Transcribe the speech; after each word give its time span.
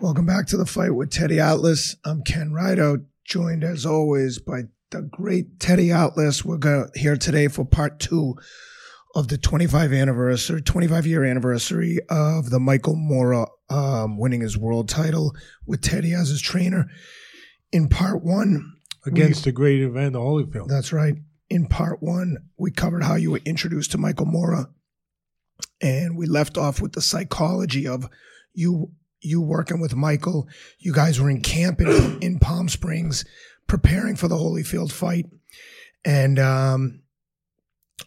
Welcome 0.00 0.26
back 0.26 0.46
to 0.48 0.56
the 0.56 0.66
fight 0.66 0.94
with 0.94 1.10
Teddy 1.10 1.40
Atlas. 1.40 1.96
I'm 2.04 2.22
Ken 2.22 2.52
Rideout, 2.52 3.00
joined 3.24 3.64
as 3.64 3.86
always 3.86 4.38
by 4.38 4.62
the 4.90 5.02
great 5.02 5.58
Teddy 5.60 5.90
Atlas. 5.90 6.44
We're 6.44 6.58
go- 6.58 6.90
here 6.94 7.16
today 7.16 7.48
for 7.48 7.64
part 7.64 8.00
two 8.00 8.34
of 9.14 9.28
the 9.28 9.38
25 9.38 9.92
anniversary, 9.92 10.60
25 10.60 11.06
year 11.06 11.24
anniversary 11.24 11.98
of 12.10 12.50
the 12.50 12.60
Michael 12.60 12.96
Moorer 12.96 13.46
um, 13.70 14.18
winning 14.18 14.40
his 14.40 14.58
world 14.58 14.88
title 14.88 15.34
with 15.66 15.80
Teddy 15.80 16.12
as 16.12 16.28
his 16.28 16.42
trainer. 16.42 16.86
In 17.72 17.88
part 17.88 18.22
one, 18.22 18.72
against 19.06 19.44
the 19.44 19.52
great 19.52 19.80
Evander 19.80 20.18
Holyfield. 20.18 20.68
that's 20.68 20.92
right. 20.92 21.14
In 21.50 21.66
part 21.66 22.02
one, 22.02 22.36
we 22.58 22.70
covered 22.70 23.04
how 23.04 23.14
you 23.14 23.30
were 23.30 23.40
introduced 23.44 23.92
to 23.92 23.98
Michael 23.98 24.26
Moorer, 24.26 24.66
and 25.80 26.16
we 26.16 26.26
left 26.26 26.58
off 26.58 26.80
with 26.80 26.92
the 26.92 27.02
psychology 27.02 27.86
of 27.86 28.08
you 28.54 28.90
you 29.24 29.40
working 29.40 29.80
with 29.80 29.94
Michael. 29.94 30.48
You 30.78 30.92
guys 30.92 31.20
were 31.20 31.30
in 31.30 31.40
camp 31.40 31.80
in, 31.80 32.18
in 32.20 32.38
Palm 32.38 32.68
Springs, 32.68 33.24
preparing 33.66 34.16
for 34.16 34.28
the 34.28 34.36
Holyfield 34.36 34.92
fight, 34.92 35.26
and 36.04 36.38
um, 36.38 37.02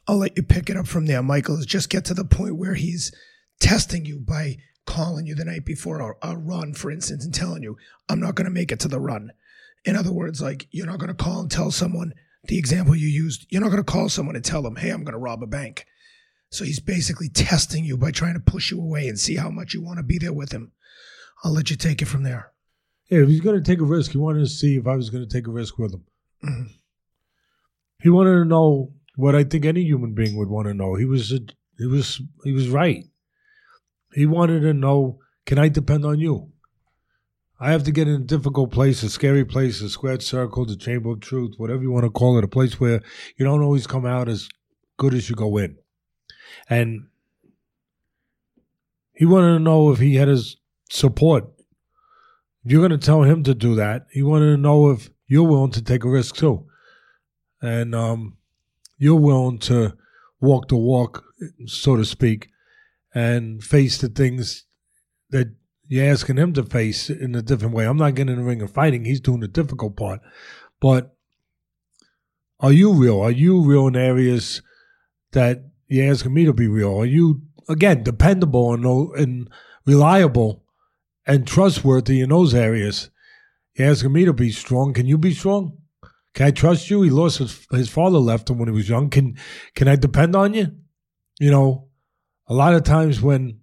I'll 0.08 0.18
let 0.18 0.38
you 0.38 0.44
pick 0.44 0.70
it 0.70 0.78
up 0.78 0.88
from 0.88 1.06
there. 1.06 1.24
Michael, 1.24 1.58
Is 1.58 1.66
just 1.66 1.90
get 1.90 2.06
to 2.06 2.14
the 2.14 2.26
point 2.26 2.58
where 2.58 2.76
he's 2.76 3.12
testing 3.60 4.06
you 4.06 4.20
by 4.20 4.58
calling 4.86 5.26
you 5.26 5.36
the 5.36 5.46
night 5.46 5.66
before 5.66 6.00
a, 6.00 6.30
a 6.30 6.38
run, 6.38 6.74
for 6.74 6.92
instance, 6.92 7.26
and 7.26 7.34
telling 7.34 7.64
you, 7.64 7.78
"I'm 8.10 8.20
not 8.20 8.36
going 8.36 8.46
to 8.46 8.52
make 8.52 8.72
it 8.72 8.80
to 8.82 8.88
the 8.88 9.00
run." 9.00 9.32
In 9.86 9.96
other 9.96 10.12
words, 10.12 10.42
like 10.42 10.68
you're 10.72 10.86
not 10.86 11.00
going 11.00 11.16
to 11.16 11.24
call 11.24 11.42
and 11.42 11.52
tell 11.52 11.72
someone 11.72 12.14
the 12.46 12.58
example 12.58 12.96
you 12.96 13.08
used. 13.08 13.46
You're 13.50 13.62
not 13.62 13.72
going 13.72 13.84
to 13.84 13.92
call 13.92 14.10
someone 14.10 14.36
and 14.36 14.46
tell 14.46 14.62
them, 14.62 14.76
"Hey, 14.76 14.90
I'm 14.90 15.04
going 15.04 15.14
to 15.14 15.20
rob 15.20 15.44
a 15.44 15.48
bank." 15.48 15.86
So 16.50 16.64
he's 16.64 16.80
basically 16.80 17.30
testing 17.30 17.84
you 17.84 17.98
by 17.98 18.12
trying 18.12 18.36
to 18.36 18.40
push 18.40 18.72
you 18.72 18.80
away 18.80 19.08
and 19.08 19.20
see 19.20 19.36
how 19.36 19.50
much 19.50 19.74
you 19.74 19.82
want 19.82 19.98
to 19.98 20.04
be 20.04 20.18
there 20.18 20.34
with 20.34 20.52
him. 20.52 20.72
I'll 21.44 21.54
let 21.54 21.70
you 21.70 21.76
take 21.76 22.02
it 22.02 22.06
from 22.08 22.24
there. 22.24 22.52
Yeah, 23.10 23.20
if 23.20 23.30
he's 23.30 23.42
going 23.42 23.62
to 23.62 23.64
take 23.64 23.80
a 23.80 23.86
risk, 23.86 24.12
he 24.12 24.18
wanted 24.18 24.40
to 24.40 24.48
see 24.48 24.76
if 24.76 24.88
I 24.88 24.96
was 24.96 25.10
going 25.10 25.28
to 25.28 25.30
take 25.30 25.48
a 25.48 25.52
risk 25.52 25.78
with 25.78 25.94
him. 25.94 26.06
Mhm. 26.44 26.70
He 28.02 28.10
wanted 28.10 28.34
to 28.40 28.46
know 28.46 28.94
what 29.16 29.36
I 29.36 29.44
think 29.44 29.66
any 29.66 29.84
human 29.84 30.14
being 30.14 30.38
would 30.38 30.50
want 30.50 30.68
to 30.68 30.74
know. 30.74 30.96
He 30.96 31.06
was 31.06 31.32
a, 31.32 31.40
he 31.78 31.86
was 31.88 32.22
he 32.44 32.52
was 32.52 32.70
right. 32.70 33.06
He 34.14 34.26
wanted 34.26 34.62
to 34.62 34.74
know, 34.74 35.20
can 35.46 35.58
I 35.58 35.70
depend 35.70 36.06
on 36.06 36.20
you? 36.20 36.52
I 37.60 37.72
have 37.72 37.84
to 37.84 37.92
get 37.92 38.08
in 38.08 38.22
a 38.22 38.26
difficult 38.26 38.72
place, 38.72 39.02
a 39.02 39.10
scary 39.10 39.44
place, 39.44 39.82
a 39.82 39.90
squared 39.90 40.22
circle, 40.22 40.66
the 40.66 40.76
chamber 40.76 41.12
of 41.12 41.22
truth, 41.22 41.56
whatever 41.58 41.82
you 41.82 41.92
want 41.92 42.04
to 42.06 42.12
call 42.12 42.38
it, 42.38 42.44
a 42.44 42.48
place 42.48 42.80
where 42.80 43.02
you 43.36 43.46
don't 43.46 43.64
always 43.64 43.88
come 43.88 44.06
out 44.06 44.30
as 44.30 44.48
good 44.98 45.16
as 45.16 45.28
you 45.30 45.36
go 45.36 45.58
in. 45.58 45.78
And 46.70 47.08
he 49.14 49.26
wanted 49.26 49.54
to 49.54 49.60
know 49.60 49.92
if 49.92 49.98
he 49.98 50.16
had 50.16 50.28
his 50.28 50.58
support. 50.90 51.46
You're 52.64 52.86
going 52.86 53.00
to 53.00 53.06
tell 53.06 53.24
him 53.24 53.44
to 53.44 53.54
do 53.54 53.76
that. 53.76 54.08
He 54.12 54.24
wanted 54.24 54.52
to 54.52 54.58
know 54.58 54.90
if 54.90 55.10
you're 55.28 55.48
willing 55.48 55.72
to 55.72 55.82
take 55.82 56.04
a 56.04 56.10
risk 56.10 56.36
too. 56.36 56.66
And 57.62 57.96
um, 57.96 58.38
you're 58.98 59.16
willing 59.16 59.60
to 59.60 59.98
walk 60.40 60.68
the 60.70 60.78
walk, 60.78 61.24
so 61.66 61.96
to 61.96 62.06
speak, 62.06 62.50
and 63.16 63.64
face 63.64 63.98
the 63.98 64.10
things 64.10 64.66
that 65.30 65.54
you're 65.88 66.12
asking 66.12 66.38
him 66.38 66.54
to 66.54 66.64
face 66.64 67.10
in 67.10 67.36
a 67.36 67.42
different 67.42 67.74
way. 67.74 67.86
I'm 67.86 67.98
not 67.98 68.16
getting 68.16 68.34
in 68.34 68.40
the 68.40 68.46
ring 68.46 68.62
and 68.62 68.70
fighting. 68.70 69.06
He's 69.06 69.22
doing 69.22 69.40
the 69.40 69.48
difficult 69.48 69.96
part. 69.96 70.20
But 70.80 71.16
are 72.60 72.72
you 72.72 72.94
real? 72.94 73.20
Are 73.22 73.32
you 73.32 73.62
real 73.62 73.88
in 73.88 73.96
areas 73.96 74.62
that 75.32 75.64
you're 75.88 76.12
asking 76.12 76.34
me 76.34 76.46
to 76.46 76.54
be 76.54 76.68
real? 76.68 77.00
Are 77.00 77.06
you, 77.06 77.42
again, 77.70 78.04
dependable 78.04 78.74
and, 78.74 78.86
and 79.18 79.50
reliable 79.86 80.64
and 81.28 81.46
trustworthy 81.46 82.22
in 82.22 82.30
those 82.30 82.56
areas? 82.56 83.12
You're 83.76 83.92
asking 83.92 84.14
me 84.14 84.26
to 84.26 84.34
be 84.34 84.52
strong. 84.52 84.94
Can 84.94 85.06
you 85.06 85.18
be 85.18 85.34
strong? 85.34 85.78
Can 86.34 86.48
I 86.48 86.52
trust 86.52 86.90
you? 86.90 87.02
He 87.02 87.10
lost 87.10 87.40
his, 87.40 87.68
his 87.72 87.90
father 87.90 88.18
left 88.20 88.50
him 88.50 88.58
when 88.58 88.70
he 88.70 88.74
was 88.74 88.90
young. 88.90 89.10
Can 89.10 89.38
can 89.76 89.88
I 89.88 89.96
depend 89.96 90.36
on 90.36 90.54
you? 90.54 90.68
You 91.40 91.52
know, 91.52 91.90
a 92.48 92.54
lot 92.54 92.74
of 92.74 92.84
times 92.84 93.22
when 93.22 93.60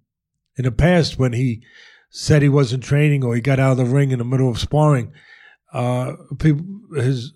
in 0.57 0.65
the 0.65 0.71
past 0.71 1.17
when 1.17 1.33
he 1.33 1.63
said 2.09 2.41
he 2.41 2.49
wasn't 2.49 2.83
training 2.83 3.23
or 3.23 3.35
he 3.35 3.41
got 3.41 3.59
out 3.59 3.71
of 3.71 3.77
the 3.77 3.85
ring 3.85 4.11
in 4.11 4.19
the 4.19 4.25
middle 4.25 4.49
of 4.49 4.59
sparring, 4.59 5.13
uh, 5.73 6.13
people 6.37 6.65
his 6.95 7.33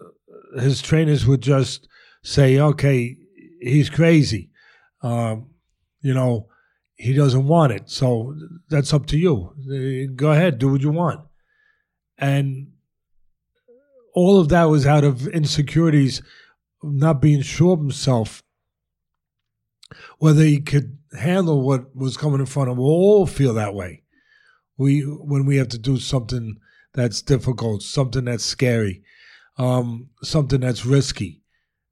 his 0.59 0.81
trainers 0.81 1.25
would 1.25 1.41
just 1.41 1.87
say, 2.21 2.59
"Okay, 2.59 3.17
he's 3.61 3.89
crazy. 3.89 4.49
Um, 5.01 5.51
you 6.01 6.13
know, 6.13 6.48
he 6.99 7.13
doesn't 7.13 7.47
want 7.47 7.71
it. 7.71 7.89
So 7.89 8.35
that's 8.69 8.93
up 8.93 9.05
to 9.07 9.17
you. 9.17 10.09
Go 10.15 10.31
ahead, 10.31 10.59
do 10.59 10.69
what 10.71 10.81
you 10.81 10.91
want." 10.91 11.21
And 12.17 12.73
all 14.13 14.39
of 14.39 14.49
that 14.49 14.65
was 14.65 14.85
out 14.85 15.05
of 15.05 15.27
insecurities, 15.29 16.21
not 16.83 17.21
being 17.21 17.41
sure 17.41 17.73
of 17.73 17.79
himself, 17.79 18.43
whether 20.17 20.43
he 20.43 20.59
could 20.59 20.97
handle 21.17 21.61
what 21.61 21.95
was 21.95 22.17
coming 22.17 22.41
in 22.41 22.45
front 22.45 22.69
of 22.69 22.77
him. 22.77 22.83
We 22.83 22.89
all 22.89 23.25
feel 23.25 23.53
that 23.53 23.73
way. 23.73 24.03
We 24.77 25.01
when 25.01 25.45
we 25.45 25.55
have 25.57 25.69
to 25.69 25.77
do 25.77 25.97
something 25.97 26.57
that's 26.93 27.21
difficult, 27.21 27.81
something 27.81 28.25
that's 28.25 28.43
scary, 28.43 29.03
um, 29.57 30.09
something 30.21 30.59
that's 30.59 30.85
risky, 30.85 31.43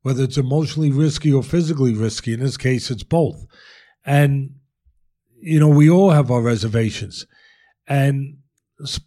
whether 0.02 0.24
it's 0.24 0.38
emotionally 0.38 0.92
risky 0.92 1.32
or 1.32 1.44
physically 1.44 1.94
risky. 1.94 2.34
In 2.34 2.42
this 2.42 2.58
case, 2.58 2.92
it's 2.92 3.04
both. 3.04 3.46
And 4.06 4.56
you 5.40 5.60
know, 5.60 5.68
we 5.68 5.90
all 5.90 6.12
have 6.12 6.32
our 6.32 6.42
reservations, 6.42 7.26
and 7.88 8.38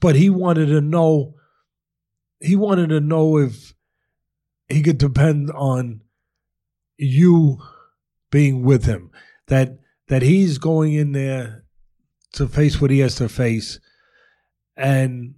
but 0.00 0.16
he 0.16 0.30
wanted 0.30 0.66
to 0.66 0.80
know. 0.80 1.34
He 2.40 2.56
wanted 2.56 2.88
to 2.88 3.00
know 3.00 3.36
if 3.36 3.74
he 4.68 4.82
could 4.82 4.98
depend 4.98 5.50
on 5.50 6.00
you 6.96 7.58
being 8.30 8.64
with 8.64 8.84
him. 8.84 9.10
That 9.48 9.78
that 10.08 10.22
he's 10.22 10.58
going 10.58 10.94
in 10.94 11.12
there 11.12 11.64
to 12.32 12.46
face 12.48 12.80
what 12.80 12.90
he 12.90 13.00
has 13.00 13.16
to 13.16 13.28
face, 13.28 13.80
and 14.76 15.34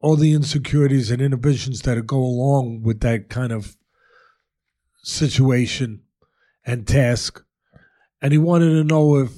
all 0.00 0.16
the 0.16 0.32
insecurities 0.32 1.10
and 1.10 1.22
inhibitions 1.22 1.82
that 1.82 2.04
go 2.06 2.18
along 2.18 2.82
with 2.82 3.00
that 3.00 3.28
kind 3.28 3.52
of 3.52 3.76
situation 5.02 6.02
and 6.64 6.86
task. 6.86 7.42
And 8.20 8.32
he 8.32 8.38
wanted 8.38 8.70
to 8.70 8.84
know 8.84 9.16
if 9.16 9.30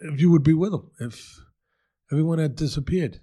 if 0.00 0.20
you 0.20 0.30
would 0.30 0.42
be 0.42 0.54
with 0.54 0.72
him, 0.72 0.90
if 1.00 1.38
everyone 2.10 2.38
had 2.38 2.56
disappeared 2.56 3.20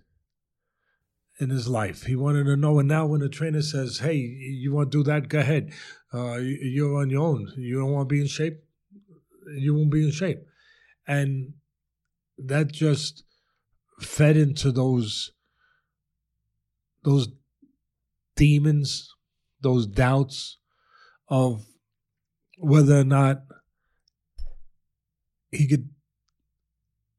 in 1.40 1.50
his 1.50 1.68
life. 1.68 2.03
He 2.03 2.16
wanted 2.16 2.46
to 2.46 2.56
know. 2.56 2.80
And 2.80 2.88
now 2.88 3.06
when 3.08 3.19
the 3.22 3.30
trainer 3.30 3.62
says, 3.62 4.00
hey, 4.00 4.16
you 4.16 4.74
want 4.74 4.91
to 4.91 4.97
do 5.00 5.03
that, 5.03 5.28
go 5.28 5.40
ahead. 5.40 5.72
Uh, 6.13 6.36
you- 6.38 6.59
you're 6.62 7.02
on 7.02 7.09
your 7.09 7.24
own. 7.28 7.52
You 7.58 7.80
don't 7.80 7.91
want 7.91 8.08
to 8.09 8.13
be 8.13 8.22
in 8.22 8.28
shape, 8.28 8.63
you 9.58 9.75
won't 9.75 9.91
be 9.91 10.06
in 10.06 10.12
shape. 10.12 10.40
And 11.08 11.53
that 12.38 12.72
just 12.72 13.24
fed 14.02 14.38
into 14.38 14.72
those 14.72 15.31
those 17.03 17.28
demons, 18.36 19.13
those 19.62 19.86
doubts 19.86 20.57
of 21.28 21.66
whether 22.57 23.00
or 23.00 23.03
not 23.03 23.44
he 25.52 25.68
could 25.68 25.90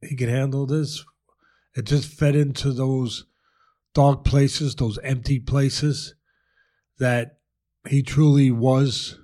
he 0.07 0.17
could 0.17 0.29
handle 0.29 0.67
this. 0.67 1.05
It 1.75 1.85
just 1.85 2.09
fed 2.09 2.35
into 2.35 2.73
those 2.73 3.27
dark 3.95 4.25
places, 4.25 4.75
those 4.75 4.99
empty 5.03 5.39
places 5.39 6.15
that 6.99 7.39
he 7.89 8.03
truly 8.03 8.51
was 8.51 9.19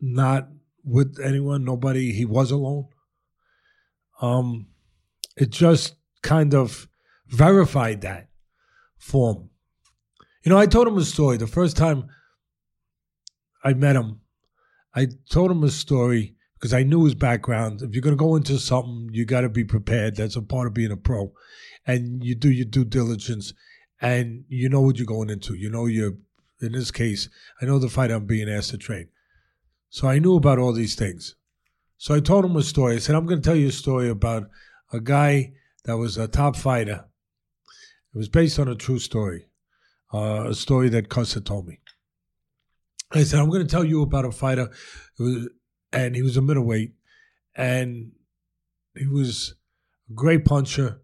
not 0.00 0.48
with 0.84 1.18
anyone, 1.22 1.64
nobody, 1.64 2.12
he 2.12 2.24
was 2.24 2.50
alone. 2.50 2.88
Um 4.20 4.66
it 5.36 5.50
just 5.50 5.96
kind 6.22 6.54
of 6.54 6.88
verified 7.28 8.02
that 8.02 8.28
for 8.98 9.34
him. 9.34 9.50
You 10.44 10.50
know, 10.50 10.58
I 10.58 10.66
told 10.66 10.88
him 10.88 10.98
a 10.98 11.04
story. 11.04 11.36
The 11.36 11.46
first 11.46 11.76
time 11.76 12.08
I 13.64 13.74
met 13.74 13.96
him, 13.96 14.20
I 14.94 15.08
told 15.30 15.50
him 15.50 15.62
a 15.62 15.70
story 15.70 16.34
because 16.60 16.74
I 16.74 16.82
knew 16.82 17.04
his 17.04 17.14
background. 17.14 17.80
If 17.80 17.94
you're 17.94 18.02
going 18.02 18.16
to 18.16 18.22
go 18.22 18.36
into 18.36 18.58
something, 18.58 19.08
you 19.12 19.24
got 19.24 19.40
to 19.40 19.48
be 19.48 19.64
prepared. 19.64 20.16
That's 20.16 20.36
a 20.36 20.42
part 20.42 20.66
of 20.66 20.74
being 20.74 20.92
a 20.92 20.96
pro. 20.96 21.32
And 21.86 22.22
you 22.22 22.34
do 22.34 22.50
your 22.50 22.66
due 22.66 22.84
diligence 22.84 23.54
and 23.98 24.44
you 24.48 24.68
know 24.68 24.82
what 24.82 24.98
you're 24.98 25.06
going 25.06 25.30
into. 25.30 25.54
You 25.54 25.70
know, 25.70 25.86
you're, 25.86 26.16
in 26.60 26.72
this 26.72 26.90
case, 26.90 27.30
I 27.62 27.64
know 27.64 27.78
the 27.78 27.88
fight 27.88 28.10
I'm 28.10 28.26
being 28.26 28.50
asked 28.50 28.70
to 28.70 28.78
train. 28.78 29.08
So 29.88 30.06
I 30.06 30.18
knew 30.18 30.36
about 30.36 30.58
all 30.58 30.74
these 30.74 30.94
things. 30.94 31.34
So 31.96 32.14
I 32.14 32.20
told 32.20 32.44
him 32.44 32.56
a 32.56 32.62
story. 32.62 32.96
I 32.96 32.98
said, 32.98 33.14
I'm 33.14 33.24
going 33.24 33.40
to 33.40 33.44
tell 33.44 33.56
you 33.56 33.68
a 33.68 33.72
story 33.72 34.10
about 34.10 34.50
a 34.92 35.00
guy 35.00 35.54
that 35.84 35.96
was 35.96 36.18
a 36.18 36.28
top 36.28 36.56
fighter. 36.56 37.06
It 38.14 38.18
was 38.18 38.28
based 38.28 38.58
on 38.58 38.68
a 38.68 38.74
true 38.74 38.98
story, 38.98 39.48
uh, 40.12 40.48
a 40.48 40.54
story 40.54 40.90
that 40.90 41.08
Custer 41.08 41.40
told 41.40 41.66
me. 41.66 41.80
I 43.12 43.22
said, 43.22 43.40
I'm 43.40 43.48
going 43.48 43.66
to 43.66 43.70
tell 43.70 43.84
you 43.84 44.02
about 44.02 44.26
a 44.26 44.30
fighter, 44.30 44.68
who 45.16 45.24
was, 45.24 45.48
and 45.92 46.14
he 46.14 46.22
was 46.22 46.36
a 46.36 46.42
middleweight, 46.42 46.92
and 47.54 48.12
he 48.96 49.06
was 49.06 49.54
a 50.10 50.14
great 50.14 50.44
puncher, 50.44 51.00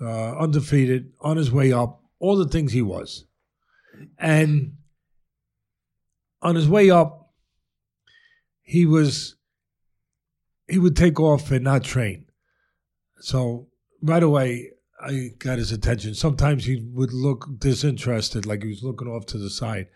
uh, 0.00 0.38
undefeated, 0.38 1.12
on 1.20 1.36
his 1.36 1.50
way 1.50 1.72
up, 1.72 2.02
all 2.18 2.36
the 2.36 2.48
things 2.48 2.72
he 2.72 2.82
was. 2.82 3.24
And 4.18 4.76
on 6.42 6.54
his 6.54 6.68
way 6.68 6.90
up, 6.90 7.32
he 8.62 8.86
was 8.86 9.36
he 10.66 10.78
would 10.78 10.96
take 10.96 11.20
off 11.20 11.50
and 11.50 11.64
not 11.64 11.84
train. 11.84 12.26
So 13.20 13.68
right 14.02 14.22
away, 14.22 14.70
I 15.00 15.30
got 15.38 15.58
his 15.58 15.72
attention. 15.72 16.14
Sometimes 16.14 16.64
he 16.64 16.80
would 16.92 17.12
look 17.12 17.46
disinterested, 17.58 18.46
like 18.46 18.62
he 18.62 18.68
was 18.68 18.82
looking 18.82 19.08
off 19.08 19.26
to 19.26 19.38
the 19.38 19.50
side. 19.50 19.88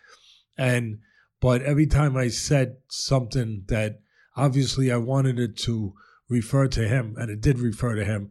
And 0.57 0.99
but 1.41 1.63
every 1.63 1.87
time 1.87 2.17
I 2.17 2.29
said 2.29 2.77
something 2.89 3.65
that 3.69 4.01
obviously 4.39 4.91
I 4.93 4.97
wanted 4.97 5.39
it 5.39 5.57
to 5.59 5.95
refer 6.29 6.69
to 6.69 6.89
him, 6.89 7.17
and 7.19 7.31
it 7.31 7.41
did 7.41 7.59
refer 7.59 7.95
to 7.95 8.05
him 8.05 8.31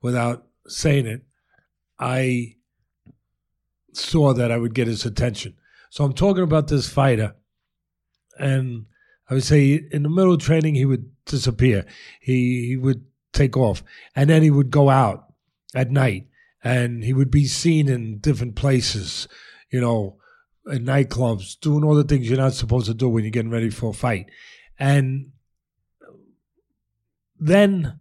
without 0.00 0.46
saying 0.66 1.06
it, 1.06 1.22
I 1.98 2.56
saw 3.92 4.32
that 4.32 4.52
I 4.52 4.58
would 4.58 4.74
get 4.74 4.86
his 4.86 5.04
attention. 5.04 5.56
So 5.90 6.04
I'm 6.04 6.12
talking 6.12 6.44
about 6.44 6.68
this 6.68 6.88
fighter, 6.88 7.34
and 8.38 8.86
I 9.28 9.34
would 9.34 9.44
say 9.44 9.82
in 9.90 10.04
the 10.04 10.08
middle 10.08 10.34
of 10.34 10.40
training 10.40 10.74
he 10.74 10.84
would 10.84 11.10
disappear. 11.24 11.84
He 12.20 12.66
he 12.68 12.76
would 12.76 13.04
take 13.32 13.56
off, 13.56 13.82
and 14.14 14.30
then 14.30 14.42
he 14.42 14.50
would 14.50 14.70
go 14.70 14.90
out 14.90 15.32
at 15.74 15.90
night, 15.90 16.28
and 16.62 17.02
he 17.02 17.12
would 17.12 17.30
be 17.30 17.46
seen 17.46 17.88
in 17.88 18.18
different 18.18 18.54
places, 18.54 19.26
you 19.70 19.80
know, 19.80 20.18
in 20.66 20.84
nightclubs, 20.84 21.58
doing 21.58 21.82
all 21.82 21.94
the 21.94 22.04
things 22.04 22.28
you're 22.28 22.38
not 22.38 22.54
supposed 22.54 22.86
to 22.86 22.94
do 22.94 23.08
when 23.08 23.24
you're 23.24 23.30
getting 23.30 23.50
ready 23.50 23.70
for 23.70 23.90
a 23.90 23.94
fight, 23.94 24.26
and 24.78 25.32
then 27.38 27.98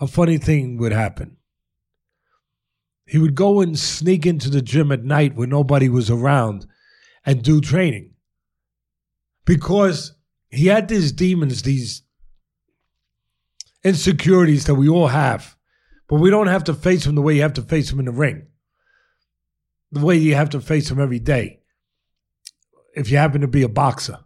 a 0.00 0.06
funny 0.06 0.38
thing 0.38 0.76
would 0.78 0.92
happen. 0.92 1.36
He 3.06 3.18
would 3.18 3.34
go 3.34 3.60
and 3.60 3.78
sneak 3.78 4.26
into 4.26 4.50
the 4.50 4.62
gym 4.62 4.92
at 4.92 5.02
night 5.02 5.34
when 5.34 5.48
nobody 5.48 5.88
was 5.88 6.10
around 6.10 6.66
and 7.24 7.42
do 7.42 7.60
training 7.60 8.14
because 9.44 10.14
he 10.50 10.66
had 10.66 10.88
these 10.88 11.12
demons, 11.12 11.62
these 11.62 12.02
insecurities 13.82 14.66
that 14.66 14.74
we 14.74 14.88
all 14.88 15.08
have, 15.08 15.56
but 16.06 16.16
we 16.16 16.30
don't 16.30 16.48
have 16.48 16.64
to 16.64 16.74
face 16.74 17.04
them 17.04 17.14
the 17.14 17.22
way 17.22 17.36
you 17.36 17.42
have 17.42 17.54
to 17.54 17.62
face 17.62 17.90
them 17.90 17.98
in 17.98 18.04
the 18.04 18.12
ring, 18.12 18.46
the 19.90 20.04
way 20.04 20.16
you 20.16 20.34
have 20.34 20.50
to 20.50 20.60
face 20.60 20.88
them 20.90 21.00
every 21.00 21.18
day. 21.18 21.60
If 22.94 23.10
you 23.10 23.16
happen 23.16 23.40
to 23.40 23.48
be 23.48 23.62
a 23.62 23.68
boxer, 23.68 24.18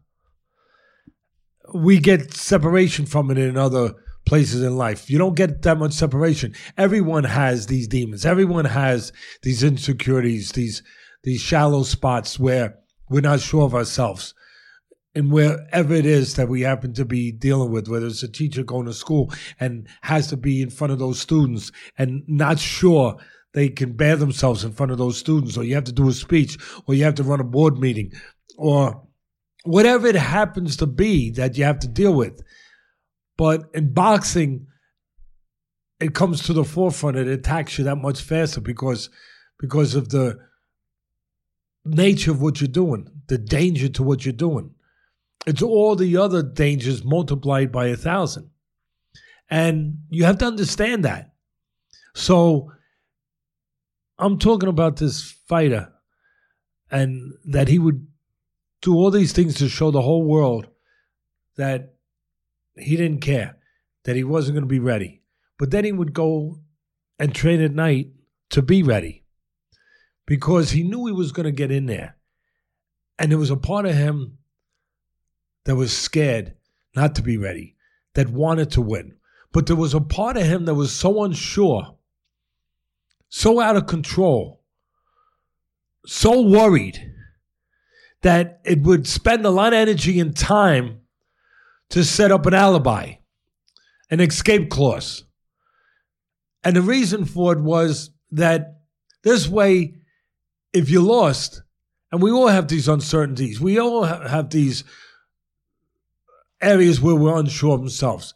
we 1.75 1.99
get 1.99 2.35
separation 2.35 3.07
from 3.07 3.31
it 3.31 3.39
in 3.39 3.57
other 3.57 3.95
places 4.25 4.63
in 4.63 4.77
life. 4.77 5.11
You 5.11 5.19
don't 5.19 5.35
get 5.35 5.63
that 5.63 5.79
much 5.79 5.93
separation. 5.93 6.55
Everyone 6.77 7.25
has 7.25 7.67
these 7.67 7.89
demons. 7.89 8.25
Everyone 8.25 8.65
has 8.65 9.13
these 9.43 9.63
insecurities, 9.63 10.53
these 10.53 10.83
these 11.25 11.41
shallow 11.41 11.83
spots 11.85 12.39
where 12.39 12.79
we're 13.09 13.21
not 13.21 13.41
sure 13.41 13.65
of 13.65 13.75
ourselves 13.75 14.35
and 15.15 15.31
wherever 15.31 15.95
it 15.95 16.07
is 16.07 16.35
that 16.37 16.49
we 16.49 16.63
happen 16.63 16.93
to 16.95 17.05
be 17.05 17.31
dealing 17.31 17.71
with, 17.71 17.89
whether 17.89 18.07
it's 18.07 18.23
a 18.23 18.29
teacher 18.29 18.63
going 18.63 18.87
to 18.87 18.93
school 18.93 19.33
and 19.61 19.87
has 20.03 20.29
to 20.29 20.37
be 20.37 20.63
in 20.63 20.71
front 20.71 20.93
of 20.93 20.99
those 20.99 21.21
students 21.21 21.71
and 21.99 22.23
not 22.27 22.59
sure 22.59 23.17
they 23.53 23.69
can 23.69 23.93
bear 23.93 24.17
themselves 24.17 24.65
in 24.65 24.73
front 24.73 24.91
of 24.91 24.99
those 24.99 25.19
students, 25.19 25.59
or 25.59 25.65
you 25.65 25.75
have 25.75 25.85
to 25.85 25.93
do 25.93 26.09
a 26.09 26.13
speech, 26.13 26.57
or 26.87 26.95
you 26.95 27.05
have 27.05 27.15
to 27.15 27.23
run 27.23 27.41
a 27.41 27.45
board 27.45 27.79
meeting, 27.79 28.11
or 28.57 29.07
whatever 29.65 30.07
it 30.07 30.17
happens 30.17 30.77
to 30.77 30.87
be 30.87 31.31
that 31.33 31.57
you 31.57 31.65
have 31.65 31.79
to 31.81 31.89
deal 31.89 32.15
with. 32.15 32.43
But 33.37 33.65
in 33.75 33.93
boxing, 33.93 34.67
it 36.01 36.15
comes 36.15 36.43
to 36.45 36.53
the 36.53 36.65
forefront. 36.65 37.17
It 37.17 37.29
attacks 37.29 37.79
you 37.79 37.85
that 37.85 37.97
much 37.97 38.21
faster 38.21 38.61
because 38.61 39.09
because 39.59 39.95
of 39.95 40.09
the 40.09 40.39
nature 41.85 42.31
of 42.31 42.43
what 42.43 42.61
you're 42.61 42.69
doing, 42.69 43.09
the 43.29 43.39
danger 43.39 43.89
to 43.89 44.03
what 44.03 44.25
you're 44.25 44.33
doing. 44.33 44.75
It's 45.47 45.63
all 45.63 45.97
the 45.97 46.17
other 46.17 46.43
dangers 46.43 47.05
multiplied 47.05 47.73
by 47.73 47.87
a 47.87 47.97
thousand. 47.97 48.51
And 49.51 49.99
you 50.09 50.25
have 50.25 50.39
to 50.39 50.47
understand 50.47 51.05
that. 51.05 51.33
So 52.15 52.73
I'm 54.19 54.39
talking 54.39 54.69
about 54.69 54.97
this 54.97 55.33
fighter 55.49 55.93
and 56.91 57.33
that 57.47 57.69
he 57.69 57.79
would 57.79 58.07
do 58.83 58.95
all 58.95 59.11
these 59.11 59.33
things 59.33 59.55
to 59.55 59.69
show 59.69 59.91
the 59.91 60.03
whole 60.03 60.25
world 60.25 60.67
that 61.57 61.95
he 62.77 62.97
didn't 62.97 63.21
care, 63.21 63.57
that 64.05 64.17
he 64.17 64.25
wasn't 64.25 64.57
going 64.57 64.65
to 64.65 64.69
be 64.69 64.81
ready. 64.81 65.23
But 65.59 65.71
then 65.71 65.85
he 65.85 65.93
would 65.93 66.13
go 66.13 66.61
and 67.19 67.35
train 67.35 67.63
at 67.63 67.73
night 67.73 68.11
to 68.51 68.61
be 68.61 68.83
ready 68.83 69.25
because 70.27 70.73
he 70.73 70.83
knew 70.83 71.07
he 71.07 71.13
was 71.13 71.33
going 71.33 71.45
to 71.45 71.53
get 71.53 71.71
in 71.71 71.87
there. 71.87 72.17
And 73.19 73.31
there 73.31 73.39
was 73.39 73.51
a 73.51 73.57
part 73.57 73.87
of 73.87 73.95
him 73.95 74.39
that 75.65 75.77
was 75.77 75.97
scared 75.97 76.55
not 76.97 77.15
to 77.15 77.23
be 77.23 77.37
ready, 77.37 77.77
that 78.15 78.29
wanted 78.29 78.71
to 78.73 78.83
win. 78.83 79.17
But 79.53 79.67
there 79.67 79.77
was 79.77 79.95
a 79.95 80.01
part 80.01 80.37
of 80.37 80.45
him 80.45 80.65
that 80.65 80.75
was 80.75 80.93
so 80.93 81.23
unsure, 81.23 81.97
so 83.29 83.61
out 83.61 83.77
of 83.77 83.87
control, 83.87 84.63
so 86.05 86.41
worried 86.41 87.13
that 88.23 88.61
it 88.65 88.83
would 88.83 89.07
spend 89.07 89.45
a 89.45 89.51
lot 89.51 89.73
of 89.73 89.79
energy 89.79 90.19
and 90.19 90.37
time 90.37 91.01
to 91.91 92.05
set 92.05 92.31
up 92.31 92.47
an 92.47 92.55
alibi, 92.55 93.15
an 94.11 94.21
escape 94.21 94.71
clause. 94.71 95.25
And 96.65 96.77
the 96.77 96.83
reason 96.83 97.25
for 97.25 97.53
it 97.53 97.61
was 97.61 98.11
that 98.31 98.81
this 99.25 99.49
way, 99.49 99.95
if 100.73 100.89
you 100.89 101.03
lost, 101.03 101.63
and 102.11 102.23
we 102.23 102.31
all 102.31 102.49
have 102.49 102.69
these 102.69 102.89
uncertainties, 102.89 103.61
we 103.61 103.79
all 103.79 104.05
have 104.05 104.51
these 104.51 104.85
areas 106.61 107.01
where 107.01 107.15
we're 107.15 107.39
unsure 107.39 107.75
of 107.75 107.81
themselves. 107.81 108.35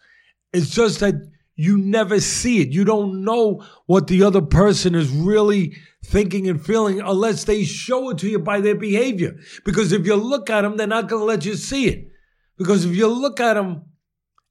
It's 0.53 0.71
just 0.71 1.00
that 1.00 1.15
you 1.55 1.79
never 1.79 2.21
see 2.21 2.61
it. 2.61 2.69
You 2.69 2.85
don't 2.85 3.25
know 3.25 3.65
what 3.87 4.09
the 4.09 4.23
other 4.23 4.43
person 4.43 4.94
is 4.94 5.09
really 5.09 5.77
thinking 6.06 6.49
and 6.49 6.64
feeling 6.64 7.00
unless 7.00 7.44
they 7.44 7.64
show 7.64 8.11
it 8.11 8.19
to 8.19 8.29
you 8.29 8.38
by 8.38 8.61
their 8.61 8.75
behavior. 8.75 9.37
Because 9.64 9.93
if 9.93 10.06
you 10.06 10.15
look 10.15 10.48
at 10.48 10.63
them, 10.63 10.77
they're 10.77 10.86
not 10.86 11.08
going 11.08 11.20
to 11.20 11.27
let 11.27 11.44
you 11.44 11.55
see 11.55 11.89
it. 11.89 12.08
Because 12.56 12.84
if 12.84 12.94
you 12.94 13.08
look 13.08 13.41
at 13.41 13.55
them 13.55 13.84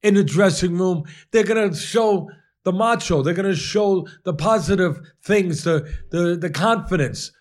in 0.04 0.14
the 0.14 0.24
dressing 0.24 0.78
room, 0.78 1.04
they're 1.32 1.44
going 1.44 1.70
to 1.70 1.76
show 1.76 2.30
the 2.64 2.72
macho. 2.72 3.22
They're 3.22 3.34
going 3.34 3.50
to 3.50 3.56
show 3.56 4.08
the 4.24 4.34
positive 4.34 5.00
things, 5.24 5.64
the, 5.64 5.90
the, 6.12 6.36
the 6.36 6.50
confidence. 6.50 7.32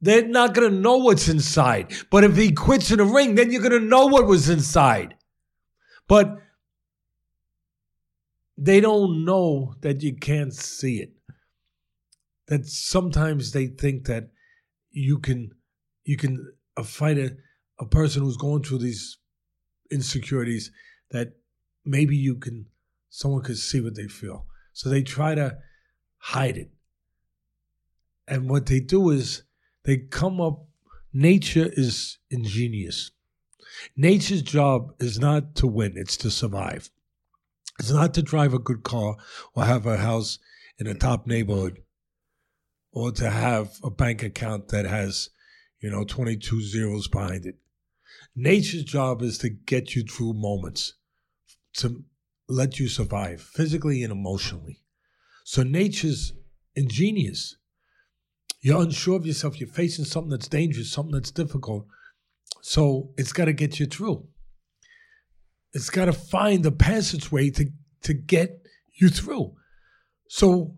They're 0.00 0.28
not 0.28 0.54
going 0.54 0.70
to 0.70 0.78
know 0.78 0.98
what's 0.98 1.28
inside. 1.28 1.92
But 2.10 2.24
if 2.24 2.36
he 2.36 2.52
quits 2.52 2.90
in 2.90 2.98
the 2.98 3.04
ring, 3.04 3.34
then 3.34 3.50
you're 3.50 3.62
going 3.62 3.80
to 3.80 3.88
know 3.88 4.06
what 4.06 4.26
was 4.26 4.48
inside. 4.48 5.14
But 6.06 6.38
they 8.56 8.80
don't 8.80 9.24
know 9.24 9.74
that 9.80 10.02
you 10.02 10.14
can't 10.14 10.52
see 10.52 10.98
it. 10.98 11.12
That 12.48 12.66
sometimes 12.66 13.52
they 13.52 13.66
think 13.66 14.06
that 14.06 14.30
you 14.90 15.18
can 15.18 15.50
you 16.04 16.16
can 16.16 16.52
fight 16.82 17.18
a, 17.18 17.36
a 17.80 17.86
person 17.86 18.22
who's 18.22 18.36
going 18.36 18.62
through 18.62 18.78
these 18.78 19.18
insecurities 19.90 20.70
that 21.10 21.32
maybe 21.84 22.16
you 22.16 22.36
can 22.36 22.66
someone 23.08 23.42
could 23.42 23.58
see 23.58 23.80
what 23.80 23.94
they 23.94 24.08
feel. 24.08 24.46
So 24.72 24.88
they 24.88 25.02
try 25.02 25.34
to 25.34 25.58
hide 26.18 26.56
it. 26.56 26.70
And 28.26 28.48
what 28.48 28.66
they 28.66 28.80
do 28.80 29.10
is 29.10 29.42
they 29.84 29.98
come 29.98 30.40
up 30.40 30.66
nature 31.12 31.70
is 31.72 32.18
ingenious. 32.30 33.12
Nature's 33.96 34.42
job 34.42 34.94
is 35.00 35.18
not 35.18 35.54
to 35.56 35.66
win, 35.66 35.94
it's 35.96 36.16
to 36.18 36.30
survive. 36.30 36.90
It's 37.78 37.90
not 37.90 38.14
to 38.14 38.22
drive 38.22 38.54
a 38.54 38.58
good 38.58 38.82
car 38.82 39.16
or 39.54 39.64
have 39.64 39.86
a 39.86 39.96
house 39.96 40.38
in 40.78 40.86
a 40.86 40.94
top 40.94 41.26
neighborhood 41.26 41.83
or 42.94 43.10
to 43.10 43.28
have 43.28 43.76
a 43.82 43.90
bank 43.90 44.22
account 44.22 44.68
that 44.68 44.86
has, 44.86 45.28
you 45.80 45.90
know, 45.90 46.04
22 46.04 46.62
zeros 46.62 47.08
behind 47.08 47.44
it. 47.44 47.56
Nature's 48.36 48.84
job 48.84 49.20
is 49.20 49.36
to 49.38 49.50
get 49.50 49.96
you 49.96 50.04
through 50.04 50.32
moments, 50.32 50.94
to 51.74 52.04
let 52.48 52.78
you 52.78 52.88
survive 52.88 53.42
physically 53.42 54.02
and 54.04 54.12
emotionally. 54.12 54.80
So 55.44 55.64
nature's 55.64 56.32
ingenious. 56.76 57.56
You're 58.60 58.82
unsure 58.82 59.16
of 59.16 59.26
yourself. 59.26 59.58
You're 59.60 59.68
facing 59.68 60.04
something 60.04 60.30
that's 60.30 60.48
dangerous, 60.48 60.92
something 60.92 61.14
that's 61.14 61.32
difficult. 61.32 61.86
So 62.62 63.10
it's 63.18 63.32
got 63.32 63.46
to 63.46 63.52
get 63.52 63.80
you 63.80 63.86
through. 63.86 64.26
It's 65.72 65.90
got 65.90 66.04
to 66.04 66.12
find 66.12 66.64
a 66.64 66.70
passageway 66.70 67.50
to, 67.50 67.66
to 68.02 68.14
get 68.14 68.64
you 68.94 69.08
through. 69.08 69.54
So 70.28 70.76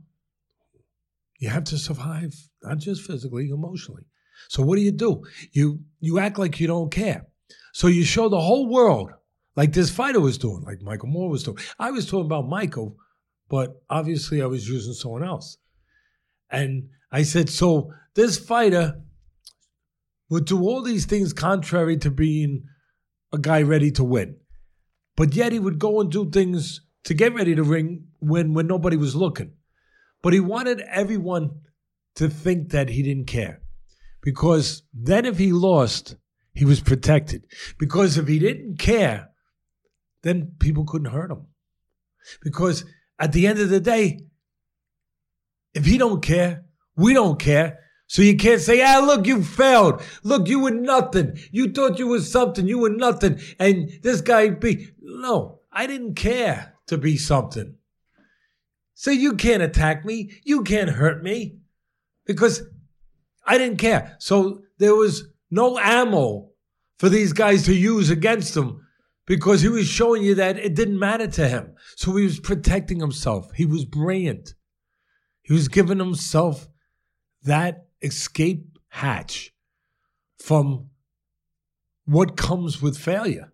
you 1.38 1.49
have 1.49 1.64
to 1.64 1.78
survive, 1.78 2.35
not 2.62 2.78
just 2.78 3.02
physically, 3.02 3.50
emotionally. 3.50 4.05
So 4.49 4.62
what 4.62 4.76
do 4.76 4.83
you 4.83 4.93
do? 4.93 5.23
You 5.52 5.81
you 6.00 6.19
act 6.19 6.38
like 6.38 6.61
you 6.61 6.66
don't 6.66 6.90
care. 6.90 7.26
So 7.73 7.87
you 7.88 8.05
show 8.05 8.28
the 8.28 8.40
whole 8.40 8.69
world, 8.69 9.11
like 9.55 9.73
this 9.73 9.90
fighter 9.90 10.21
was 10.21 10.38
doing, 10.38 10.62
like 10.62 10.81
Michael 10.83 11.09
Moorer 11.09 11.31
was 11.31 11.43
doing. 11.43 11.59
I 11.78 11.90
was 11.90 12.07
talking 12.07 12.26
about 12.26 12.49
Michael 12.49 12.97
but 13.49 13.81
obviously 13.88 14.43
I 14.43 14.47
was 14.47 14.69
using 14.69 14.93
someone 14.93 15.25
else. 15.25 15.59
And 16.50 16.88
I 17.12 17.23
said, 17.23 17.49
so 17.49 17.93
this 18.14 18.38
fighter 18.38 19.00
would 20.28 20.47
do 20.47 20.61
all 20.62 20.83
these 20.83 21.07
things 21.07 21.33
contrary 21.33 21.97
to 21.99 22.11
being 22.11 22.64
a 23.33 23.38
guy 23.38 23.62
ready 23.62 23.90
to 23.93 24.05
win. 24.05 24.37
But 25.16 25.35
yet 25.35 25.52
he 25.52 25.59
would 25.59 25.78
go 25.78 26.00
and 26.00 26.11
do 26.11 26.31
things 26.31 26.81
to 27.05 27.14
get 27.14 27.35
ready 27.35 27.55
to 27.55 27.62
ring 27.62 28.09
when 28.19 28.52
when 28.52 28.66
nobody 28.66 28.97
was 28.97 29.14
looking. 29.14 29.52
But 30.23 30.33
he 30.33 30.41
wanted 30.41 30.81
everyone 30.81 31.51
to 32.17 32.29
think 32.29 32.71
that 32.71 32.89
he 32.89 33.03
didn't 33.03 33.27
care. 33.27 33.61
Because 34.23 34.83
then 34.93 35.25
if 35.25 35.39
he 35.39 35.53
lost, 35.53 36.17
he 36.53 36.65
was 36.65 36.81
protected. 36.81 37.45
Because 37.79 38.19
if 38.19 38.27
he 38.27 38.39
didn't 38.39 38.79
care, 38.79 39.29
then 40.23 40.53
people 40.59 40.85
couldn't 40.85 41.13
hurt 41.13 41.31
him. 41.31 41.47
Because 42.43 42.85
at 43.19 43.33
the 43.33 43.47
end 43.47 43.61
of 43.61 43.69
the 43.69 43.81
day, 43.81 44.21
if 45.75 45.85
he 45.85 45.99
don't 45.99 46.23
care, 46.23 46.65
we 46.97 47.15
don't 47.15 47.39
care. 47.39 47.79
So 48.09 48.23
you 48.23 48.37
can't 48.37 48.61
say, 48.61 48.83
ah, 48.83 49.01
look, 49.01 49.27
you 49.27 49.43
failed. 49.43 50.03
Look, 50.23 50.49
you 50.49 50.61
were 50.61 50.71
nothing. 50.71 51.39
You 51.51 51.73
thought 51.73 51.99
you 51.99 52.09
were 52.09 52.21
something. 52.21 52.67
You 52.67 52.79
were 52.79 52.91
nothing. 52.91 53.41
And 53.59 53.91
this 54.03 54.21
guy 54.21 54.49
be. 54.51 54.89
No, 55.01 55.61
I 55.73 55.87
didn't 55.87 56.15
care 56.15 56.75
to 56.87 56.99
be 56.99 57.17
something. 57.17 57.77
So 58.99 59.11
you 59.11 59.35
can't 59.35 59.62
attack 59.62 60.07
me. 60.07 60.31
You 60.43 60.62
can't 60.62 60.88
hurt 60.88 61.23
me 61.23 61.59
because 62.25 62.62
I 63.47 63.59
didn't 63.59 63.76
care. 63.76 64.17
So 64.19 64.62
there 64.79 64.95
was 64.95 65.29
no 65.50 65.79
ammo 65.79 66.49
for 66.99 67.11
these 67.11 67.35
guys 67.35 67.67
to 67.67 67.75
use 67.75 68.09
against 68.09 68.57
him 68.57 68.81
because 69.26 69.61
he 69.61 69.69
was 69.69 69.87
showing 69.87 70.23
you 70.23 70.35
that 70.37 70.57
it 70.57 70.75
didn't 70.75 70.99
matter 70.99 71.26
to 71.26 71.47
him. 71.47 71.75
So 71.97 72.17
he 72.17 72.25
was 72.25 72.41
protecting 72.41 72.99
himself. 72.99 73.53
He 73.55 73.67
was 73.67 73.85
brilliant. 73.85 74.55
He 75.43 75.53
was 75.53 75.69
giving 75.69 75.99
himself 75.99 76.67
that 77.43 77.88
escape 78.00 78.79
hatch 78.88 79.53
from 80.38 80.88
what 82.07 82.38
comes 82.38 82.81
with 82.81 82.97
failure, 82.97 83.53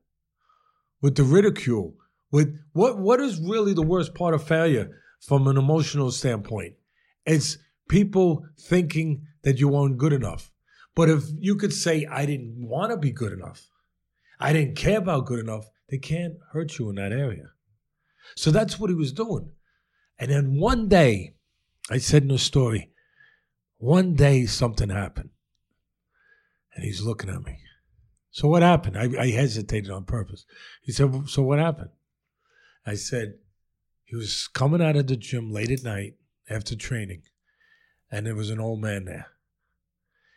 with 1.00 1.16
the 1.16 1.25
ridicule, 1.25 1.96
with 2.30 2.56
what 2.72 2.96
what 3.00 3.18
is 3.18 3.40
really 3.40 3.75
the 3.75 3.82
worst 3.82 4.14
part 4.14 4.34
of 4.34 4.46
failure 4.46 5.01
from 5.22 5.48
an 5.48 5.56
emotional 5.56 6.10
standpoint? 6.10 6.74
It's 7.24 7.58
people 7.88 8.46
thinking 8.58 9.26
that 9.42 9.58
you 9.58 9.68
weren't 9.68 9.98
good 9.98 10.12
enough. 10.12 10.50
But 10.94 11.08
if 11.08 11.24
you 11.38 11.56
could 11.56 11.72
say, 11.72 12.06
I 12.06 12.26
didn't 12.26 12.56
want 12.56 12.90
to 12.90 12.96
be 12.96 13.12
good 13.12 13.32
enough, 13.32 13.68
I 14.38 14.52
didn't 14.52 14.76
care 14.76 14.98
about 14.98 15.26
good 15.26 15.40
enough, 15.40 15.70
they 15.88 15.98
can't 15.98 16.34
hurt 16.52 16.78
you 16.78 16.90
in 16.90 16.96
that 16.96 17.12
area. 17.12 17.50
So 18.34 18.50
that's 18.50 18.78
what 18.78 18.90
he 18.90 18.96
was 18.96 19.12
doing. 19.12 19.52
And 20.18 20.30
then 20.30 20.58
one 20.58 20.88
day, 20.88 21.34
I 21.90 21.98
said 21.98 22.22
in 22.22 22.28
the 22.28 22.38
story, 22.38 22.90
one 23.78 24.14
day 24.14 24.46
something 24.46 24.88
happened. 24.88 25.30
And 26.74 26.84
he's 26.84 27.02
looking 27.02 27.30
at 27.30 27.42
me. 27.42 27.58
So 28.30 28.48
what 28.48 28.62
happened? 28.62 28.96
I, 28.96 29.08
I 29.20 29.30
hesitated 29.30 29.90
on 29.90 30.04
purpose. 30.04 30.46
He 30.82 30.92
said, 30.92 31.28
So 31.28 31.42
what 31.42 31.58
happened? 31.58 31.90
I 32.86 32.94
said, 32.94 33.34
He 34.12 34.16
was 34.16 34.47
coming 34.47 34.83
out 34.83 34.97
of 34.97 35.07
the 35.07 35.16
gym 35.16 35.50
late 35.50 35.71
at 35.71 35.85
night 35.85 36.16
after 36.50 36.76
training, 36.76 37.23
and 38.11 38.26
there 38.26 38.35
was 38.35 38.50
an 38.50 38.61
old 38.61 38.83
man 38.83 39.07
there. 39.07 39.28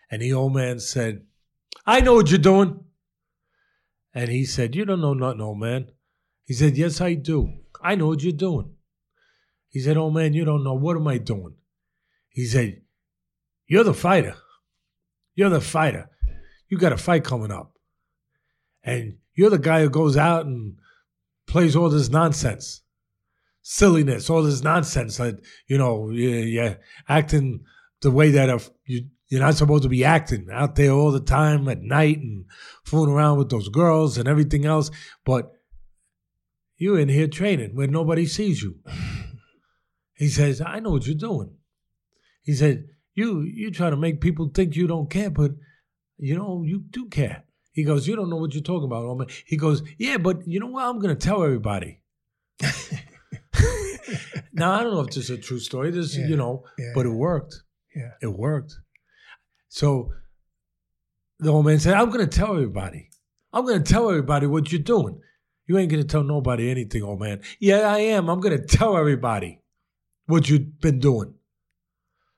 And 0.10 0.22
the 0.22 0.32
old 0.32 0.53
man 0.53 0.79
said, 0.79 1.25
I 1.86 2.00
know 2.00 2.13
what 2.13 2.29
you're 2.29 2.39
doing. 2.39 2.79
And 4.13 4.29
he 4.29 4.46
said, 4.46 4.75
You 4.75 4.86
don't 4.86 5.01
know 5.01 5.13
nothing, 5.13 5.41
old 5.41 5.60
man. 5.60 5.89
He 6.46 6.53
said, 6.53 6.77
Yes, 6.77 7.01
I 7.01 7.15
do. 7.15 7.51
I 7.84 7.96
know 7.96 8.08
what 8.08 8.24
you're 8.24 8.32
doing. 8.32 8.72
He 9.67 9.82
said, 9.82 9.98
Oh 9.98 10.10
man, 10.10 10.34
you 10.34 10.46
don't 10.46 10.63
know. 10.63 10.75
What 10.75 10.96
am 10.96 11.10
I 11.10 11.17
doing? 11.17 11.55
He 12.29 12.46
said, 12.46 12.82
you're 13.67 13.84
the 13.84 13.94
fighter. 13.94 14.36
You're 15.34 15.50
the 15.50 15.62
fighter. 15.62 16.10
You 16.70 16.77
got 16.77 16.94
a 16.94 16.98
fight 16.98 17.24
coming 17.24 17.51
up. 17.51 17.74
And 18.84 19.17
you're 19.34 19.50
the 19.50 19.58
guy 19.58 19.82
who 19.82 19.89
goes 19.89 20.15
out 20.15 20.46
and 20.46 20.77
plays 21.48 21.75
all 21.75 21.89
this 21.89 22.10
nonsense, 22.10 22.82
silliness, 23.67 24.29
all 24.29 24.43
this 24.43 24.62
nonsense 24.62 25.17
that, 25.17 25.39
you 25.65 25.75
know, 25.75 26.12
you're, 26.12 26.43
you're 26.43 26.77
acting 27.10 27.65
the 28.01 28.12
way 28.12 28.29
that 28.29 28.48
a, 28.48 28.62
you, 28.86 29.07
you're 29.27 29.41
not 29.41 29.55
supposed 29.55 29.81
to 29.81 29.89
be 29.89 30.05
acting 30.05 30.48
out 30.51 30.75
there 30.75 30.91
all 30.91 31.12
the 31.12 31.19
time 31.19 31.67
at 31.67 31.81
night 31.81 32.19
and 32.19 32.45
fooling 32.84 33.12
around 33.12 33.39
with 33.39 33.50
those 33.50 33.67
girls 33.69 34.19
and 34.19 34.27
everything 34.27 34.67
else. 34.67 34.91
But 35.25 35.51
you're 36.77 37.00
in 37.00 37.10
here 37.10 37.27
training 37.27 37.75
where 37.75 37.88
nobody 37.88 38.25
sees 38.27 38.62
you. 38.62 38.75
He 40.17 40.29
says, 40.29 40.62
I 40.65 40.79
know 40.79 40.91
what 40.91 41.05
you're 41.05 41.13
doing. 41.13 41.57
He 42.41 42.53
said, 42.53 42.86
you 43.15 43.41
you 43.41 43.69
try 43.69 43.89
to 43.89 43.98
make 43.98 44.22
people 44.22 44.48
think 44.48 44.74
you 44.74 44.88
don't 44.88 45.10
care, 45.10 45.29
but 45.29 45.51
you 46.17 46.38
know 46.38 46.63
you 46.65 46.86
do 46.89 47.10
care. 47.10 47.43
He 47.74 47.84
goes, 47.84 48.07
you 48.07 48.15
don't 48.15 48.29
know 48.29 48.38
what 48.38 48.53
you're 48.53 48.63
talking 48.63 48.86
about, 48.86 49.03
Roman. 49.03 49.27
He 49.45 49.57
goes, 49.57 49.84
yeah, 49.98 50.15
but 50.17 50.48
you 50.48 50.62
know 50.62 50.67
what? 50.67 50.86
I'm 50.86 51.00
going 51.00 51.13
to 51.13 51.27
tell 51.27 51.43
everybody. 51.43 52.00
now 54.55 54.71
I 54.71 54.83
don't 54.83 54.93
know 54.93 55.01
if 55.01 55.07
this 55.07 55.29
is 55.29 55.29
a 55.29 55.38
true 55.38 55.59
story. 55.59 55.91
This, 55.91 56.17
yeah, 56.17 56.27
you 56.27 56.38
know, 56.38 56.63
yeah, 56.77 56.91
but 56.95 57.05
it 57.05 57.09
worked. 57.09 57.62
Yeah, 57.95 58.12
it 58.21 58.27
worked. 58.27 58.75
So 59.69 60.12
the 61.39 61.50
old 61.50 61.65
man 61.65 61.79
said, 61.79 61.93
"I'm 61.93 62.09
going 62.09 62.27
to 62.27 62.38
tell 62.38 62.53
everybody. 62.53 63.09
I'm 63.53 63.65
going 63.65 63.83
to 63.83 63.93
tell 63.93 64.09
everybody 64.09 64.47
what 64.47 64.71
you're 64.71 64.81
doing. 64.81 65.19
You 65.67 65.77
ain't 65.77 65.91
going 65.91 66.01
to 66.01 66.07
tell 66.07 66.24
nobody 66.24 66.69
anything, 66.69 67.03
old 67.03 67.19
man. 67.19 67.41
Yeah, 67.59 67.79
I 67.81 68.00
am. 68.00 68.29
I'm 68.29 68.39
going 68.39 68.57
to 68.59 68.65
tell 68.65 68.97
everybody 68.97 69.62
what 70.25 70.50
you've 70.50 70.79
been 70.79 71.00
doing." 71.00 71.35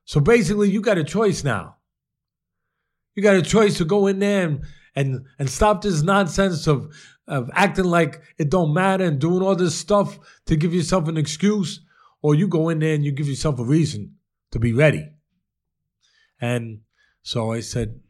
So 0.06 0.20
basically, 0.20 0.70
you 0.70 0.82
got 0.82 0.98
a 0.98 1.04
choice 1.04 1.44
now. 1.44 1.78
You 3.16 3.24
got 3.24 3.36
a 3.36 3.42
choice 3.42 3.78
to 3.78 3.86
go 3.86 4.08
in 4.08 4.20
there 4.20 4.48
and 4.48 4.62
and, 4.96 5.26
and 5.38 5.50
stop 5.50 5.82
this 5.82 6.02
nonsense 6.02 6.66
of 6.66 6.92
of 7.28 7.50
acting 7.54 7.86
like 7.86 8.22
it 8.38 8.50
don't 8.50 8.74
matter 8.74 9.04
and 9.04 9.20
doing 9.20 9.44
all 9.44 9.56
this 9.56 9.76
stuff 9.76 10.18
to 10.46 10.56
give 10.56 10.74
yourself 10.74 11.08
an 11.08 11.18
excuse, 11.18 11.82
or 12.28 12.36
you 12.36 12.46
go 12.46 12.68
in 12.68 12.80
there 12.80 12.94
and 12.94 13.06
you 13.06 13.14
give 13.14 13.30
yourself 13.30 13.58
a 13.58 13.64
reason 13.64 14.14
to 14.52 14.60
be 14.60 14.74
ready. 14.74 15.08
And 16.42 16.82
so 17.22 17.54
I 17.54 17.62
said, 17.62 18.02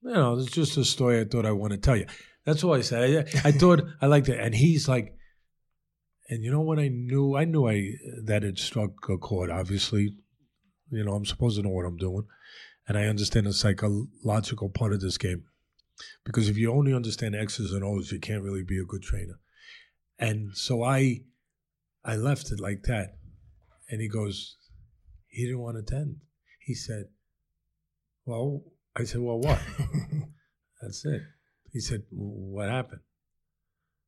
you 0.00 0.12
know, 0.12 0.38
it's 0.38 0.52
just 0.52 0.76
a 0.76 0.84
story 0.84 1.18
I 1.18 1.24
thought 1.24 1.44
I 1.44 1.50
want 1.50 1.72
to 1.72 1.76
tell 1.76 1.96
you. 1.96 2.06
That's 2.44 2.62
all 2.62 2.74
I 2.74 2.82
said. 2.82 3.28
I, 3.44 3.48
I 3.48 3.50
thought 3.60 3.82
I 4.00 4.06
liked 4.06 4.28
it. 4.28 4.38
And 4.38 4.54
he's 4.54 4.86
like, 4.86 5.12
and 6.30 6.44
you 6.44 6.52
know 6.52 6.60
what 6.60 6.78
I 6.78 6.86
knew? 6.86 7.36
I 7.36 7.46
knew 7.46 7.68
I 7.68 7.94
that 8.26 8.44
it 8.44 8.60
struck 8.60 8.92
a 9.08 9.18
chord, 9.18 9.50
obviously, 9.50 10.14
you 10.92 11.04
know, 11.04 11.14
I'm 11.14 11.26
supposed 11.26 11.56
to 11.56 11.64
know 11.64 11.70
what 11.70 11.84
I'm 11.84 11.96
doing. 11.96 12.28
And 12.86 12.96
I 12.96 13.06
understand 13.06 13.46
the 13.46 13.52
psychological 13.52 14.68
part 14.68 14.92
of 14.92 15.00
this 15.00 15.18
game. 15.18 15.42
Because 16.24 16.48
if 16.48 16.56
you 16.56 16.72
only 16.72 16.94
understand 16.94 17.34
X's 17.34 17.72
and 17.72 17.82
O's, 17.82 18.12
you 18.12 18.20
can't 18.20 18.44
really 18.44 18.62
be 18.62 18.78
a 18.78 18.84
good 18.84 19.02
trainer. 19.02 19.40
And 20.16 20.56
so 20.56 20.84
I 20.84 21.22
I 22.04 22.14
left 22.14 22.52
it 22.52 22.60
like 22.60 22.84
that. 22.84 23.17
And 23.88 24.00
he 24.00 24.08
goes, 24.08 24.56
he 25.28 25.44
didn't 25.44 25.60
want 25.60 25.76
to 25.76 25.82
attend. 25.82 26.16
He 26.60 26.74
said, 26.74 27.06
Well, 28.26 28.62
I 28.96 29.04
said, 29.04 29.20
Well, 29.20 29.38
what? 29.38 29.60
That's 30.82 31.04
it. 31.04 31.22
He 31.72 31.80
said, 31.80 32.02
What 32.10 32.68
happened? 32.68 33.00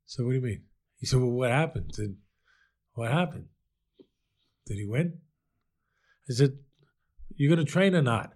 So 0.06 0.25
what 0.25 0.30
do 0.30 0.37
you 0.37 0.42
mean? 0.42 0.62
He 0.99 1.06
said, 1.06 1.20
Well, 1.20 1.30
what 1.30 1.50
happened? 1.50 1.92
Did 1.92 2.16
what 2.94 3.10
happened? 3.10 3.46
Did 4.66 4.76
he 4.76 4.87
win? 4.87 5.18
I 6.28 6.34
said, 6.34 6.58
you're 7.37 7.54
going 7.54 7.64
to 7.64 7.72
train 7.72 7.94
or 7.94 8.02
not? 8.02 8.32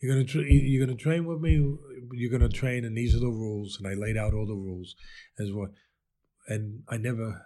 You're 0.00 0.14
going 0.14 0.26
to 0.26 0.32
tra- 0.32 0.44
you're 0.48 0.86
going 0.86 0.96
to 0.96 1.02
train 1.02 1.26
with 1.26 1.40
me. 1.40 1.54
You're 2.12 2.30
going 2.30 2.48
to 2.48 2.56
train, 2.56 2.84
and 2.84 2.96
these 2.96 3.14
are 3.14 3.20
the 3.20 3.26
rules. 3.26 3.78
And 3.78 3.88
I 3.88 3.94
laid 3.94 4.16
out 4.16 4.32
all 4.32 4.46
the 4.46 4.54
rules 4.54 4.94
as 5.38 5.52
well. 5.52 5.68
And 6.46 6.82
I 6.88 6.96
never, 6.96 7.44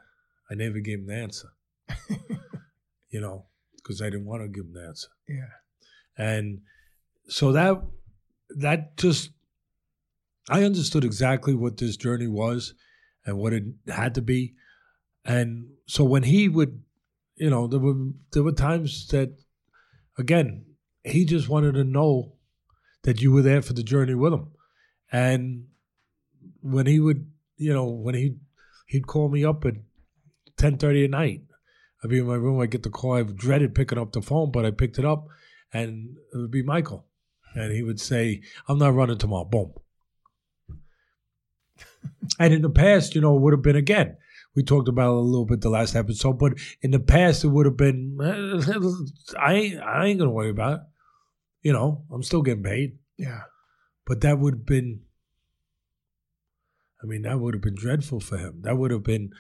I 0.50 0.54
never 0.54 0.80
gave 0.80 0.98
him 0.98 1.06
the 1.06 1.14
answer. 1.14 1.48
you 3.10 3.20
know, 3.20 3.46
because 3.76 4.00
I 4.00 4.06
didn't 4.06 4.26
want 4.26 4.42
to 4.42 4.48
give 4.48 4.64
him 4.64 4.74
the 4.74 4.86
answer. 4.86 5.08
Yeah. 5.28 5.50
And 6.16 6.60
so 7.28 7.52
that 7.52 7.82
that 8.56 8.96
just 8.96 9.30
I 10.48 10.64
understood 10.64 11.04
exactly 11.04 11.54
what 11.54 11.76
this 11.76 11.96
journey 11.96 12.26
was 12.26 12.74
and 13.24 13.38
what 13.38 13.52
it 13.52 13.64
had 13.88 14.14
to 14.16 14.22
be. 14.22 14.54
And 15.24 15.68
so 15.86 16.04
when 16.04 16.24
he 16.24 16.48
would, 16.48 16.82
you 17.36 17.48
know, 17.48 17.66
there 17.66 17.80
were 17.80 17.94
there 18.32 18.42
were 18.42 18.52
times 18.52 19.06
that 19.08 19.36
again, 20.18 20.64
he 21.04 21.24
just 21.24 21.48
wanted 21.48 21.74
to 21.74 21.84
know 21.84 22.34
that 23.02 23.20
you 23.20 23.32
were 23.32 23.42
there 23.42 23.62
for 23.62 23.72
the 23.72 23.82
journey 23.82 24.14
with 24.14 24.32
him. 24.32 24.48
And 25.10 25.66
when 26.60 26.86
he 26.86 27.00
would, 27.00 27.30
you 27.56 27.72
know, 27.72 27.88
when 27.88 28.14
he 28.14 28.36
he'd 28.86 29.06
call 29.06 29.28
me 29.28 29.44
up 29.44 29.64
at 29.64 29.74
ten 30.56 30.76
thirty 30.76 31.04
at 31.04 31.10
night, 31.10 31.42
I'd 32.02 32.10
be 32.10 32.18
in 32.18 32.26
my 32.26 32.34
room. 32.34 32.60
I 32.60 32.66
get 32.66 32.82
the 32.82 32.90
call. 32.90 33.14
I've 33.14 33.36
dreaded 33.36 33.74
picking 33.74 33.98
up 33.98 34.12
the 34.12 34.22
phone, 34.22 34.50
but 34.50 34.66
I 34.66 34.70
picked 34.70 34.98
it 34.98 35.04
up, 35.04 35.26
and 35.72 36.16
it 36.32 36.36
would 36.36 36.50
be 36.50 36.62
Michael, 36.62 37.06
and 37.54 37.72
he 37.72 37.82
would 37.82 38.00
say, 38.00 38.42
"I'm 38.68 38.78
not 38.78 38.94
running 38.94 39.18
tomorrow." 39.18 39.44
Boom. 39.44 39.72
and 42.38 42.52
in 42.52 42.62
the 42.62 42.70
past, 42.70 43.14
you 43.14 43.20
know, 43.20 43.36
it 43.36 43.40
would 43.40 43.52
have 43.52 43.62
been 43.62 43.76
again. 43.76 44.16
We 44.54 44.62
talked 44.62 44.88
about 44.88 45.12
it 45.12 45.16
a 45.16 45.20
little 45.20 45.46
bit 45.46 45.60
the 45.60 45.70
last 45.70 45.94
episode, 45.94 46.38
but 46.38 46.54
in 46.82 46.90
the 46.90 47.00
past 47.00 47.44
it 47.44 47.48
would 47.48 47.66
have 47.66 47.76
been. 47.76 48.18
I 49.40 49.54
ain't, 49.54 49.80
I 49.80 50.06
ain't 50.06 50.18
gonna 50.18 50.30
worry 50.30 50.50
about 50.50 50.72
it. 50.74 50.80
You 51.62 51.72
know, 51.72 52.04
I'm 52.12 52.22
still 52.22 52.42
getting 52.42 52.64
paid. 52.64 52.98
Yeah. 53.16 53.42
But 54.04 54.20
that 54.22 54.38
would 54.38 54.54
have 54.54 54.66
been. 54.66 55.02
I 57.02 57.06
mean, 57.06 57.22
that 57.22 57.38
would 57.40 57.54
have 57.54 57.62
been 57.62 57.74
dreadful 57.74 58.20
for 58.20 58.36
him. 58.36 58.62
That 58.62 58.76
would 58.76 58.90
have 58.90 59.04
been. 59.04 59.30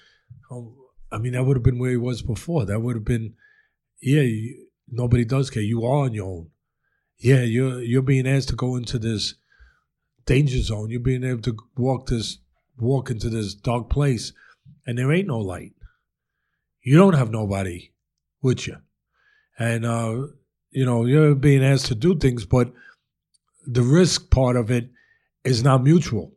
Um, 0.50 0.76
I 1.12 1.18
mean, 1.18 1.32
that 1.34 1.44
would 1.44 1.56
have 1.56 1.62
been 1.62 1.78
where 1.78 1.90
he 1.90 1.96
was 1.96 2.22
before. 2.22 2.64
That 2.64 2.80
would 2.80 2.96
have 2.96 3.04
been. 3.04 3.34
Yeah, 4.00 4.22
you, 4.22 4.66
nobody 4.88 5.24
does 5.24 5.50
care. 5.50 5.62
You 5.62 5.84
are 5.84 6.04
on 6.04 6.14
your 6.14 6.26
own. 6.26 6.50
Yeah, 7.18 7.42
you're 7.42 7.80
you're 7.80 8.02
being 8.02 8.26
asked 8.26 8.48
to 8.48 8.56
go 8.56 8.76
into 8.76 8.98
this 8.98 9.34
danger 10.24 10.60
zone. 10.60 10.90
You're 10.90 11.00
being 11.00 11.22
able 11.22 11.42
to 11.42 11.56
walk 11.76 12.06
this 12.06 12.38
walk 12.78 13.10
into 13.10 13.28
this 13.28 13.54
dark 13.54 13.90
place, 13.90 14.32
and 14.86 14.98
there 14.98 15.12
ain't 15.12 15.28
no 15.28 15.38
light. 15.38 15.74
You 16.82 16.96
don't 16.96 17.14
have 17.14 17.30
nobody 17.30 17.92
with 18.40 18.66
you, 18.66 18.78
and 19.58 19.84
uh, 19.84 20.26
you 20.70 20.84
know 20.84 21.04
you're 21.04 21.34
being 21.34 21.64
asked 21.64 21.86
to 21.86 21.94
do 21.94 22.18
things, 22.18 22.44
but 22.44 22.72
the 23.66 23.82
risk 23.82 24.30
part 24.30 24.56
of 24.56 24.70
it 24.70 24.90
is 25.44 25.62
not 25.62 25.84
mutual. 25.84 26.32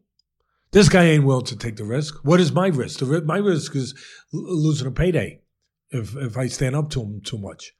This 0.75 0.89
guy 0.89 1.05
ain't 1.05 1.23
willing 1.23 1.45
to 1.45 1.55
take 1.55 1.77
the 1.77 1.85
risk. 1.85 2.15
What 2.25 2.41
is 2.41 2.51
my 2.51 2.67
risk? 2.67 2.99
The, 2.99 3.21
my 3.21 3.37
risk 3.37 3.77
is 3.77 3.95
losing 4.33 4.87
a 4.87 4.91
payday 4.91 5.39
if 5.89 6.17
if 6.17 6.35
I 6.35 6.47
stand 6.47 6.75
up 6.75 6.89
to 6.89 7.01
him 7.01 7.21
too 7.21 7.37
much. 7.37 7.71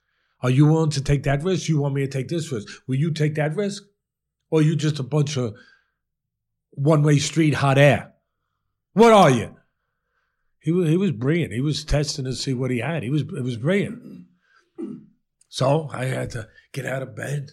Are 0.41 0.49
you 0.49 0.65
willing 0.65 0.91
to 0.91 1.03
take 1.03 1.23
that 1.23 1.43
risk? 1.43 1.67
You 1.67 1.81
want 1.81 1.93
me 1.93 2.03
to 2.03 2.07
take 2.07 2.29
this 2.29 2.49
risk? 2.53 2.69
Will 2.87 2.95
you 2.95 3.11
take 3.11 3.35
that 3.35 3.53
risk? 3.53 3.83
Or 4.49 4.61
you 4.61 4.77
just 4.77 4.99
a 4.99 5.03
bunch 5.03 5.35
of 5.35 5.55
one 6.71 7.03
way 7.03 7.17
street 7.17 7.55
hot 7.55 7.77
air? 7.77 8.13
What 8.93 9.11
are 9.11 9.29
you? 9.29 9.57
He 10.61 10.71
he 10.87 10.95
was 10.95 11.11
brilliant. 11.11 11.51
He 11.51 11.59
was 11.59 11.83
testing 11.83 12.23
to 12.23 12.33
see 12.33 12.53
what 12.53 12.71
he 12.71 12.79
had. 12.79 13.03
He 13.03 13.09
was 13.09 13.23
it 13.23 13.43
was 13.43 13.57
brilliant. 13.57 14.25
So 15.49 15.89
I 15.91 16.05
had 16.05 16.29
to 16.29 16.47
get 16.71 16.85
out 16.85 17.03
of 17.03 17.13
bed, 17.13 17.49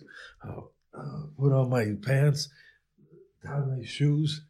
uh, 0.48 0.60
uh, 0.96 1.22
put 1.36 1.52
on 1.52 1.68
my 1.68 1.96
pants, 2.00 2.48
tie 3.44 3.58
my 3.58 3.84
shoes, 3.84 4.42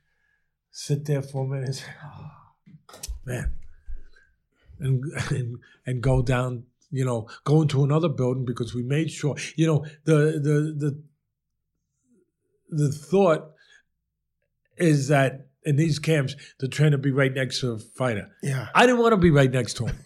sit 0.73 1.05
there 1.05 1.23
for 1.23 1.45
a 1.45 1.49
minute, 1.49 1.85
oh, 2.05 2.31
man, 3.25 3.52
and, 4.81 5.05
and 5.31 5.59
and 5.87 6.02
go 6.02 6.23
down 6.23 6.64
you 6.93 7.07
know, 7.07 7.26
go 7.45 7.62
into 7.62 7.83
another 7.83 8.09
building 8.09 8.45
because 8.45 8.75
we 8.75 8.83
made 8.83 9.11
sure, 9.11 9.35
you 9.57 9.67
know, 9.67 9.85
the 10.05 10.14
the 10.38 10.75
the 10.76 11.02
the 12.69 12.93
thought 12.93 13.50
is 14.76 15.09
that 15.09 15.47
in 15.64 15.76
these 15.76 15.99
camps 15.99 16.37
they're 16.59 16.69
trying 16.69 16.91
to 16.91 16.99
be 16.99 17.11
right 17.11 17.33
next 17.33 17.61
to 17.61 17.73
a 17.73 17.79
fighter. 17.79 18.31
Yeah. 18.43 18.69
I 18.75 18.87
didn't 18.87 19.00
want 19.00 19.12
to 19.12 19.17
be 19.17 19.31
right 19.31 19.50
next 19.50 19.75
to 19.75 19.87
him. 19.87 19.97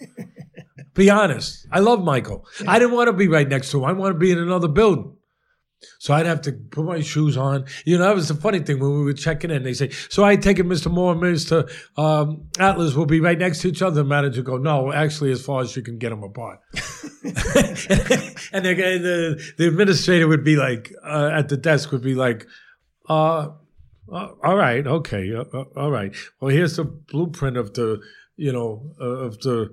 be 0.95 1.11
honest. 1.11 1.67
I 1.73 1.81
love 1.81 2.05
Michael. 2.05 2.47
Yeah. 2.63 2.71
I 2.71 2.79
didn't 2.79 2.95
want 2.95 3.09
to 3.09 3.13
be 3.13 3.29
right 3.29 3.49
next 3.49 3.71
to 3.73 3.79
him. 3.79 3.85
I 3.85 3.93
want 3.93 4.15
to 4.15 4.19
be 4.19 4.31
in 4.31 4.39
another 4.39 4.69
building. 4.69 5.16
So 5.99 6.15
I'd 6.15 6.27
have 6.27 6.41
to 6.43 6.53
put 6.53 6.85
my 6.85 7.01
shoes 7.01 7.37
on. 7.37 7.67
You 7.85 7.99
know, 7.99 8.05
that 8.05 8.15
was 8.15 8.29
the 8.29 8.35
funny 8.35 8.61
thing 8.61 8.81
when 8.81 8.93
we 8.93 9.05
were 9.05 9.13
checking 9.13 9.51
in. 9.51 9.63
They 9.63 9.75
say, 9.75 9.91
"So 10.09 10.25
I 10.25 10.37
take 10.37 10.59
it, 10.59 10.67
Mr. 10.67 10.91
Moorer 10.91 11.13
and 11.13 11.23
Mr. 11.23 11.71
Um, 11.99 12.49
Atlas 12.59 12.95
will 12.95 13.07
be 13.07 13.21
right 13.21 13.39
next 13.39 13.61
to 13.61 13.69
each 13.69 13.83
other." 13.83 13.97
The 13.97 14.05
manager 14.05 14.43
go, 14.43 14.57
"No, 14.57 14.93
actually, 14.93 15.33
as 15.33 15.45
far 15.45 15.61
as 15.63 15.77
you 15.77 15.83
can 15.83 15.99
get 15.99 16.11
them 16.11 16.23
apart." 16.23 16.61
and 17.25 18.65
the, 18.65 18.75
the, 18.75 19.53
the 19.59 19.69
administrator 19.69 20.29
would 20.29 20.45
be 20.45 20.57
like, 20.57 20.93
uh, 21.05 21.31
at 21.33 21.49
the 21.49 21.57
desk 21.57 21.93
would 21.93 22.03
be 22.03 22.15
like, 22.15 22.47
uh, 23.09 23.49
uh 24.13 24.29
"All 24.43 24.57
right, 24.57 24.87
okay, 24.87 25.35
uh, 25.35 25.45
uh, 25.53 25.65
all 25.77 25.91
right. 25.91 26.15
Well, 26.41 26.51
here's 26.51 26.77
the 26.77 26.85
blueprint 26.85 27.57
of 27.57 27.75
the, 27.75 28.01
you 28.37 28.53
know, 28.53 28.95
uh, 29.01 29.05
of 29.05 29.41
the, 29.41 29.71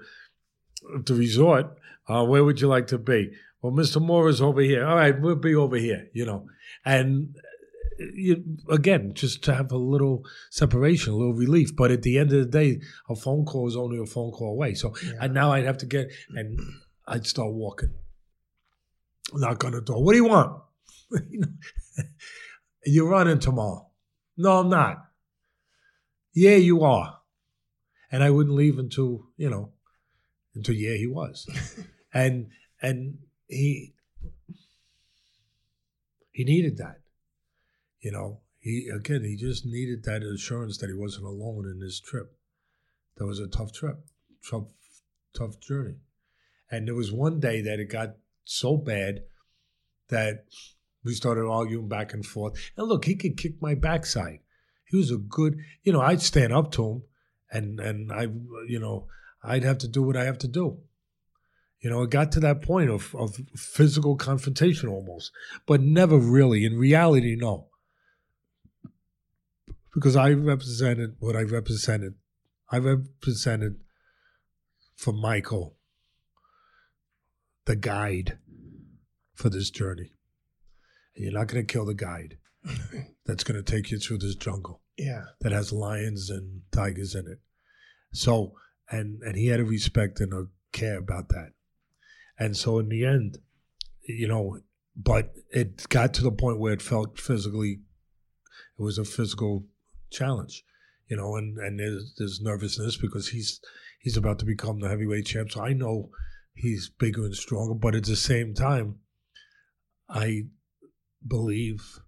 of 0.96 1.06
the 1.06 1.14
resort. 1.14 1.78
where 2.08 2.44
would 2.44 2.60
you 2.60 2.68
like 2.68 2.88
to 2.88 2.98
be?" 2.98 3.32
Well, 3.64 3.72
Mr. 3.72 4.02
Moorer 4.02 4.28
is 4.28 4.42
over 4.42 4.60
here. 4.60 4.86
All 4.86 4.98
right, 4.98 5.18
we'll 5.20 5.38
be 5.38 5.56
over 5.56 5.78
here, 5.78 6.10
you 6.12 6.26
know. 6.26 6.48
And 6.84 7.34
uh, 7.38 8.04
you, 8.14 8.44
again, 8.70 9.14
just 9.14 9.42
to 9.46 9.56
have 9.56 9.72
a 9.72 9.78
little 9.78 10.26
separation, 10.52 11.14
a 11.14 11.16
little 11.16 11.34
relief. 11.34 11.74
But 11.74 11.90
at 11.90 12.02
the 12.02 12.20
end 12.20 12.34
of 12.34 12.40
the 12.40 12.46
day, 12.46 12.82
a 13.10 13.16
phone 13.16 13.46
call 13.46 13.70
is 13.70 13.78
only 13.78 14.00
a 14.00 14.06
phone 14.06 14.32
call 14.32 14.52
away. 14.52 14.74
So 14.74 14.94
yeah. 15.02 15.14
and 15.22 15.34
now 15.34 15.54
I'd 15.54 15.64
have 15.64 15.78
to 15.78 15.86
get, 15.86 16.12
and 16.36 16.60
I'd 17.08 17.26
start 17.26 17.54
walking, 17.54 17.94
knock 19.34 19.64
on 19.64 19.72
the 19.72 19.82
door. 19.82 20.04
What 20.04 20.12
do 20.12 20.18
you 20.18 20.26
want? 20.26 20.62
You're 22.86 23.10
running 23.10 23.40
tomorrow. 23.40 23.88
No, 24.36 24.60
I'm 24.60 24.70
not. 24.70 25.06
Yeah, 26.34 26.58
you 26.58 26.84
are. 26.84 27.18
And 28.12 28.26
I 28.26 28.30
wouldn't 28.30 28.58
leave 28.58 28.78
until, 28.78 29.30
you 29.38 29.50
know, 29.50 29.72
until 30.54 30.76
yeah, 30.76 30.98
he 30.98 31.08
was. 31.08 31.48
and 32.14 32.48
and 32.82 33.20
he 33.48 33.94
he 36.32 36.44
needed 36.44 36.78
that. 36.78 37.00
You 38.02 38.12
know, 38.12 38.40
he 38.60 38.90
again 38.94 39.24
he 39.24 39.36
just 39.36 39.66
needed 39.66 40.04
that 40.04 40.24
assurance 40.24 40.78
that 40.80 40.88
he 40.88 40.94
wasn't 40.94 41.26
alone 41.26 41.66
in 41.70 41.80
this 41.80 42.00
trip. 42.00 42.36
That 43.18 43.26
was 43.26 43.40
a 43.40 43.48
tough 43.48 43.72
trip, 43.72 44.00
tough 44.50 44.68
tough 45.34 45.60
journey. 45.60 45.96
And 46.72 46.88
there 46.88 46.96
was 46.96 47.12
one 47.12 47.40
day 47.40 47.62
that 47.62 47.80
it 47.80 47.90
got 47.90 48.16
so 48.46 48.78
bad 48.78 49.24
that 50.10 50.46
we 51.04 51.14
started 51.14 51.46
arguing 51.46 51.88
back 51.88 52.14
and 52.14 52.26
forth. 52.26 52.54
And 52.78 52.88
look, 52.88 53.06
he 53.06 53.16
could 53.16 53.38
kick 53.38 53.62
my 53.62 53.76
backside. 53.76 54.40
He 54.86 54.98
was 54.98 55.12
a 55.12 55.18
good, 55.18 55.58
you 55.84 55.92
know, 55.92 56.02
I'd 56.02 56.22
stand 56.22 56.54
up 56.54 56.72
to 56.74 56.84
him 56.84 57.04
and 57.52 57.80
and 57.80 58.12
I 58.12 58.24
you 58.68 58.80
know, 58.80 59.08
I'd 59.44 59.64
have 59.64 59.78
to 59.80 59.88
do 59.88 60.02
what 60.02 60.18
I 60.18 60.24
have 60.26 60.40
to 60.40 60.48
do. 60.48 60.80
You 61.84 61.90
know, 61.90 62.02
it 62.02 62.12
got 62.12 62.32
to 62.32 62.40
that 62.40 62.62
point 62.62 62.90
of, 62.90 63.14
of 63.14 63.36
physical 63.58 64.16
confrontation 64.16 64.88
almost, 64.88 65.34
but 65.66 65.82
never 65.82 66.18
really. 66.18 66.64
In 66.64 66.78
reality, 66.78 67.36
no. 67.38 67.68
Because 69.94 70.16
I 70.16 70.32
represented 70.32 71.18
what 71.20 71.36
I 71.36 71.42
represented. 71.42 72.16
I 72.72 72.78
represented 72.78 73.82
for 74.96 75.12
Michael 75.12 75.76
the 77.66 77.76
guide 77.76 78.38
for 79.34 79.50
this 79.50 79.70
journey. 79.70 80.14
And 81.16 81.26
you're 81.26 81.34
not 81.34 81.48
going 81.48 81.66
to 81.66 81.72
kill 81.72 81.86
the 81.86 81.94
guide 81.94 82.38
that's 83.26 83.44
going 83.44 83.62
to 83.62 83.72
take 83.72 83.92
you 83.92 84.00
through 84.00 84.20
this 84.20 84.36
jungle. 84.36 84.80
Yeah. 84.98 85.24
That 85.42 85.52
has 85.52 85.74
lions 85.74 86.30
and 86.30 86.62
tigers 86.72 87.14
in 87.14 87.28
it. 87.28 87.40
So, 88.14 88.54
and 88.90 89.22
and 89.22 89.36
he 89.36 89.48
had 89.48 89.60
a 89.60 89.66
respect 89.66 90.22
and 90.22 90.32
a 90.34 90.46
care 90.72 90.98
about 90.98 91.28
that. 91.30 91.52
And 92.44 92.58
so 92.58 92.78
in 92.78 92.90
the 92.90 93.06
end, 93.06 93.38
you 94.06 94.28
know, 94.28 94.60
but 94.98 95.34
it 95.50 95.88
got 95.88 96.14
to 96.16 96.22
the 96.22 96.32
point 96.32 96.60
where 96.60 96.74
it 96.74 96.82
felt 96.82 97.18
physically, 97.18 97.80
it 98.78 98.82
was 98.82 98.98
a 98.98 99.06
physical 99.06 99.64
challenge, 100.12 100.66
you 101.08 101.16
know, 101.16 101.38
and, 101.38 101.58
and 101.58 101.80
there's, 101.80 102.14
there's 102.18 102.42
nervousness 102.42 102.98
because 102.98 103.30
he's 103.30 103.62
he's 104.02 104.18
about 104.18 104.40
to 104.40 104.46
become 104.46 104.82
the 104.82 104.90
heavyweight 104.90 105.26
champ. 105.26 105.52
So 105.52 105.62
I 105.62 105.72
know 105.72 106.10
he's 106.54 106.90
bigger 106.90 107.24
and 107.24 107.34
stronger, 107.34 107.76
but 107.76 107.96
at 107.96 108.04
the 108.04 108.18
same 108.18 108.54
time, 108.54 108.96
I 110.10 110.48
believe 111.26 112.02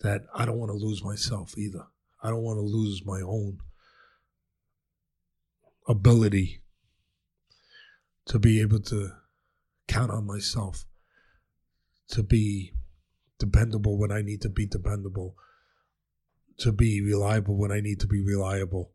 that 0.00 0.22
I 0.34 0.46
don't 0.46 0.58
want 0.58 0.70
to 0.70 0.86
lose 0.86 1.04
myself 1.04 1.52
either. 1.58 1.84
I 2.22 2.30
don't 2.30 2.42
want 2.42 2.56
to 2.56 2.62
lose 2.62 3.02
my 3.04 3.20
own 3.20 3.58
ability 5.86 6.62
to 8.24 8.38
be 8.38 8.62
able 8.62 8.80
to 8.80 9.19
count 9.90 10.10
on 10.10 10.26
myself 10.26 10.86
to 12.08 12.22
be 12.22 12.72
dependable 13.38 13.98
when 13.98 14.12
I 14.12 14.22
need 14.22 14.40
to 14.42 14.48
be 14.48 14.66
dependable, 14.66 15.34
to 16.58 16.70
be 16.70 17.00
reliable 17.00 17.56
when 17.56 17.72
I 17.72 17.80
need 17.80 17.98
to 18.00 18.06
be 18.06 18.22
reliable, 18.22 18.92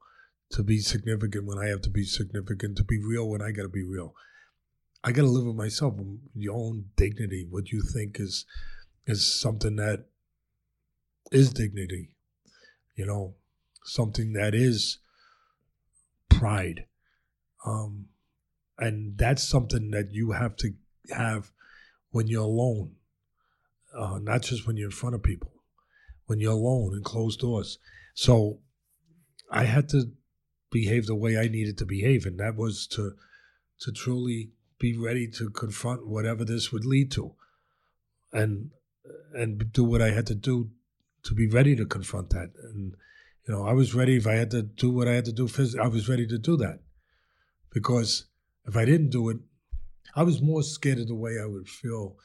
to 0.51 0.63
be 0.63 0.79
significant 0.79 1.45
when 1.45 1.57
I 1.57 1.67
have 1.67 1.81
to 1.81 1.89
be 1.89 2.03
significant, 2.03 2.77
to 2.77 2.83
be 2.83 2.99
real 3.03 3.29
when 3.29 3.41
I 3.41 3.51
got 3.51 3.63
to 3.63 3.69
be 3.69 3.83
real. 3.83 4.13
I 5.03 5.11
got 5.11 5.23
to 5.23 5.27
live 5.27 5.45
with 5.45 5.55
myself, 5.55 5.95
your 6.33 6.55
own 6.55 6.85
dignity, 6.95 7.45
what 7.49 7.71
you 7.71 7.81
think 7.81 8.19
is 8.19 8.45
is 9.05 9.39
something 9.39 9.75
that 9.75 10.05
is 11.31 11.51
dignity, 11.51 12.15
you 12.95 13.05
know, 13.05 13.35
something 13.83 14.33
that 14.33 14.55
is 14.55 14.99
pride. 16.29 16.85
Um, 17.65 18.07
and 18.79 19.17
that's 19.17 19.47
something 19.47 19.91
that 19.91 20.09
you 20.11 20.31
have 20.31 20.55
to 20.57 20.73
have 21.11 21.51
when 22.11 22.27
you're 22.27 22.43
alone, 22.43 22.95
uh, 23.97 24.19
not 24.21 24.43
just 24.43 24.67
when 24.67 24.77
you're 24.77 24.87
in 24.87 24.91
front 24.91 25.15
of 25.15 25.23
people, 25.23 25.51
when 26.25 26.39
you're 26.39 26.53
alone 26.53 26.93
in 26.95 27.03
closed 27.03 27.39
doors. 27.39 27.79
So 28.13 28.59
I 29.51 29.65
had 29.65 29.89
to 29.89 30.11
behave 30.71 31.05
the 31.07 31.15
way 31.15 31.37
I 31.37 31.47
needed 31.47 31.77
to 31.79 31.85
behave, 31.85 32.25
and 32.25 32.39
that 32.39 32.55
was 32.55 32.87
to 32.87 33.13
to 33.81 33.91
truly 33.91 34.51
be 34.79 34.97
ready 34.97 35.27
to 35.27 35.49
confront 35.49 36.07
whatever 36.07 36.45
this 36.45 36.71
would 36.71 36.85
lead 36.85 37.11
to, 37.11 37.35
and 38.33 38.71
and 39.33 39.71
do 39.71 39.83
what 39.83 40.01
I 40.01 40.11
had 40.11 40.27
to 40.27 40.35
do 40.35 40.71
to 41.23 41.33
be 41.35 41.47
ready 41.47 41.75
to 41.75 41.85
confront 41.85 42.29
that. 42.31 42.51
And 42.63 42.95
you 43.47 43.53
know, 43.53 43.65
I 43.65 43.73
was 43.73 43.93
ready 43.95 44.17
if 44.17 44.27
I 44.27 44.33
had 44.33 44.51
to 44.51 44.63
do 44.63 44.91
what 44.91 45.07
I 45.07 45.13
had 45.13 45.25
to 45.25 45.33
do. 45.33 45.47
Physically, 45.47 45.85
I 45.85 45.87
was 45.89 46.09
ready 46.09 46.27
to 46.27 46.37
do 46.37 46.57
that. 46.57 46.79
because 47.73 48.25
if 48.65 48.75
I 48.77 48.85
didn't 48.85 49.09
do 49.09 49.29
it, 49.29 49.37
I 50.15 50.23
was 50.23 50.41
more 50.41 50.63
scared 50.63 50.99
of 50.99 51.07
the 51.07 51.15
way 51.15 51.37
I 51.41 51.45
would 51.45 51.67
feel 51.67 52.15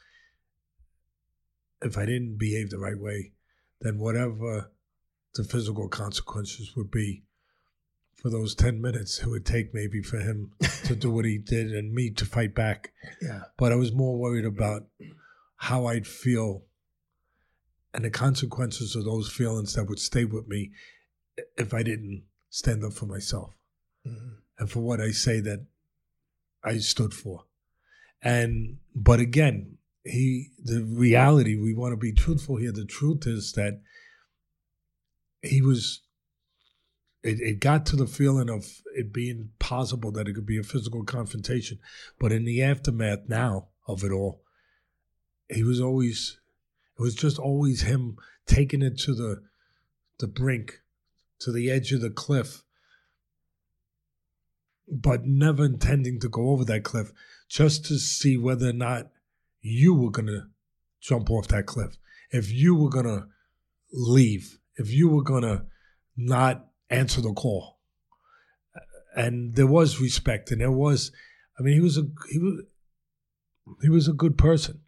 if 1.81 1.97
I 1.97 2.05
didn't 2.05 2.37
behave 2.37 2.69
the 2.69 2.77
right 2.79 2.97
way 2.97 3.33
than 3.81 3.99
whatever 3.99 4.71
the 5.35 5.43
physical 5.43 5.87
consequences 5.89 6.75
would 6.75 6.91
be 6.91 7.23
for 8.15 8.29
those 8.29 8.53
10 8.53 8.79
minutes 8.79 9.19
it 9.19 9.27
would 9.27 9.45
take 9.45 9.73
maybe 9.73 10.01
for 10.01 10.19
him 10.19 10.51
to 10.85 10.95
do 10.95 11.09
what 11.09 11.25
he 11.25 11.37
did 11.43 11.71
and 11.73 11.93
me 11.93 12.11
to 12.11 12.25
fight 12.25 12.53
back. 12.53 12.93
Yeah. 13.21 13.43
But 13.57 13.71
I 13.71 13.75
was 13.75 13.91
more 13.91 14.17
worried 14.17 14.45
about 14.45 14.83
how 15.55 15.85
I'd 15.87 16.07
feel 16.07 16.63
and 17.93 18.05
the 18.05 18.09
consequences 18.09 18.95
of 18.95 19.03
those 19.05 19.29
feelings 19.31 19.73
that 19.73 19.85
would 19.89 19.99
stay 19.99 20.23
with 20.25 20.47
me 20.47 20.71
if 21.57 21.73
I 21.73 21.83
didn't 21.83 22.23
stand 22.49 22.83
up 22.85 22.93
for 22.93 23.05
myself 23.05 23.53
Mhm. 24.07 24.37
and 24.59 24.69
for 24.69 24.79
what 24.81 25.01
I 25.01 25.11
say 25.11 25.39
that 25.41 25.65
I 26.63 26.77
stood 26.77 27.13
for. 27.13 27.45
And 28.21 28.77
but 28.95 29.19
again, 29.19 29.77
he 30.03 30.51
the 30.63 30.83
reality, 30.83 31.55
we 31.55 31.73
want 31.73 31.93
to 31.93 31.97
be 31.97 32.13
truthful 32.13 32.57
here. 32.57 32.71
The 32.71 32.85
truth 32.85 33.25
is 33.25 33.53
that 33.53 33.81
he 35.41 35.61
was 35.61 36.01
it, 37.23 37.39
it 37.39 37.59
got 37.59 37.85
to 37.87 37.95
the 37.95 38.07
feeling 38.07 38.49
of 38.49 38.65
it 38.95 39.13
being 39.13 39.49
possible 39.59 40.11
that 40.11 40.27
it 40.27 40.33
could 40.33 40.45
be 40.45 40.57
a 40.57 40.63
physical 40.63 41.03
confrontation. 41.03 41.79
But 42.19 42.31
in 42.31 42.45
the 42.45 42.63
aftermath 42.63 43.27
now 43.27 43.67
of 43.87 44.03
it 44.03 44.11
all, 44.11 44.41
he 45.49 45.63
was 45.63 45.79
always 45.79 46.39
it 46.97 47.01
was 47.01 47.15
just 47.15 47.39
always 47.39 47.81
him 47.81 48.17
taking 48.45 48.81
it 48.81 48.97
to 48.99 49.13
the 49.13 49.43
the 50.19 50.27
brink, 50.27 50.81
to 51.39 51.51
the 51.51 51.71
edge 51.71 51.91
of 51.91 52.01
the 52.01 52.09
cliff, 52.09 52.63
but 54.87 55.25
never 55.25 55.65
intending 55.65 56.19
to 56.19 56.29
go 56.29 56.49
over 56.49 56.63
that 56.65 56.83
cliff, 56.83 57.11
just 57.51 57.83
to 57.83 57.99
see 57.99 58.37
whether 58.37 58.69
or 58.69 58.73
not 58.73 59.09
you 59.59 59.93
were 59.93 60.09
gonna 60.09 60.47
jump 61.01 61.29
off 61.29 61.49
that 61.49 61.65
cliff. 61.65 61.97
If 62.31 62.49
you 62.49 62.75
were 62.75 62.89
gonna 62.89 63.27
leave, 63.91 64.57
if 64.77 64.89
you 64.89 65.09
were 65.09 65.21
gonna 65.21 65.65
not 66.15 66.67
answer 66.89 67.19
the 67.19 67.33
call. 67.33 67.79
And 69.17 69.53
there 69.55 69.67
was 69.67 69.99
respect 69.99 70.49
and 70.51 70.61
there 70.61 70.71
was 70.71 71.11
I 71.59 71.63
mean 71.63 71.73
he 71.73 71.81
was 71.81 71.97
a 71.97 72.03
he 72.29 72.39
was 72.39 72.61
he 73.81 73.89
was 73.89 74.07
a 74.07 74.13
good 74.13 74.37
person. 74.37 74.79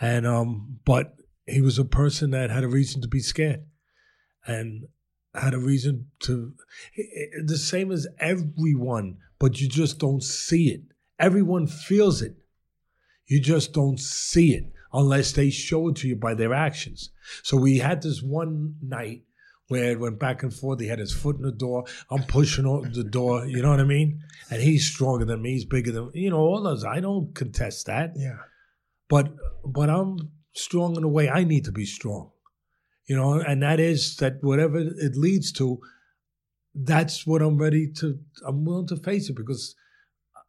And 0.00 0.28
um 0.28 0.78
but 0.84 1.16
he 1.44 1.60
was 1.60 1.76
a 1.76 1.84
person 1.84 2.30
that 2.30 2.50
had 2.50 2.62
a 2.62 2.68
reason 2.68 3.02
to 3.02 3.08
be 3.08 3.18
scared 3.18 3.64
and 4.46 4.86
had 5.34 5.54
a 5.54 5.58
reason 5.58 6.06
to 6.20 6.54
the 7.44 7.58
same 7.58 7.90
as 7.90 8.06
everyone 8.20 9.18
but 9.40 9.60
you 9.60 9.68
just 9.68 9.98
don't 9.98 10.22
see 10.22 10.68
it 10.68 10.82
everyone 11.20 11.66
feels 11.66 12.22
it. 12.22 12.34
You 13.26 13.40
just 13.40 13.72
don't 13.72 14.00
see 14.00 14.54
it 14.54 14.72
unless 14.92 15.32
they 15.32 15.50
show 15.50 15.88
it 15.88 15.96
to 15.96 16.08
you 16.08 16.16
by 16.16 16.34
their 16.34 16.52
actions. 16.52 17.10
So 17.42 17.56
we 17.56 17.78
had 17.78 18.02
this 18.02 18.22
one 18.22 18.74
night 18.82 19.22
where 19.68 19.92
it 19.92 20.00
went 20.00 20.18
back 20.18 20.42
and 20.42 20.52
forth. 20.52 20.80
He 20.80 20.88
had 20.88 20.98
his 20.98 21.12
foot 21.12 21.36
in 21.36 21.42
the 21.42 21.52
door. 21.52 21.84
I'm 22.10 22.24
pushing 22.24 22.64
the 22.90 23.04
door 23.04 23.46
you 23.46 23.62
know 23.62 23.70
what 23.70 23.78
i 23.78 23.84
mean? 23.84 24.20
And 24.50 24.60
he's 24.60 24.84
stronger 24.84 25.24
than 25.24 25.42
me. 25.42 25.52
He's 25.52 25.64
bigger 25.64 25.92
than 25.92 26.10
you 26.12 26.30
know 26.30 26.40
all 26.40 26.62
those 26.62 26.84
i 26.84 26.98
don't 26.98 27.32
contest 27.34 27.86
that. 27.86 28.14
Yeah. 28.16 28.38
but 29.08 29.32
but 29.64 29.88
I'm 29.88 30.32
strong 30.52 30.96
in 30.96 31.02
the 31.02 31.08
way 31.08 31.28
I 31.28 31.44
need 31.44 31.64
to 31.66 31.72
be 31.72 31.86
strong, 31.86 32.32
you 33.06 33.16
know, 33.16 33.34
and 33.34 33.62
that 33.62 33.78
is 33.78 34.16
that 34.16 34.42
whatever 34.42 34.78
it 34.78 35.14
leads 35.14 35.52
to, 35.52 35.78
that's 36.74 37.24
what 37.26 37.42
I'm 37.42 37.58
ready 37.58 37.92
to. 37.98 38.18
I'm 38.44 38.64
willing 38.64 38.88
to 38.88 38.96
face 38.96 39.28
it 39.28 39.36
because 39.36 39.76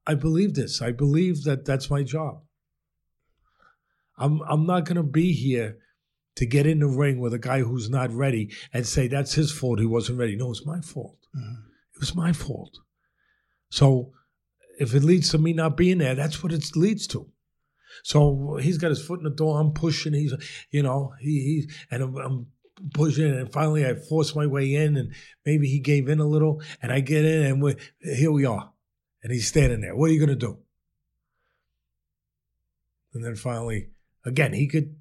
I 0.05 0.15
believe 0.15 0.55
this. 0.55 0.81
I 0.81 0.91
believe 0.91 1.43
that 1.43 1.65
that's 1.65 1.89
my 1.89 2.03
job. 2.03 2.41
I'm 4.17 4.41
I'm 4.47 4.65
not 4.65 4.85
gonna 4.85 5.03
be 5.03 5.33
here 5.33 5.77
to 6.35 6.45
get 6.45 6.65
in 6.65 6.79
the 6.79 6.87
ring 6.87 7.19
with 7.19 7.33
a 7.33 7.39
guy 7.39 7.59
who's 7.61 7.89
not 7.89 8.11
ready 8.11 8.51
and 8.73 8.85
say 8.85 9.07
that's 9.07 9.33
his 9.33 9.51
fault. 9.51 9.79
He 9.79 9.85
wasn't 9.85 10.19
ready. 10.19 10.35
No, 10.35 10.51
it's 10.51 10.65
my 10.65 10.81
fault. 10.81 11.17
Mhm. 11.35 11.63
It 11.95 11.99
was 11.99 12.15
my 12.15 12.33
fault. 12.33 12.77
So 13.69 14.13
if 14.79 14.93
it 14.95 15.03
leads 15.03 15.29
to 15.29 15.37
me 15.37 15.53
not 15.53 15.77
being 15.77 15.99
there, 15.99 16.15
that's 16.15 16.41
what 16.41 16.53
it 16.53 16.75
leads 16.75 17.07
to. 17.07 17.29
So 18.03 18.57
he's 18.61 18.77
got 18.77 18.89
his 18.89 19.03
foot 19.05 19.19
in 19.19 19.25
the 19.25 19.29
door. 19.29 19.59
I'm 19.59 19.73
pushing. 19.73 20.13
He's, 20.13 20.33
you 20.71 20.81
know, 20.81 21.13
he, 21.19 21.29
he 21.29 21.69
and 21.91 22.03
I'm, 22.03 22.17
I'm 22.17 22.47
pushing, 22.93 23.25
and 23.31 23.51
finally 23.51 23.85
I 23.85 23.95
force 23.95 24.35
my 24.35 24.47
way 24.47 24.73
in, 24.75 24.97
and 24.97 25.13
maybe 25.45 25.67
he 25.67 25.79
gave 25.79 26.07
in 26.07 26.19
a 26.19 26.25
little, 26.25 26.61
and 26.81 26.91
I 26.91 26.99
get 27.01 27.25
in, 27.25 27.43
and 27.43 27.61
we 27.61 27.75
here 28.01 28.31
we 28.31 28.45
are, 28.45 28.71
and 29.23 29.31
he's 29.31 29.47
standing 29.47 29.81
there. 29.81 29.95
What 29.95 30.09
are 30.09 30.13
you 30.13 30.19
gonna 30.19 30.35
do? 30.35 30.59
And 33.13 33.23
then 33.23 33.35
finally, 33.35 33.89
again, 34.25 34.53
he 34.53 34.67
could. 34.67 34.95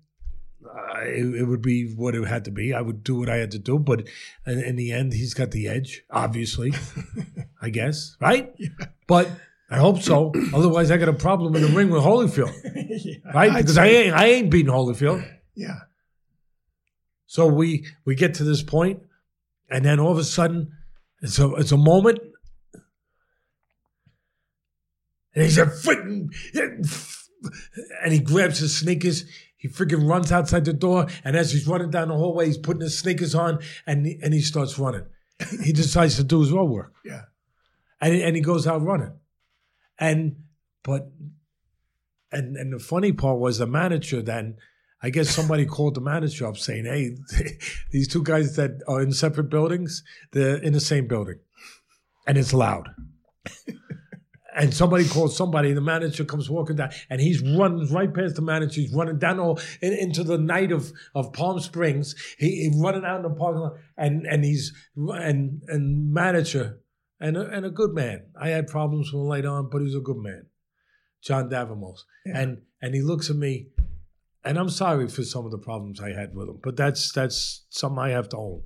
Uh, 0.63 1.01
it, 1.05 1.25
it 1.37 1.45
would 1.45 1.63
be 1.63 1.95
what 1.95 2.15
it 2.15 2.23
had 2.27 2.45
to 2.45 2.51
be. 2.51 2.75
I 2.75 2.83
would 2.83 3.03
do 3.03 3.19
what 3.19 3.31
I 3.31 3.37
had 3.37 3.53
to 3.53 3.59
do, 3.59 3.79
but 3.79 4.07
in, 4.47 4.63
in 4.63 4.77
the 4.77 4.93
end, 4.93 5.15
he's 5.15 5.33
got 5.33 5.53
the 5.53 5.69
edge. 5.69 6.03
Obviously, 6.11 6.75
I 7.63 7.71
guess, 7.71 8.17
right? 8.21 8.53
Yeah. 8.59 8.69
But 9.07 9.31
I 9.71 9.79
hope 9.79 10.03
so. 10.03 10.33
Otherwise, 10.53 10.91
I 10.91 10.99
got 10.99 11.09
a 11.09 11.15
problem 11.15 11.55
in 11.57 11.63
the 11.63 11.69
ring 11.69 11.91
with 11.91 12.03
Holyfield, 12.03 12.53
yeah. 13.05 13.15
right? 13.33 13.51
I'd 13.51 13.59
Because 13.59 13.79
I 13.79 13.87
ain't, 13.87 14.15
I 14.15 14.27
ain't 14.27 14.51
beating 14.51 14.73
Holyfield. 14.73 15.27
Yeah. 15.55 15.79
So 17.27 17.47
we 17.47 17.87
we 18.05 18.17
get 18.17 18.35
to 18.35 18.45
this 18.45 18.63
point, 18.63 19.01
and 19.71 19.85
then 19.85 20.01
all 20.01 20.11
of 20.11 20.19
a 20.19 20.25
sudden, 20.25 20.73
it's 21.23 21.39
a 21.39 21.55
it's 21.55 21.71
a 21.71 21.77
moment, 21.77 22.19
and 25.35 25.45
he's 25.45 25.59
a 25.59 25.67
freaking, 25.67 26.29
and 28.03 28.13
he 28.13 28.19
grabs 28.21 28.59
his 28.59 28.77
sneakers. 28.77 29.25
He 29.57 29.69
freaking 29.69 30.09
runs 30.09 30.33
outside 30.33 30.65
the 30.65 30.73
door, 30.73 31.07
and 31.25 31.37
as 31.37 31.53
he's 31.53 31.67
running 31.67 31.91
down 31.91 32.09
the 32.09 32.15
hallway, 32.15 32.47
he's 32.47 32.57
putting 32.59 32.81
his 32.81 32.99
sneakers 32.99 33.35
on, 33.35 33.59
and 33.87 34.07
he, 34.07 34.19
and 34.23 34.33
he 34.33 34.41
starts 34.41 34.79
running. 34.79 35.05
He 35.63 35.73
decides 35.73 36.17
to 36.17 36.25
do 36.25 36.41
his 36.41 36.51
road 36.53 36.71
work. 36.71 36.95
Yeah. 37.05 37.23
and 38.01 38.15
and 38.15 38.37
he 38.37 38.43
goes 38.43 38.67
out 38.67 38.83
running, 38.83 39.13
and 39.99 40.37
but 40.83 41.11
and 42.33 42.57
and 42.57 42.73
the 42.73 42.79
funny 42.79 43.13
part 43.13 43.39
was 43.39 43.59
the 43.59 43.67
manager 43.67 44.23
then. 44.23 44.57
I 45.03 45.09
guess 45.09 45.31
somebody 45.31 45.65
called 45.65 45.95
the 45.95 46.01
manager 46.03 46.47
up 46.47 46.59
saying, 46.59 46.85
"Hey, 46.85 47.17
these 47.91 48.07
two 48.09 48.23
guys 48.23 48.57
that 48.57 48.83
are 48.87 49.01
in 49.01 49.13
separate 49.13 49.49
buildings, 49.51 50.03
they're 50.33 50.57
in 50.57 50.73
the 50.75 50.81
same 50.81 51.07
building, 51.07 51.39
and 52.27 52.37
it's 52.39 52.53
loud." 52.53 52.89
and 54.55 54.75
somebody 54.75 55.07
calls 55.07 55.37
somebody. 55.37 55.73
The 55.73 55.81
manager 55.81 56.25
comes 56.25 56.51
walking 56.51 56.77
down, 56.77 56.91
and 57.09 57.21
he's 57.21 57.43
running 57.43 57.87
right 57.93 58.13
past 58.13 58.37
the 58.37 58.43
manager. 58.43 58.81
He's 58.81 58.93
running 58.93 59.19
down 59.19 59.39
all, 59.39 59.61
in, 59.81 59.93
into 59.93 60.25
the 60.25 60.39
night 60.39 60.73
of, 60.73 60.93
of 61.15 61.33
Palm 61.33 61.61
Springs. 61.61 62.15
He, 62.39 62.69
he's 62.69 62.81
running 62.83 63.05
out 63.05 63.17
in 63.17 63.23
the 63.23 63.31
parking 63.31 63.61
lot, 63.61 63.77
and 63.97 64.27
and 64.27 64.45
he's 64.45 64.73
and 64.97 65.63
and 65.69 66.13
manager 66.13 66.81
and 67.21 67.37
a, 67.37 67.47
and 67.49 67.67
a 67.67 67.71
good 67.71 67.93
man. 67.93 68.27
I 68.41 68.49
had 68.49 68.67
problems 68.67 69.13
with 69.13 69.23
him 69.23 69.29
later 69.29 69.49
on, 69.49 69.69
but 69.71 69.79
he 69.79 69.85
was 69.85 69.95
a 69.95 70.01
good 70.01 70.19
man, 70.19 70.47
John 71.23 71.51
Davimos. 71.51 71.99
Yeah. 72.27 72.41
And 72.41 72.63
and 72.83 72.95
he 72.95 73.03
looks 73.03 73.31
at 73.31 73.37
me, 73.37 73.69
and 74.45 74.59
I'm 74.59 74.71
sorry 74.71 75.09
for 75.09 75.23
some 75.23 75.45
of 75.45 75.51
the 75.51 75.59
problems 75.59 76.01
I 76.01 76.13
had 76.13 76.35
with 76.35 76.49
him, 76.49 76.59
but 76.63 76.77
that's 76.77 77.13
that's 77.13 77.67
something 77.71 77.99
I 77.99 78.11
have 78.11 78.29
to 78.31 78.37
own, 78.37 78.63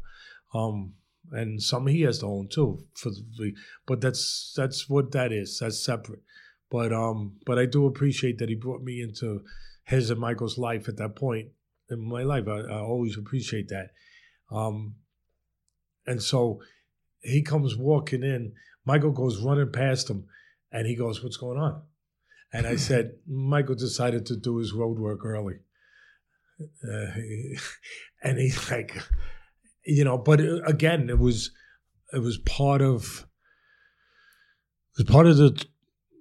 um, 0.55 0.95
and 1.33 1.63
some 1.63 1.87
he 1.87 2.03
has 2.03 2.19
to 2.21 2.27
own 2.27 2.49
too. 2.49 2.85
For 2.95 3.11
the, 3.11 3.55
but 3.87 4.01
that's 4.01 4.53
that's 4.57 4.89
what 4.89 5.13
that 5.13 5.33
is. 5.33 5.59
That's 5.59 5.85
separate. 5.85 6.23
But 6.71 6.93
um, 6.93 7.37
but 7.47 7.59
I 7.59 7.67
do 7.67 7.87
appreciate 7.87 8.39
that 8.39 8.49
he 8.49 8.55
brought 8.55 8.83
me 8.83 9.01
into 9.01 9.45
his 9.85 10.11
and 10.11 10.21
Michael's 10.21 10.59
life 10.59 10.89
at 10.89 10.97
that 10.97 11.17
point 11.17 11.49
in 11.91 12.01
my 12.01 12.23
life. 12.23 12.49
I, 12.49 12.61
I 12.61 12.79
always 12.79 13.17
appreciate 13.17 13.69
that. 13.69 13.91
Um, 14.51 14.97
and 16.07 16.23
so 16.23 16.61
he 17.21 17.43
comes 17.43 17.77
walking 17.77 18.23
in. 18.23 18.53
Michael 18.85 19.13
goes 19.13 19.43
running 19.43 19.73
past 19.73 20.11
him, 20.11 20.27
and 20.71 20.87
he 20.87 20.95
goes, 20.95 21.23
"What's 21.23 21.37
going 21.37 21.59
on?" 21.59 21.83
And 22.53 22.67
I 22.67 22.77
said, 22.77 23.13
"Michael 23.27 23.75
decided 23.75 24.27
to 24.27 24.37
do 24.37 24.59
his 24.59 24.73
road 24.73 24.99
work 24.99 25.25
early." 25.25 25.61
Uh, 26.61 27.07
and 28.23 28.39
he's 28.39 28.71
like, 28.71 28.97
you 29.85 30.05
know, 30.05 30.19
but 30.19 30.41
uh, 30.41 30.63
again, 30.63 31.11
it 31.11 31.19
was 31.19 31.51
it 32.13 32.21
was 32.21 32.39
part 32.39 32.83
of 32.83 33.27
it 34.99 35.07
was 35.07 35.13
part 35.13 35.27
of 35.27 35.37
the 35.37 35.65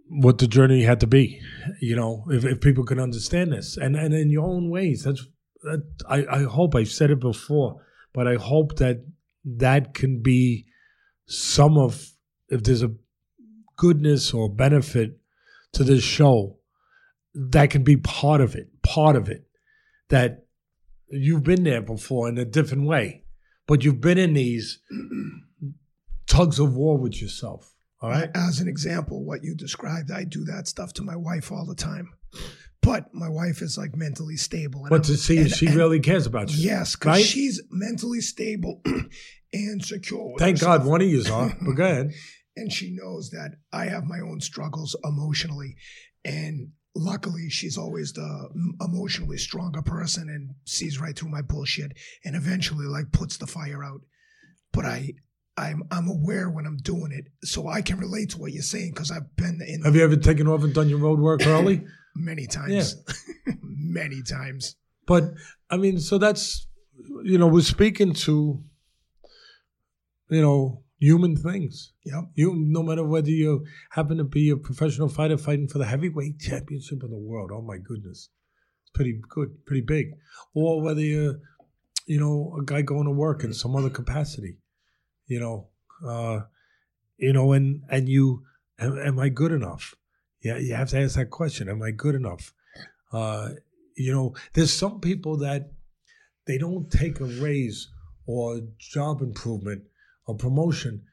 what 0.10 0.38
the 0.38 0.48
journey 0.48 0.84
had 0.84 1.00
to 1.00 1.08
be. 1.08 1.42
You 1.82 1.96
know, 1.96 2.26
if, 2.30 2.46
if 2.46 2.62
people 2.62 2.84
can 2.84 3.00
understand 3.00 3.52
this, 3.52 3.78
and 3.78 3.96
and 3.96 4.14
in 4.14 4.30
your 4.30 4.46
own 4.46 4.70
ways, 4.70 5.04
that's 5.04 5.26
that. 5.64 5.84
I 6.10 6.26
I 6.30 6.44
hope 6.44 6.76
I've 6.76 6.92
said 6.92 7.12
it 7.12 7.20
before, 7.20 7.82
but 8.14 8.28
I 8.28 8.36
hope 8.36 8.78
that 8.78 9.06
that 9.46 9.94
can 9.94 10.22
be 10.22 10.66
some 11.26 11.78
of 11.78 12.12
if 12.50 12.64
there's 12.64 12.84
a 12.84 12.94
goodness 13.78 14.34
or 14.34 14.54
benefit 14.54 15.18
to 15.74 15.84
this 15.84 16.04
show 16.04 16.58
that 17.34 17.70
can 17.72 17.84
be 17.84 17.98
part 17.98 18.42
of 18.42 18.56
it 18.56 18.70
part 18.84 19.16
of 19.16 19.28
it 19.28 19.48
that 20.10 20.46
you've 21.10 21.44
been 21.44 21.64
there 21.64 21.82
before 21.82 22.30
in 22.30 22.38
a 22.38 22.46
different 22.46 22.86
way 22.86 23.23
but 23.68 23.84
you've 23.84 24.02
been 24.02 24.18
in 24.18 24.34
these 24.34 24.80
tugs 26.28 26.60
of 26.60 26.74
war 26.76 26.98
with 26.98 27.22
yourself 27.22 27.74
All 28.02 28.10
right. 28.10 28.30
As 28.36 28.60
an 28.60 28.68
example, 28.68 29.24
what 29.24 29.44
you 29.44 29.56
described, 29.56 30.12
I 30.12 30.24
do 30.26 30.44
that 30.46 30.68
stuff 30.68 30.92
to 30.94 31.04
my 31.04 31.16
wife 31.16 31.52
all 31.52 31.66
the 31.66 31.76
time. 31.76 32.10
But 32.82 33.14
my 33.14 33.30
wife 33.30 33.62
is 33.62 33.78
like 33.78 33.96
mentally 33.96 34.36
stable. 34.36 34.82
And 34.82 34.90
But 34.90 34.96
I'm- 34.96 35.04
to 35.14 35.18
see 35.18 35.38
and- 35.38 35.48
if 35.48 35.54
she 35.54 35.68
and- 35.68 35.76
really 35.78 36.02
cares 36.02 36.26
about 36.26 36.52
you. 36.52 36.58
Yes, 36.70 36.96
because 36.98 37.08
Right? 37.18 37.26
she's 37.26 37.62
mentally 37.72 38.20
stable 38.20 38.82
and 39.54 39.84
secure. 39.86 40.36
Thank 40.38 40.58
herself. 40.58 40.80
God 40.82 40.88
one 40.90 41.02
of 41.02 41.08
you 41.08 41.24
are. 41.32 41.56
But 41.66 41.74
go 41.76 41.84
ahead. 41.86 42.12
and 42.58 42.72
she 42.74 42.92
knows 42.92 43.30
that 43.30 43.52
I 43.72 43.86
have 43.86 44.04
my 44.04 44.20
own 44.20 44.42
struggles 44.42 44.98
emotionally. 45.06 45.78
And 46.26 46.72
luckily, 46.96 47.50
she's 47.50 47.78
always 47.78 48.14
the 48.14 48.50
emotionally 48.82 49.38
stronger 49.38 49.82
person 49.82 50.30
and 50.30 50.56
sees 50.66 51.00
right 51.00 51.18
through 51.18 51.30
my 51.30 51.42
bullshit 51.42 51.94
and 52.24 52.36
eventually 52.36 52.86
like 52.86 53.12
puts 53.12 53.38
the 53.38 53.48
fire 53.48 53.84
out. 53.84 54.02
But 54.72 54.86
I, 54.86 55.14
I'm 55.58 55.84
I'm 55.92 56.08
aware 56.08 56.50
when 56.50 56.66
I'm 56.66 56.78
doing 56.78 57.12
it, 57.12 57.26
so 57.48 57.68
I 57.68 57.82
can 57.82 58.00
relate 58.00 58.32
to 58.32 58.40
what 58.40 58.54
you're 58.54 58.64
saying 58.64 58.92
because 58.94 59.12
I've 59.12 59.36
been 59.36 59.62
in 59.68 59.84
Have 59.84 59.96
you 59.96 60.04
ever 60.04 60.16
taken 60.16 60.48
off 60.48 60.64
and 60.64 60.74
done 60.74 60.90
your 60.90 61.00
road 61.00 61.20
work 61.20 61.46
early? 61.46 61.86
many 62.16 62.48
times, 62.48 62.96
many 63.62 64.22
times. 64.24 64.76
But 65.06 65.34
I 65.70 65.78
mean, 65.78 66.00
so 66.00 66.18
that's 66.18 66.68
you 67.24 67.38
know, 67.38 67.48
we're 67.48 67.62
speaking 67.62 68.14
to 68.14 68.64
you 70.30 70.42
know 70.42 70.83
human 71.04 71.36
things. 71.36 71.92
Yep. 72.06 72.24
You 72.36 72.56
no 72.56 72.82
matter 72.82 73.04
whether 73.04 73.30
you 73.30 73.66
happen 73.92 74.18
to 74.18 74.24
be 74.24 74.50
a 74.50 74.58
professional 74.58 75.10
fighter 75.10 75.38
fighting 75.38 75.68
for 75.68 75.78
the 75.78 75.86
heavyweight 75.86 76.40
championship 76.40 77.04
of 77.04 77.10
the 77.10 77.18
world. 77.18 77.52
Oh 77.54 77.62
my 77.62 77.78
goodness, 77.78 78.30
it's 78.84 78.92
pretty 78.92 79.20
good, 79.30 79.66
pretty 79.66 79.82
big. 79.82 80.14
Or 80.54 80.82
whether 80.82 81.02
you're 81.02 81.36
you 82.06 82.20
know 82.20 82.56
a 82.60 82.64
guy 82.64 82.82
going 82.82 83.06
to 83.06 83.12
work 83.12 83.44
in 83.44 83.54
some 83.54 83.76
other 83.76 83.90
capacity. 83.90 84.58
You 85.28 85.40
know, 85.42 85.68
uh, 86.08 86.42
you 87.18 87.34
know, 87.34 87.52
and 87.52 87.82
and 87.90 88.08
you 88.08 88.44
am, 88.80 88.98
am 88.98 89.20
I 89.20 89.28
good 89.28 89.52
enough? 89.52 89.96
Yeah, 90.42 90.58
you 90.58 90.74
have 90.74 90.90
to 90.90 91.02
ask 91.02 91.16
that 91.16 91.30
question. 91.30 91.70
Am 91.70 91.82
I 91.82 91.92
good 91.92 92.16
enough? 92.16 92.54
Uh, 93.12 93.50
you 93.96 94.14
know, 94.14 94.36
there's 94.54 94.74
some 94.74 95.00
people 95.02 95.38
that 95.38 95.72
they 96.48 96.58
don't 96.58 96.90
take 96.90 97.20
a 97.20 97.26
raise 97.26 97.90
or 98.26 98.62
job 98.80 99.22
improvement 99.22 99.84
or 100.26 100.36
promotion 100.36 101.04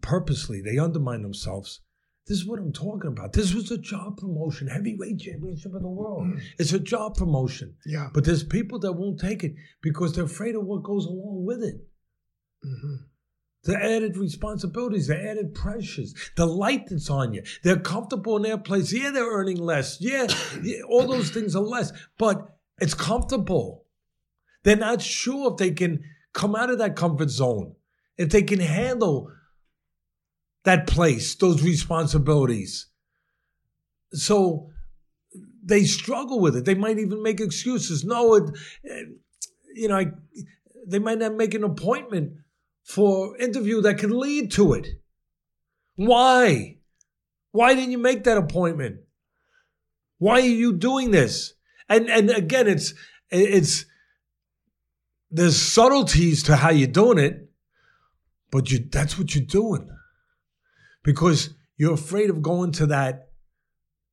purposely. 0.00 0.60
They 0.60 0.78
undermine 0.78 1.22
themselves. 1.22 1.80
This 2.26 2.38
is 2.38 2.46
what 2.46 2.58
I'm 2.58 2.72
talking 2.74 3.10
about. 3.10 3.32
This 3.32 3.54
was 3.54 3.70
a 3.70 3.78
job 3.78 4.18
promotion, 4.18 4.68
heavyweight 4.68 5.18
championship 5.18 5.74
of 5.74 5.80
the 5.80 5.88
world. 5.88 6.28
It's 6.58 6.74
a 6.74 6.78
job 6.78 7.16
promotion. 7.16 7.74
Yeah. 7.86 8.08
But 8.12 8.24
there's 8.26 8.44
people 8.44 8.78
that 8.80 8.92
won't 8.92 9.18
take 9.18 9.42
it 9.44 9.54
because 9.80 10.14
they're 10.14 10.24
afraid 10.24 10.54
of 10.54 10.66
what 10.66 10.82
goes 10.82 11.06
along 11.06 11.46
with 11.46 11.62
it. 11.62 11.76
hmm 12.62 12.96
The 13.64 13.76
added 13.82 14.18
responsibilities, 14.18 15.06
the 15.06 15.18
added 15.18 15.54
pressures, 15.54 16.14
the 16.36 16.44
light 16.44 16.88
that's 16.88 17.08
on 17.08 17.32
you. 17.32 17.42
They're 17.64 17.80
comfortable 17.80 18.36
in 18.36 18.42
their 18.42 18.58
place. 18.58 18.92
Yeah, 18.92 19.10
they're 19.10 19.24
earning 19.24 19.56
less. 19.56 19.96
Yeah, 19.98 20.26
yeah, 20.62 20.82
all 20.86 21.06
those 21.06 21.30
things 21.30 21.56
are 21.56 21.62
less, 21.62 21.92
but 22.18 22.58
it's 22.78 22.94
comfortable. 22.94 23.86
They're 24.64 24.76
not 24.76 25.00
sure 25.00 25.52
if 25.52 25.56
they 25.56 25.70
can 25.70 26.04
come 26.34 26.54
out 26.54 26.68
of 26.68 26.76
that 26.78 26.94
comfort 26.94 27.30
zone, 27.30 27.74
if 28.18 28.30
they 28.30 28.42
can 28.42 28.60
handle 28.60 29.30
that 30.64 30.86
place, 30.86 31.34
those 31.36 31.62
responsibilities. 31.62 32.88
So 34.12 34.70
they 35.64 35.84
struggle 35.84 36.40
with 36.40 36.56
it. 36.56 36.64
They 36.64 36.74
might 36.74 36.98
even 36.98 37.22
make 37.22 37.40
excuses. 37.40 38.04
No, 38.04 38.34
it, 38.34 38.50
you 39.74 39.88
know, 39.88 39.96
I, 39.96 40.06
they 40.86 40.98
might 40.98 41.18
not 41.18 41.34
make 41.34 41.54
an 41.54 41.64
appointment 41.64 42.32
for 42.82 43.36
interview 43.38 43.80
that 43.82 43.98
could 43.98 44.10
lead 44.10 44.50
to 44.52 44.72
it. 44.72 44.86
Why? 45.96 46.78
Why 47.52 47.74
didn't 47.74 47.92
you 47.92 47.98
make 47.98 48.24
that 48.24 48.38
appointment? 48.38 49.00
Why 50.18 50.40
are 50.40 50.40
you 50.40 50.72
doing 50.72 51.10
this? 51.10 51.54
And 51.88 52.08
and 52.10 52.30
again, 52.30 52.66
it's 52.66 52.94
it's 53.30 53.84
there's 55.30 55.56
subtleties 55.56 56.42
to 56.44 56.56
how 56.56 56.70
you're 56.70 56.88
doing 56.88 57.18
it, 57.18 57.47
but 58.50 58.70
you 58.70 58.78
that's 58.90 59.18
what 59.18 59.34
you're 59.34 59.44
doing 59.44 59.90
because 61.02 61.54
you're 61.76 61.94
afraid 61.94 62.30
of 62.30 62.42
going 62.42 62.72
to 62.72 62.86
that 62.86 63.28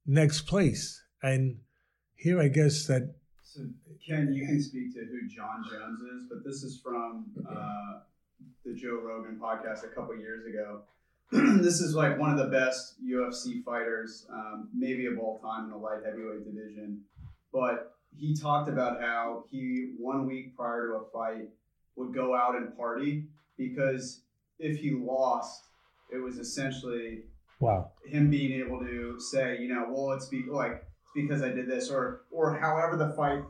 next 0.05 0.41
place. 0.41 1.03
And 1.21 1.57
here, 2.15 2.39
I 2.39 2.47
guess 2.47 2.85
that 2.87 3.15
So, 3.41 3.61
Ken, 4.05 4.31
you 4.33 4.45
can 4.45 4.61
speak 4.61 4.93
to 4.93 4.99
who 4.99 5.27
Jon 5.27 5.63
Jones 5.69 5.99
is, 6.01 6.29
but 6.29 6.43
this 6.43 6.63
is 6.63 6.79
from 6.79 7.25
uh, 7.49 7.99
the 8.63 8.73
Joe 8.73 8.99
Rogan 9.03 9.39
podcast 9.41 9.83
a 9.83 9.87
couple 9.87 10.15
years 10.17 10.45
ago. 10.45 10.81
this 11.61 11.79
is 11.79 11.95
like 11.95 12.19
one 12.19 12.31
of 12.31 12.37
the 12.37 12.51
best 12.51 13.03
UFC 13.03 13.63
fighters, 13.63 14.27
um, 14.31 14.69
maybe 14.75 15.07
of 15.07 15.17
all 15.17 15.39
time 15.39 15.65
in 15.65 15.71
the 15.71 15.77
light 15.77 15.99
heavyweight 16.05 16.45
division. 16.45 17.01
But 17.51 17.95
he 18.15 18.35
talked 18.35 18.69
about 18.69 19.01
how 19.01 19.45
he, 19.49 19.93
one 19.97 20.27
week 20.27 20.55
prior 20.55 20.89
to 20.89 20.93
a 20.95 21.09
fight, 21.11 21.49
would 21.95 22.13
go 22.13 22.35
out 22.35 22.55
and 22.55 22.75
party 22.77 23.25
because 23.57 24.21
if 24.59 24.77
he 24.77 24.91
lost, 24.91 25.65
it 26.09 26.17
was 26.17 26.37
essentially 26.37 27.23
wow, 27.59 27.91
him 28.05 28.29
being 28.29 28.51
able 28.53 28.79
to 28.79 29.19
say, 29.19 29.57
you 29.59 29.67
know, 29.73 29.85
well, 29.89 30.13
it's 30.13 30.27
be 30.27 30.45
like 30.49 30.83
it's 31.03 31.11
because 31.13 31.41
I 31.41 31.49
did 31.49 31.69
this, 31.69 31.89
or 31.89 32.21
or 32.31 32.55
however 32.57 32.95
the 32.97 33.13
fight 33.13 33.43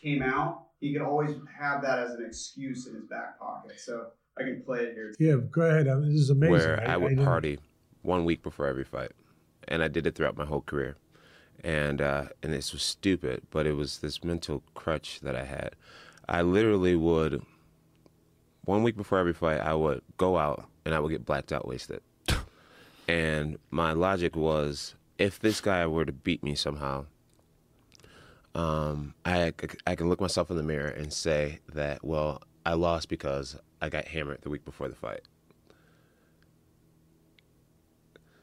came 0.00 0.22
out, 0.22 0.66
he 0.80 0.92
could 0.92 1.02
always 1.02 1.30
have 1.58 1.82
that 1.82 1.98
as 1.98 2.12
an 2.12 2.24
excuse 2.26 2.86
in 2.86 2.94
his 2.94 3.04
back 3.04 3.38
pocket. 3.38 3.78
So 3.78 4.08
I 4.38 4.42
can 4.42 4.62
play 4.64 4.80
it 4.80 4.94
here. 4.94 5.14
yeah, 5.18 5.36
go 5.50 5.62
ahead. 5.62 5.88
I 5.88 5.94
mean, 5.94 6.12
this 6.12 6.20
is 6.20 6.30
amazing. 6.30 6.52
where 6.52 6.88
I, 6.88 6.96
would 6.96 7.10
didn't- 7.10 7.24
party 7.24 7.58
one 8.02 8.24
week 8.24 8.42
before 8.42 8.66
every 8.66 8.84
fight, 8.84 9.12
and 9.68 9.82
I 9.82 9.88
did 9.88 10.06
it 10.06 10.14
throughout 10.14 10.36
my 10.36 10.44
whole 10.44 10.60
career. 10.60 10.96
And 11.64 12.02
uh, 12.02 12.26
and 12.42 12.52
this 12.52 12.72
was 12.72 12.82
stupid, 12.82 13.42
but 13.50 13.66
it 13.66 13.72
was 13.72 13.98
this 13.98 14.22
mental 14.22 14.62
crutch 14.74 15.20
that 15.20 15.34
I 15.34 15.44
had. 15.44 15.74
I 16.28 16.42
literally 16.42 16.94
would 16.96 17.42
one 18.66 18.82
week 18.82 18.96
before 18.96 19.18
every 19.18 19.32
fight, 19.32 19.60
I 19.60 19.74
would 19.74 20.02
go 20.18 20.36
out 20.36 20.68
and 20.84 20.94
I 20.94 21.00
would 21.00 21.10
get 21.10 21.24
blacked 21.24 21.52
out 21.52 21.66
wasted. 21.66 22.02
and 23.08 23.58
my 23.70 23.92
logic 23.92 24.36
was, 24.36 24.94
if 25.18 25.38
this 25.40 25.60
guy 25.60 25.86
were 25.86 26.04
to 26.04 26.12
beat 26.12 26.42
me 26.44 26.54
somehow, 26.54 27.06
um, 28.54 29.14
I 29.24 29.52
I 29.86 29.94
can 29.94 30.08
look 30.08 30.20
myself 30.20 30.50
in 30.50 30.56
the 30.56 30.62
mirror 30.62 30.88
and 30.88 31.12
say 31.12 31.60
that 31.74 32.04
well, 32.04 32.42
I 32.64 32.74
lost 32.74 33.08
because 33.08 33.56
I 33.80 33.88
got 33.88 34.06
hammered 34.06 34.42
the 34.42 34.50
week 34.50 34.64
before 34.64 34.88
the 34.88 34.94
fight. 34.94 35.20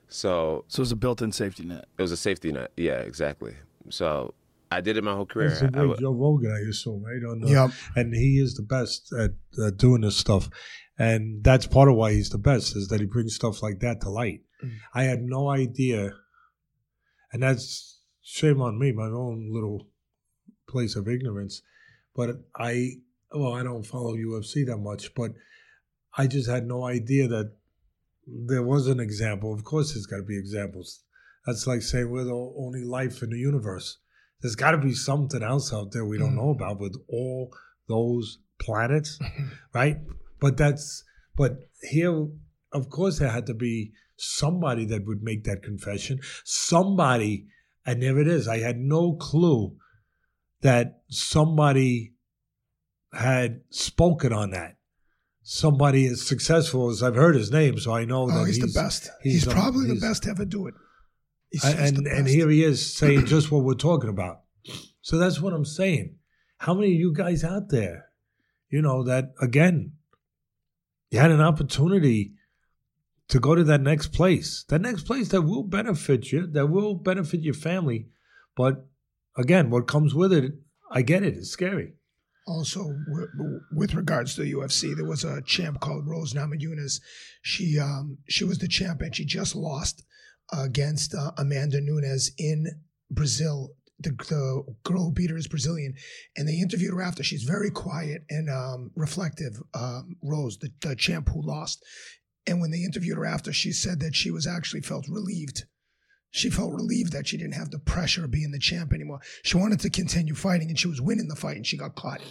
So 0.07 0.63
So 0.67 0.83
it's 0.83 0.91
a 0.91 0.95
built-in 0.95 1.31
safety 1.31 1.63
net. 1.63 1.85
it 1.97 2.01
was 2.01 2.11
a 2.11 2.17
safety 2.17 2.51
net. 2.51 2.71
Yeah, 2.77 2.99
exactly. 2.99 3.55
So 3.89 4.33
I 4.75 4.81
did 4.81 4.97
it 4.97 5.03
my 5.03 5.13
whole 5.13 5.25
career. 5.25 5.49
That's 5.49 5.61
the 5.61 5.71
I 5.73 5.81
way 5.81 5.87
would- 5.87 5.99
Joe 5.99 6.13
Rogan, 6.13 6.51
I 6.51 6.69
assume, 6.69 7.03
right? 7.03 7.23
On 7.31 7.39
the, 7.41 7.49
Yep. 7.49 7.71
and 7.95 8.13
he 8.13 8.39
is 8.39 8.55
the 8.55 8.63
best 8.63 9.11
at 9.13 9.31
uh, 9.61 9.71
doing 9.71 10.01
this 10.01 10.17
stuff, 10.17 10.49
and 10.97 11.43
that's 11.43 11.67
part 11.67 11.89
of 11.89 11.95
why 11.95 12.13
he's 12.13 12.29
the 12.29 12.37
best 12.37 12.75
is 12.75 12.87
that 12.89 12.99
he 12.99 13.05
brings 13.05 13.35
stuff 13.35 13.61
like 13.63 13.79
that 13.79 14.01
to 14.01 14.09
light. 14.09 14.41
Mm. 14.63 14.71
I 14.93 15.03
had 15.03 15.21
no 15.21 15.49
idea, 15.49 16.13
and 17.31 17.41
that's 17.43 17.99
shame 18.21 18.61
on 18.61 18.79
me, 18.79 18.91
my 18.91 19.07
own 19.07 19.49
little 19.51 19.87
place 20.67 20.95
of 20.95 21.07
ignorance. 21.07 21.61
But 22.15 22.41
I, 22.55 22.91
well, 23.31 23.53
I 23.53 23.63
don't 23.63 23.83
follow 23.85 24.15
UFC 24.15 24.65
that 24.67 24.77
much, 24.77 25.13
but 25.15 25.31
I 26.17 26.27
just 26.27 26.49
had 26.49 26.65
no 26.67 26.85
idea 26.85 27.27
that 27.27 27.53
there 28.27 28.63
was 28.63 28.87
an 28.87 28.99
example. 28.99 29.53
Of 29.53 29.63
course, 29.63 29.93
there's 29.93 30.05
got 30.05 30.17
to 30.17 30.23
be 30.23 30.37
examples. 30.37 31.01
That's 31.45 31.67
like 31.67 31.81
saying 31.81 32.09
we're 32.09 32.23
the 32.23 32.53
only 32.57 32.83
life 32.83 33.21
in 33.23 33.31
the 33.31 33.37
universe. 33.39 33.97
There's 34.43 34.55
got 34.55 34.71
to 34.71 34.77
be 34.77 34.93
something 34.93 35.41
else 35.41 35.73
out 35.73 35.91
there 35.93 36.05
we 36.05 36.19
don't 36.19 36.35
know 36.35 36.49
about 36.51 36.79
with 36.79 36.95
all 37.09 37.51
those 37.87 38.37
planets, 38.59 39.17
right? 39.73 39.97
But 40.39 40.57
that's 40.57 41.03
but 41.35 41.53
here, 41.81 42.27
of 42.73 42.89
course, 42.89 43.17
there 43.19 43.29
had 43.29 43.45
to 43.47 43.53
be 43.55 43.93
somebody 44.17 44.85
that 44.85 45.05
would 45.07 45.23
make 45.23 45.45
that 45.45 45.63
confession. 45.63 46.19
Somebody, 46.43 47.47
and 47.85 48.03
there 48.03 48.19
it 48.19 48.27
is. 48.27 48.47
I 48.47 48.59
had 48.59 48.77
no 48.77 49.13
clue 49.13 49.77
that 50.61 51.01
somebody 51.09 52.13
had 53.13 53.61
spoken 53.69 54.33
on 54.33 54.51
that. 54.51 54.75
Somebody 55.45 56.05
as 56.07 56.25
successful 56.25 56.89
as 56.89 57.03
I've 57.03 57.15
heard 57.15 57.35
his 57.35 57.51
name, 57.51 57.77
so 57.77 57.93
I 57.93 58.05
know 58.05 58.23
Oh, 58.23 58.27
that 58.39 58.45
he's, 58.47 58.59
the 58.59 58.71
best. 58.79 59.09
He's, 59.21 59.33
he's, 59.43 59.47
um, 59.47 59.53
probably 59.53 59.87
the 59.87 59.93
he's- 59.95 60.01
best 60.03 60.23
to 60.23 60.29
ever 60.29 60.45
do 60.45 60.67
it. 60.67 60.73
And 61.63 61.79
and, 61.79 61.97
the 61.97 62.11
and 62.11 62.25
best. 62.25 62.35
here 62.35 62.49
he 62.49 62.63
is 62.63 62.95
saying 62.95 63.25
just 63.25 63.51
what 63.51 63.63
we're 63.63 63.75
talking 63.75 64.09
about. 64.09 64.41
So 65.01 65.17
that's 65.17 65.39
what 65.39 65.53
I'm 65.53 65.65
saying. 65.65 66.15
How 66.57 66.73
many 66.73 66.93
of 66.93 66.99
you 66.99 67.13
guys 67.13 67.43
out 67.43 67.69
there, 67.69 68.05
you 68.69 68.81
know, 68.81 69.03
that 69.03 69.33
again, 69.41 69.93
you 71.11 71.19
had 71.19 71.31
an 71.31 71.41
opportunity 71.41 72.33
to 73.27 73.39
go 73.39 73.55
to 73.55 73.63
that 73.65 73.81
next 73.81 74.07
place, 74.07 74.63
that 74.69 74.81
next 74.81 75.03
place 75.03 75.29
that 75.29 75.41
will 75.41 75.63
benefit 75.63 76.31
you, 76.31 76.47
that 76.47 76.67
will 76.67 76.95
benefit 76.95 77.41
your 77.41 77.53
family. 77.53 78.07
But 78.55 78.85
again, 79.37 79.69
what 79.69 79.87
comes 79.87 80.15
with 80.15 80.33
it, 80.33 80.53
I 80.91 81.01
get 81.01 81.23
it, 81.23 81.35
it's 81.35 81.49
scary. 81.49 81.93
Also, 82.45 82.93
with 83.71 83.93
regards 83.93 84.35
to 84.35 84.41
the 84.41 84.53
UFC, 84.53 84.95
there 84.95 85.05
was 85.05 85.23
a 85.23 85.41
champ 85.41 85.79
called 85.79 86.07
Rose 86.07 86.33
Namajunas. 86.33 86.99
She 87.41 87.79
um, 87.79 88.17
she 88.27 88.43
was 88.43 88.57
the 88.57 88.67
champ, 88.67 89.01
and 89.01 89.15
she 89.15 89.23
just 89.23 89.55
lost 89.55 90.03
against 90.51 91.15
uh, 91.15 91.31
Amanda 91.37 91.79
Nunes 91.81 92.31
in 92.37 92.67
Brazil. 93.09 93.69
The, 93.99 94.09
the 94.09 94.63
girl 94.83 95.05
who 95.05 95.13
beat 95.13 95.29
her 95.29 95.37
is 95.37 95.47
Brazilian, 95.47 95.93
and 96.35 96.47
they 96.47 96.59
interviewed 96.59 96.93
her 96.93 97.01
after. 97.01 97.23
She's 97.23 97.43
very 97.43 97.69
quiet 97.69 98.25
and 98.29 98.49
um, 98.49 98.91
reflective. 98.95 99.61
Um, 99.73 100.17
Rose, 100.21 100.57
the, 100.57 100.71
the 100.81 100.95
champ 100.95 101.29
who 101.29 101.41
lost, 101.41 101.81
and 102.45 102.59
when 102.59 102.71
they 102.71 102.83
interviewed 102.83 103.17
her 103.17 103.25
after, 103.25 103.53
she 103.53 103.71
said 103.71 103.99
that 104.01 104.15
she 104.15 104.31
was 104.31 104.45
actually 104.45 104.81
felt 104.81 105.07
relieved. 105.07 105.63
She 106.31 106.49
felt 106.49 106.73
relieved 106.73 107.13
that 107.13 107.27
she 107.27 107.37
didn't 107.37 107.53
have 107.53 107.69
the 107.69 107.79
pressure 107.79 108.25
of 108.25 108.31
being 108.31 108.51
the 108.51 108.59
champ 108.59 108.91
anymore. 108.91 109.19
She 109.43 109.55
wanted 109.55 109.79
to 109.81 109.89
continue 109.89 110.33
fighting, 110.35 110.69
and 110.69 110.79
she 110.79 110.87
was 110.87 110.99
winning 110.99 111.27
the 111.27 111.35
fight, 111.35 111.57
and 111.57 111.65
she 111.65 111.77
got 111.77 111.95
caught. 111.95 112.21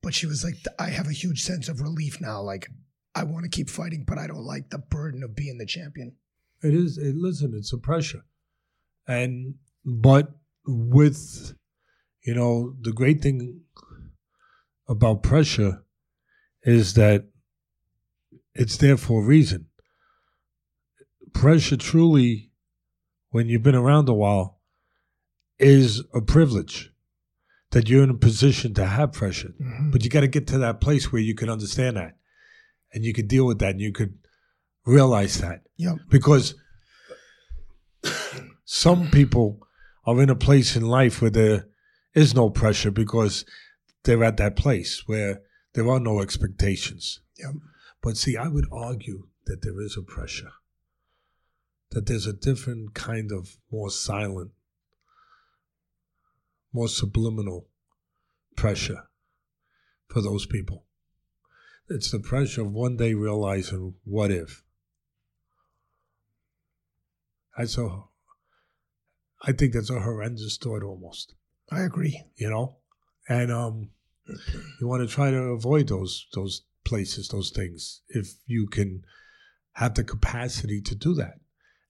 But 0.00 0.14
she 0.14 0.26
was 0.26 0.44
like, 0.44 0.54
"I 0.78 0.88
have 0.90 1.08
a 1.08 1.12
huge 1.12 1.42
sense 1.42 1.68
of 1.68 1.80
relief 1.80 2.20
now. 2.20 2.40
Like, 2.40 2.68
I 3.14 3.24
want 3.24 3.44
to 3.44 3.50
keep 3.50 3.68
fighting, 3.68 4.04
but 4.06 4.16
I 4.16 4.26
don't 4.28 4.44
like 4.44 4.70
the 4.70 4.78
burden 4.78 5.22
of 5.22 5.36
being 5.36 5.58
the 5.58 5.66
champion." 5.66 6.16
It 6.62 6.74
is. 6.74 6.98
It, 6.98 7.16
listen, 7.16 7.54
it's 7.54 7.72
a 7.72 7.78
pressure, 7.78 8.22
and 9.06 9.54
but 9.84 10.32
with 10.66 11.54
you 12.24 12.34
know 12.34 12.76
the 12.80 12.92
great 12.92 13.20
thing 13.22 13.62
about 14.88 15.22
pressure 15.22 15.82
is 16.62 16.94
that 16.94 17.24
it's 18.54 18.76
there 18.76 18.96
for 18.96 19.22
a 19.22 19.26
reason. 19.26 19.66
Pressure 21.32 21.76
truly, 21.76 22.50
when 23.30 23.48
you've 23.48 23.62
been 23.62 23.74
around 23.74 24.08
a 24.08 24.14
while, 24.14 24.60
is 25.58 26.02
a 26.14 26.20
privilege 26.20 26.92
that 27.70 27.88
you're 27.88 28.04
in 28.04 28.10
a 28.10 28.14
position 28.14 28.74
to 28.74 28.84
have 28.84 29.12
pressure. 29.12 29.54
Mhm. 29.60 29.90
But 29.90 30.04
you 30.04 30.10
got 30.10 30.20
to 30.20 30.28
get 30.28 30.46
to 30.48 30.58
that 30.58 30.80
place 30.80 31.10
where 31.10 31.22
you 31.22 31.34
can 31.34 31.48
understand 31.48 31.96
that 31.96 32.18
and 32.92 33.02
you 33.02 33.14
could 33.14 33.28
deal 33.28 33.46
with 33.46 33.58
that 33.60 33.70
and 33.70 33.80
you 33.80 33.92
could 33.92 34.18
realize 34.84 35.38
that 35.38 35.62
Yep. 35.76 35.98
because 36.08 36.54
some 38.64 39.10
people 39.10 39.66
are 40.06 40.20
in 40.20 40.30
a 40.30 40.34
place 40.36 40.76
in 40.76 40.82
life 40.82 41.20
where 41.20 41.30
there 41.30 41.66
is 42.14 42.34
no 42.34 42.50
pressure 42.50 42.90
because 42.90 43.44
they're 44.04 44.24
at 44.24 44.36
that 44.36 44.56
place 44.56 45.04
where 45.06 45.42
there 45.74 45.88
are 45.88 46.00
no 46.00 46.20
expectations. 46.20 47.20
Yep. 47.38 47.54
But 48.02 48.16
see, 48.16 48.36
I 48.36 48.48
would 48.48 48.66
argue 48.72 49.28
that 49.46 49.62
there 49.62 49.80
is 49.80 49.96
a 49.96 50.02
pressure, 50.02 50.52
that 51.90 52.06
there's 52.06 52.26
a 52.26 52.32
different 52.32 52.94
kind 52.94 53.30
of 53.32 53.56
more 53.70 53.90
silent, 53.90 54.50
more 56.72 56.88
subliminal 56.88 57.68
pressure 58.56 59.04
for 60.08 60.20
those 60.20 60.46
people. 60.46 60.84
It's 61.88 62.10
the 62.10 62.20
pressure 62.20 62.62
of 62.62 62.72
one 62.72 62.96
day 62.96 63.14
realizing, 63.14 63.94
what 64.04 64.30
if? 64.30 64.62
That's 67.56 67.76
a, 67.78 67.88
I 69.42 69.52
think 69.52 69.72
that's 69.74 69.90
a 69.90 70.00
horrendous 70.00 70.56
thought 70.56 70.82
almost, 70.82 71.34
I 71.70 71.82
agree. 71.82 72.22
you 72.36 72.48
know? 72.50 72.76
And 73.28 73.52
um, 73.52 73.90
you 74.80 74.86
want 74.88 75.06
to 75.08 75.14
try 75.14 75.30
to 75.30 75.36
avoid 75.36 75.88
those 75.88 76.26
those 76.34 76.62
places, 76.84 77.28
those 77.28 77.50
things, 77.50 78.02
if 78.08 78.34
you 78.46 78.66
can 78.66 79.04
have 79.72 79.94
the 79.94 80.04
capacity 80.04 80.80
to 80.82 80.94
do 80.94 81.14
that. 81.14 81.34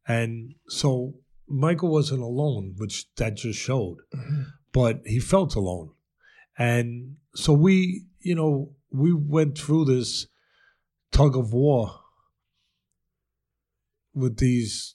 And 0.07 0.55
so 0.69 1.15
Michael 1.49 1.91
wasn't 1.91 2.23
alone, 2.23 2.75
which 2.77 3.07
that 3.17 3.37
just 3.37 3.59
showed, 3.59 3.99
Mhm. 4.15 4.47
but 4.73 5.01
he 5.07 5.19
felt 5.21 5.55
alone. 5.55 5.91
And 6.59 7.17
so 7.35 7.53
we, 7.53 8.07
you 8.21 8.35
know, 8.35 8.75
we 8.91 9.13
went 9.15 9.57
through 9.59 9.87
this 9.87 10.27
tug 11.13 11.37
of 11.37 11.53
war 11.53 12.01
with 14.15 14.37
these 14.39 14.95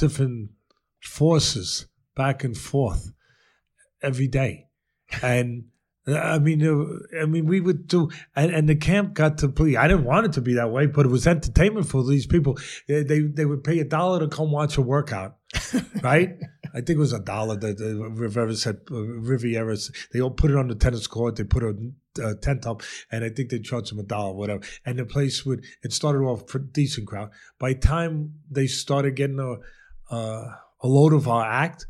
different 0.00 0.50
forces 1.00 1.86
back 2.16 2.42
and 2.44 2.56
forth 2.56 3.12
every 4.02 4.28
day. 4.28 4.66
And 5.22 5.64
I 6.06 6.38
mean, 6.38 6.66
uh, 6.66 7.22
I 7.22 7.26
mean, 7.26 7.46
we 7.46 7.60
would 7.60 7.86
do, 7.86 8.10
and, 8.34 8.52
and 8.52 8.68
the 8.68 8.74
camp 8.74 9.14
got 9.14 9.38
to 9.38 9.48
be. 9.48 9.76
I 9.76 9.86
didn't 9.86 10.04
want 10.04 10.26
it 10.26 10.32
to 10.34 10.40
be 10.40 10.54
that 10.54 10.70
way, 10.70 10.86
but 10.86 11.06
it 11.06 11.10
was 11.10 11.26
entertainment 11.26 11.86
for 11.88 12.02
these 12.04 12.26
people. 12.26 12.58
They 12.88 13.02
they, 13.02 13.20
they 13.20 13.44
would 13.44 13.62
pay 13.62 13.78
a 13.80 13.84
dollar 13.84 14.20
to 14.20 14.28
come 14.28 14.50
watch 14.50 14.76
a 14.76 14.82
workout, 14.82 15.36
right? 16.02 16.36
I 16.72 16.80
think 16.80 16.90
it 16.90 16.98
was 16.98 17.12
a 17.12 17.20
dollar 17.20 17.56
that 17.56 17.80
uh, 17.80 18.10
Riviera 18.10 18.54
said. 18.54 18.80
Uh, 18.90 19.02
Riviera, 19.02 19.76
they 20.12 20.20
all 20.20 20.30
put 20.30 20.50
it 20.50 20.56
on 20.56 20.68
the 20.68 20.74
tennis 20.74 21.06
court. 21.06 21.36
They 21.36 21.44
put 21.44 21.62
a, 21.62 21.74
a 22.22 22.34
tent 22.36 22.66
up, 22.66 22.82
and 23.12 23.24
I 23.24 23.28
think 23.28 23.50
they 23.50 23.58
charged 23.58 23.92
them 23.92 23.98
a 23.98 24.04
dollar, 24.04 24.32
whatever. 24.32 24.62
And 24.86 24.98
the 24.98 25.04
place 25.04 25.44
would. 25.44 25.64
It 25.82 25.92
started 25.92 26.20
off 26.20 26.48
for 26.48 26.60
decent 26.60 27.08
crowd. 27.08 27.30
By 27.58 27.74
the 27.74 27.80
time 27.80 28.34
they 28.50 28.66
started 28.66 29.16
getting 29.16 29.38
a 29.38 29.56
uh, 30.10 30.44
a 30.82 30.86
load 30.88 31.12
of 31.12 31.28
our 31.28 31.44
act, 31.44 31.86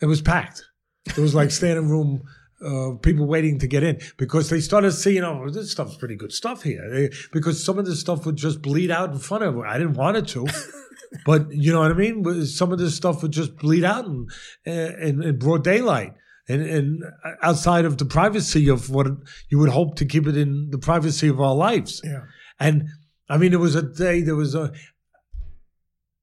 it 0.00 0.06
was 0.06 0.22
packed. 0.22 0.62
It 1.06 1.18
was 1.18 1.34
like 1.34 1.50
standing 1.50 1.88
room. 1.88 2.22
Uh, 2.64 2.96
people 3.02 3.26
waiting 3.26 3.58
to 3.58 3.66
get 3.66 3.82
in 3.82 4.00
because 4.16 4.48
they 4.48 4.58
started 4.60 4.92
seeing, 4.92 5.22
oh, 5.22 5.50
this 5.50 5.70
stuff's 5.70 5.96
pretty 5.98 6.16
good 6.16 6.32
stuff 6.32 6.62
here. 6.62 6.88
They- 6.90 7.10
because 7.30 7.62
some 7.62 7.78
of 7.78 7.84
this 7.84 8.00
stuff 8.00 8.24
would 8.24 8.36
just 8.36 8.62
bleed 8.62 8.90
out 8.90 9.10
in 9.10 9.18
front 9.18 9.44
of. 9.44 9.58
I 9.58 9.76
didn't 9.76 9.94
want 9.94 10.16
it 10.16 10.28
to, 10.28 10.46
but 11.26 11.52
you 11.52 11.72
know 11.72 11.80
what 11.80 11.90
I 11.90 11.94
mean. 11.94 12.46
Some 12.46 12.72
of 12.72 12.78
this 12.78 12.96
stuff 12.96 13.22
would 13.22 13.32
just 13.32 13.56
bleed 13.56 13.84
out 13.84 14.06
in, 14.06 14.28
in, 14.64 15.22
in 15.22 15.38
broad 15.38 15.62
daylight 15.62 16.14
and, 16.48 16.62
and 16.62 17.04
outside 17.42 17.84
of 17.84 17.98
the 17.98 18.06
privacy 18.06 18.68
of 18.68 18.88
what 18.88 19.08
you 19.50 19.58
would 19.58 19.70
hope 19.70 19.96
to 19.96 20.06
keep 20.06 20.26
it 20.26 20.36
in 20.36 20.70
the 20.70 20.78
privacy 20.78 21.28
of 21.28 21.40
our 21.40 21.54
lives. 21.54 22.00
Yeah. 22.04 22.22
And 22.58 22.88
I 23.28 23.36
mean, 23.36 23.50
there 23.50 23.60
was 23.60 23.74
a 23.74 23.82
day, 23.82 24.22
there 24.22 24.36
was 24.36 24.54
a, 24.54 24.72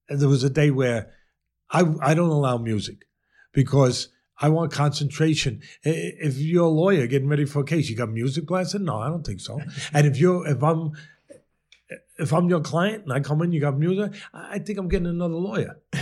there 0.10 0.30
was 0.30 0.44
a 0.44 0.50
day 0.50 0.72
where 0.72 1.12
I 1.72 1.86
I 2.02 2.14
don't 2.14 2.30
allow 2.30 2.58
music 2.58 3.06
because 3.54 4.10
I 4.40 4.50
want 4.50 4.72
concentration. 4.72 5.62
If 5.84 6.38
you're 6.38 6.66
a 6.66 6.70
lawyer 6.70 7.06
getting 7.08 7.30
ready 7.30 7.46
for 7.46 7.60
a 7.62 7.64
case, 7.64 7.90
you 7.90 7.96
got 7.96 8.10
music 8.10 8.48
blasting? 8.48 8.86
No, 8.86 8.98
I 8.98 9.08
don't 9.08 9.26
think 9.26 9.40
so. 9.40 9.60
And 9.94 10.08
if 10.08 10.18
you're 10.18 10.48
if 10.48 10.64
I'm 10.64 10.92
if 12.18 12.34
I'm 12.34 12.50
your 12.50 12.62
client 12.62 13.04
and 13.04 13.14
I 13.14 13.20
come 13.20 13.42
in, 13.42 13.52
you 13.52 13.60
got 13.62 13.78
music, 13.78 14.14
I 14.34 14.60
think 14.60 14.80
I'm 14.80 14.88
getting 14.88 15.08
another 15.08 15.36
lawyer. 15.36 15.78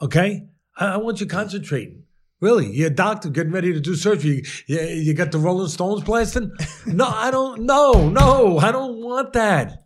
Okay, 0.00 0.48
I, 0.76 0.94
I 0.94 0.96
want 0.96 1.20
you 1.20 1.26
concentrating. 1.26 2.02
Really, 2.40 2.66
you're 2.72 2.88
a 2.88 2.90
doctor 2.90 3.30
getting 3.30 3.52
ready 3.52 3.72
to 3.72 3.78
do 3.78 3.94
surgery. 3.94 4.42
You, 4.66 4.80
you 4.80 5.14
got 5.14 5.30
the 5.30 5.38
Rolling 5.38 5.68
Stones 5.68 6.02
blasting? 6.02 6.50
No, 6.86 7.06
I 7.06 7.30
don't. 7.30 7.62
No, 7.62 8.08
no, 8.08 8.58
I 8.58 8.72
don't 8.72 9.00
want 9.00 9.32
that. 9.34 9.84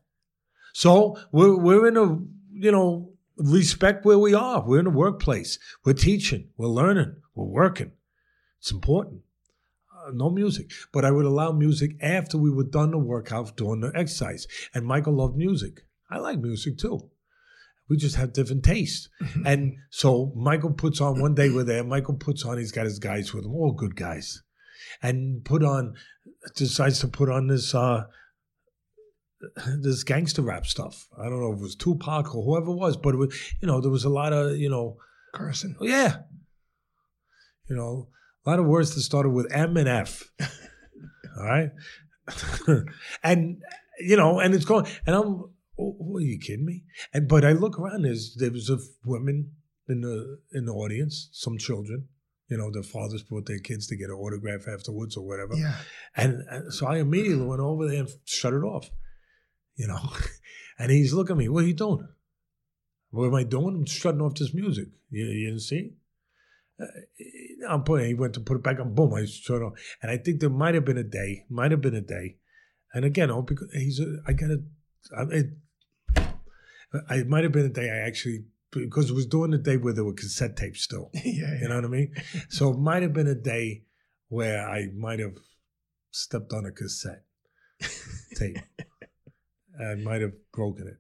So 0.73 1.19
we're 1.33 1.55
we're 1.55 1.87
in 1.89 1.99
a 1.99 2.19
you 2.51 2.73
know 2.73 3.13
respect 3.37 4.05
where 4.05 4.19
we 4.19 4.35
are. 4.35 4.63
We're 4.67 4.81
in 4.81 4.87
a 4.87 4.91
workplace. 4.91 5.59
We're 5.85 5.93
teaching. 5.93 6.49
We're 6.57 6.69
learning. 6.69 7.17
We're 7.35 7.45
working. 7.45 7.93
It's 8.59 8.71
important. 8.71 9.23
Uh, 9.95 10.11
no 10.13 10.31
music, 10.31 10.71
but 10.93 11.05
I 11.05 11.11
would 11.11 11.27
allow 11.27 11.53
music 11.53 11.93
after 12.01 12.39
we 12.39 12.51
were 12.51 12.65
done 12.65 12.93
the 12.93 12.99
workout 12.99 13.57
doing 13.57 13.81
the 13.81 13.93
exercise. 13.95 14.47
And 14.75 14.87
Michael 14.87 15.15
loved 15.15 15.37
music. 15.37 15.83
I 16.11 16.19
like 16.19 16.39
music 16.39 16.79
too. 16.79 17.11
We 17.89 17.97
just 17.97 18.17
have 18.17 18.33
different 18.33 18.65
tastes. 18.65 19.09
And 19.45 19.77
so 19.91 20.33
Michael 20.35 20.73
puts 20.73 21.01
on 21.01 21.21
one 21.21 21.35
day 21.35 21.51
we're 21.51 21.65
there. 21.65 21.85
Michael 21.85 22.15
puts 22.15 22.45
on. 22.45 22.59
He's 22.59 22.73
got 22.73 22.87
his 22.87 22.99
guys 22.99 23.33
with 23.33 23.45
him, 23.45 23.55
all 23.55 23.73
good 23.73 23.97
guys, 23.97 24.43
and 25.03 25.45
put 25.45 25.63
on 25.63 25.95
decides 26.55 27.01
to 27.01 27.09
put 27.09 27.29
on 27.29 27.47
this 27.47 27.75
uh 27.75 28.05
this 29.83 30.03
gangster 30.03 30.43
rap 30.43 30.67
stuff. 30.67 31.09
I 31.19 31.25
don't 31.25 31.41
know 31.41 31.53
if 31.53 31.59
it 31.59 31.63
was 31.63 31.77
Tupac 31.77 32.35
or 32.35 32.45
whoever 32.45 32.71
it 32.71 32.77
was, 32.77 32.97
but 32.97 33.15
it 33.15 33.19
was 33.19 33.35
you 33.61 33.69
know 33.69 33.81
there 33.81 33.91
was 33.91 34.05
a 34.05 34.11
lot 34.11 34.33
of 34.33 34.57
you 34.57 34.71
know 34.71 34.99
Carson. 35.35 35.77
Oh, 35.81 35.87
yeah, 35.87 36.19
you 37.69 37.77
know 37.77 38.09
a 38.45 38.51
lot 38.51 38.59
of 38.59 38.67
words 38.67 38.95
that 38.95 39.03
started 39.03 39.31
with 39.31 39.53
M 39.53 39.77
and 39.77 39.89
F. 39.89 40.31
All 41.39 41.45
right, 41.45 41.71
and 43.23 43.63
you 43.99 44.17
know, 44.17 44.41
and 44.41 44.55
it's 44.55 44.65
going, 44.65 44.87
and 45.07 45.17
I'm, 45.17 45.45
oh, 45.79 46.15
are 46.15 46.21
you 46.21 46.39
kidding 46.39 46.65
me? 46.65 46.85
And 47.13 47.29
but 47.29 47.45
I 47.45 47.53
look 47.53 47.79
around, 47.79 48.03
there's 48.03 48.35
there 48.37 48.51
was 48.51 48.71
a 48.71 48.79
women 49.05 49.53
in 49.89 50.01
the 50.01 50.39
in 50.53 50.65
the 50.67 50.73
audience, 50.73 51.29
some 51.33 51.59
children. 51.59 52.09
You 52.49 52.59
know, 52.59 52.71
their 52.71 52.85
fathers 52.85 53.25
brought 53.25 53.47
their 53.47 53.59
kids 53.59 53.89
to 53.89 53.97
get 53.97 54.09
an 54.09 54.15
autograph 54.15 54.69
afterwards 54.69 55.17
or 55.17 55.27
whatever. 55.27 55.55
Yeah. 55.57 55.75
And, 56.15 56.45
and 56.49 56.73
so 56.73 56.87
I 56.87 56.99
immediately 56.99 57.45
went 57.45 57.61
over 57.61 57.89
there 57.89 57.99
and 57.99 58.09
shut 58.25 58.53
it 58.53 58.63
off, 58.63 58.89
you 59.77 59.87
know. 59.87 60.01
And 60.79 60.91
he's 60.91 61.13
looking 61.13 61.37
at 61.37 61.39
me, 61.39 61.49
what 61.49 61.65
are 61.65 61.67
you 61.67 61.75
doing? 61.75 62.07
What 63.11 63.29
am 63.29 63.35
I 63.35 63.45
doing? 63.45 63.77
I'm 63.77 63.87
shutting 63.87 64.21
off 64.21 64.35
this 64.35 64.53
music. 64.53 64.89
You, 65.11 65.25
you 65.25 65.47
didn't 65.47 65.61
see? 65.61 65.95
Uh, 66.79 66.87
I'm 67.69 67.83
putting, 67.83 68.09
he 68.09 68.15
went 68.15 68.35
to 68.35 68.41
put 68.41 68.59
it 68.59 68.63
back 68.63 68.79
on, 68.79 68.95
boom, 68.95 69.15
I 69.15 69.25
shut 69.25 69.63
off. 69.63 69.73
And 70.03 70.11
I 70.11 70.19
think 70.19 70.41
there 70.41 70.51
might 70.51 70.75
have 70.75 70.85
been 70.85 70.99
a 70.99 71.05
day, 71.05 71.47
might 71.49 71.71
have 71.71 71.81
been 71.81 71.95
a 71.95 72.03
day. 72.03 72.37
And 72.93 73.05
again, 73.05 73.31
oh, 73.31 73.43
because 73.43 73.71
he's, 73.73 74.01
a, 74.01 74.19
I 74.27 74.33
got 74.33 74.49
to, 74.49 74.63
it, 75.31 75.47
I 77.09 77.17
it 77.17 77.29
might 77.29 77.45
have 77.45 77.53
been 77.53 77.67
a 77.67 77.71
day 77.71 77.91
I 77.91 78.07
actually, 78.07 78.45
because 78.71 79.11
it 79.11 79.15
was 79.15 79.27
during 79.27 79.53
the 79.53 79.59
day 79.59 79.77
where 79.77 79.95
there 79.95 80.05
were 80.05 80.13
cassette 80.13 80.57
tapes 80.57 80.83
still. 80.83 81.11
yeah. 81.15 81.59
You 81.61 81.69
know 81.69 81.77
what 81.77 81.85
I 81.85 81.89
mean? 81.89 82.15
so 82.51 82.71
it 82.71 82.79
might 82.79 83.03
have 83.03 83.15
been 83.15 83.29
a 83.29 83.35
day 83.35 83.85
where 84.29 84.69
I 84.69 84.89
might 84.95 85.21
have 85.21 85.37
stepped 86.11 86.53
on 86.53 86.67
a 86.67 86.73
cassette 86.73 87.25
tape. 88.35 88.59
I 89.81 89.95
might 89.97 90.21
have 90.23 90.33
broken 90.53 90.87
it. 90.89 90.99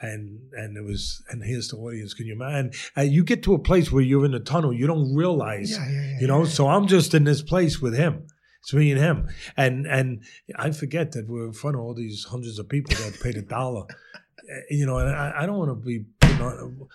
And 0.00 0.38
and 0.52 0.76
it 0.76 0.84
was 0.84 1.24
and 1.28 1.42
here's 1.42 1.68
the 1.68 1.76
audience. 1.76 2.14
Can 2.14 2.26
you 2.26 2.34
imagine? 2.34 2.70
And 2.94 3.12
you 3.12 3.24
get 3.24 3.42
to 3.44 3.54
a 3.54 3.58
place 3.58 3.90
where 3.90 4.02
you're 4.02 4.24
in 4.24 4.32
a 4.34 4.38
tunnel, 4.40 4.72
you 4.72 4.86
don't 4.86 5.12
realize, 5.14 5.72
Yeah, 5.72 5.88
yeah, 5.90 6.00
yeah, 6.02 6.20
you 6.20 6.26
know. 6.28 6.44
So 6.44 6.68
I'm 6.68 6.86
just 6.86 7.14
in 7.14 7.24
this 7.24 7.42
place 7.42 7.80
with 7.80 7.94
him. 7.96 8.26
It's 8.62 8.72
me 8.72 8.92
and 8.92 9.00
him, 9.00 9.28
and 9.56 9.86
and 9.86 10.22
I 10.56 10.70
forget 10.70 11.12
that 11.12 11.26
we're 11.28 11.46
in 11.46 11.52
front 11.52 11.74
of 11.76 11.82
all 11.82 11.94
these 11.94 12.24
hundreds 12.30 12.58
of 12.60 12.68
people 12.68 12.94
that 12.96 13.18
paid 13.20 13.36
a 13.36 13.42
dollar, 13.42 13.82
Uh, 13.82 14.54
you 14.70 14.86
know. 14.86 14.98
And 14.98 15.10
I, 15.10 15.32
I 15.42 15.46
don't 15.46 15.58
want 15.58 15.70
to 15.70 15.84
be. 15.84 16.04
putting 16.20 16.42
on- 16.42 16.88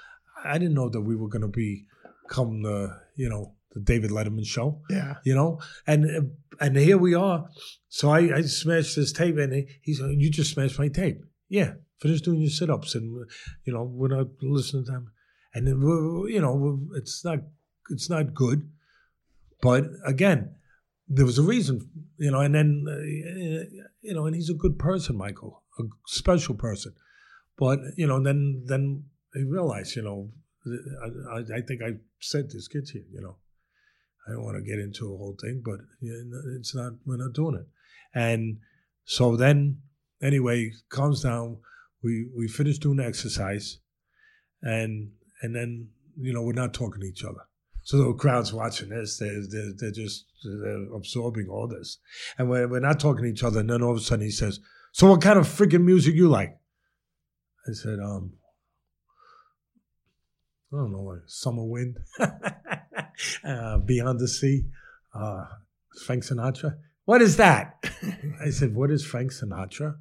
I 0.45 0.57
didn't 0.57 0.73
know 0.75 0.89
that 0.89 1.01
we 1.01 1.15
were 1.15 1.29
going 1.29 1.41
to 1.41 1.47
be 1.47 1.85
come 2.29 2.63
the 2.63 2.99
you 3.15 3.29
know 3.29 3.53
the 3.73 3.79
David 3.79 4.11
Letterman 4.11 4.45
show 4.45 4.81
Yeah. 4.89 5.15
you 5.25 5.35
know? 5.35 5.59
And 5.87 6.31
and 6.59 6.77
here 6.77 6.97
we 6.97 7.13
are. 7.15 7.49
So 7.89 8.09
i 8.09 8.19
i 8.39 8.41
smashed 8.41 8.95
this 8.95 9.11
tape 9.11 9.37
and 9.37 9.53
he, 9.53 9.67
he's 9.81 9.99
like 10.01 10.17
you 10.17 10.29
just 10.29 10.51
smashed 10.53 10.79
my 10.79 10.87
tape. 10.89 11.21
Yeah 11.49 11.73
finish 12.01 12.21
doing 12.21 12.41
your 12.41 12.49
sit-ups 12.49 12.95
and 12.95 13.25
you 13.65 13.71
know 13.73 13.83
we're 13.83 14.09
not 14.15 14.27
listening 14.41 14.83
to 14.85 14.91
them. 14.91 15.11
And 15.53 15.67
then 15.67 15.79
you 16.35 16.41
know 16.41 16.79
it's 16.95 17.23
not 17.25 17.39
it's 17.89 18.09
not 18.09 18.33
good. 18.33 18.69
But 19.61 19.85
again 20.05 20.55
there 21.07 21.25
was 21.25 21.37
a 21.37 21.43
reason 21.43 21.89
you 22.17 22.31
know 22.31 22.39
and 22.39 22.53
then 22.55 22.85
uh, 22.87 22.97
you 24.01 24.13
know 24.13 24.25
and 24.25 24.35
he's 24.35 24.49
a 24.49 24.53
good 24.53 24.77
person 24.79 25.17
michael 25.17 25.63
a 25.79 25.83
special 26.05 26.55
person. 26.55 26.93
But 27.57 27.79
you 27.97 28.07
know 28.07 28.21
then 28.21 28.63
then 28.65 29.05
he 29.33 29.43
realized 29.43 29.95
you 29.95 30.03
know 30.03 30.31
I, 30.65 31.37
I, 31.37 31.39
I 31.57 31.61
think 31.61 31.81
I 31.81 31.91
said 32.19 32.49
this 32.49 32.67
kids 32.69 32.91
here, 32.91 33.03
you 33.11 33.21
know, 33.21 33.35
I 34.27 34.31
don't 34.31 34.43
want 34.43 34.57
to 34.57 34.69
get 34.69 34.79
into 34.79 35.05
a 35.13 35.17
whole 35.17 35.35
thing, 35.39 35.61
but 35.63 35.79
it's 36.01 36.73
not, 36.73 36.93
we're 37.05 37.17
not 37.17 37.33
doing 37.33 37.55
it. 37.55 37.67
And 38.13 38.59
so 39.05 39.35
then, 39.35 39.79
anyway, 40.21 40.71
calms 40.89 41.23
down. 41.23 41.57
We 42.03 42.27
we 42.35 42.47
finish 42.47 42.79
doing 42.79 42.97
the 42.97 43.05
exercise, 43.05 43.79
and 44.61 45.11
and 45.41 45.55
then 45.55 45.89
you 46.19 46.33
know 46.33 46.41
we're 46.41 46.53
not 46.53 46.73
talking 46.73 47.01
to 47.01 47.07
each 47.07 47.23
other. 47.23 47.47
So 47.83 47.97
the 47.97 48.13
crowd's 48.13 48.53
watching 48.53 48.89
this. 48.89 49.17
They're 49.17 49.41
they're, 49.49 49.71
they're 49.77 49.91
just 49.91 50.25
they're 50.43 50.93
absorbing 50.93 51.47
all 51.49 51.67
this, 51.67 51.97
and 52.37 52.49
we're 52.49 52.67
we're 52.67 52.79
not 52.79 52.99
talking 52.99 53.23
to 53.23 53.29
each 53.29 53.43
other. 53.43 53.61
And 53.61 53.69
then 53.69 53.81
all 53.81 53.91
of 53.91 53.97
a 53.97 54.01
sudden 54.01 54.25
he 54.25 54.31
says, 54.31 54.59
"So 54.91 55.09
what 55.09 55.21
kind 55.21 55.39
of 55.39 55.47
freaking 55.47 55.83
music 55.83 56.15
you 56.15 56.27
like?" 56.29 56.57
I 57.67 57.71
said, 57.73 57.99
"Um, 57.99 58.33
I 60.73 60.77
don't 60.77 60.91
know, 60.91 61.01
like 61.01 61.21
Summer 61.27 61.63
Wind, 61.63 61.97
uh, 63.43 63.77
Beyond 63.79 64.19
the 64.19 64.27
Sea, 64.27 64.65
uh, 65.13 65.45
Frank 66.05 66.23
Sinatra. 66.23 66.77
What 67.05 67.21
is 67.21 67.37
that? 67.37 67.83
I 68.43 68.49
said, 68.49 68.75
What 68.75 68.91
is 68.91 69.05
Frank 69.05 69.31
Sinatra? 69.31 69.95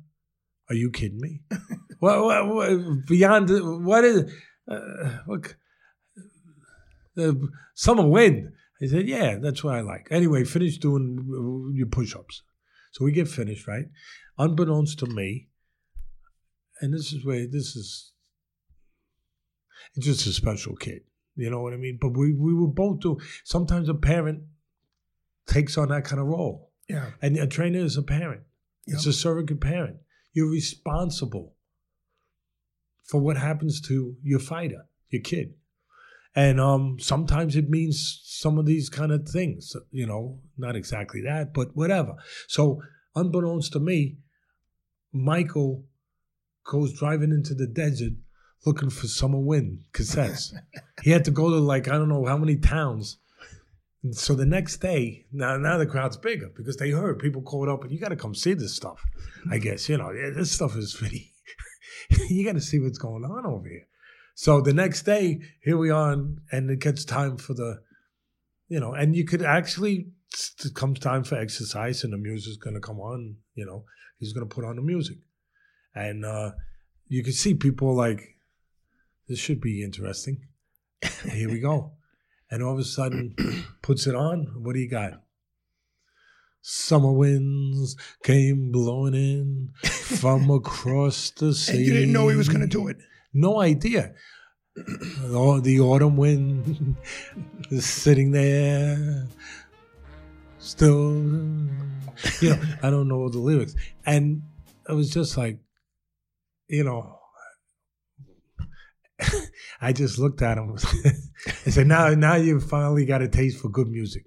Are 0.69 0.75
you 0.75 0.91
kidding 0.91 1.21
me? 1.21 1.41
what, 1.99 2.23
what, 2.23 2.49
what, 2.49 3.07
beyond, 3.07 3.49
the- 3.49 3.79
what 3.81 4.05
is, 4.05 4.33
uh, 4.71 5.19
what, 5.27 5.55
uh, 7.19 7.33
Summer 7.75 8.07
Wind? 8.07 8.53
I 8.81 8.87
said, 8.87 9.09
Yeah, 9.09 9.37
that's 9.39 9.63
what 9.65 9.75
I 9.75 9.81
like. 9.81 10.09
Anyway, 10.11 10.45
finish 10.45 10.79
doing 10.79 11.73
your 11.75 11.89
push 11.89 12.15
ups. 12.15 12.43
So 12.93 13.05
we 13.05 13.13
get 13.13 13.29
finished, 13.29 13.67
right? 13.67 13.87
Unbeknownst 14.39 14.99
to 15.01 15.07
me, 15.07 15.49
and 16.81 16.93
this 16.93 17.13
is 17.13 17.25
where 17.25 17.47
this 17.47 17.75
is 17.77 18.13
it's 19.95 20.07
just 20.07 20.27
a 20.27 20.33
special 20.33 20.75
kid. 20.77 21.03
You 21.37 21.51
know 21.51 21.63
what 21.63 21.73
I 21.73 21.77
mean? 21.77 21.99
But 22.01 22.17
we, 22.17 22.35
we 22.35 22.55
were 22.55 22.69
both 22.69 23.01
do 23.01 23.19
sometimes 23.45 23.89
a 23.89 23.95
parent 23.95 24.43
takes 25.47 25.79
on 25.79 25.89
that 25.89 26.05
kind 26.05 26.21
of 26.21 26.27
role. 26.27 26.71
Yeah. 26.89 27.11
And 27.21 27.37
a 27.37 27.47
trainer 27.47 27.81
is 27.81 27.97
a 27.97 28.03
parent. 28.03 28.43
It's 28.87 29.07
a 29.07 29.13
surrogate 29.13 29.61
parent. 29.61 29.97
You're 30.33 30.51
responsible 30.51 31.55
for 33.05 33.21
what 33.21 33.37
happens 33.37 33.81
to 33.83 34.17
your 34.23 34.41
fighter, 34.41 34.87
your 35.09 35.23
kid. 35.23 35.55
And 36.35 36.61
um, 36.61 36.97
sometimes 36.99 37.57
it 37.57 37.69
means 37.69 38.21
some 38.25 38.59
of 38.59 38.67
these 38.67 38.89
kind 38.89 39.13
of 39.13 39.29
things, 39.29 39.77
you 39.91 40.07
know, 40.07 40.41
not 40.57 40.77
exactly 40.77 41.21
that, 41.23 41.53
but 41.53 41.77
whatever. 41.77 42.15
So, 42.49 42.83
unbeknownst 43.15 43.73
to 43.75 43.81
me, 43.81 44.17
Michael 45.13 45.85
goes 46.65 46.99
driving 46.99 47.33
into 47.33 47.55
the 47.55 47.67
desert 47.67 48.15
looking 48.65 48.91
for 48.91 49.07
Summer 49.07 49.39
Wind 49.39 49.85
cassettes. 49.93 50.55
he 51.03 51.11
had 51.11 51.25
to 51.25 51.31
go 51.31 51.51
to 51.51 51.57
like, 51.57 51.89
I 51.89 51.93
don't 51.93 52.09
know 52.09 52.27
how 52.27 52.37
many 52.37 52.57
towns. 52.57 53.19
And 54.03 54.17
so 54.17 54.35
the 54.35 54.47
next 54.47 54.79
day, 54.79 55.27
now 55.33 55.57
now 55.57 55.79
the 55.79 55.87
crowd's 55.87 56.17
bigger 56.17 56.51
because 56.57 56.77
they 56.77 56.91
heard 56.91 57.21
people 57.21 57.43
called 57.43 57.69
up 57.69 57.83
and 57.83 57.93
you 57.93 58.01
got 58.01 58.09
to 58.09 58.17
come 58.17 58.35
see 58.35 58.55
this 58.55 58.75
stuff. 58.75 59.05
I 59.51 59.59
guess 59.59 59.89
you 59.89 59.97
know 59.97 60.11
yeah, 60.11 60.31
this 60.35 60.51
stuff 60.51 60.77
is 60.77 60.95
pretty. 60.95 61.33
you 62.29 62.45
got 62.45 62.55
to 62.55 62.61
see 62.61 62.81
what's 62.81 62.99
going 62.99 63.25
on 63.25 63.47
over 63.47 63.69
here. 63.69 63.87
So 64.35 64.61
the 64.61 64.73
next 64.73 65.03
day, 65.03 65.41
here 65.63 65.77
we 65.77 65.91
are, 65.91 66.13
and, 66.13 66.41
and 66.51 66.71
it 66.71 66.81
gets 66.81 67.05
time 67.05 67.37
for 67.37 67.55
the, 67.55 67.81
you 68.69 68.81
know, 68.81 68.95
and 68.95 69.15
you 69.15 69.25
could 69.25 69.43
actually 69.43 70.09
it 70.65 70.75
comes 70.75 70.99
time 70.99 71.25
for 71.25 71.37
exercise, 71.37 72.05
and 72.05 72.13
the 72.13 72.19
music's 72.19 72.57
going 72.57 72.75
to 72.75 72.81
come 72.81 72.99
on. 72.99 73.37
You 73.55 73.67
know, 73.67 73.85
he's 74.19 74.33
going 74.33 74.49
to 74.49 74.55
put 74.55 74.65
on 74.65 74.77
the 74.77 74.83
music, 74.83 75.19
and 75.95 76.25
uh, 76.25 76.53
you 77.09 77.23
can 77.23 77.35
see 77.35 77.55
people 77.55 77.95
like, 77.95 78.37
this 79.33 79.41
should 79.41 79.63
be 79.63 79.83
interesting. 79.83 80.47
Here 81.31 81.49
we 81.49 81.59
go. 81.59 81.93
And 82.51 82.63
all 82.63 82.75
of 82.75 82.79
a 82.79 82.85
sudden, 82.85 83.35
puts 83.83 84.07
it 84.07 84.15
on. 84.15 84.47
What 84.63 84.75
do 84.75 84.79
you 84.79 84.91
got? 84.91 85.23
Summer 86.61 87.11
winds 87.11 87.97
came 88.23 88.71
blowing 88.71 89.15
in 89.15 89.71
from 89.89 90.51
across 90.51 91.31
the 91.31 91.55
sea. 91.55 91.79
And 91.79 91.87
you 91.87 91.93
didn't 91.95 92.13
know 92.13 92.29
he 92.29 92.37
was 92.37 92.51
going 92.51 92.61
to 92.61 92.67
do 92.67 92.89
it. 92.89 92.99
No 93.33 93.61
idea. 93.61 94.15
Oh, 95.25 95.61
the 95.61 95.81
autumn 95.81 96.17
wind 96.17 96.97
is 97.71 97.85
sitting 97.85 98.31
there, 98.31 99.29
still. 100.59 101.13
You 102.41 102.51
know, 102.51 102.63
I 102.83 102.89
don't 102.89 103.07
know 103.07 103.29
the 103.29 103.39
lyrics, 103.39 103.75
and 104.07 104.43
it 104.89 104.95
was 104.95 105.11
just 105.11 105.37
like, 105.37 105.59
you 106.69 106.85
know, 106.85 107.22
I 109.83 109.93
just 109.93 110.19
looked 110.19 110.41
at 110.41 110.57
him. 110.59 110.77
I 111.67 111.71
said, 111.71 111.89
"Now, 111.89 112.15
now 112.15 112.37
you 112.37 112.61
finally 112.61 113.05
got 113.05 113.21
a 113.21 113.29
taste 113.29 113.61
for 113.61 113.69
good 113.69 113.89
music." 113.89 114.25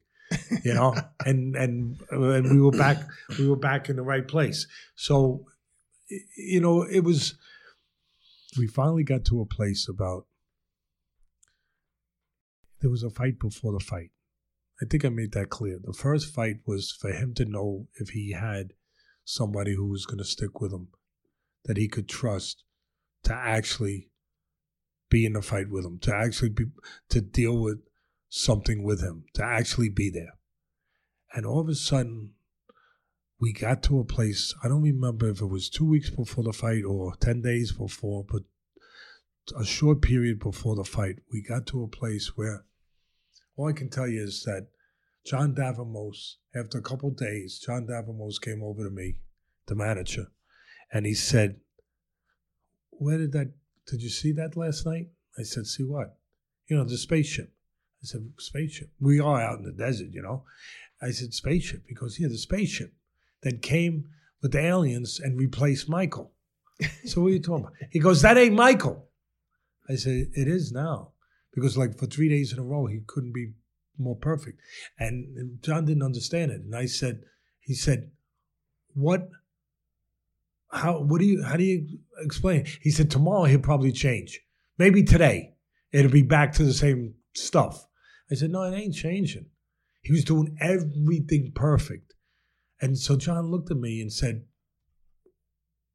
you 0.64 0.74
know 0.74 0.96
and 1.26 1.56
and 1.56 1.98
and 2.10 2.52
we 2.52 2.62
were 2.62 2.72
back 2.72 2.98
we 3.38 3.48
were 3.48 3.56
back 3.56 3.90
in 3.90 3.96
the 3.96 4.02
right 4.02 4.28
place 4.28 4.68
so 4.96 5.46
you 6.36 6.60
know 6.60 6.84
it 6.84 7.02
was 7.02 7.36
we 8.58 8.68
finally 8.68 9.04
got 9.04 9.26
to 9.26 9.42
a 9.42 9.46
place 9.46 9.88
about 9.88 10.26
there 12.82 12.90
was 12.90 13.04
a 13.04 13.10
fight 13.10 13.40
before 13.40 13.72
the 13.74 13.84
fight 13.84 14.12
i 14.82 14.86
think 14.90 15.06
i 15.06 15.10
made 15.10 15.32
that 15.34 15.50
clear 15.50 15.80
the 15.84 15.94
first 15.94 16.34
fight 16.34 16.58
was 16.66 16.92
for 16.92 17.12
him 17.12 17.34
to 17.34 17.46
know 17.46 17.88
if 17.96 18.10
he 18.10 18.32
had 18.32 18.74
somebody 19.24 19.76
who 19.76 19.88
was 19.88 20.06
going 20.06 20.18
to 20.18 20.24
stick 20.24 20.62
with 20.62 20.72
him 20.72 20.88
that 21.66 21.78
he 21.78 21.88
could 21.88 22.08
trust 22.08 22.64
to 23.24 23.34
actually 23.34 24.10
be 25.16 25.26
in 25.26 25.32
the 25.32 25.42
fight 25.42 25.70
with 25.70 25.86
him 25.86 25.98
to 25.98 26.14
actually 26.14 26.50
be 26.50 26.66
to 27.08 27.22
deal 27.22 27.58
with 27.58 27.80
something 28.28 28.84
with 28.84 29.00
him 29.00 29.24
to 29.34 29.42
actually 29.42 29.88
be 29.88 30.10
there. 30.10 30.34
And 31.34 31.46
all 31.46 31.62
of 31.62 31.70
a 31.70 31.76
sudden, 31.76 32.32
we 33.40 33.54
got 33.54 33.82
to 33.84 34.00
a 34.02 34.04
place. 34.04 34.54
I 34.62 34.68
don't 34.68 34.82
remember 34.82 35.30
if 35.30 35.40
it 35.40 35.46
was 35.46 35.70
two 35.70 35.86
weeks 35.86 36.10
before 36.10 36.44
the 36.44 36.52
fight 36.52 36.84
or 36.84 37.16
10 37.16 37.42
days 37.42 37.72
before, 37.72 38.26
but 38.30 38.42
a 39.58 39.64
short 39.64 40.02
period 40.02 40.38
before 40.40 40.76
the 40.76 40.84
fight, 40.84 41.20
we 41.32 41.42
got 41.42 41.66
to 41.68 41.84
a 41.84 41.88
place 41.88 42.34
where 42.36 42.66
all 43.56 43.70
I 43.70 43.72
can 43.72 43.90
tell 43.90 44.10
you 44.10 44.22
is 44.22 44.44
that 44.44 44.68
John 45.26 45.56
Davimos, 45.56 46.36
after 46.54 46.80
a 46.80 46.82
couple 46.82 47.12
days, 47.12 47.58
John 47.66 47.88
Davimos 47.88 48.42
came 48.42 48.62
over 48.62 48.84
to 48.84 48.90
me, 48.90 49.16
the 49.68 49.76
manager, 49.76 50.26
and 50.92 51.06
he 51.06 51.14
said, 51.14 51.62
Where 52.90 53.18
did 53.18 53.32
that, 53.32 53.54
did 53.88 54.02
you 54.02 54.10
see 54.10 54.32
that 54.34 54.58
last 54.58 54.86
night? 54.86 55.10
I 55.38 55.44
said, 55.44 55.68
See 55.68 55.84
what? 55.84 56.18
You 56.68 56.78
know, 56.78 56.84
the 56.84 56.98
spaceship. 56.98 57.52
I 58.06 58.08
said, 58.08 58.32
spaceship. 58.38 58.90
We 59.00 59.20
are 59.20 59.42
out 59.42 59.60
in 59.60 59.66
the 59.66 59.72
desert, 59.72 60.10
you 60.12 60.22
know. 60.22 60.44
I 61.02 61.12
said, 61.12 61.34
spaceship. 61.34 61.84
He 61.88 61.96
goes, 61.96 62.20
yeah, 62.20 62.28
the 62.28 62.38
spaceship 62.38 62.94
that 63.42 63.62
came 63.62 64.10
with 64.42 64.52
the 64.52 64.60
aliens 64.60 65.20
and 65.20 65.40
replaced 65.40 65.90
Michael. 65.90 66.32
so 67.06 67.22
what 67.22 67.28
are 67.28 67.32
you 67.32 67.40
talking 67.40 67.66
about? 67.66 67.78
He 67.90 68.00
goes, 68.00 68.22
that 68.22 68.38
ain't 68.38 68.56
Michael. 68.56 69.08
I 69.90 69.96
said, 69.96 70.28
it 70.34 70.48
is 70.48 70.72
now. 70.72 71.14
Because 71.54 71.78
like 71.78 71.98
for 71.98 72.06
three 72.06 72.30
days 72.30 72.54
in 72.54 72.60
a 72.60 72.64
row, 72.64 72.86
he 72.86 73.02
couldn't 73.08 73.34
be 73.34 73.54
more 73.98 74.16
perfect. 74.16 74.60
And 75.00 75.60
John 75.62 75.86
didn't 75.86 76.04
understand 76.04 76.52
it. 76.52 76.62
And 76.62 76.76
I 76.76 76.86
said, 76.86 77.24
he 77.60 77.74
said, 77.74 78.12
what, 78.94 79.30
how, 80.76 81.00
what 81.00 81.20
do 81.20 81.26
you, 81.26 81.44
how 81.44 81.56
do 81.56 81.64
you 81.64 82.00
explain? 82.20 82.66
He 82.82 82.92
said, 82.92 83.10
tomorrow 83.10 83.46
he'll 83.46 83.60
probably 83.60 83.92
change. 83.92 84.42
Maybe 84.78 85.04
today 85.04 85.56
it'll 85.92 86.12
be 86.12 86.22
back 86.22 86.54
to 86.54 86.64
the 86.64 86.74
same 86.74 87.16
stuff. 87.34 87.88
I 88.32 88.36
said, 88.36 88.52
no, 88.52 88.64
it 88.64 88.76
ain't 88.76 88.96
changing. 88.96 89.48
He 90.02 90.12
was 90.12 90.24
doing 90.24 90.56
everything 90.62 91.52
perfect. 91.56 92.14
And 92.80 92.98
so 92.98 93.16
John 93.16 93.50
looked 93.50 93.72
at 93.72 93.78
me 93.78 94.02
and 94.02 94.14
said, 94.14 94.44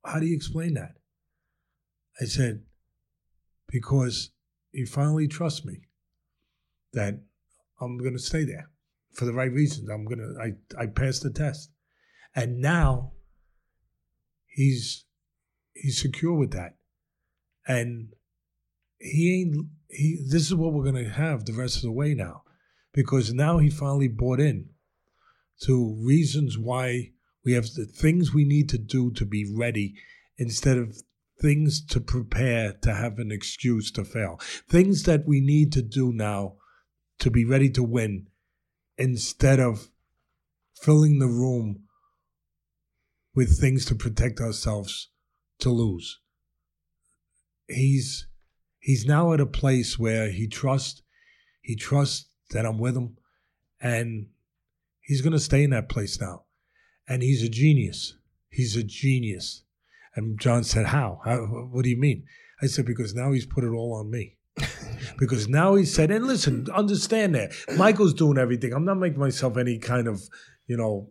How 0.04 0.18
do 0.18 0.26
you 0.26 0.34
explain 0.34 0.74
that? 0.74 0.94
I 2.20 2.24
said, 2.24 2.62
Because 3.68 4.30
he 4.72 4.84
finally 4.84 5.28
trusts 5.28 5.64
me 5.64 5.82
that 6.92 7.20
I'm 7.80 7.98
going 7.98 8.14
to 8.14 8.18
stay 8.18 8.44
there 8.44 8.70
for 9.12 9.26
the 9.26 9.32
right 9.32 9.52
reasons. 9.52 9.88
I'm 9.88 10.04
going 10.04 10.18
to, 10.18 10.42
I, 10.42 10.82
I 10.82 10.86
passed 10.86 11.22
the 11.22 11.30
test. 11.30 11.70
And 12.34 12.58
now 12.58 13.12
he's, 14.60 15.04
he's 15.74 16.00
secure 16.00 16.34
with 16.34 16.52
that. 16.52 16.76
And 17.66 18.14
he 18.98 19.40
ain't, 19.40 19.66
he, 19.88 20.24
this 20.28 20.42
is 20.42 20.54
what 20.54 20.72
we're 20.72 20.90
going 20.90 21.04
to 21.04 21.10
have 21.10 21.44
the 21.44 21.52
rest 21.52 21.76
of 21.76 21.82
the 21.82 21.92
way 21.92 22.14
now 22.14 22.42
because 22.92 23.32
now 23.32 23.58
he 23.58 23.70
finally 23.70 24.08
bought 24.08 24.40
in 24.40 24.68
to 25.62 25.96
reasons 26.00 26.58
why 26.58 27.10
we 27.44 27.52
have 27.52 27.66
the 27.74 27.86
things 27.86 28.34
we 28.34 28.44
need 28.44 28.68
to 28.68 28.78
do 28.78 29.10
to 29.12 29.24
be 29.24 29.50
ready 29.50 29.94
instead 30.36 30.76
of 30.76 31.02
things 31.40 31.84
to 31.86 32.00
prepare 32.00 32.74
to 32.82 32.94
have 32.94 33.18
an 33.18 33.30
excuse 33.32 33.90
to 33.90 34.04
fail. 34.04 34.38
Things 34.68 35.04
that 35.04 35.26
we 35.26 35.40
need 35.40 35.72
to 35.72 35.82
do 35.82 36.12
now 36.12 36.56
to 37.18 37.30
be 37.30 37.44
ready 37.44 37.70
to 37.70 37.82
win 37.82 38.26
instead 38.98 39.60
of 39.60 39.88
filling 40.74 41.18
the 41.18 41.26
room 41.26 41.84
with 43.34 43.58
things 43.58 43.84
to 43.86 43.94
protect 43.94 44.40
ourselves 44.40 45.08
to 45.60 45.70
lose. 45.70 46.20
He's 47.68 48.26
he's 48.78 49.06
now 49.06 49.32
at 49.32 49.40
a 49.40 49.46
place 49.46 49.98
where 49.98 50.30
he 50.30 50.48
trusts 50.48 51.02
he 51.60 51.76
trusts 51.76 52.28
that 52.50 52.66
I'm 52.66 52.78
with 52.78 52.96
him 52.96 53.16
and 53.80 54.26
he's 55.00 55.22
going 55.22 55.32
to 55.32 55.40
stay 55.40 55.62
in 55.62 55.70
that 55.70 55.88
place 55.88 56.20
now. 56.20 56.44
And 57.08 57.22
he's 57.22 57.42
a 57.42 57.48
genius. 57.48 58.16
He's 58.48 58.76
a 58.76 58.82
genius. 58.82 59.64
And 60.14 60.38
John 60.40 60.64
said, 60.64 60.86
How? 60.86 61.20
How? 61.24 61.38
What 61.38 61.84
do 61.84 61.90
you 61.90 61.96
mean? 61.96 62.24
I 62.62 62.66
said, 62.66 62.86
Because 62.86 63.14
now 63.14 63.32
he's 63.32 63.46
put 63.46 63.64
it 63.64 63.70
all 63.70 63.94
on 63.94 64.10
me. 64.10 64.36
because 65.18 65.48
now 65.48 65.74
he 65.74 65.84
said, 65.84 66.10
and 66.10 66.26
listen, 66.26 66.66
understand 66.74 67.34
that. 67.34 67.52
Michael's 67.76 68.14
doing 68.14 68.38
everything. 68.38 68.72
I'm 68.72 68.84
not 68.84 68.98
making 68.98 69.18
myself 69.18 69.56
any 69.56 69.78
kind 69.78 70.06
of, 70.06 70.20
you 70.66 70.76
know, 70.76 71.08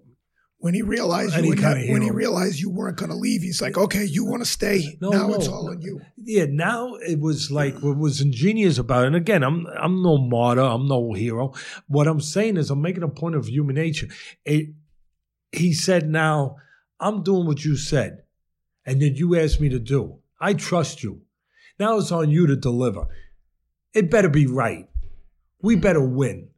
when 0.62 0.74
he 0.74 0.82
realized 0.82 1.36
you 1.38 1.50
were 1.50 1.56
kind 1.56 1.80
not- 1.80 1.84
of 1.86 1.90
when 1.90 2.02
he 2.02 2.12
realized 2.12 2.60
you 2.60 2.70
weren't 2.70 2.98
going 2.98 3.10
to 3.10 3.16
leave, 3.16 3.42
he's 3.42 3.62
like, 3.62 3.78
"Okay, 3.78 4.04
you 4.04 4.26
want 4.26 4.44
to 4.44 4.50
stay? 4.50 4.98
No, 5.02 5.10
now 5.10 5.28
no. 5.28 5.34
it's 5.36 5.48
all 5.48 5.70
on 5.70 5.82
you." 5.82 6.02
Yeah, 6.18 6.46
now 6.50 6.96
it 6.96 7.20
was 7.20 7.50
like 7.50 7.80
what 7.80 7.98
was 7.98 8.20
ingenious 8.22 8.78
about 8.78 9.04
it. 9.04 9.08
And 9.08 9.16
again, 9.16 9.44
I'm 9.44 9.66
I'm 9.68 10.04
no 10.04 10.18
martyr, 10.18 10.62
I'm 10.62 10.88
no 10.88 11.14
hero. 11.14 11.54
What 11.88 12.08
I'm 12.08 12.20
saying 12.20 12.58
is 12.58 12.70
I'm 12.70 12.82
making 12.82 13.04
a 13.04 13.08
point 13.08 13.36
of 13.36 13.48
human 13.48 13.76
nature. 13.76 14.08
It, 14.46 14.74
he 15.52 15.74
said, 15.74 16.10
now 16.10 16.58
I'm 17.00 17.24
doing 17.24 17.48
what 17.48 17.64
you 17.64 17.76
said, 17.78 18.24
and 18.86 19.02
that 19.02 19.16
you 19.16 19.40
asked 19.40 19.62
me 19.62 19.70
to 19.70 19.80
do. 19.80 20.20
I 20.40 20.54
trust 20.54 21.04
you. 21.04 21.22
Now 21.80 21.98
it's 21.98 22.12
on 22.12 22.30
you 22.30 22.48
to 22.48 22.56
deliver. 22.58 23.08
It 23.94 24.12
better 24.12 24.30
be 24.30 24.46
right. 24.46 24.88
We 25.62 25.76
better 25.78 26.04
win. 26.04 26.50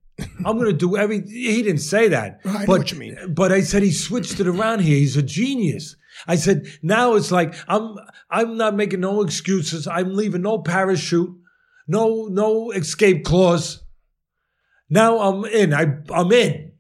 I'm 0.46 0.58
going 0.58 0.66
to 0.72 0.74
do 0.74 0.98
every. 0.98 1.22
He 1.22 1.62
didn't 1.62 1.82
say 1.82 2.08
that, 2.10 2.40
I 2.46 2.52
know 2.52 2.66
but 2.66 2.80
what 2.80 2.92
you 2.92 2.98
mean. 3.00 3.34
but 3.34 3.52
I 3.52 3.62
said 3.62 3.84
he 3.84 3.92
switched 3.92 4.40
it 4.40 4.48
around 4.48 4.80
here. 4.80 4.98
He's 4.98 5.18
a 5.18 5.24
genius. 5.24 5.96
I 6.28 6.36
said 6.36 6.68
now 6.82 7.16
it's 7.16 7.32
like 7.32 7.56
I'm 7.68 7.96
I'm 8.30 8.58
not 8.58 8.76
making 8.76 9.00
no 9.00 9.22
excuses. 9.22 9.88
I'm 9.88 10.14
leaving 10.16 10.42
no 10.42 10.60
parachute, 10.60 11.36
no 11.88 12.28
no 12.28 12.72
escape 12.72 13.24
clause. 13.26 13.84
Now 14.90 15.20
I'm 15.20 15.46
in. 15.46 15.74
I 15.74 15.98
I'm 16.14 16.32
in. 16.32 16.74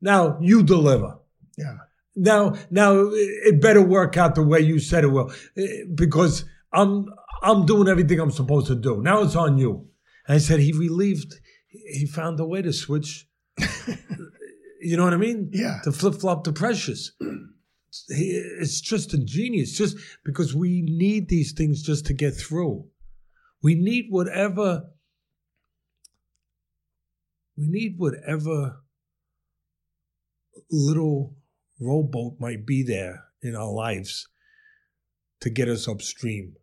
Now 0.00 0.38
you 0.40 0.62
deliver. 0.62 1.18
Yeah. 1.58 1.76
Now 2.14 2.54
now 2.70 3.08
it 3.12 3.60
better 3.60 3.82
work 3.82 4.16
out 4.16 4.34
the 4.34 4.42
way 4.42 4.60
you 4.60 4.78
said 4.78 5.04
it 5.04 5.08
will 5.08 5.32
because 5.94 6.44
I'm 6.72 7.06
I'm 7.42 7.66
doing 7.66 7.88
everything 7.88 8.20
I'm 8.20 8.30
supposed 8.30 8.68
to 8.68 8.74
do. 8.74 9.02
Now 9.02 9.22
it's 9.22 9.36
on 9.36 9.58
you. 9.58 9.88
And 10.26 10.36
I 10.36 10.38
said 10.38 10.60
he 10.60 10.72
relieved. 10.72 11.34
He 11.72 12.06
found 12.06 12.38
a 12.38 12.44
way 12.44 12.62
to 12.62 12.72
switch. 12.72 13.26
you 14.80 14.96
know 14.96 15.04
what 15.04 15.14
I 15.14 15.18
mean? 15.18 15.50
Yeah. 15.52 15.78
To 15.84 15.92
flip 15.92 16.14
flop 16.14 16.44
the 16.44 16.52
precious. 16.52 17.12
It's 18.08 18.80
just 18.80 19.12
ingenious, 19.12 19.76
just 19.76 19.98
because 20.24 20.54
we 20.54 20.80
need 20.80 21.28
these 21.28 21.52
things 21.52 21.82
just 21.82 22.06
to 22.06 22.14
get 22.14 22.34
through. 22.34 22.86
We 23.62 23.74
need 23.74 24.06
whatever. 24.08 24.84
We 27.54 27.66
need 27.66 27.96
whatever 27.98 28.80
little 30.70 31.34
rowboat 31.78 32.40
might 32.40 32.64
be 32.64 32.82
there 32.82 33.24
in 33.42 33.54
our 33.54 33.70
lives 33.70 34.26
to 35.40 35.50
get 35.50 35.68
us 35.68 35.86
upstream, 35.86 36.54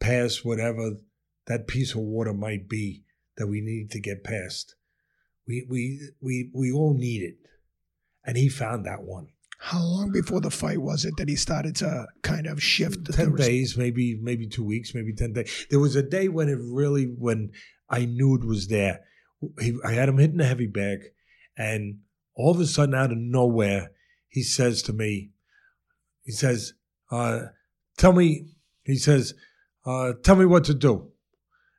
past 0.00 0.46
whatever 0.46 0.92
that 1.46 1.66
piece 1.66 1.92
of 1.92 2.00
water 2.00 2.32
might 2.32 2.70
be 2.70 3.02
that 3.36 3.46
we 3.46 3.60
need 3.60 3.90
to 3.90 4.00
get 4.00 4.24
past. 4.24 4.74
We 5.46 5.66
we 5.68 6.00
we 6.20 6.50
we 6.54 6.72
all 6.72 6.94
need 6.94 7.22
it, 7.22 7.36
and 8.24 8.36
he 8.36 8.48
found 8.48 8.86
that 8.86 9.02
one. 9.02 9.28
How 9.58 9.80
long 9.80 10.10
before 10.10 10.40
the 10.40 10.50
fight 10.50 10.82
was 10.82 11.04
it 11.04 11.14
that 11.18 11.28
he 11.28 11.36
started 11.36 11.76
to 11.76 12.06
kind 12.22 12.48
of 12.48 12.60
shift? 12.60 13.04
the 13.04 13.12
ten 13.12 13.36
days, 13.36 13.76
maybe 13.76 14.18
maybe 14.20 14.48
two 14.48 14.64
weeks, 14.64 14.92
maybe 14.92 15.12
ten 15.12 15.32
days. 15.32 15.66
There 15.70 15.78
was 15.78 15.94
a 15.94 16.02
day 16.02 16.28
when 16.28 16.48
it 16.48 16.58
really 16.60 17.04
when 17.06 17.52
I 17.88 18.06
knew 18.06 18.34
it 18.34 18.44
was 18.44 18.66
there. 18.66 19.00
He, 19.60 19.78
I 19.84 19.92
had 19.92 20.08
him 20.08 20.18
hitting 20.18 20.38
the 20.38 20.46
heavy 20.46 20.66
bag, 20.66 21.00
and 21.56 22.00
all 22.34 22.50
of 22.50 22.58
a 22.58 22.66
sudden, 22.66 22.94
out 22.94 23.12
of 23.12 23.18
nowhere, 23.18 23.92
he 24.28 24.42
says 24.42 24.82
to 24.82 24.92
me, 24.92 25.30
he 26.24 26.32
says, 26.32 26.74
uh, 27.12 27.42
"Tell 27.96 28.12
me," 28.12 28.46
he 28.82 28.96
says, 28.96 29.34
uh, 29.86 30.14
"Tell 30.24 30.34
me 30.36 30.44
what 30.44 30.64
to 30.64 30.74
do." 30.74 31.11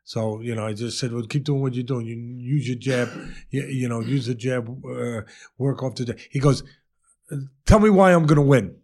So 0.04 0.42
you 0.42 0.56
know, 0.56 0.66
I 0.66 0.74
just 0.74 1.00
said, 1.00 1.14
"Well, 1.14 1.24
keep 1.24 1.44
doing 1.46 1.62
what 1.62 1.74
you're 1.74 1.84
doing. 1.84 2.06
You 2.06 2.16
use 2.16 2.68
your 2.68 2.78
jab, 2.78 3.10
you, 3.50 3.64
you 3.64 3.88
know, 3.88 4.02
use 4.02 4.26
the 4.28 4.36
jab, 4.36 4.68
uh, 4.70 5.22
work 5.58 5.82
off 5.84 5.96
the 5.96 6.06
jab." 6.06 6.20
He 6.30 6.40
goes, 6.40 6.64
"Tell 7.66 7.80
me 7.80 7.90
why 7.90 8.14
I'm 8.14 8.26
going 8.26 8.38
to 8.38 8.42
win." 8.42 8.76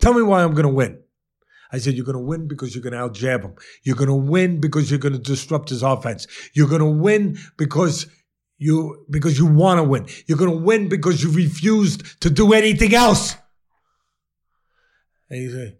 Tell 0.00 0.14
me 0.14 0.22
why 0.22 0.42
I'm 0.42 0.52
going 0.52 0.66
to 0.66 0.72
win. 0.72 1.00
I 1.72 1.78
said, 1.78 1.94
You're 1.94 2.04
going 2.04 2.18
to 2.18 2.22
win 2.22 2.46
because 2.46 2.74
you're 2.74 2.82
going 2.82 2.92
to 2.92 3.00
out 3.00 3.14
jab 3.14 3.42
him. 3.42 3.54
You're 3.82 3.96
going 3.96 4.08
to 4.08 4.14
win 4.14 4.60
because 4.60 4.90
you're 4.90 5.00
going 5.00 5.14
to 5.14 5.18
disrupt 5.18 5.70
his 5.70 5.82
offense. 5.82 6.26
You're 6.52 6.68
going 6.68 6.80
to 6.80 6.86
win 6.86 7.38
because 7.56 8.06
you 8.58 9.04
because 9.10 9.38
you 9.38 9.46
want 9.46 9.78
to 9.78 9.82
win. 9.82 10.06
You're 10.26 10.38
going 10.38 10.50
to 10.50 10.56
win 10.56 10.88
because 10.88 11.22
you 11.22 11.32
refused 11.32 12.20
to 12.20 12.30
do 12.30 12.52
anything 12.52 12.94
else. 12.94 13.36
And 15.30 15.40
he 15.40 15.50
said, 15.50 15.78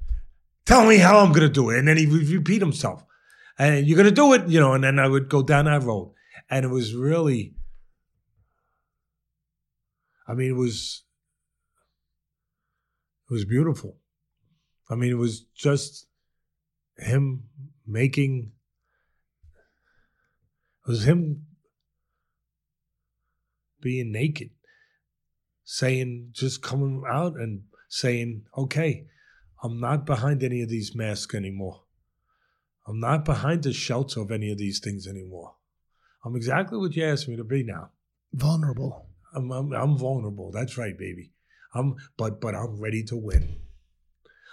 Tell 0.64 0.86
me 0.86 0.96
how 0.96 1.18
I'm 1.18 1.30
going 1.30 1.46
to 1.46 1.48
do 1.48 1.70
it. 1.70 1.78
And 1.78 1.86
then 1.86 1.96
he 1.96 2.06
would 2.06 2.28
repeat 2.28 2.62
himself. 2.62 3.04
And 3.58 3.86
you're 3.86 3.96
going 3.96 4.08
to 4.08 4.14
do 4.14 4.32
it, 4.32 4.48
you 4.48 4.58
know, 4.58 4.72
and 4.72 4.82
then 4.82 4.98
I 4.98 5.06
would 5.06 5.28
go 5.28 5.42
down 5.42 5.66
that 5.66 5.82
road. 5.82 6.12
And 6.50 6.64
it 6.64 6.68
was 6.68 6.94
really, 6.94 7.54
I 10.26 10.34
mean, 10.34 10.50
it 10.50 10.56
was, 10.56 11.04
it 13.30 13.32
was 13.32 13.44
beautiful. 13.44 13.96
I 14.90 14.96
mean, 14.96 15.10
it 15.10 15.18
was 15.18 15.42
just 15.54 16.06
him 16.98 17.44
making. 17.86 18.52
It 20.86 20.90
was 20.90 21.04
him 21.04 21.46
being 23.80 24.12
naked, 24.12 24.50
saying, 25.62 26.30
just 26.32 26.62
coming 26.62 27.04
out 27.10 27.34
and 27.36 27.62
saying, 27.88 28.42
okay, 28.56 29.06
I'm 29.62 29.80
not 29.80 30.04
behind 30.04 30.42
any 30.42 30.60
of 30.60 30.68
these 30.68 30.94
masks 30.94 31.34
anymore. 31.34 31.83
I'm 32.86 33.00
not 33.00 33.24
behind 33.24 33.62
the 33.62 33.72
shelter 33.72 34.20
of 34.20 34.30
any 34.30 34.52
of 34.52 34.58
these 34.58 34.78
things 34.78 35.06
anymore. 35.06 35.54
I'm 36.24 36.36
exactly 36.36 36.78
what 36.78 36.94
you 36.96 37.04
asked 37.04 37.28
me 37.28 37.36
to 37.36 37.44
be 37.44 37.62
now. 37.62 37.90
Vulnerable. 38.32 39.06
I'm, 39.34 39.50
I'm, 39.50 39.72
I'm 39.72 39.98
vulnerable. 39.98 40.50
That's 40.52 40.76
right, 40.78 40.96
baby. 40.96 41.32
I'm, 41.74 41.96
but, 42.16 42.40
but 42.40 42.54
I'm 42.54 42.80
ready 42.80 43.02
to 43.04 43.16
win. 43.16 43.60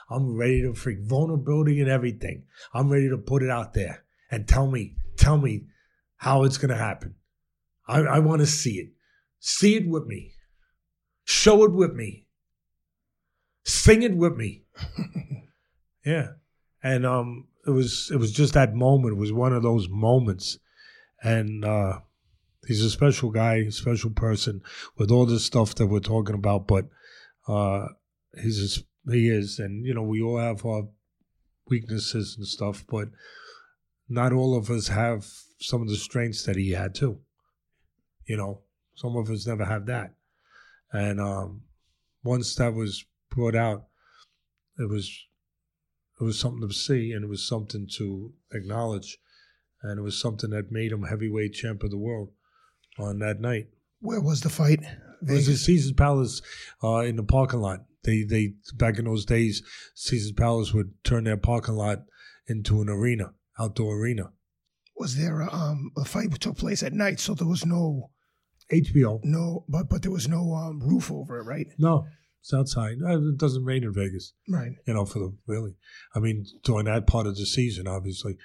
I'm 0.09 0.35
ready 0.35 0.61
to 0.63 0.73
freak 0.73 0.99
vulnerability 1.01 1.79
and 1.79 1.89
everything. 1.89 2.43
I'm 2.73 2.89
ready 2.89 3.09
to 3.09 3.17
put 3.17 3.43
it 3.43 3.49
out 3.49 3.73
there 3.73 4.03
and 4.29 4.47
tell 4.47 4.67
me, 4.67 4.95
tell 5.17 5.37
me 5.37 5.67
how 6.17 6.43
it's 6.43 6.57
gonna 6.57 6.77
happen. 6.77 7.15
I, 7.87 7.99
I 8.01 8.19
want 8.19 8.41
to 8.41 8.47
see 8.47 8.75
it. 8.75 8.89
See 9.39 9.75
it 9.75 9.87
with 9.87 10.05
me. 10.05 10.33
Show 11.23 11.63
it 11.63 11.71
with 11.71 11.93
me. 11.93 12.25
Sing 13.63 14.03
it 14.03 14.15
with 14.15 14.35
me. 14.35 14.63
yeah, 16.05 16.33
and 16.83 17.05
um, 17.05 17.47
it 17.65 17.71
was 17.71 18.09
it 18.11 18.17
was 18.17 18.31
just 18.31 18.53
that 18.53 18.73
moment. 18.73 19.13
It 19.13 19.19
was 19.19 19.31
one 19.31 19.53
of 19.53 19.63
those 19.63 19.87
moments, 19.89 20.57
and 21.23 21.63
uh, 21.63 21.99
he's 22.67 22.83
a 22.83 22.89
special 22.89 23.29
guy, 23.29 23.69
special 23.69 24.09
person 24.11 24.61
with 24.97 25.11
all 25.11 25.25
this 25.25 25.45
stuff 25.45 25.75
that 25.75 25.87
we're 25.87 25.99
talking 25.99 26.35
about. 26.35 26.67
But 26.67 26.85
uh, 27.47 27.87
he's 28.41 28.83
he 29.09 29.29
is, 29.29 29.59
and 29.59 29.85
you 29.85 29.93
know 29.93 30.03
we 30.03 30.21
all 30.21 30.39
have 30.39 30.65
our 30.65 30.83
weaknesses 31.67 32.35
and 32.37 32.47
stuff, 32.47 32.83
but 32.89 33.09
not 34.09 34.33
all 34.33 34.57
of 34.57 34.69
us 34.69 34.87
have 34.87 35.25
some 35.59 35.81
of 35.81 35.87
the 35.87 35.95
strengths 35.95 36.43
that 36.45 36.55
he 36.55 36.71
had 36.71 36.95
too. 36.95 37.19
You 38.25 38.37
know, 38.37 38.61
some 38.95 39.15
of 39.15 39.29
us 39.29 39.45
never 39.45 39.65
have 39.65 39.85
that, 39.85 40.13
and 40.91 41.19
um, 41.19 41.61
once 42.23 42.55
that 42.55 42.73
was 42.73 43.05
brought 43.29 43.55
out, 43.55 43.85
it 44.79 44.89
was 44.89 45.27
it 46.21 46.23
was 46.23 46.39
something 46.39 46.67
to 46.67 46.73
see 46.73 47.11
and 47.11 47.23
it 47.25 47.29
was 47.29 47.45
something 47.45 47.87
to 47.97 48.31
acknowledge, 48.53 49.17
and 49.81 49.99
it 49.99 50.03
was 50.03 50.21
something 50.21 50.51
that 50.51 50.71
made 50.71 50.91
him 50.91 51.03
heavyweight 51.03 51.53
champ 51.53 51.83
of 51.83 51.89
the 51.89 51.97
world 51.97 52.29
on 52.99 53.19
that 53.19 53.41
night. 53.41 53.67
Where 53.99 54.21
was 54.21 54.41
the 54.41 54.49
fight? 54.49 54.79
It 55.27 55.31
was 55.31 55.49
at 55.49 55.57
Caesar's 55.57 55.93
Palace 55.93 56.41
uh, 56.83 56.99
in 56.99 57.15
the 57.15 57.23
parking 57.23 57.61
lot. 57.61 57.85
They 58.03 58.23
they 58.23 58.53
back 58.75 58.97
in 58.97 59.05
those 59.05 59.25
days, 59.25 59.61
Caesar's 59.95 60.31
Palace 60.31 60.73
would 60.73 60.91
turn 61.03 61.25
their 61.25 61.37
parking 61.37 61.75
lot 61.75 62.03
into 62.47 62.81
an 62.81 62.89
arena, 62.89 63.33
outdoor 63.59 63.97
arena. 63.99 64.31
Was 64.95 65.17
there 65.17 65.41
a, 65.41 65.53
um 65.53 65.91
a 65.97 66.05
fight 66.05 66.31
took 66.39 66.57
place 66.57 66.83
at 66.83 66.93
night, 66.93 67.19
so 67.19 67.33
there 67.33 67.47
was 67.47 67.65
no 67.65 68.09
HBO. 68.71 69.19
no 69.23 69.65
but 69.67 69.89
but 69.89 70.01
there 70.01 70.11
was 70.11 70.27
no 70.27 70.53
um 70.53 70.79
roof 70.79 71.11
over 71.11 71.39
it, 71.39 71.43
right? 71.43 71.67
No, 71.77 72.07
it's 72.41 72.53
outside. 72.53 72.97
Uh, 73.05 73.17
It 73.29 73.37
doesn't 73.37 73.63
rain 73.63 73.83
in 73.83 73.93
Vegas. 73.93 74.33
Right. 74.49 74.71
you 74.85 74.93
know, 74.93 75.05
for 75.05 75.19
the 75.19 75.33
really. 75.47 75.75
I 76.15 76.19
mean, 76.19 76.45
during 76.63 76.85
that 76.85 77.07
part 77.07 77.27
of 77.27 77.37
the 77.37 77.45
season, 77.45 77.87
obviously, 77.87 78.37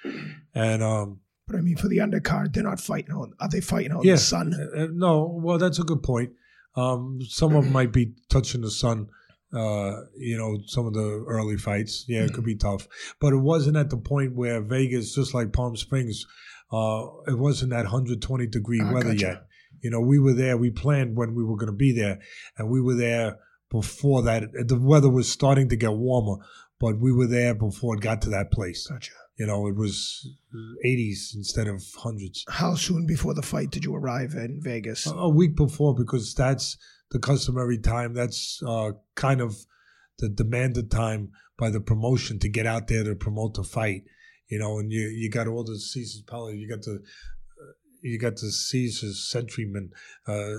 and 0.55 0.81
um, 0.83 1.19
But 1.47 1.57
I 1.57 1.61
mean, 1.61 1.77
for 1.77 1.87
the 1.89 1.97
undercard, 1.97 2.53
they're 2.53 2.63
not 2.63 2.79
fighting 2.79 3.11
on. 3.13 3.33
Are 3.39 3.49
they 3.49 3.61
fighting 3.61 3.91
out 3.91 4.01
in 4.03 4.07
yeah, 4.09 4.13
the 4.13 4.19
sun? 4.19 4.53
uh, 4.53 4.83
uh, 4.83 4.87
no, 4.93 5.39
well, 5.43 5.57
that's 5.57 5.79
a 5.79 5.83
good 5.83 6.03
point. 6.03 6.31
Um, 6.75 7.19
some 7.27 7.55
of 7.55 7.63
them 7.63 7.73
might 7.73 7.91
be 7.91 8.13
touching 8.29 8.61
the 8.61 8.71
sun. 8.71 9.09
Uh, 9.53 10.01
you 10.17 10.37
know, 10.37 10.57
some 10.67 10.85
of 10.85 10.93
the 10.93 11.23
early 11.27 11.55
fights, 11.57 12.03
yeah, 12.07 12.23
it 12.25 12.33
could 12.33 12.43
be 12.43 12.55
tough, 12.55 12.85
but 13.21 13.31
it 13.31 13.37
wasn't 13.37 13.77
at 13.77 13.89
the 13.89 13.95
point 13.97 14.35
where 14.35 14.61
Vegas, 14.61 15.15
just 15.15 15.33
like 15.33 15.53
Palm 15.53 15.73
Springs, 15.77 16.25
uh, 16.71 17.05
it 17.27 17.37
wasn't 17.39 17.71
that 17.71 17.85
120 17.85 18.45
degree 18.47 18.81
Ah, 18.83 18.91
weather 18.93 19.13
gotcha. 19.13 19.25
yet. 19.25 19.43
You 19.81 19.89
know, 19.91 20.01
we 20.01 20.19
were 20.19 20.33
there. 20.33 20.57
We 20.57 20.69
planned 20.69 21.15
when 21.15 21.33
we 21.33 21.45
were 21.45 21.55
going 21.55 21.71
to 21.71 21.77
be 21.77 21.93
there, 21.93 22.19
and 22.57 22.69
we 22.69 22.81
were 22.81 22.95
there 22.95 23.37
before 23.69 24.21
that. 24.23 24.43
The 24.67 24.79
weather 24.79 25.09
was 25.09 25.31
starting 25.31 25.69
to 25.69 25.75
get 25.75 25.93
warmer, 25.93 26.43
but 26.79 26.99
we 26.99 27.11
were 27.11 27.27
there 27.27 27.53
before 27.53 27.95
it 27.95 28.01
got 28.01 28.21
to 28.23 28.29
that 28.29 28.51
place. 28.51 28.87
Gotcha. 28.87 29.11
You 29.37 29.45
know, 29.45 29.67
it 29.67 29.75
was 29.75 30.27
80s 30.85 31.35
instead 31.35 31.67
of 31.67 31.83
hundreds. 31.97 32.43
How 32.49 32.73
soon 32.75 33.05
before 33.05 33.33
the 33.35 33.41
fight 33.43 33.69
did 33.69 33.85
you 33.85 33.95
arrive 33.95 34.33
in 34.33 34.59
Vegas? 34.61 35.05
A- 35.05 35.11
A 35.11 35.29
week 35.29 35.55
before, 35.55 35.93
because 35.95 36.33
that's 36.33 36.77
the 37.11 37.19
customary 37.19 37.77
time. 37.77 38.13
That's 38.13 38.61
uh, 38.65 38.91
kind 39.15 39.41
of 39.41 39.55
the 40.17 40.29
demanded 40.29 40.89
time 40.89 41.31
by 41.57 41.69
the 41.69 41.79
promotion 41.79 42.39
to 42.39 42.49
get 42.49 42.65
out 42.65 42.87
there 42.87 43.03
to 43.03 43.15
promote 43.15 43.53
the 43.53 43.63
fight. 43.63 44.03
You 44.47 44.59
know, 44.59 44.79
and 44.79 44.91
you 44.91 45.01
you 45.01 45.29
got 45.29 45.47
all 45.47 45.63
the 45.63 45.77
Caesar's 45.77 46.21
Palace. 46.23 46.55
You 46.55 46.69
got 46.69 46.81
the 46.81 47.03
you 48.01 48.19
got 48.19 48.35
the 48.35 48.51
Caesar's 48.51 49.31
Sentryman. 49.33 49.89
Uh, 50.27 50.49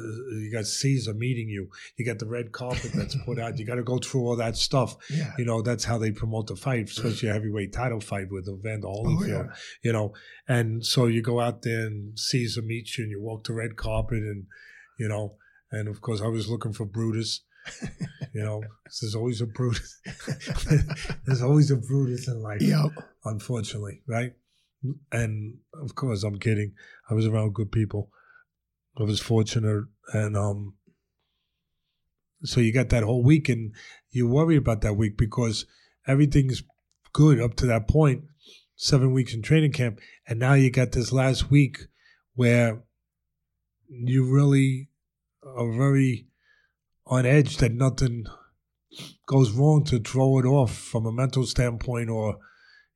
you 0.41 0.51
got 0.53 0.67
Caesar 0.67 1.15
meeting 1.15 1.49
you. 1.49 1.69
You 1.97 2.05
got 2.05 2.19
the 2.19 2.27
red 2.27 2.53
carpet 2.53 2.91
that's 2.95 3.17
put 3.25 3.39
out. 3.39 3.59
You 3.59 3.65
got 3.67 3.77
to 3.77 3.83
go 3.83 3.99
through 3.99 4.23
all 4.27 4.37
that 4.37 4.57
stuff. 4.57 4.97
yeah. 5.11 5.33
You 5.39 5.45
know, 5.45 5.63
that's 5.63 5.85
how 5.85 5.99
they 5.99 6.11
promote 6.11 6.47
the 6.49 6.57
fight, 6.57 6.89
especially 6.91 7.29
a 7.29 7.33
heavyweight 7.33 7.73
title 7.73 8.01
fight 8.01 8.27
with 8.31 8.49
Evander 8.49 8.87
Oh, 8.89 9.05
Holyfield 9.05 9.47
yeah. 9.49 9.55
you 9.83 9.93
know. 9.93 10.13
And 10.49 10.85
so 10.85 11.07
you 11.07 11.23
go 11.23 11.41
out 11.41 11.63
there 11.63 11.87
and 11.87 12.19
Caesar 12.19 12.63
meets 12.63 12.97
you, 12.99 13.05
and 13.05 13.11
you 13.11 13.21
walk 13.21 13.45
the 13.45 13.53
red 13.55 13.77
carpet, 13.77 14.19
and 14.23 14.47
you 14.99 15.09
know. 15.09 15.37
And 15.71 15.87
of 15.89 16.01
course, 16.01 16.21
I 16.23 16.29
was 16.29 16.49
looking 16.49 16.73
for 16.73 16.87
Brutus. 16.87 17.43
You 18.33 18.43
know, 18.43 18.63
there's 19.01 19.15
always 19.15 19.41
a 19.43 19.47
Brutus. 19.47 20.01
there's 21.27 21.43
always 21.43 21.71
a 21.71 21.77
Brutus 21.77 22.29
in 22.29 22.41
life, 22.43 22.63
Yep. 22.63 22.93
unfortunately, 23.25 24.01
right? 24.07 24.33
And 25.11 25.59
of 25.75 25.95
course, 25.95 26.23
I'm 26.23 26.39
kidding. 26.39 26.75
I 27.11 27.15
was 27.15 27.27
around 27.27 27.55
good 27.55 27.73
people. 27.73 28.11
I 28.99 29.03
was 29.03 29.21
fortunate, 29.21 29.85
and 30.13 30.37
um. 30.37 30.75
So 32.45 32.61
you 32.61 32.73
got 32.73 32.91
that 32.91 33.03
whole 33.03 33.25
week, 33.25 33.49
and 33.49 33.75
you 34.11 34.29
worry 34.29 34.57
about 34.57 34.83
that 34.83 34.97
week 34.97 35.17
because 35.17 35.67
everything's 36.07 36.63
good 37.13 37.41
up 37.41 37.55
to 37.57 37.67
that 37.67 37.89
point. 37.89 38.25
Seven 38.77 39.13
weeks 39.13 39.35
in 39.35 39.43
training 39.43 39.73
camp, 39.73 39.99
and 40.29 40.39
now 40.39 40.55
you 40.55 40.71
got 40.71 40.93
this 40.93 41.13
last 41.13 41.51
week 41.51 41.79
where 42.37 42.85
you 43.89 44.33
really 44.33 44.89
are 45.43 45.73
very 45.73 46.29
on 47.07 47.27
edge 47.27 47.57
that 47.57 47.73
nothing 47.73 48.27
goes 49.27 49.51
wrong 49.51 49.85
to 49.85 49.99
throw 49.99 50.39
it 50.39 50.45
off 50.45 50.77
from 50.77 51.07
a 51.07 51.13
mental 51.13 51.45
standpoint 51.45 52.09
or 52.09 52.39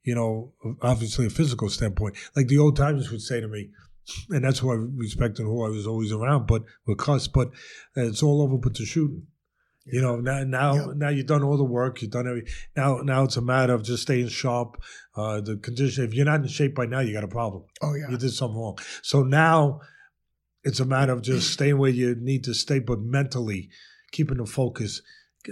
you 0.05 0.15
know 0.15 0.53
obviously 0.83 1.27
a 1.27 1.31
physical 1.31 1.69
standpoint 1.69 2.17
like 2.37 2.49
the 2.49 2.59
old 2.59 2.77
timers 2.77 3.11
would 3.11 3.23
say 3.23 3.41
to 3.41 3.49
me 3.49 3.71
and 4.31 4.45
that's 4.45 4.59
who 4.59 4.71
i 4.73 4.75
respect 4.97 5.39
and 5.39 5.47
who 5.49 5.65
i 5.65 5.69
was 5.69 5.87
always 5.87 6.13
around 6.13 6.47
but 6.47 6.63
with 6.87 6.99
cuss 6.99 7.29
but 7.29 7.51
it's 7.95 8.23
all 8.23 8.43
over 8.43 8.57
but 8.59 8.75
the 8.75 8.85
shooting 8.85 9.27
you 9.87 10.01
know 10.01 10.17
now 10.17 10.43
now 10.45 10.75
Yeah. 10.75 10.87
now 10.97 11.09
you've 11.09 11.27
done 11.27 11.43
all 11.45 11.57
the 11.57 11.65
work 11.65 12.03
you've 12.03 12.11
done 12.11 12.27
every 12.29 12.45
now 12.77 12.99
now 13.03 13.25
it's 13.25 13.37
a 13.37 13.43
matter 13.43 13.73
of 13.75 13.85
just 13.85 14.03
staying 14.03 14.29
sharp 14.29 14.81
uh 15.17 15.41
the 15.41 15.57
condition 15.57 16.05
if 16.05 16.15
you're 16.15 16.25
not 16.25 16.41
in 16.41 16.49
shape 16.49 16.75
by 16.75 16.87
now 16.87 17.01
you 17.01 17.13
got 17.13 17.25
a 17.25 17.29
problem 17.29 17.65
Oh 17.81 17.95
yeah. 17.95 18.09
you 18.11 18.17
did 18.17 18.33
something 18.33 18.59
wrong. 18.61 18.79
So 19.03 19.23
now 19.23 19.81
it's 20.65 20.79
a 20.81 20.85
matter 20.85 21.13
of 21.13 21.23
just 21.23 21.53
staying 21.57 21.79
where 21.79 21.91
you 21.91 22.15
need 22.15 22.45
to 22.45 22.55
stay, 22.55 22.79
but 22.79 23.01
mentally 23.01 23.71
keeping 24.13 24.37
the 24.37 24.47
focus, 24.47 25.03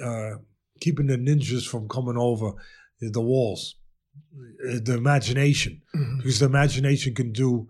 uh, 0.00 0.34
keeping 0.80 1.08
the 1.08 1.16
ninjas 1.16 1.66
from 1.66 1.88
coming 1.88 2.16
over 2.16 2.52
the 3.00 3.20
walls, 3.20 3.74
the 4.82 4.94
imagination, 4.96 5.82
Mhm. 5.94 6.18
because 6.18 6.38
the 6.38 6.46
imagination 6.46 7.14
can 7.14 7.32
do, 7.32 7.68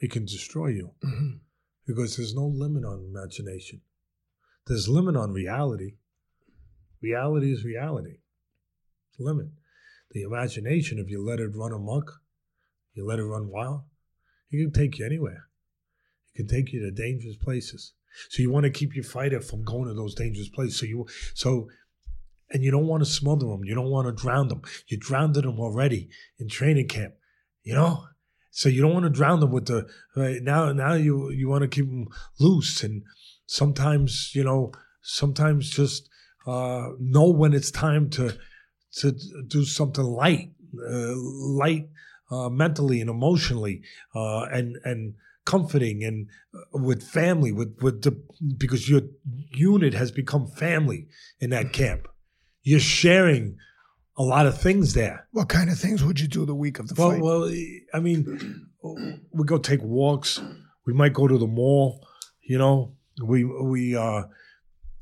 it 0.00 0.10
can 0.10 0.24
destroy 0.24 0.68
you 0.68 0.94
Mhm. 1.02 1.40
because 1.86 2.16
there's 2.16 2.34
no 2.34 2.46
limit 2.46 2.84
on 2.84 3.04
imagination. 3.04 3.82
There's 4.66 4.88
limit 4.88 5.16
on 5.16 5.32
reality. 5.32 5.96
Reality 7.00 7.52
is 7.52 7.64
reality. 7.64 8.18
Limit. 9.18 9.48
The 10.10 10.22
imagination, 10.22 10.98
if 10.98 11.08
you 11.08 11.22
let 11.22 11.40
it 11.40 11.48
run 11.48 11.72
amok, 11.72 12.22
you 12.94 13.04
let 13.04 13.18
it 13.18 13.24
run 13.24 13.48
wild, 13.48 13.84
it 14.50 14.58
can 14.58 14.72
take 14.72 14.98
you 14.98 15.06
anywhere. 15.06 15.48
It 16.34 16.36
can 16.38 16.46
take 16.48 16.72
you 16.72 16.80
to 16.80 16.90
dangerous 16.90 17.36
places. 17.36 17.92
So 18.30 18.42
you 18.42 18.50
want 18.50 18.64
to 18.64 18.70
keep 18.70 18.94
your 18.94 19.04
fighter 19.04 19.40
from 19.40 19.64
going 19.64 19.88
to 19.88 19.94
those 19.94 20.14
dangerous 20.14 20.48
places. 20.48 20.78
So 20.78 20.86
you 20.86 21.06
so 21.34 21.70
and 22.50 22.62
you 22.62 22.70
don't 22.70 22.86
want 22.86 23.02
to 23.02 23.10
smother 23.10 23.46
them. 23.46 23.64
You 23.64 23.74
don't 23.74 23.90
want 23.90 24.06
to 24.06 24.22
drown 24.22 24.48
them. 24.48 24.62
You 24.86 24.96
drowned 24.96 25.34
them 25.34 25.60
already 25.60 26.08
in 26.38 26.48
training 26.48 26.88
camp. 26.88 27.14
You 27.62 27.74
know, 27.74 28.04
so 28.50 28.68
you 28.68 28.80
don't 28.82 28.94
want 28.94 29.04
to 29.04 29.10
drown 29.10 29.40
them 29.40 29.50
with 29.50 29.66
the 29.66 29.86
right 30.16 30.42
now. 30.42 30.72
Now 30.72 30.94
you 30.94 31.30
you 31.30 31.48
want 31.48 31.62
to 31.62 31.68
keep 31.68 31.86
them 31.86 32.08
loose, 32.38 32.82
and 32.82 33.02
sometimes 33.46 34.32
you 34.34 34.42
know, 34.42 34.72
sometimes 35.02 35.70
just 35.70 36.08
uh, 36.46 36.88
know 36.98 37.28
when 37.28 37.52
it's 37.52 37.70
time 37.70 38.10
to 38.10 38.36
to 38.96 39.12
do 39.46 39.64
something 39.64 40.04
light, 40.04 40.50
uh, 40.76 41.12
light 41.14 41.88
uh, 42.30 42.48
mentally 42.48 43.00
and 43.00 43.10
emotionally, 43.10 43.82
uh, 44.14 44.44
and 44.44 44.76
and 44.84 45.14
comforting 45.44 46.04
and 46.04 46.28
uh, 46.54 46.78
with 46.78 47.02
family 47.02 47.52
with 47.52 47.76
with 47.80 48.02
the 48.02 48.20
because 48.56 48.88
your 48.88 49.02
unit 49.52 49.94
has 49.94 50.10
become 50.10 50.46
family 50.46 51.06
in 51.40 51.50
that 51.50 51.72
camp. 51.72 52.08
You're 52.68 52.80
sharing 52.80 53.56
a 54.16 54.22
lot 54.22 54.46
of 54.46 54.60
things 54.60 54.92
there. 54.94 55.26
What 55.32 55.48
kind 55.48 55.70
of 55.70 55.78
things 55.78 56.04
would 56.04 56.18
you 56.20 56.28
do 56.28 56.44
the 56.44 56.54
week 56.64 56.78
of 56.80 56.88
the 56.88 56.94
Well, 56.98 57.10
fight? 57.12 57.22
well, 57.22 57.42
I 57.94 58.00
mean, 58.00 58.22
we 59.32 59.44
go 59.44 59.58
take 59.58 59.82
walks. 59.82 60.40
We 60.86 60.92
might 60.92 61.14
go 61.14 61.26
to 61.28 61.38
the 61.38 61.46
mall. 61.46 62.06
You 62.42 62.58
know, 62.58 62.76
we 63.24 63.44
we 63.44 63.96
uh, 63.96 64.22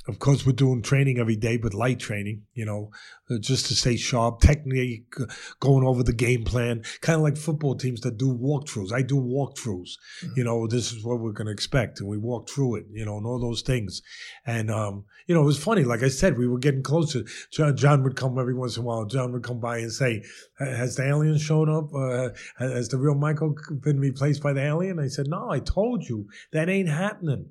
of 0.09 0.19
course 0.19 0.47
we're 0.47 0.53
doing 0.53 0.83
training 0.83 1.19
every 1.19 1.37
day, 1.37 1.57
but 1.57 1.75
light 1.75 1.99
training. 1.99 2.43
You 2.55 2.65
know, 2.65 2.91
uh, 3.31 3.39
just 3.39 3.67
to 3.67 3.75
stay 3.75 3.97
sharp, 3.97 4.41
technique, 4.41 5.13
uh, 5.21 5.27
going 5.61 5.85
over 5.85 6.03
the 6.03 6.13
game 6.13 6.45
plan, 6.45 6.83
kind 7.01 7.17
of 7.17 7.23
like 7.23 7.37
football 7.37 7.75
teams 7.75 8.01
that 8.03 8.17
do 8.17 8.33
walkthroughs. 8.33 8.93
I 8.93 9.03
do 9.03 9.17
walkthroughs. 9.17 9.91
You 10.37 10.45
know, 10.45 10.67
this 10.67 10.93
is 10.93 11.05
what 11.05 11.21
we're 11.21 11.33
going 11.33 11.47
to 11.47 11.53
expect, 11.53 12.01
and 12.01 12.09
we 12.09 12.19
walk 12.19 12.49
through 12.49 12.77
it. 12.77 12.87
You 12.93 13.05
know, 13.05 13.17
and 13.17 13.27
all 13.27 13.41
those 13.41 13.63
things. 13.63 14.03
And 14.47 14.71
um, 14.71 15.05
you 15.27 15.35
know, 15.35 15.43
it 15.43 15.47
was 15.47 15.63
funny. 15.63 15.83
Like 15.85 16.03
I 16.03 16.09
said, 16.09 16.39
we 16.39 16.47
were 16.47 16.59
getting 16.59 16.83
closer. 16.83 17.25
John, 17.51 17.77
John 17.77 18.03
would 18.05 18.17
come 18.17 18.39
every 18.39 18.55
once 18.55 18.77
in 18.77 18.83
a 18.83 18.87
while. 18.87 19.05
John 19.07 19.33
would 19.33 19.43
come 19.43 19.61
by 19.61 19.79
and 19.79 19.93
say, 19.93 20.23
"Has 20.59 20.97
the 20.97 21.07
alien 21.07 21.39
shown 21.39 21.69
up? 21.69 21.93
Uh, 21.95 22.31
has 22.59 22.89
the 22.89 22.99
real 22.99 23.15
Michael 23.15 23.55
been 23.83 23.99
replaced 23.99 24.43
by 24.43 24.53
the 24.53 24.63
alien?" 24.63 25.01
I 25.01 25.09
said, 25.09 25.27
"No, 25.29 25.51
I 25.51 25.59
told 25.59 26.09
you 26.09 26.27
that 26.53 26.69
ain't 26.69 26.89
happening. 26.89 27.51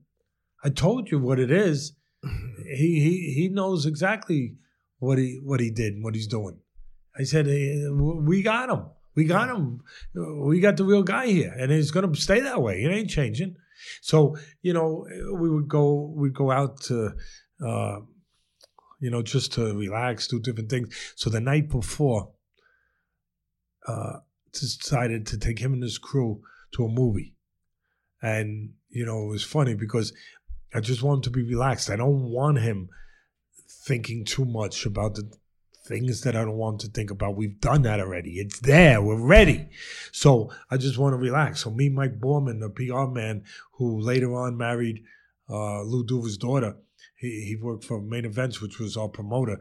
I 0.63 0.69
told 0.69 1.11
you 1.11 1.19
what 1.19 1.39
it 1.39 1.51
is. 1.51 1.93
He 2.63 2.99
he 2.99 3.33
he 3.35 3.49
knows 3.49 3.85
exactly 3.85 4.55
what 4.99 5.17
he 5.17 5.39
what 5.43 5.59
he 5.59 5.69
did 5.69 5.93
and 5.93 6.03
what 6.03 6.15
he's 6.15 6.27
doing." 6.27 6.59
I 7.17 7.23
said, 7.23 7.47
"Eh, 7.47 7.89
"We 7.91 8.41
got 8.41 8.69
him. 8.69 8.85
We 9.15 9.25
got 9.25 9.49
him. 9.49 9.81
We 10.13 10.59
got 10.59 10.77
the 10.77 10.83
real 10.83 11.03
guy 11.03 11.27
here, 11.27 11.53
and 11.57 11.71
it's 11.71 11.91
going 11.91 12.11
to 12.11 12.19
stay 12.19 12.41
that 12.41 12.61
way. 12.61 12.83
It 12.83 12.91
ain't 12.91 13.09
changing." 13.09 13.55
So 14.01 14.37
you 14.61 14.73
know, 14.73 15.07
we 15.33 15.49
would 15.49 15.67
go 15.67 16.13
we'd 16.15 16.33
go 16.33 16.51
out 16.51 16.81
to. 16.81 17.11
Uh, 17.65 17.99
you 18.99 19.11
know, 19.11 19.21
just 19.21 19.53
to 19.53 19.77
relax, 19.77 20.27
do 20.27 20.39
different 20.39 20.69
things. 20.69 21.13
So 21.15 21.29
the 21.29 21.41
night 21.41 21.69
before, 21.69 22.31
uh, 23.87 24.19
decided 24.51 25.27
to 25.27 25.37
take 25.37 25.59
him 25.59 25.73
and 25.73 25.83
his 25.83 25.97
crew 25.97 26.41
to 26.73 26.85
a 26.85 26.89
movie. 26.89 27.35
And, 28.21 28.73
you 28.89 29.05
know, 29.05 29.25
it 29.25 29.31
was 29.31 29.43
funny 29.43 29.75
because 29.75 30.13
I 30.75 30.81
just 30.81 31.01
want 31.01 31.19
him 31.19 31.21
to 31.23 31.29
be 31.29 31.43
relaxed. 31.43 31.89
I 31.89 31.95
don't 31.95 32.23
want 32.23 32.59
him 32.59 32.89
thinking 33.85 34.25
too 34.25 34.43
much 34.43 34.85
about 34.85 35.15
the 35.15 35.31
things 35.85 36.21
that 36.21 36.35
I 36.35 36.43
don't 36.43 36.57
want 36.57 36.81
to 36.81 36.87
think 36.87 37.11
about. 37.11 37.37
We've 37.37 37.59
done 37.61 37.83
that 37.83 37.99
already. 37.99 38.31
It's 38.39 38.59
there. 38.59 39.01
We're 39.01 39.25
ready. 39.25 39.69
So 40.11 40.51
I 40.69 40.77
just 40.77 40.97
want 40.97 41.13
to 41.13 41.17
relax. 41.17 41.63
So 41.63 41.69
me, 41.69 41.87
Mike 41.87 42.19
Borman, 42.19 42.59
the 42.59 42.69
PR 42.69 43.09
man 43.09 43.43
who 43.73 43.99
later 44.01 44.35
on 44.35 44.57
married 44.57 45.03
uh, 45.49 45.83
Lou 45.83 46.03
Duva's 46.05 46.37
daughter, 46.37 46.75
he, 47.15 47.45
he 47.45 47.55
worked 47.55 47.85
for 47.85 48.01
Main 48.01 48.25
Events, 48.25 48.61
which 48.61 48.79
was 48.79 48.97
our 48.97 49.07
promoter, 49.07 49.59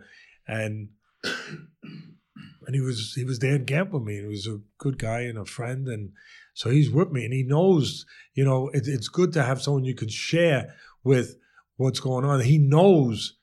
and 0.48 0.88
and 1.22 2.74
he 2.74 2.80
was 2.80 3.12
he 3.14 3.24
was 3.24 3.38
there 3.38 3.54
in 3.54 3.66
camp 3.66 3.92
with 3.92 4.02
me. 4.02 4.16
He 4.16 4.26
was 4.26 4.46
a 4.46 4.60
good 4.78 4.98
guy 4.98 5.20
and 5.20 5.38
a 5.38 5.44
friend, 5.44 5.86
and 5.86 6.10
so 6.54 6.70
he's 6.70 6.90
with 6.90 7.12
me, 7.12 7.24
and 7.24 7.32
he 7.32 7.42
knows. 7.44 8.04
You 8.32 8.44
know, 8.44 8.68
it, 8.70 8.84
it's 8.86 9.08
good 9.08 9.32
to 9.34 9.42
have 9.42 9.62
someone 9.62 9.84
you 9.84 9.94
can 9.94 10.08
share 10.08 10.74
with 11.04 11.36
what's 11.76 12.00
going 12.00 12.24
on. 12.24 12.40
He 12.40 12.58
knows 12.58 13.36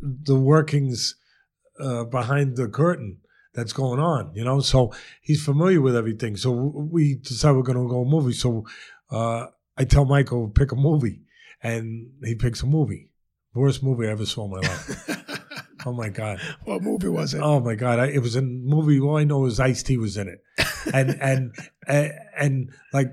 the 0.00 0.36
workings 0.36 1.16
uh, 1.80 2.04
behind 2.04 2.56
the 2.56 2.68
curtain 2.68 3.18
that's 3.54 3.72
going 3.72 3.98
on, 3.98 4.32
you 4.34 4.44
know. 4.44 4.60
So 4.60 4.92
he's 5.22 5.44
familiar 5.44 5.80
with 5.80 5.96
everything. 5.96 6.36
So 6.36 6.52
we 6.52 7.16
decide 7.16 7.52
we're 7.52 7.62
going 7.62 7.78
to 7.78 7.88
go 7.88 8.02
a 8.02 8.04
movie. 8.04 8.34
So 8.34 8.66
uh, 9.10 9.46
I 9.76 9.84
tell 9.84 10.04
Michael 10.04 10.48
pick 10.48 10.72
a 10.72 10.76
movie, 10.76 11.22
and 11.62 12.10
he 12.22 12.34
picks 12.34 12.62
a 12.62 12.66
movie. 12.66 13.10
Worst 13.54 13.82
movie 13.82 14.06
I 14.06 14.10
ever 14.10 14.26
saw 14.26 14.44
in 14.44 14.50
my 14.50 14.58
life. 14.58 15.56
oh 15.86 15.92
my 15.92 16.10
god! 16.10 16.40
What 16.64 16.82
movie 16.82 17.08
was 17.08 17.32
it? 17.32 17.40
Oh 17.42 17.58
my 17.60 17.74
god! 17.74 17.98
I, 17.98 18.06
it 18.08 18.20
was 18.20 18.36
a 18.36 18.42
movie. 18.42 19.00
All 19.00 19.16
I 19.16 19.24
know 19.24 19.46
is 19.46 19.58
Ice 19.58 19.82
T 19.82 19.96
was 19.96 20.18
in 20.18 20.28
it, 20.28 20.40
and 20.92 21.10
and 21.22 21.54
and, 21.88 22.12
and 22.38 22.70
like 22.92 23.12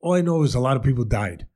all 0.00 0.14
I 0.14 0.20
know 0.20 0.44
is 0.44 0.54
a 0.54 0.60
lot 0.60 0.76
of 0.76 0.84
people 0.84 1.04
died. 1.04 1.48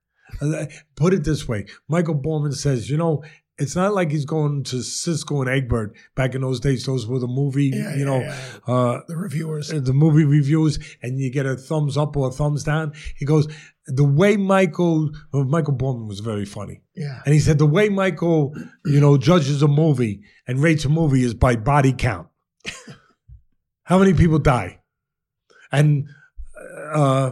Put 0.97 1.15
it 1.15 1.25
this 1.25 1.47
way: 1.49 1.67
Michael 1.89 2.15
Borman 2.21 2.55
says, 2.55 2.89
you 2.91 2.97
know, 2.97 3.23
it's 3.59 3.75
not 3.75 3.95
like 3.95 4.11
he's 4.11 4.27
going 4.27 4.65
to 4.65 4.77
Siskel 4.77 5.41
and 5.41 5.49
Ebert 5.49 5.97
back 6.15 6.35
in 6.35 6.43
those 6.43 6.61
days. 6.61 6.85
Those 6.85 7.07
were 7.07 7.19
the 7.19 7.27
movie, 7.27 7.71
Yeah, 7.73 7.93
you 7.95 8.01
yeah, 8.01 8.05
know, 8.05 8.21
yeah. 8.21 8.37
Uh, 8.67 9.01
the 9.09 9.17
reviewers. 9.17 9.69
the 9.69 9.93
movie 9.95 10.25
reviews, 10.25 10.79
and 11.03 11.19
you 11.19 11.31
get 11.31 11.47
a 11.47 11.57
thumbs 11.57 11.97
up 11.97 12.17
or 12.17 12.29
a 12.29 12.31
thumbs 12.33 12.65
down. 12.65 12.93
He 13.17 13.25
goes, 13.25 13.49
the 13.87 14.05
way 14.05 14.37
Michael 14.37 15.11
well, 15.33 15.45
Michael 15.45 15.75
Borman 15.75 16.07
was 16.09 16.21
very 16.21 16.45
funny, 16.45 16.83
Yeah. 16.95 17.23
and 17.25 17.33
he 17.33 17.41
said 17.41 17.59
the 17.59 17.67
way 17.67 17.89
Michael, 17.89 18.55
you 18.85 19.01
know, 19.01 19.17
judges 19.17 19.63
a 19.63 19.69
movie 19.69 20.21
and 20.47 20.61
rates 20.61 20.85
a 20.85 20.89
movie 20.91 21.23
is 21.25 21.33
by 21.35 21.57
body 21.57 21.93
count. 21.95 22.29
How 23.85 23.99
many 23.99 24.13
people 24.13 24.39
die? 24.41 24.81
And 25.73 26.09
uh, 26.93 27.31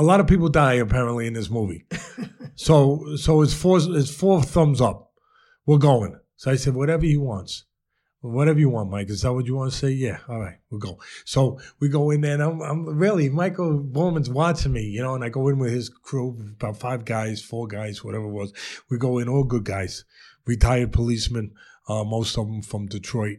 a 0.00 0.02
lot 0.02 0.18
of 0.18 0.26
people 0.26 0.48
die 0.48 0.74
apparently 0.74 1.26
in 1.26 1.34
this 1.34 1.50
movie. 1.50 1.84
so 2.54 3.16
so 3.16 3.42
it's 3.42 3.52
four 3.52 3.78
it's 3.78 4.14
four 4.14 4.42
thumbs 4.42 4.80
up. 4.80 5.12
We're 5.66 5.76
going. 5.76 6.18
So 6.36 6.50
I 6.50 6.56
said, 6.56 6.74
whatever 6.74 7.04
he 7.04 7.18
wants. 7.18 7.64
Whatever 8.22 8.58
you 8.58 8.70
want, 8.70 8.90
Mike. 8.90 9.10
Is 9.10 9.22
that 9.22 9.32
what 9.32 9.46
you 9.46 9.54
want 9.54 9.72
to 9.72 9.78
say? 9.78 9.90
Yeah. 9.90 10.18
All 10.28 10.40
right. 10.40 10.58
We'll 10.70 10.80
go. 10.80 10.98
So 11.24 11.58
we 11.80 11.88
go 11.88 12.10
in 12.10 12.22
there, 12.22 12.34
and 12.34 12.42
I'm, 12.42 12.60
I'm 12.60 12.98
really, 12.98 13.30
Michael 13.30 13.82
Borman's 13.82 14.28
watching 14.28 14.72
me, 14.72 14.82
you 14.82 15.02
know, 15.02 15.14
and 15.14 15.24
I 15.24 15.30
go 15.30 15.48
in 15.48 15.58
with 15.58 15.72
his 15.72 15.88
crew, 15.88 16.36
about 16.58 16.76
five 16.76 17.06
guys, 17.06 17.40
four 17.40 17.66
guys, 17.66 18.04
whatever 18.04 18.24
it 18.24 18.32
was. 18.32 18.52
We 18.90 18.98
go 18.98 19.18
in, 19.18 19.28
all 19.28 19.44
good 19.44 19.64
guys, 19.64 20.04
retired 20.44 20.92
policemen, 20.92 21.52
uh, 21.88 22.04
most 22.04 22.36
of 22.36 22.46
them 22.46 22.60
from 22.60 22.86
Detroit, 22.86 23.38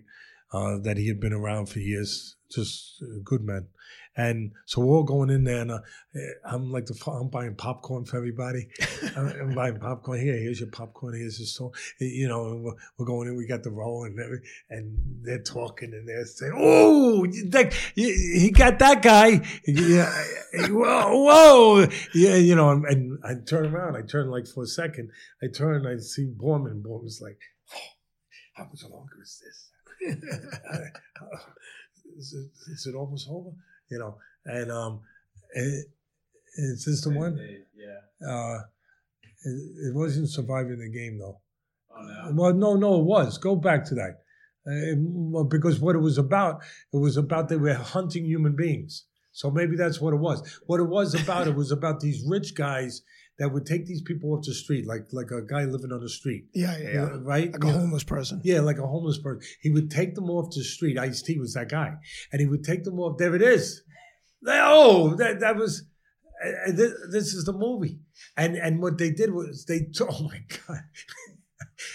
uh, 0.51 0.78
that 0.80 0.97
he 0.97 1.07
had 1.07 1.20
been 1.20 1.34
around 1.34 1.68
for 1.68 1.78
years, 1.78 2.36
just 2.49 3.03
uh, 3.03 3.20
good 3.24 3.41
men. 3.43 3.68
And 4.18 4.51
so 4.66 4.82
we're 4.82 4.97
all 4.97 5.03
going 5.03 5.30
in 5.30 5.45
there, 5.45 5.62
and 5.62 5.72
uh, 5.72 5.80
eh, 6.16 6.20
I'm 6.45 6.70
like 6.70 6.86
the 6.86 6.99
I'm 7.09 7.30
buying 7.30 7.55
popcorn 7.55 8.03
for 8.03 8.18
everybody. 8.18 8.68
I'm, 9.16 9.55
buying 9.55 9.80
popcorn 9.80 10.20
here. 10.20 10.36
Here's 10.36 10.59
your 10.59 10.70
popcorn. 10.70 11.16
Here's 11.18 11.39
your 11.39 11.45
so 11.47 11.72
eh, 12.01 12.05
you 12.12 12.28
know. 12.28 12.47
and 12.47 12.64
We're, 12.64 12.74
we're 12.97 13.05
going 13.05 13.30
in. 13.30 13.38
We 13.38 13.47
got 13.47 13.64
the 13.64 13.70
roll, 13.72 14.03
and 14.03 14.20
every- 14.20 14.41
and 14.70 14.97
they're 15.24 15.41
talking, 15.41 15.93
and 15.93 16.05
they're 16.09 16.26
saying, 16.26 16.51
"Oh, 16.57 17.26
that, 17.51 17.74
he 17.95 18.51
got 18.51 18.80
that 18.80 19.01
guy." 19.01 19.47
Yeah, 19.66 20.14
whoa, 20.68 21.24
whoa, 21.24 21.88
yeah, 22.14 22.36
you 22.36 22.55
know. 22.55 22.72
And, 22.72 22.86
and 22.86 23.20
I 23.24 23.36
turn 23.47 23.74
around. 23.74 23.95
I 23.95 24.01
turn 24.01 24.30
like 24.30 24.45
for 24.45 24.64
a 24.64 24.68
second. 24.68 25.09
I 25.41 25.47
turn. 25.47 25.88
I 25.88 25.97
see 25.99 26.28
Borman. 26.28 26.82
Borman's 26.84 27.22
like, 27.22 27.39
oh, 27.74 27.80
"How 28.55 28.66
much 28.66 28.84
longer 28.91 29.22
is 29.22 29.41
this?" 29.41 29.70
Uh, 31.22 31.38
is, 32.18 32.34
it, 32.34 32.51
is 32.72 32.88
it 32.88 32.95
almost 32.95 33.28
over? 33.30 33.51
You 33.92 34.00
know, 34.00 34.18
and 34.46 34.72
um, 34.72 35.02
it, 35.54 35.86
is 36.58 36.86
this 36.86 37.04
the 37.04 37.10
one? 37.10 37.38
Yeah. 37.76 38.28
Uh, 38.28 38.62
it, 39.44 39.89
it 39.89 39.96
wasn't 39.96 40.30
surviving 40.30 40.80
the 40.80 40.89
game 40.89 41.20
though. 41.20 41.39
Oh 41.96 42.02
no. 42.02 42.32
Well, 42.34 42.54
no, 42.54 42.76
no, 42.76 43.02
it 43.02 43.06
was. 43.06 43.38
Go 43.38 43.56
back 43.56 43.86
to 43.86 43.96
that. 43.96 44.22
Uh, 44.66 45.44
because 45.44 45.80
what 45.80 45.96
it 45.96 46.00
was 46.00 46.18
about, 46.18 46.62
it 46.94 46.98
was 46.98 47.18
about 47.18 47.50
they 47.50 47.58
were 47.58 47.74
hunting 47.74 48.26
human 48.26 48.56
beings. 48.56 49.06
So 49.34 49.50
maybe 49.50 49.76
that's 49.76 50.00
what 50.00 50.14
it 50.14 50.20
was. 50.20 50.60
What 50.68 50.80
it 50.80 50.88
was 50.88 51.16
about, 51.16 51.48
it 51.48 51.56
was 51.56 51.72
about 51.72 52.00
these 52.00 52.24
rich 52.28 52.54
guys 52.56 53.02
that 53.40 53.52
would 53.52 53.66
take 53.66 53.86
these 53.86 54.02
people 54.02 54.34
off 54.34 54.46
the 54.46 54.54
street, 54.54 54.86
like 54.86 55.08
like 55.12 55.32
a 55.32 55.42
guy 55.42 55.64
living 55.66 55.92
on 55.92 56.02
the 56.02 56.10
street, 56.10 56.46
Yeah, 56.54 56.78
yeah, 56.78 56.90
yeah. 56.94 57.10
right? 57.22 57.52
Like 57.52 57.64
a 57.64 57.72
homeless 57.72 58.04
person. 58.04 58.42
Yeah, 58.44 58.60
like 58.62 58.78
a 58.78 58.86
homeless 58.86 59.18
person. 59.18 59.42
He 59.62 59.70
would 59.72 59.90
take 59.90 60.16
them 60.16 60.30
off 60.30 60.54
the 60.54 60.64
street. 60.64 60.98
Ice 61.00 61.22
T 61.22 61.40
was 61.40 61.54
that 61.56 61.70
guy, 61.70 61.94
and 62.32 62.40
he 62.40 62.48
would 62.48 62.64
take 62.64 62.84
them 62.84 63.00
off. 63.00 63.18
There 63.18 63.36
it 63.36 63.42
is. 63.42 63.82
Oh, 64.46 65.16
that 65.16 65.40
that 65.40 65.56
was. 65.56 65.84
uh, 66.44 66.72
This, 66.72 66.94
this 67.12 67.34
is 67.34 67.46
the 67.46 67.54
movie, 67.54 68.00
and 68.38 68.56
and 68.56 68.80
what 68.82 68.98
they 68.98 69.12
did 69.12 69.32
was 69.34 69.66
they. 69.66 69.88
Oh 70.02 70.24
my 70.24 70.42
god. 70.68 70.84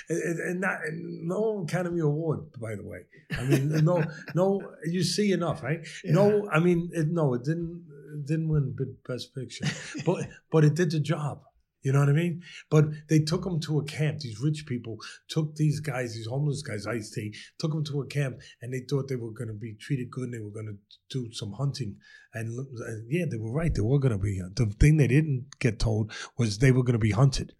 And, 0.08 0.40
and 0.40 0.60
not, 0.60 0.78
and 0.84 1.28
no 1.28 1.62
Academy 1.62 2.00
Award, 2.00 2.40
by 2.60 2.74
the 2.74 2.82
way. 2.84 3.00
I 3.38 3.44
mean, 3.44 3.68
no, 3.84 4.02
no. 4.34 4.60
You 4.84 5.02
see 5.04 5.30
enough, 5.32 5.62
right? 5.62 5.80
No, 6.04 6.48
I 6.50 6.58
mean, 6.58 6.90
it, 6.92 7.06
no, 7.08 7.34
it 7.34 7.44
didn't. 7.44 7.84
Didn't 8.24 8.48
win 8.48 8.76
Best 9.06 9.34
Picture, 9.34 9.66
but 10.06 10.28
but 10.50 10.64
it 10.64 10.74
did 10.74 10.90
the 10.90 11.00
job. 11.00 11.42
You 11.86 11.92
know 11.92 12.00
what 12.00 12.08
I 12.08 12.14
mean? 12.14 12.42
But 12.68 12.86
they 13.08 13.20
took 13.20 13.44
them 13.44 13.60
to 13.60 13.78
a 13.78 13.84
camp. 13.84 14.18
These 14.18 14.40
rich 14.40 14.66
people 14.66 14.98
took 15.28 15.54
these 15.54 15.78
guys, 15.78 16.14
these 16.14 16.26
homeless 16.26 16.60
guys, 16.60 16.84
Ice 16.84 17.12
T, 17.12 17.32
took 17.60 17.70
them 17.70 17.84
to 17.84 18.00
a 18.00 18.06
camp, 18.06 18.38
and 18.60 18.72
they 18.74 18.80
thought 18.80 19.06
they 19.06 19.14
were 19.14 19.30
going 19.30 19.46
to 19.46 19.54
be 19.54 19.74
treated 19.74 20.10
good, 20.10 20.24
and 20.24 20.34
they 20.34 20.40
were 20.40 20.50
going 20.50 20.66
to 20.66 20.76
do 21.16 21.32
some 21.32 21.52
hunting. 21.52 21.94
And 22.34 22.58
uh, 22.58 22.90
yeah, 23.08 23.26
they 23.30 23.36
were 23.36 23.52
right. 23.52 23.72
They 23.72 23.82
were 23.82 24.00
going 24.00 24.10
to 24.10 24.18
be. 24.18 24.42
The 24.56 24.66
thing 24.80 24.96
they 24.96 25.06
didn't 25.06 25.46
get 25.60 25.78
told 25.78 26.10
was 26.36 26.58
they 26.58 26.72
were 26.72 26.82
going 26.82 26.94
to 26.94 26.98
be 26.98 27.12
hunted. 27.12 27.54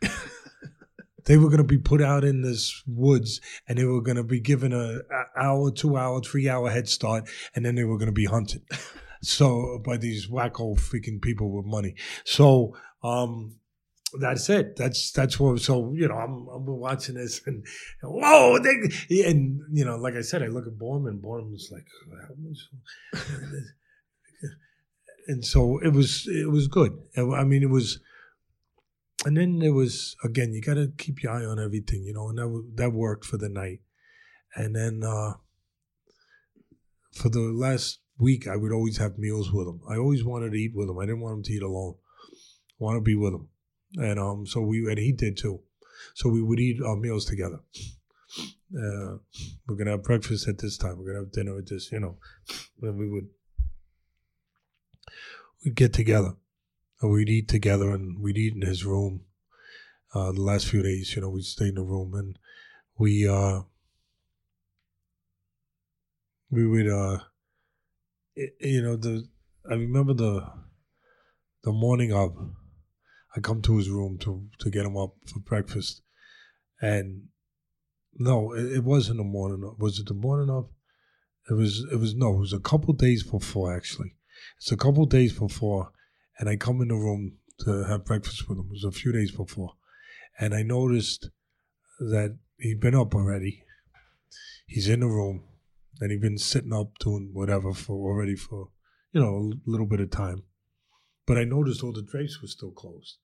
they 1.27 1.37
were 1.37 1.49
going 1.49 1.59
to 1.59 1.65
be 1.65 1.79
put 1.79 2.03
out 2.03 2.25
in 2.25 2.43
this 2.43 2.83
woods, 2.85 3.41
and 3.69 3.79
they 3.79 3.85
were 3.85 4.03
going 4.03 4.17
to 4.17 4.25
be 4.25 4.41
given 4.41 4.73
a, 4.73 5.03
a 5.09 5.41
hour, 5.41 5.71
two 5.71 5.97
hour, 5.97 6.21
three 6.21 6.49
hour 6.49 6.69
head 6.69 6.89
start, 6.89 7.29
and 7.55 7.65
then 7.65 7.77
they 7.77 7.85
were 7.85 7.97
going 7.97 8.07
to 8.07 8.13
be 8.13 8.25
hunted. 8.25 8.63
so 9.23 9.81
by 9.85 9.97
these 9.97 10.29
wacko 10.29 10.79
freaking 10.79 11.21
people 11.21 11.51
with 11.51 11.67
money. 11.67 11.95
So 12.25 12.77
um, 13.03 13.57
that's 14.21 14.49
it. 14.49 14.77
That's 14.77 15.13
that's 15.13 15.39
what. 15.39 15.61
So 15.61 15.93
you 15.95 16.09
know, 16.09 16.15
I'm 16.15 16.47
I'm 16.49 16.67
watching 16.67 17.17
this 17.17 17.41
and 17.47 17.65
whoa, 18.03 18.59
they, 18.59 19.25
and 19.25 19.61
you 19.73 19.85
know, 19.85 19.97
like 19.97 20.15
I 20.15 20.23
said, 20.23 20.43
I 20.43 20.47
look 20.47 20.67
at 20.67 20.79
Borman. 20.79 21.21
Borman's 21.21 21.71
like, 21.73 21.87
how 22.23 22.35
much? 22.39 23.23
and 25.29 25.45
so 25.45 25.79
it 25.83 25.93
was 25.93 26.27
it 26.29 26.51
was 26.51 26.69
good. 26.69 26.93
I 27.17 27.45
mean, 27.45 27.63
it 27.63 27.71
was. 27.71 28.01
And 29.25 29.37
then 29.37 29.59
there 29.59 29.73
was 29.73 30.15
again, 30.23 30.53
you 30.53 30.61
got 30.61 30.75
to 30.75 30.93
keep 30.99 31.23
your 31.23 31.33
eye 31.33 31.45
on 31.45 31.59
everything, 31.59 32.05
you 32.05 32.13
know, 32.13 32.29
and 32.29 32.39
that 32.39 32.73
that 32.77 32.93
worked 32.93 33.25
for 33.25 33.39
the 33.39 33.49
night. 33.49 33.81
And 34.55 34.77
then 34.77 35.03
uh, 35.03 35.33
for 37.13 37.29
the 37.29 37.41
last 37.41 37.99
week, 38.19 38.47
I 38.47 38.57
would 38.57 38.73
always 38.73 38.99
have 38.99 39.19
meals 39.19 39.53
with 39.53 39.67
him. 39.67 39.81
I 39.89 39.97
always 39.97 40.25
wanted 40.25 40.53
to 40.53 40.59
eat 40.59 40.73
with 40.75 40.89
him. 40.89 40.99
I 40.99 41.07
didn't 41.07 41.21
want 41.21 41.39
him 41.39 41.43
to 41.45 41.53
eat 41.53 41.63
alone. 41.63 41.95
I 42.33 42.85
want 42.85 42.97
to 42.97 43.01
be 43.01 43.15
with 43.15 43.35
him, 43.35 43.49
and 43.97 44.19
um, 44.19 44.47
so 44.47 44.61
we 44.61 44.87
and 44.91 44.99
he 44.99 45.13
did 45.13 45.37
too. 45.37 45.61
So 46.15 46.29
we 46.29 46.43
would 46.43 46.61
eat 46.61 46.83
our 46.83 46.97
meals 46.97 47.25
together. 47.25 47.61
Uh, 48.75 49.17
we're 49.67 49.77
gonna 49.77 49.93
have 49.93 50.03
breakfast 50.03 50.49
at 50.49 50.59
this 50.59 50.77
time. 50.77 50.99
We're 50.99 51.13
gonna 51.13 51.25
have 51.25 51.33
dinner 51.33 51.59
at 51.59 51.67
this, 51.67 51.91
you 51.91 52.01
know. 52.01 52.19
Then 52.81 52.97
we 52.99 53.09
would 53.09 53.29
we'd 55.65 55.75
get 55.75 55.93
together 55.93 56.37
and 57.01 57.11
we'd 57.13 57.29
eat 57.29 57.49
together, 57.49 57.91
and 57.91 58.21
we'd 58.21 58.39
eat 58.39 58.55
in 58.55 58.63
his 58.63 58.85
room. 58.85 59.23
Uh, 60.15 60.33
the 60.33 60.41
last 60.41 60.67
few 60.67 60.83
days, 60.83 61.15
you 61.15 61.23
know, 61.23 61.29
we'd 61.29 61.45
stay 61.45 61.69
in 61.69 61.75
the 61.75 61.83
room, 61.83 62.15
and 62.15 62.39
we 62.99 63.29
uh, 63.29 63.61
we 66.51 66.67
would 66.67 66.89
uh, 66.89 67.19
i- 68.39 68.53
you 68.61 68.83
know 68.83 68.97
the 68.97 69.29
I 69.69 69.75
remember 69.75 70.15
the 70.15 70.47
the 71.65 71.73
morning 71.73 72.13
of 72.13 72.37
I 73.37 73.41
come 73.41 73.61
to 73.63 73.77
his 73.77 73.91
room 73.91 74.19
to 74.19 74.49
to 74.59 74.71
get 74.71 74.87
him 74.87 74.97
up 74.97 75.15
for 75.27 75.41
breakfast, 75.41 76.03
and 76.81 77.29
no, 78.15 78.53
it, 78.55 78.73
it 78.73 78.85
wasn't 78.85 79.19
the 79.19 79.25
morning. 79.25 79.63
of. 79.65 79.79
Was 79.81 79.99
it 79.99 80.07
the 80.07 80.15
morning 80.15 80.49
of? 80.49 80.71
It 81.51 81.55
was. 81.55 81.85
It 81.93 81.97
was 81.97 82.15
no. 82.15 82.35
It 82.37 82.41
was 82.41 82.53
a 82.53 82.61
couple 82.61 82.95
days 82.95 83.23
before 83.23 83.77
actually. 83.77 84.17
It's 84.59 84.73
a 84.73 84.77
couple 84.77 85.05
days 85.07 85.39
before, 85.39 85.93
and 86.39 86.49
I 86.49 86.57
come 86.57 86.81
in 86.81 86.89
the 86.89 86.95
room 86.95 87.39
to 87.61 87.85
have 87.85 88.05
breakfast 88.05 88.49
with 88.49 88.59
him. 88.59 88.67
It 88.67 88.73
was 88.73 88.85
a 88.85 88.91
few 88.99 89.13
days 89.13 89.33
before, 89.33 89.75
and 90.39 90.55
I 90.55 90.63
noticed 90.63 91.31
that 91.99 92.39
he'd 92.59 92.81
been 92.81 92.95
up 92.95 93.15
already. 93.15 93.65
He's 94.67 94.89
in 94.89 95.01
the 95.01 95.07
room, 95.07 95.45
and 96.01 96.11
he'd 96.11 96.21
been 96.21 96.39
sitting 96.39 96.73
up 96.73 96.99
doing 96.99 97.31
whatever 97.33 97.73
for 97.73 97.95
already 97.95 98.37
for 98.37 98.69
you 99.13 99.21
know 99.21 99.53
a 99.67 99.71
little 99.71 99.87
bit 99.87 100.01
of 100.01 100.11
time. 100.11 100.43
But 101.27 101.39
I 101.39 101.45
noticed 101.45 101.83
all 101.83 101.93
the 101.93 102.03
drapes 102.03 102.41
were 102.41 102.49
still 102.49 102.71
closed. 102.71 103.19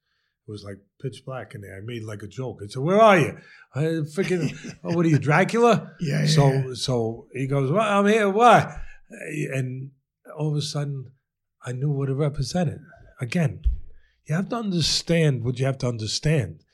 It 0.46 0.50
was 0.50 0.64
like 0.64 0.78
pitch 1.00 1.22
black 1.24 1.54
in 1.54 1.60
there. 1.60 1.76
I 1.76 1.80
made 1.84 2.02
like 2.02 2.22
a 2.22 2.26
joke. 2.26 2.60
I 2.62 2.66
said, 2.66 2.82
"Where 2.82 3.00
are 3.00 3.18
you? 3.18 3.38
I 3.74 3.80
freaking 4.14 4.52
oh, 4.84 4.96
what 4.96 5.06
are 5.06 5.08
you, 5.08 5.18
Dracula?" 5.18 5.92
Yeah, 6.00 6.22
yeah, 6.22 6.26
So 6.26 6.50
yeah. 6.50 6.74
so 6.74 7.28
he 7.32 7.46
goes, 7.46 7.70
"Well, 7.70 7.80
I'm 7.80 8.06
here. 8.06 8.28
Why?" 8.28 8.80
And 9.52 9.92
all 10.36 10.50
of 10.50 10.56
a 10.56 10.62
sudden, 10.62 11.12
I 11.64 11.72
knew 11.72 11.90
what 11.90 12.08
it 12.08 12.14
represented. 12.14 12.80
Again, 13.20 13.62
you 14.26 14.34
have 14.34 14.48
to 14.48 14.56
understand 14.56 15.44
what 15.44 15.58
you 15.58 15.66
have 15.66 15.78
to 15.78 15.88
understand. 15.88 16.64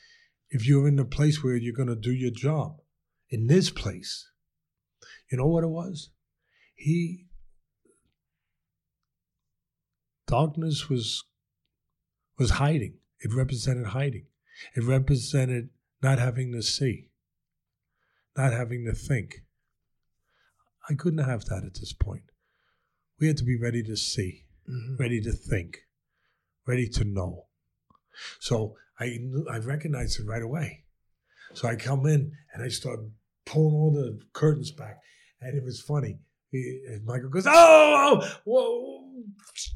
If 0.51 0.66
you're 0.66 0.88
in 0.88 0.99
a 0.99 1.05
place 1.05 1.42
where 1.44 1.57
you're 1.57 1.74
going 1.74 1.88
to 1.88 1.96
do 1.96 2.12
your 2.12 2.30
job, 2.30 2.80
in 3.28 3.49
this 3.49 3.68
place, 3.68 4.30
you 5.31 5.39
know 5.39 5.47
what 5.47 5.64
it 5.64 5.68
was? 5.68 6.11
He 6.74 7.26
darkness 10.26 10.89
was 10.89 11.24
was 12.39 12.51
hiding. 12.51 12.99
It 13.20 13.35
represented 13.35 13.87
hiding. 13.89 14.26
It 14.76 14.85
represented 14.85 15.70
not 16.03 16.18
having 16.18 16.53
to 16.53 16.62
see, 16.62 17.11
not 18.37 18.53
having 18.53 18.85
to 18.85 18.93
think. 18.93 19.45
I 20.89 20.95
couldn't 20.95 21.24
have 21.24 21.45
that 21.47 21.64
at 21.64 21.74
this 21.74 21.93
point. 21.93 22.31
We 23.18 23.26
had 23.26 23.37
to 23.39 23.45
be 23.45 23.59
ready 23.59 23.83
to 23.83 23.97
see, 23.97 24.47
Mhm. 24.68 24.99
ready 24.99 25.20
to 25.22 25.33
think, 25.33 25.89
ready 26.66 26.89
to 26.91 27.05
know. 27.05 27.49
So 28.39 28.76
I 28.99 29.18
knew, 29.18 29.47
I 29.49 29.59
recognized 29.59 30.20
it 30.20 30.24
right 30.24 30.43
away. 30.43 30.85
So 31.55 31.66
I 31.68 31.76
come 31.76 32.07
in 32.07 32.37
and 32.53 32.62
I 32.62 32.68
start 32.68 33.01
pulling 33.45 33.74
all 33.74 33.93
the 33.93 34.20
curtains 34.33 34.70
back, 34.70 35.03
and 35.41 35.57
it 35.57 35.64
was 35.64 35.80
funny. 35.80 36.18
He, 36.51 36.80
Michael 37.05 37.28
goes, 37.28 37.47
"Oh, 37.47 38.20
oh, 38.22 38.28
whoa, 38.45 39.05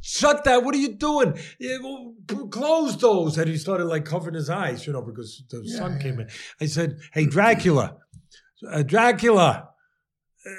shut 0.00 0.42
that! 0.44 0.64
What 0.64 0.74
are 0.74 0.78
you 0.78 0.94
doing? 0.94 1.38
Yeah, 1.58 1.76
well, 1.82 2.14
close 2.50 2.96
those!" 2.96 3.36
And 3.36 3.48
he 3.50 3.58
started 3.58 3.84
like 3.84 4.06
covering 4.06 4.34
his 4.34 4.48
eyes, 4.48 4.86
you 4.86 4.92
know, 4.94 5.02
because 5.02 5.42
the 5.50 5.60
Yeah, 5.64 5.76
sun 5.78 5.98
came 6.00 6.18
in. 6.20 6.28
I 6.60 6.66
said, 6.66 6.98
"Hey, 7.12 7.26
Dracula, 7.26 7.98
uh, 8.70 8.82
Dracula, 8.84 9.68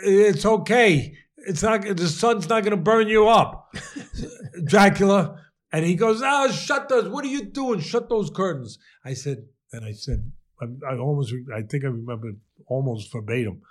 it's 0.06 0.46
okay. 0.46 1.16
It's 1.38 1.64
not. 1.64 1.82
The 1.82 2.08
sun's 2.08 2.48
not 2.48 2.64
going 2.64 2.78
to 2.78 2.84
burn 2.84 3.08
you 3.08 3.28
up, 3.28 3.74
Dracula." 4.66 5.40
And 5.72 5.84
he 5.84 5.96
goes, 5.96 6.22
"Ah, 6.24 6.52
shut 6.52 6.90
those! 6.90 7.10
What 7.10 7.26
are 7.26 7.30
you 7.30 7.46
doing? 7.46 7.80
Shut 7.80 8.08
those 8.08 8.30
curtains!" 8.30 8.78
I 9.04 9.16
said, 9.16 9.46
and 9.72 9.84
I 9.84 9.94
said, 9.94 10.32
I, 10.62 10.66
I 10.94 10.98
almost, 10.98 11.34
I 11.54 11.64
think 11.64 11.84
I 11.84 11.88
remember 11.88 12.34
almost 12.68 13.12
verbatim. 13.12 13.62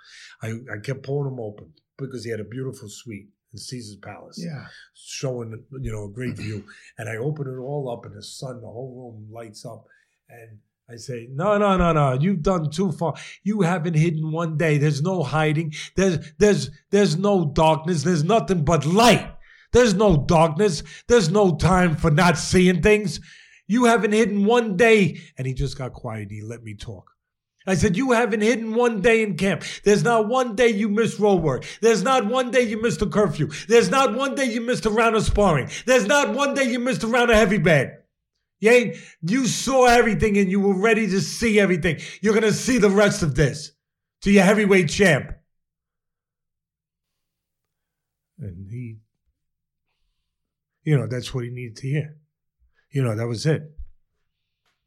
I, 0.41 0.49
I 0.73 0.79
kept 0.83 1.03
pulling 1.03 1.29
them 1.29 1.39
open 1.39 1.73
because 1.97 2.23
he 2.23 2.31
had 2.31 2.39
a 2.39 2.43
beautiful 2.45 2.89
suite 2.89 3.27
in 3.51 3.59
Caesar's 3.59 3.97
Palace, 3.97 4.41
Yeah. 4.43 4.65
showing 4.95 5.63
you 5.81 5.91
know 5.91 6.05
a 6.05 6.09
great 6.11 6.37
view. 6.37 6.63
And 6.97 7.07
I 7.09 7.17
open 7.17 7.47
it 7.47 7.59
all 7.59 7.89
up, 7.91 8.05
and 8.05 8.15
the 8.17 8.23
sun, 8.23 8.61
the 8.61 8.67
whole 8.67 8.93
room 9.13 9.31
lights 9.33 9.65
up, 9.65 9.85
and. 10.29 10.59
I 10.91 10.97
say, 10.97 11.29
no, 11.31 11.57
no, 11.57 11.77
no, 11.77 11.93
no. 11.93 12.11
You've 12.11 12.41
done 12.41 12.69
too 12.69 12.91
far. 12.91 13.13
You 13.41 13.61
haven't 13.61 13.93
hidden 13.93 14.33
one 14.33 14.57
day. 14.57 14.77
There's 14.77 15.01
no 15.01 15.23
hiding. 15.23 15.73
There's, 15.95 16.33
there's, 16.37 16.69
there's 16.91 17.15
no 17.17 17.45
darkness. 17.45 18.03
There's 18.03 18.25
nothing 18.25 18.65
but 18.65 18.85
light. 18.85 19.33
There's 19.71 19.93
no 19.93 20.25
darkness. 20.27 20.83
There's 21.07 21.31
no 21.31 21.55
time 21.55 21.95
for 21.95 22.11
not 22.11 22.37
seeing 22.37 22.81
things. 22.81 23.21
You 23.65 23.85
haven't 23.85 24.11
hidden 24.11 24.43
one 24.43 24.75
day. 24.75 25.21
And 25.37 25.47
he 25.47 25.53
just 25.53 25.77
got 25.77 25.93
quiet. 25.93 26.27
He 26.29 26.41
let 26.41 26.63
me 26.63 26.75
talk. 26.75 27.09
I 27.65 27.75
said, 27.75 27.95
You 27.95 28.11
haven't 28.11 28.41
hidden 28.41 28.75
one 28.75 29.01
day 29.01 29.23
in 29.23 29.37
camp. 29.37 29.63
There's 29.83 30.03
not 30.03 30.27
one 30.27 30.55
day 30.55 30.69
you 30.69 30.89
missed 30.89 31.19
roadwork. 31.19 31.65
There's 31.79 32.03
not 32.03 32.25
one 32.25 32.51
day 32.51 32.61
you 32.61 32.81
missed 32.81 33.01
a 33.01 33.07
curfew. 33.07 33.51
There's 33.67 33.89
not 33.89 34.15
one 34.15 34.35
day 34.35 34.45
you 34.45 34.61
missed 34.61 34.85
a 34.85 34.89
round 34.89 35.15
of 35.15 35.23
sparring. 35.23 35.69
There's 35.85 36.05
not 36.05 36.33
one 36.33 36.53
day 36.53 36.71
you 36.71 36.79
missed 36.79 37.03
a 37.03 37.07
round 37.07 37.29
of 37.29 37.37
heavy 37.37 37.57
bag. 37.57 37.89
You 38.59 38.95
you 39.21 39.45
saw 39.47 39.87
everything 39.87 40.37
and 40.37 40.49
you 40.49 40.59
were 40.59 40.79
ready 40.79 41.07
to 41.07 41.19
see 41.21 41.59
everything. 41.59 41.99
You're 42.21 42.33
going 42.33 42.43
to 42.43 42.53
see 42.53 42.77
the 42.77 42.89
rest 42.89 43.21
of 43.21 43.35
this 43.35 43.71
to 44.21 44.31
your 44.31 44.43
heavyweight 44.43 44.89
champ. 44.89 45.31
And 48.39 48.69
he, 48.69 48.99
you 50.83 50.97
know, 50.97 51.07
that's 51.07 51.33
what 51.33 51.43
he 51.43 51.49
needed 51.49 51.77
to 51.77 51.87
hear. 51.87 52.17
You 52.89 53.03
know, 53.03 53.15
that 53.15 53.27
was 53.27 53.45
it. 53.45 53.72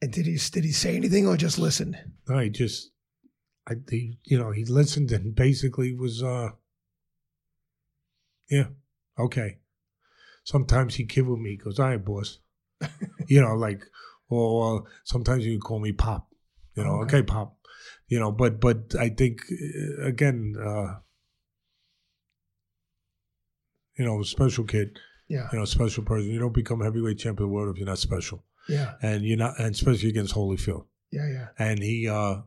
And 0.03 0.13
did 0.13 0.27
he 0.27 0.39
did 0.51 0.65
he 0.65 0.73
say 0.73 0.97
anything 0.97 1.27
or 1.27 1.37
just 1.37 1.59
listen? 1.59 1.97
No, 2.29 2.39
he 2.39 2.51
just, 2.51 2.91
I, 3.69 3.75
he, 3.91 4.19
you 4.25 4.39
know, 4.39 4.51
he 4.51 4.65
listened 4.65 5.11
and 5.13 5.35
basically 5.35 5.95
was, 5.95 6.23
uh, 6.23 6.51
yeah, 8.51 8.67
okay. 9.19 9.59
Sometimes 10.45 10.95
he 10.97 11.07
kid 11.07 11.27
with 11.27 11.41
me. 11.41 11.51
He 11.51 11.57
goes, 11.57 11.79
all 11.81 11.89
right, 11.89 12.05
boss. 12.05 12.39
you 13.27 13.41
know, 13.41 13.55
like, 13.55 13.83
or, 14.29 14.85
sometimes 15.05 15.45
he 15.45 15.53
would 15.53 15.65
call 15.65 15.81
me 15.81 15.93
Pop. 15.93 16.29
You 16.75 16.85
know, 16.85 17.01
Okay. 17.03 17.19
okay, 17.19 17.27
Pop. 17.27 17.57
You 18.09 18.21
know, 18.21 18.31
but 18.31 18.61
but 18.61 18.95
I 18.99 19.09
think 19.09 19.41
uh, 19.51 20.05
again, 20.05 20.55
uh, 20.61 20.99
you 23.99 24.05
know, 24.05 24.23
special 24.23 24.65
kid. 24.65 24.99
Yeah. 25.29 25.49
You 25.53 25.59
know, 25.59 25.65
special 25.65 26.05
person. 26.05 26.31
You 26.31 26.39
don't 26.39 26.55
become 26.55 26.81
heavyweight 26.81 27.19
champion 27.19 27.45
of 27.45 27.51
the 27.51 27.55
world 27.55 27.71
if 27.75 27.79
you're 27.79 27.87
not 27.87 27.99
special, 27.99 28.45
Yeah. 28.69 28.95
and 29.03 29.25
you're 29.25 29.39
not, 29.39 29.59
and 29.59 29.75
especially 29.75 30.09
against 30.09 30.35
Holyfield 30.35 30.85
Yeah. 31.11 31.29
Yeah. 31.29 31.49
and 31.59 31.83
he 31.83 32.09
uh 32.09 32.43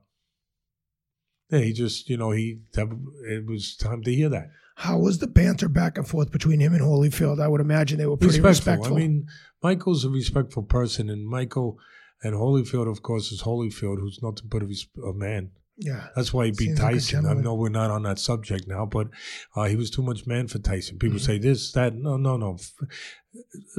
yeah 1.52 1.60
he 1.60 1.74
just 1.74 2.10
you 2.10 2.18
know 2.18 2.32
he 2.32 2.60
it 2.76 3.46
was 3.46 3.76
time 3.76 4.04
to 4.04 4.14
hear 4.14 4.30
that 4.30 4.50
How 4.76 4.98
was 5.00 5.18
the 5.20 5.28
banter 5.28 5.68
back 5.70 5.98
and 5.98 6.08
forth 6.08 6.32
between 6.32 6.60
him 6.60 6.74
and 6.74 6.82
Holyfield? 6.82 7.42
I 7.42 7.48
would 7.48 7.62
imagine 7.62 7.98
they 7.98 8.06
were 8.06 8.18
pretty 8.18 8.40
respectful. 8.42 8.96
i 8.96 9.00
mean 9.00 9.28
michael's 9.64 10.06
a 10.06 10.10
respectful 10.10 10.64
person 10.64 11.10
and 11.10 11.28
michael 11.28 11.78
and 12.24 12.34
holyfield 12.36 12.88
of 12.90 13.02
course 13.02 13.32
is 13.32 13.42
holyfield 13.44 14.00
who's 14.00 14.20
nothing 14.22 14.48
but 14.50 14.62
a, 14.64 14.68
a 15.04 15.14
man 15.14 15.52
yeah. 15.78 16.08
that's 16.16 16.34
why 16.34 16.46
he 16.46 16.52
beat 16.52 16.68
Seems 16.68 16.80
like 16.82 16.94
tyson 16.96 17.26
i 17.26 17.34
know 17.34 17.56
we're 17.56 17.70
not 17.70 17.92
on 17.92 18.04
that 18.04 18.20
subject 18.20 18.68
now 18.68 18.86
but 18.86 19.08
uh, 19.56 19.64
he 19.66 19.76
was 19.76 19.90
too 19.90 20.02
much 20.02 20.28
man 20.28 20.48
for 20.48 20.60
tyson 20.60 20.98
people 21.00 21.18
Mhm. 21.18 21.26
say 21.30 21.38
this 21.40 21.72
that 21.74 21.96
no 21.96 22.16
no 22.18 22.38
no 22.38 22.58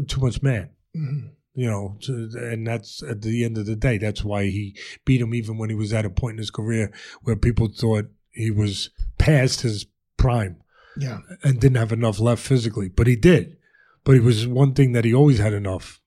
too 0.09 0.21
much 0.21 0.43
man 0.43 0.71
Mhm. 0.97 1.31
You 1.55 1.67
know, 1.69 1.97
to, 2.03 2.31
and 2.37 2.67
that's 2.67 3.03
at 3.03 3.23
the 3.23 3.45
end 3.45 3.59
of 3.59 3.67
the 3.67 3.77
day, 3.77 3.99
that's 3.99 4.23
why 4.25 4.45
he 4.45 4.77
beat 5.05 5.21
him 5.21 5.35
even 5.35 5.59
when 5.59 5.69
he 5.71 5.75
was 5.77 5.93
at 5.93 6.05
a 6.07 6.11
point 6.11 6.33
in 6.35 6.39
his 6.39 6.51
career 6.51 6.93
where 7.23 7.37
people 7.37 7.69
thought 7.69 8.07
he 8.31 8.51
was 8.51 8.91
past 9.19 9.63
his 9.63 9.87
prime 10.17 10.63
Yeah. 10.97 11.19
and 11.43 11.61
didn't 11.61 11.77
have 11.79 11.93
enough 11.93 12.21
left 12.21 12.43
physically, 12.43 12.89
but 12.89 13.07
he 13.07 13.17
did. 13.17 13.57
But 14.05 14.15
it 14.17 14.23
was 14.23 14.47
one 14.47 14.75
thing 14.75 14.93
that 14.93 15.05
he 15.05 15.13
always 15.13 15.39
had 15.39 15.53
enough 15.53 16.01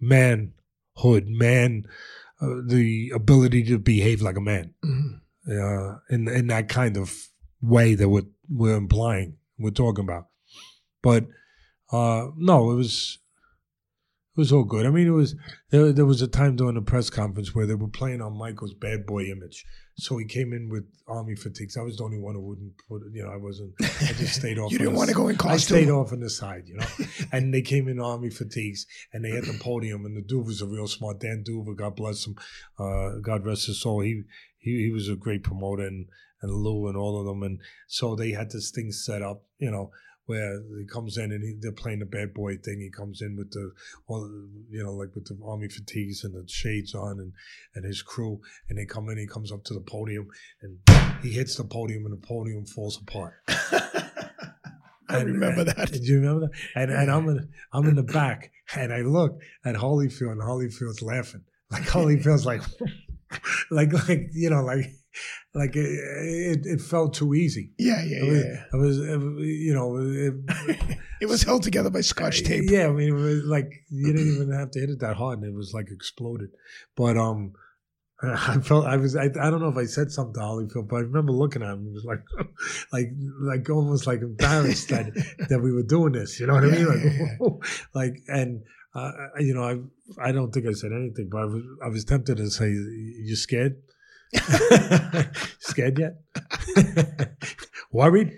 manhood, 0.00 1.26
man, 1.28 1.84
uh, 2.40 2.60
the 2.66 3.10
ability 3.14 3.64
to 3.64 3.78
behave 3.78 4.20
like 4.22 4.36
a 4.36 4.40
man 4.40 4.74
Mhm. 4.84 5.20
uh, 5.48 5.98
in 6.10 6.28
in 6.28 6.46
that 6.48 6.68
kind 6.68 6.96
of 6.96 7.14
way 7.60 7.94
that 7.94 8.08
we're 8.08 8.26
we're 8.50 8.76
implying, 8.76 9.36
we're 9.58 9.70
talking 9.70 10.04
about. 10.04 10.28
But 11.02 11.26
uh, 11.90 12.28
no, 12.36 12.70
it 12.70 12.74
was 12.76 13.18
was 14.38 14.52
all 14.52 14.64
good. 14.64 14.86
I 14.86 14.90
mean, 14.90 15.08
it 15.08 15.10
was 15.10 15.34
there, 15.70 15.92
there 15.92 16.06
was 16.06 16.22
a 16.22 16.28
time 16.28 16.54
during 16.54 16.76
the 16.76 16.80
press 16.80 17.10
conference 17.10 17.54
where 17.54 17.66
they 17.66 17.74
were 17.74 17.88
playing 17.88 18.22
on 18.22 18.38
Michael's 18.38 18.72
bad 18.72 19.04
boy 19.04 19.24
image. 19.24 19.66
So 19.96 20.16
he 20.16 20.26
came 20.26 20.52
in 20.52 20.68
with 20.68 20.84
army 21.08 21.34
fatigues. 21.34 21.76
I 21.76 21.82
was 21.82 21.96
the 21.96 22.04
only 22.04 22.18
one 22.18 22.36
who 22.36 22.42
wouldn't 22.42 22.72
put, 22.88 23.02
you 23.12 23.24
know, 23.24 23.30
I 23.30 23.36
wasn't. 23.36 23.72
I 23.80 24.12
just 24.12 24.36
stayed 24.36 24.56
off. 24.60 24.70
You 24.70 24.78
didn't 24.78 24.94
want 24.94 25.08
to 25.08 25.14
go 25.14 25.26
in 25.26 25.36
costume. 25.36 25.54
I 25.54 25.80
stayed 25.80 25.90
off 25.90 26.12
on 26.12 26.20
the 26.20 26.30
side, 26.30 26.62
you 26.66 26.76
know. 26.76 26.86
and 27.32 27.52
they 27.52 27.62
came 27.62 27.88
in 27.88 27.98
army 27.98 28.30
fatigues, 28.30 28.86
and 29.12 29.24
they 29.24 29.30
had 29.30 29.44
the 29.44 29.58
podium, 29.60 30.06
and 30.06 30.16
the 30.16 30.22
Duva 30.22 30.46
was 30.46 30.62
a 30.62 30.66
real 30.66 30.86
smart. 30.86 31.18
Dan 31.18 31.42
Duva, 31.46 31.76
God 31.76 31.96
bless 31.96 32.24
him, 32.24 32.36
uh, 32.78 33.18
God 33.20 33.44
rest 33.44 33.66
his 33.66 33.82
soul. 33.82 34.00
He 34.00 34.22
he 34.56 34.84
he 34.84 34.92
was 34.92 35.08
a 35.08 35.16
great 35.16 35.42
promoter, 35.42 35.84
and 35.84 36.06
and 36.42 36.52
Lou 36.52 36.86
and 36.86 36.96
all 36.96 37.18
of 37.18 37.26
them, 37.26 37.42
and 37.42 37.58
so 37.88 38.14
they 38.14 38.30
had 38.30 38.52
this 38.52 38.70
thing 38.70 38.92
set 38.92 39.20
up, 39.20 39.42
you 39.58 39.72
know, 39.72 39.90
where 40.28 40.62
he 40.78 40.84
comes 40.86 41.16
in 41.18 41.32
and 41.32 41.42
he, 41.42 41.54
they're 41.58 41.72
playing 41.72 41.98
the 41.98 42.06
bad 42.06 42.32
boy 42.34 42.56
thing. 42.58 42.80
He 42.80 42.90
comes 42.90 43.20
in 43.22 43.34
with 43.36 43.50
the, 43.50 43.72
all, 44.06 44.28
you 44.70 44.82
know, 44.84 44.92
like 44.92 45.14
with 45.14 45.24
the 45.26 45.36
army 45.44 45.68
fatigues 45.68 46.22
and 46.22 46.34
the 46.34 46.46
shades 46.48 46.94
on, 46.94 47.18
and 47.18 47.32
and 47.74 47.84
his 47.84 48.02
crew, 48.02 48.40
and 48.68 48.78
they 48.78 48.84
come 48.84 49.08
in. 49.08 49.18
He 49.18 49.26
comes 49.26 49.50
up 49.50 49.64
to 49.64 49.74
the 49.74 49.80
podium, 49.80 50.28
and 50.62 50.78
he 51.22 51.30
hits 51.32 51.56
the 51.56 51.64
podium, 51.64 52.04
and 52.04 52.12
the 52.12 52.26
podium 52.26 52.64
falls 52.66 53.00
apart. 53.02 53.34
I 55.10 55.20
And- 55.20 55.26
remember 55.32 55.60
and- 55.60 55.70
that. 55.70 55.90
Did 55.92 56.04
you 56.06 56.20
remember 56.20 56.48
that? 56.48 56.52
And 56.74 56.90
and 56.90 57.10
I'm 57.10 57.28
in 57.28 57.48
I'm 57.72 57.86
in 57.86 57.96
the 57.96 58.02
back, 58.02 58.52
and 58.76 58.92
I 58.92 59.00
look 59.00 59.40
at 59.64 59.74
Holyfield, 59.76 60.32
and 60.32 60.40
Holyfield's 60.42 61.02
laughing. 61.02 61.42
Like 61.70 61.82
Holyfield's 61.96 62.44
like, 62.46 62.62
like 63.70 63.92
like 64.08 64.28
you 64.32 64.50
know 64.50 64.62
like 64.62 64.84
like 65.54 65.74
it, 65.76 65.86
it, 65.86 66.60
it 66.64 66.80
felt 66.80 67.14
too 67.14 67.34
easy. 67.34 67.72
Yeah, 67.78 68.02
yeah, 68.04 68.18
It 68.24 68.28
was, 68.30 68.38
yeah. 68.44 68.64
it 68.72 68.76
was 68.76 68.98
it- 68.98 69.46
you 69.46 69.74
know 69.74 69.96
it, 69.96 70.96
it 71.20 71.26
was 71.26 71.42
held 71.42 71.62
together 71.62 71.90
by 71.90 72.00
scotch 72.02 72.42
tape. 72.44 72.64
yeah, 72.70 72.86
I 72.86 72.92
mean, 72.92 73.08
it 73.08 73.12
was 73.12 73.44
like 73.44 73.70
you 73.90 74.12
didn't 74.12 74.34
even 74.34 74.52
have 74.52 74.70
to 74.72 74.80
hit 74.80 74.90
it 74.90 75.00
that 75.00 75.16
hard, 75.16 75.38
and 75.40 75.48
it 75.48 75.54
was 75.56 75.72
like 75.74 75.88
exploded. 75.90 76.50
But 76.96 77.16
um, 77.16 77.52
I 78.22 78.58
felt 78.58 78.86
I 78.86 78.96
was 78.96 79.16
I, 79.16 79.24
I 79.24 79.48
don't 79.50 79.60
know 79.60 79.68
if 79.68 79.76
I 79.76 79.84
said 79.86 80.10
something 80.10 80.34
to 80.34 80.40
Holyfield, 80.40 80.88
but 80.88 80.96
I 80.96 81.00
remember 81.00 81.32
looking 81.32 81.62
at 81.62 81.72
him. 81.72 81.84
He 81.86 81.92
was 81.92 82.04
like, 82.04 82.22
like, 82.92 83.08
like 83.40 83.70
almost 83.70 84.06
like 84.06 84.20
embarrassed 84.22 84.88
that 84.90 85.12
that 85.48 85.60
we 85.60 85.72
were 85.72 85.82
doing 85.84 86.12
this. 86.12 86.38
You 86.40 86.46
know 86.48 86.54
what 86.54 86.64
I 86.64 86.68
mean? 86.68 86.86
Like, 86.86 87.04
yeah, 87.04 87.36
yeah. 87.40 87.48
like, 87.94 88.14
and 88.28 88.62
uh, 88.94 89.12
you 89.38 89.54
know, 89.54 89.62
I 89.62 90.28
I 90.28 90.32
don't 90.32 90.50
think 90.52 90.66
I 90.66 90.72
said 90.72 90.90
anything, 90.92 91.28
but 91.30 91.38
I 91.42 91.44
was 91.44 91.62
I 91.84 91.88
was 91.88 92.04
tempted 92.04 92.36
to 92.38 92.50
say, 92.50 92.68
"You 92.70 93.36
scared? 93.36 93.76
scared 95.60 95.98
yet? 95.98 96.14
Worried?" 97.92 98.32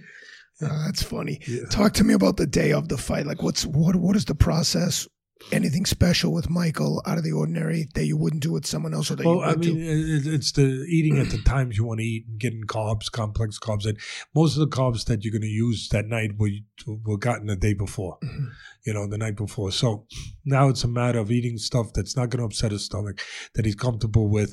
Uh, 0.63 0.85
that's 0.87 1.03
funny. 1.03 1.41
Yeah. 1.49 1.65
Talk 1.71 1.95
to 1.95 2.05
me 2.05 2.13
about 2.15 2.37
the 2.37 2.47
day 2.47 2.73
of 2.73 2.89
the 2.89 2.99
fight. 2.99 3.27
Like, 3.27 3.43
what's 3.43 3.65
what? 3.65 3.97
What 3.97 4.17
is 4.17 4.27
the 4.27 4.35
process? 4.35 5.09
Anything 5.53 5.87
special 5.87 6.35
with 6.35 6.51
Michael 6.51 7.03
out 7.07 7.17
of 7.17 7.25
the 7.25 7.33
ordinary 7.33 7.89
that 7.95 8.05
you 8.05 8.15
wouldn't 8.19 8.43
do 8.43 8.53
with 8.53 8.67
someone 8.67 8.93
else, 8.93 9.11
or 9.11 9.17
that 9.17 9.25
you 9.25 9.31
Well, 9.39 9.41
I 9.41 9.55
mean, 9.57 9.75
do? 9.75 10.33
it's 10.35 10.53
the 10.53 10.85
eating 10.87 11.17
at 11.17 11.31
the 11.31 11.39
times 11.47 11.79
you 11.79 11.85
want 11.87 12.01
to 12.01 12.05
eat 12.05 12.27
and 12.29 12.39
getting 12.39 12.65
carbs, 12.65 13.11
complex 13.11 13.59
carbs. 13.59 13.87
And 13.87 13.97
most 14.35 14.55
of 14.59 14.61
the 14.61 14.77
carbs 14.77 15.07
that 15.07 15.25
you're 15.25 15.33
going 15.33 15.41
to 15.41 15.49
use 15.49 15.89
that 15.93 16.05
night 16.05 16.33
were, 16.37 16.51
were 16.87 17.17
gotten 17.17 17.47
the 17.47 17.57
day 17.57 17.73
before, 17.73 18.19
Mhm. 18.23 18.49
you 18.85 18.93
know, 18.93 19.07
the 19.09 19.17
night 19.17 19.35
before. 19.37 19.73
So 19.73 20.07
now 20.45 20.69
it's 20.69 20.85
a 20.85 20.89
matter 20.89 21.19
of 21.19 21.31
eating 21.31 21.57
stuff 21.57 21.95
that's 21.95 22.17
not 22.17 22.29
going 22.29 22.41
to 22.41 22.45
upset 22.45 22.73
his 22.73 22.85
stomach, 22.85 23.23
that 23.55 23.65
he's 23.65 23.75
comfortable 23.77 24.29
with, 24.29 24.53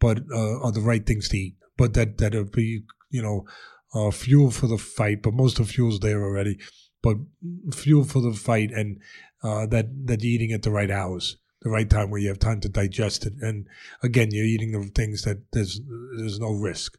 but 0.00 0.20
uh, 0.32 0.60
are 0.60 0.72
the 0.72 0.80
right 0.80 1.04
things 1.04 1.28
to 1.30 1.38
eat. 1.38 1.54
But 1.76 1.94
that, 1.94 2.18
that'll 2.18 2.44
be, 2.44 2.82
you 3.10 3.22
know, 3.22 3.46
uh, 3.94 4.10
fuel 4.10 4.50
for 4.50 4.66
the 4.66 4.78
fight, 4.78 5.22
but 5.22 5.34
most 5.34 5.58
of 5.58 5.66
the 5.66 5.72
fuel's 5.72 6.00
there 6.00 6.22
already. 6.22 6.58
But 7.02 7.18
fuel 7.72 8.04
for 8.04 8.20
the 8.20 8.32
fight 8.32 8.70
and 8.72 9.00
uh, 9.42 9.66
that, 9.66 10.06
that 10.06 10.22
you're 10.22 10.32
eating 10.34 10.52
at 10.52 10.62
the 10.62 10.70
right 10.70 10.90
hours 10.90 11.36
the 11.62 11.70
right 11.70 11.88
time 11.88 12.10
where 12.10 12.20
you 12.20 12.28
have 12.28 12.38
time 12.38 12.60
to 12.60 12.68
digest 12.68 13.26
it. 13.26 13.34
And 13.40 13.66
again, 14.02 14.28
you're 14.30 14.44
eating 14.44 14.72
the 14.72 14.86
things 14.94 15.22
that 15.22 15.38
there's 15.52 15.80
there's 16.16 16.38
no 16.38 16.52
risk. 16.52 16.98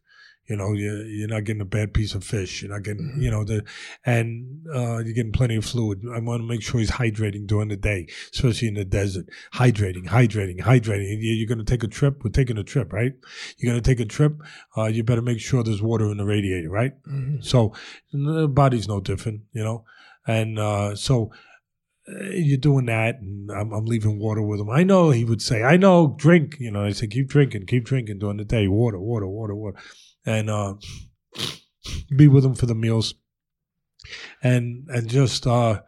You 0.50 0.56
know, 0.56 0.74
you're, 0.74 1.06
you're 1.06 1.28
not 1.28 1.43
getting 1.43 1.62
a 1.62 1.66
bad 1.66 1.93
piece 1.93 2.16
of 2.16 2.24
fish. 2.24 2.62
You're 2.62 2.72
not 2.72 2.84
getting, 2.84 3.14
Mhm. 3.18 3.22
you 3.24 3.30
know, 3.32 3.43
the 3.43 3.64
and 4.06 4.66
uh, 4.74 4.97
you're 4.97 5.14
getting 5.14 5.32
plenty 5.32 5.56
of 5.56 5.66
fluid. 5.66 6.02
I 6.14 6.20
want 6.20 6.41
to 6.41 6.47
make 6.47 6.62
sure 6.64 6.80
he's 6.80 6.91
hydrating 6.91 7.45
during 7.45 7.68
the 7.70 7.78
day, 7.78 8.08
especially 8.34 8.68
in 8.70 8.74
the 8.74 8.86
desert. 8.86 9.28
Hydrating, 9.54 10.06
hydrating, 10.08 10.60
hydrating. 10.60 11.08
You- 11.22 11.34
You're 11.36 11.47
going 11.47 11.60
to 11.66 11.72
take 11.72 11.84
a 11.84 11.88
trip. 11.88 12.24
We're 12.24 12.32
taking 12.32 12.58
a 12.58 12.64
trip, 12.64 12.91
right? 12.91 13.14
You're 13.58 13.72
going 13.72 13.82
to 13.84 13.89
take 13.89 14.00
a 14.00 14.06
trip. 14.06 14.34
Uh, 14.76 14.86
you 14.86 15.04
better 15.04 15.22
make 15.22 15.39
sure 15.39 15.64
there's 15.64 15.82
water 15.82 16.10
in 16.12 16.18
the 16.18 16.26
radiator, 16.26 16.70
right? 16.70 16.93
Mhm. 17.08 17.43
So 17.45 17.74
the 18.12 18.47
body's 18.47 18.88
no 18.88 19.00
different, 19.00 19.41
you 19.54 19.64
know. 19.64 19.86
And 20.28 20.58
uh, 20.60 20.95
so 20.95 21.32
uh, 22.08 22.30
you're 22.32 22.58
doing 22.58 22.86
that, 22.88 23.20
and 23.22 23.52
I'm, 23.52 23.72
I'm 23.72 23.86
leaving 23.86 24.20
water 24.20 24.41
with 24.41 24.60
him. 24.60 24.70
I 24.70 24.84
know 24.84 25.12
he 25.12 25.24
would 25.26 25.41
say, 25.41 25.62
"I 25.64 25.78
know, 25.78 26.16
drink." 26.18 26.58
You 26.60 26.72
know, 26.72 26.84
I 26.86 26.91
say, 26.91 27.08
"Keep 27.08 27.28
drinking, 27.30 27.68
keep 27.68 27.86
drinking 27.86 28.18
during 28.20 28.38
the 28.38 28.45
day. 28.45 28.68
Water, 28.68 29.00
water, 29.00 29.28
water, 29.28 29.56
water," 29.56 29.78
and 30.30 30.50
uh, 30.50 30.76
be 32.16 32.28
with 32.28 32.44
them 32.44 32.54
for 32.56 32.68
the 32.68 32.76
meals, 32.76 33.16
and 34.44 34.88
and 34.90 35.10
just 35.10 35.48
uh, 35.48 35.82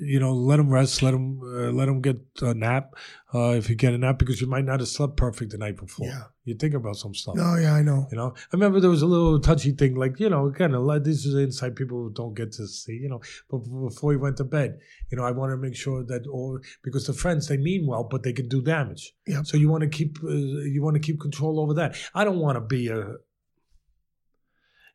you 0.00 0.18
know, 0.18 0.32
let 0.32 0.58
him 0.58 0.68
rest, 0.70 1.02
let 1.02 1.14
him 1.14 1.40
uh, 1.42 1.70
let 1.70 1.88
him 1.88 2.00
get 2.00 2.16
a 2.42 2.52
nap 2.54 2.94
uh, 3.32 3.50
if 3.50 3.68
you 3.70 3.76
get 3.76 3.94
a 3.94 3.98
nap 3.98 4.18
because 4.18 4.40
you 4.40 4.48
might 4.48 4.64
not 4.64 4.80
have 4.80 4.88
slept 4.88 5.16
perfect 5.16 5.52
the 5.52 5.58
night 5.58 5.76
before. 5.76 6.06
Yeah. 6.08 6.22
You 6.44 6.54
think 6.54 6.74
about 6.74 6.96
some 6.96 7.14
stuff. 7.14 7.36
No, 7.36 7.54
yeah, 7.56 7.72
I 7.74 7.82
know. 7.82 8.06
You 8.10 8.18
know, 8.18 8.34
I 8.36 8.48
remember 8.52 8.80
there 8.80 8.90
was 8.90 9.02
a 9.02 9.06
little 9.06 9.38
touchy 9.40 9.72
thing, 9.72 9.94
like 9.94 10.18
you 10.20 10.28
know, 10.28 10.50
kind 10.50 10.74
of 10.74 10.82
like 10.82 11.04
this 11.04 11.24
is 11.24 11.34
inside 11.34 11.74
people 11.76 12.10
don't 12.10 12.34
get 12.34 12.52
to 12.52 12.66
see, 12.66 12.92
you 12.94 13.08
know. 13.08 13.20
But 13.50 13.58
before 13.88 14.10
he 14.12 14.18
went 14.18 14.36
to 14.38 14.44
bed, 14.44 14.78
you 15.10 15.16
know, 15.16 15.24
I 15.24 15.30
want 15.30 15.52
to 15.52 15.56
make 15.56 15.76
sure 15.76 16.04
that 16.04 16.26
all 16.26 16.58
because 16.82 17.06
the 17.06 17.14
friends 17.14 17.46
they 17.48 17.56
mean 17.56 17.86
well, 17.86 18.04
but 18.04 18.24
they 18.24 18.32
can 18.32 18.48
do 18.48 18.60
damage. 18.60 19.14
Yep. 19.26 19.46
So 19.46 19.56
you 19.56 19.68
want 19.70 19.82
to 19.82 19.88
keep 19.88 20.18
uh, 20.24 20.28
you 20.74 20.82
want 20.82 20.94
to 20.94 21.00
keep 21.00 21.20
control 21.20 21.60
over 21.60 21.72
that. 21.74 21.96
I 22.14 22.24
don't 22.24 22.38
want 22.40 22.56
to 22.56 22.60
be 22.60 22.88
a, 22.88 23.14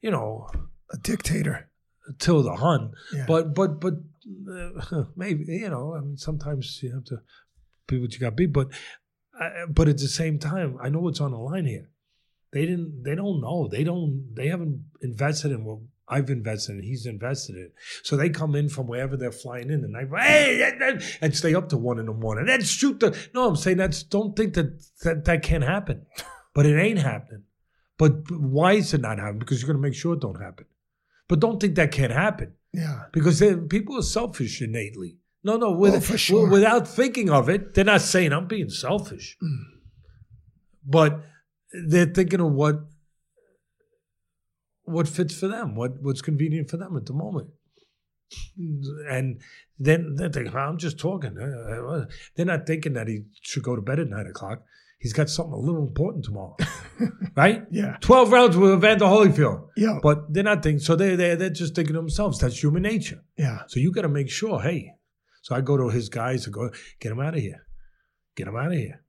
you 0.01 0.11
know, 0.11 0.49
A 0.93 0.97
dictator. 0.97 1.69
till 2.17 2.41
the 2.43 2.55
hun, 2.55 2.91
Yeah. 3.13 3.25
but 3.27 3.53
but 3.53 3.79
but 3.79 3.93
maybe 5.15 5.45
you 5.47 5.69
know, 5.69 5.95
I 5.95 6.01
mean, 6.01 6.17
sometimes 6.17 6.79
you 6.81 6.93
have 6.93 7.05
to 7.05 7.17
be 7.87 7.99
what 7.99 8.13
you 8.13 8.19
got 8.19 8.31
to 8.31 8.35
be. 8.35 8.45
But 8.45 8.67
uh, 9.39 9.65
but 9.69 9.87
at 9.87 9.97
the 9.97 10.07
same 10.07 10.39
time, 10.39 10.77
I 10.81 10.89
know 10.89 10.99
what's 10.99 11.21
on 11.21 11.31
the 11.31 11.37
line 11.37 11.65
here. 11.65 11.89
They 12.51 12.65
didn't. 12.65 13.03
They 13.03 13.15
don't 13.15 13.41
know. 13.41 13.67
They 13.67 13.83
don't. 13.83 14.33
They 14.35 14.47
haven't 14.47 14.83
invested 15.01 15.51
in 15.51 15.63
what 15.63 15.79
I've 16.07 16.29
invested 16.29 16.77
in. 16.77 16.83
He's 16.83 17.05
invested 17.05 17.55
in. 17.55 17.71
So 18.03 18.17
they 18.17 18.29
come 18.29 18.55
in 18.55 18.69
from 18.69 18.87
wherever 18.87 19.15
they're 19.15 19.31
flying 19.31 19.69
in, 19.69 19.83
and 19.83 19.95
I 19.95 20.21
hey, 20.21 20.99
and 21.21 21.35
stay 21.35 21.53
up 21.53 21.69
to 21.69 21.77
one 21.77 21.99
in 21.99 22.07
the 22.07 22.13
morning. 22.13 22.49
and 22.49 22.65
shoot 22.65 22.99
the. 22.99 23.17
No, 23.33 23.47
I'm 23.47 23.55
saying 23.55 23.77
that's. 23.77 24.03
Don't 24.03 24.35
think 24.35 24.53
that 24.55 24.81
that, 25.03 25.25
that 25.25 25.43
can't 25.43 25.63
happen, 25.63 26.05
but 26.53 26.65
it 26.65 26.79
ain't 26.79 26.99
happening. 26.99 27.43
But 27.97 28.31
why 28.31 28.73
is 28.73 28.93
it 28.93 29.01
not 29.01 29.19
happening? 29.19 29.39
Because 29.39 29.61
you're 29.61 29.67
going 29.67 29.81
to 29.81 29.87
make 29.87 29.95
sure 29.95 30.13
it 30.13 30.21
don't 30.21 30.41
happen. 30.41 30.65
But 31.27 31.41
don't 31.41 31.59
think 31.59 31.75
that 31.75 31.91
can't 31.91 32.13
happen 32.13 32.53
yeah. 32.73 33.03
because 33.11 33.43
people 33.69 33.97
are 33.97 34.01
selfish 34.03 34.61
innately. 34.61 35.17
No, 35.43 35.55
no, 35.57 35.71
with, 35.71 36.11
Oh, 36.11 36.15
sure. 36.17 36.49
without 36.49 36.87
thinking 36.87 37.29
of 37.29 37.47
it, 37.49 37.73
they're 37.73 37.85
not 37.85 38.01
saying 38.01 38.33
I'm 38.33 38.47
being 38.47 38.69
selfish, 38.69 39.37
Mm. 39.41 39.63
but 40.85 41.23
they're 41.87 42.05
thinking 42.13 42.41
of 42.41 42.51
what 42.51 42.75
what 44.83 45.07
fits 45.07 45.39
for 45.39 45.47
them, 45.47 45.75
what 45.75 46.01
what's 46.01 46.21
convenient 46.21 46.69
for 46.69 46.77
them 46.77 46.97
at 46.97 47.05
the 47.05 47.13
moment, 47.13 47.49
and 49.09 49.39
then 49.77 50.15
they 50.15 50.29
think 50.29 50.53
I'm 50.53 50.77
just 50.77 50.97
talking. 50.99 51.37
Uh, 51.37 52.05
They're 52.35 52.45
not 52.45 52.65
thinking 52.67 52.93
that 52.93 53.07
he 53.07 53.23
should 53.41 53.63
go 53.63 53.75
to 53.75 53.81
bed 53.81 53.99
at 53.99 54.07
nine 54.09 54.27
o'clock. 54.27 54.63
He's 54.99 55.13
got 55.13 55.29
something 55.29 55.53
a 55.53 55.57
little 55.57 55.81
important 55.81 56.25
tomorrow, 56.25 56.57
right? 57.35 57.63
Yeah. 57.71 57.95
Twelve 58.01 58.31
rounds 58.33 58.57
with 58.57 58.73
Evander 58.73 59.05
Holyfield. 59.05 59.69
Yeah. 59.77 59.99
But 60.03 60.33
they're 60.33 60.43
not 60.43 60.61
thinking, 60.61 60.79
so 60.79 60.95
they 60.97 61.15
they 61.15 61.35
they're 61.35 61.49
just 61.49 61.73
thinking 61.73 61.93
to 61.93 61.99
themselves. 62.01 62.39
That's 62.39 62.61
human 62.61 62.83
nature. 62.83 63.23
Yeah. 63.37 63.59
So 63.67 63.79
you 63.79 63.93
got 63.93 64.01
to 64.01 64.09
make 64.09 64.29
sure. 64.29 64.61
Hey, 64.61 64.91
so 65.41 65.55
I 65.55 65.61
go 65.61 65.77
to 65.77 65.87
his 65.89 66.09
guys 66.09 66.45
and 66.45 66.53
go, 66.53 66.69
get 66.99 67.13
him 67.13 67.19
out 67.21 67.33
of 67.35 67.41
here, 67.41 67.65
get 68.35 68.47
him 68.47 68.57
out 68.57 68.67
of 68.67 68.73
here. 68.73 69.01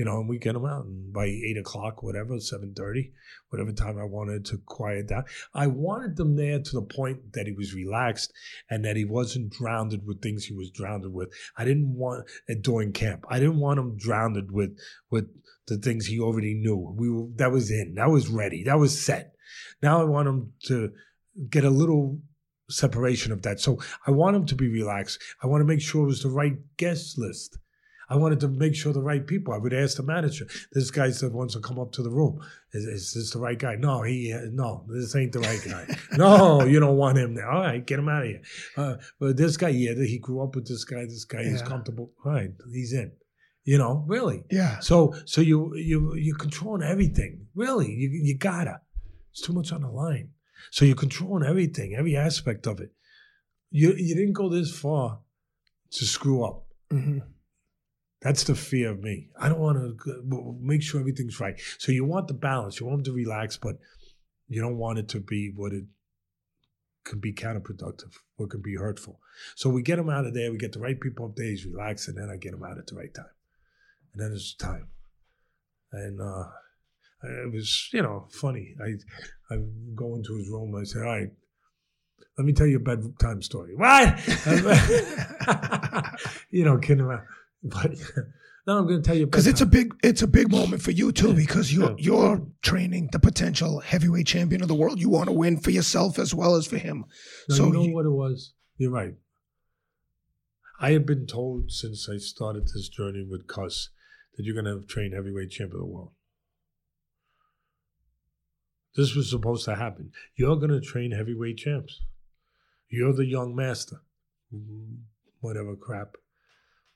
You 0.00 0.06
know, 0.06 0.20
and 0.20 0.30
we 0.30 0.38
get 0.38 0.54
them 0.54 0.64
out, 0.64 0.86
and 0.86 1.12
by 1.12 1.26
eight 1.26 1.58
o'clock, 1.58 2.02
whatever, 2.02 2.40
seven 2.40 2.72
thirty, 2.72 3.12
whatever 3.50 3.70
time 3.70 3.98
I 3.98 4.04
wanted 4.04 4.46
to 4.46 4.56
quiet 4.64 5.08
down, 5.08 5.24
I 5.52 5.66
wanted 5.66 6.16
them 6.16 6.36
there 6.36 6.58
to 6.58 6.72
the 6.72 6.80
point 6.80 7.34
that 7.34 7.46
he 7.46 7.52
was 7.52 7.74
relaxed 7.74 8.32
and 8.70 8.82
that 8.86 8.96
he 8.96 9.04
wasn't 9.04 9.52
drowned 9.52 9.92
with 10.06 10.22
things 10.22 10.46
he 10.46 10.54
was 10.54 10.70
drowned 10.70 11.04
with. 11.12 11.28
I 11.54 11.66
didn't 11.66 11.94
want 11.94 12.26
uh, 12.48 12.54
during 12.62 12.92
camp. 12.94 13.26
I 13.28 13.38
didn't 13.40 13.60
want 13.60 13.78
him 13.78 13.98
drowned 13.98 14.50
with 14.50 14.78
with 15.10 15.28
the 15.66 15.76
things 15.76 16.06
he 16.06 16.18
already 16.18 16.54
knew. 16.54 16.78
We 16.96 17.10
were, 17.10 17.26
that 17.36 17.52
was 17.52 17.70
in, 17.70 17.96
that 17.96 18.08
was 18.08 18.28
ready, 18.28 18.64
that 18.64 18.78
was 18.78 18.98
set. 18.98 19.34
Now 19.82 20.00
I 20.00 20.04
want 20.04 20.28
him 20.28 20.54
to 20.68 20.92
get 21.50 21.64
a 21.64 21.70
little 21.82 22.20
separation 22.70 23.32
of 23.32 23.42
that. 23.42 23.60
So 23.60 23.78
I 24.06 24.12
want 24.12 24.34
him 24.34 24.46
to 24.46 24.54
be 24.54 24.68
relaxed. 24.68 25.20
I 25.42 25.46
want 25.46 25.60
to 25.60 25.66
make 25.66 25.82
sure 25.82 26.04
it 26.04 26.06
was 26.06 26.22
the 26.22 26.30
right 26.30 26.56
guest 26.78 27.18
list. 27.18 27.58
I 28.10 28.16
wanted 28.16 28.40
to 28.40 28.48
make 28.48 28.74
sure 28.74 28.92
the 28.92 29.00
right 29.00 29.24
people. 29.24 29.54
I 29.54 29.58
would 29.58 29.72
ask 29.72 29.96
the 29.96 30.02
manager. 30.02 30.46
This 30.72 30.90
guy 30.90 31.08
that 31.10 31.32
wants 31.32 31.54
to 31.54 31.60
come 31.60 31.78
up 31.78 31.92
to 31.92 32.02
the 32.02 32.10
room. 32.10 32.40
Is, 32.72 32.84
is 32.84 33.12
this 33.14 33.30
the 33.30 33.38
right 33.38 33.58
guy? 33.58 33.76
No, 33.76 34.02
he 34.02 34.34
no. 34.50 34.84
This 34.88 35.14
ain't 35.14 35.32
the 35.32 35.38
right 35.40 35.60
guy. 35.64 35.86
no, 36.16 36.64
you 36.64 36.80
don't 36.80 36.96
want 36.96 37.16
him 37.18 37.34
there. 37.36 37.48
All 37.48 37.60
right, 37.62 37.86
get 37.86 38.00
him 38.00 38.08
out 38.08 38.22
of 38.22 38.28
here. 38.28 38.42
Uh, 38.76 38.96
but 39.20 39.36
this 39.36 39.56
guy, 39.56 39.68
yeah, 39.68 39.94
he 39.94 40.18
grew 40.18 40.42
up 40.42 40.56
with 40.56 40.66
this 40.66 40.84
guy. 40.84 41.04
This 41.04 41.24
guy 41.24 41.42
is 41.42 41.60
Yeah. 41.60 41.66
comfortable. 41.68 42.10
All 42.24 42.32
right, 42.32 42.50
he's 42.72 42.92
in. 42.92 43.12
You 43.64 43.78
know, 43.78 44.04
really. 44.08 44.42
Yeah. 44.50 44.80
So 44.80 45.14
so 45.24 45.40
you 45.40 45.74
you 45.76 46.14
you're 46.16 46.36
controlling 46.36 46.82
everything. 46.82 47.46
Really, 47.54 47.90
you 47.92 48.10
you 48.10 48.36
gotta. 48.36 48.80
It's 49.30 49.42
too 49.42 49.52
much 49.52 49.70
on 49.72 49.82
the 49.82 49.88
line. 49.88 50.30
So 50.72 50.84
you're 50.84 50.96
controlling 50.96 51.48
everything, 51.48 51.94
every 51.96 52.16
aspect 52.16 52.66
of 52.66 52.80
it. 52.80 52.90
You 53.70 53.94
you 53.96 54.16
didn't 54.16 54.32
go 54.32 54.48
this 54.48 54.76
far 54.76 55.20
to 55.92 56.04
screw 56.04 56.42
up. 56.44 56.66
hmm 56.90 57.18
That's 58.22 58.44
the 58.44 58.54
fear 58.54 58.90
of 58.90 59.02
me. 59.02 59.28
I 59.38 59.48
don't 59.48 59.60
want 59.60 59.78
to 59.78 60.58
make 60.60 60.82
sure 60.82 61.00
everything's 61.00 61.40
right. 61.40 61.58
So 61.78 61.90
you 61.90 62.04
want 62.04 62.28
the 62.28 62.34
balance. 62.34 62.78
You 62.78 62.86
want 62.86 62.98
him 62.98 63.04
to 63.04 63.12
relax, 63.12 63.56
but 63.56 63.76
you 64.48 64.60
don't 64.60 64.76
want 64.76 64.98
it 64.98 65.08
to 65.08 65.20
be 65.20 65.52
what 65.54 65.72
it 65.72 65.84
could 67.04 67.20
be 67.20 67.32
counterproductive, 67.32 68.12
what 68.36 68.50
could 68.50 68.62
be 68.62 68.76
hurtful. 68.76 69.20
So 69.56 69.70
we 69.70 69.82
get 69.82 69.96
them 69.96 70.10
out 70.10 70.26
of 70.26 70.34
there. 70.34 70.52
We 70.52 70.58
get 70.58 70.72
the 70.72 70.80
right 70.80 71.00
people 71.00 71.24
up 71.26 71.36
there. 71.36 71.46
He's 71.46 71.64
relaxed, 71.64 72.08
and 72.08 72.18
then 72.18 72.28
I 72.28 72.36
get 72.36 72.52
him 72.52 72.62
out 72.62 72.76
at 72.76 72.86
the 72.86 72.94
right 72.94 73.12
time. 73.14 73.24
And 74.12 74.22
then 74.22 74.32
it's 74.32 74.54
time. 74.54 74.88
And 75.92 76.20
uh, 76.20 76.44
it 77.22 77.52
was, 77.52 77.88
you 77.92 78.02
know, 78.02 78.28
funny. 78.30 78.74
I 78.84 79.54
I 79.54 79.58
go 79.94 80.14
into 80.14 80.36
his 80.36 80.48
room. 80.50 80.74
I 80.76 80.84
say, 80.84 81.00
"All 81.00 81.06
right, 81.06 81.30
let 82.36 82.44
me 82.44 82.52
tell 82.52 82.66
you 82.66 82.76
a 82.76 82.80
bedtime 82.80 83.42
story." 83.42 83.74
What? 83.74 84.20
you 86.50 86.64
know, 86.64 86.78
kidding 86.78 87.04
around. 87.04 87.26
But 87.62 87.92
now 88.66 88.78
I'm 88.78 88.86
going 88.86 89.02
to 89.02 89.06
tell 89.06 89.16
you 89.16 89.26
Because 89.26 89.46
it's 89.46 89.60
a 89.60 89.66
big, 89.66 89.94
it's 90.02 90.22
a 90.22 90.26
big 90.26 90.50
moment 90.50 90.82
for 90.82 90.90
you 90.92 91.12
too. 91.12 91.34
Because 91.34 91.72
you're 91.72 91.90
Yeah. 91.90 91.96
you're 91.98 92.46
training 92.62 93.10
the 93.12 93.18
potential 93.18 93.80
heavyweight 93.80 94.26
champion 94.26 94.62
of 94.62 94.68
the 94.68 94.74
world. 94.74 94.98
You 95.00 95.10
want 95.10 95.26
to 95.28 95.32
win 95.32 95.58
for 95.58 95.70
yourself 95.70 96.18
as 96.18 96.34
well 96.34 96.54
as 96.56 96.66
for 96.66 96.78
him. 96.78 97.04
No, 97.48 97.56
so 97.56 97.66
you 97.66 97.72
know 97.72 97.82
you- 97.84 97.94
what 97.94 98.06
it 98.06 98.10
was? 98.10 98.54
You're 98.78 98.90
right. 98.92 99.14
I 100.80 100.92
have 100.92 101.04
been 101.04 101.26
told 101.26 101.70
since 101.70 102.08
I 102.08 102.16
started 102.16 102.62
this 102.68 102.88
journey 102.88 103.26
with 103.28 103.46
Cus 103.46 103.90
that 104.36 104.44
you're 104.44 104.54
going 104.60 104.80
to 104.80 104.86
train 104.86 105.12
heavyweight 105.12 105.50
champion 105.50 105.76
of 105.76 105.80
the 105.88 105.92
world. 105.92 106.12
This 108.96 109.14
was 109.14 109.28
supposed 109.30 109.66
to 109.66 109.76
happen. 109.76 110.12
You're 110.36 110.56
going 110.56 110.70
to 110.70 110.80
train 110.80 111.12
heavyweight 111.12 111.58
champs. 111.58 112.00
You're 112.88 113.12
the 113.12 113.26
young 113.26 113.54
master. 113.54 113.96
Mm-hmm. 114.52 115.02
Whatever 115.40 115.76
crap. 115.76 116.16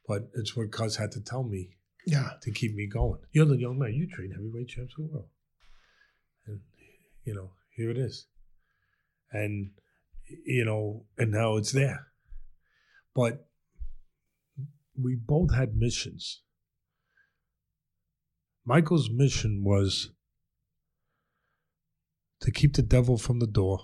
But 0.07 0.31
it's 0.35 0.55
what 0.57 0.71
Cus 0.71 0.97
had 0.97 1.13
to 1.13 1.21
tell 1.21 1.45
me 1.45 1.77
Yeah. 2.07 2.35
to 2.43 2.51
keep 2.51 2.75
me 2.75 2.87
going. 2.87 3.21
You're 3.33 3.47
the 3.47 3.57
young 3.57 3.79
man. 3.79 3.95
You 3.95 4.07
train 4.07 4.31
heavyweight 4.33 4.69
champs 4.69 4.95
of 4.99 5.07
the 5.07 5.13
world. 5.13 5.31
And, 6.47 6.61
you 7.25 7.35
know, 7.35 7.53
here 7.75 7.91
it 7.91 7.97
is. 7.99 8.27
And, 9.33 9.71
you 10.45 10.65
know, 10.65 11.07
and 11.17 11.31
now 11.31 11.57
it's 11.57 11.73
there. 11.73 12.09
But 13.15 13.49
we 14.97 15.15
both 15.15 15.55
had 15.55 15.77
missions. 15.77 16.43
Michael's 18.65 19.11
mission 19.11 19.63
was 19.65 20.11
to 22.41 22.51
keep 22.51 22.75
the 22.75 22.83
devil 22.83 23.17
from 23.19 23.39
the 23.39 23.47
door, 23.47 23.81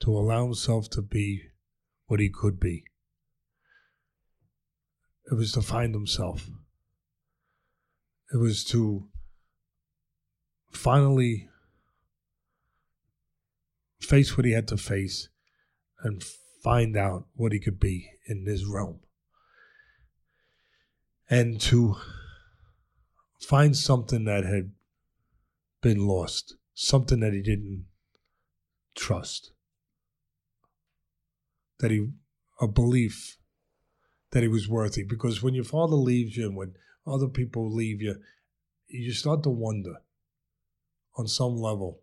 to 0.00 0.10
allow 0.10 0.44
himself 0.44 0.88
to 0.90 1.02
be 1.02 1.42
what 2.06 2.20
he 2.20 2.28
could 2.30 2.60
be. 2.60 2.84
It 5.30 5.34
was 5.34 5.52
to 5.52 5.62
find 5.62 5.94
himself. 5.94 6.48
It 8.32 8.38
was 8.38 8.64
to 8.64 9.08
finally 10.70 11.48
face 14.00 14.36
what 14.36 14.46
he 14.46 14.52
had 14.52 14.68
to 14.68 14.76
face 14.78 15.28
and 16.02 16.24
find 16.62 16.96
out 16.96 17.26
what 17.34 17.52
he 17.52 17.60
could 17.60 17.78
be 17.78 18.10
in 18.26 18.44
this 18.44 18.64
realm. 18.64 19.00
And 21.28 21.60
to 21.62 21.96
find 23.40 23.76
something 23.76 24.24
that 24.24 24.44
had 24.44 24.72
been 25.82 26.06
lost, 26.06 26.56
something 26.72 27.20
that 27.20 27.34
he 27.34 27.42
didn't 27.42 27.84
trust, 28.94 29.52
that 31.80 31.90
he, 31.90 32.08
a 32.60 32.66
belief 32.66 33.36
that 34.30 34.42
he 34.42 34.48
was 34.48 34.68
worthy. 34.68 35.04
Because 35.04 35.42
when 35.42 35.54
your 35.54 35.64
father 35.64 35.96
leaves 35.96 36.36
you 36.36 36.46
and 36.46 36.56
when 36.56 36.74
other 37.06 37.28
people 37.28 37.72
leave 37.72 38.02
you, 38.02 38.16
you 38.88 39.12
start 39.12 39.42
to 39.42 39.50
wonder 39.50 39.96
on 41.16 41.26
some 41.26 41.56
level 41.56 42.00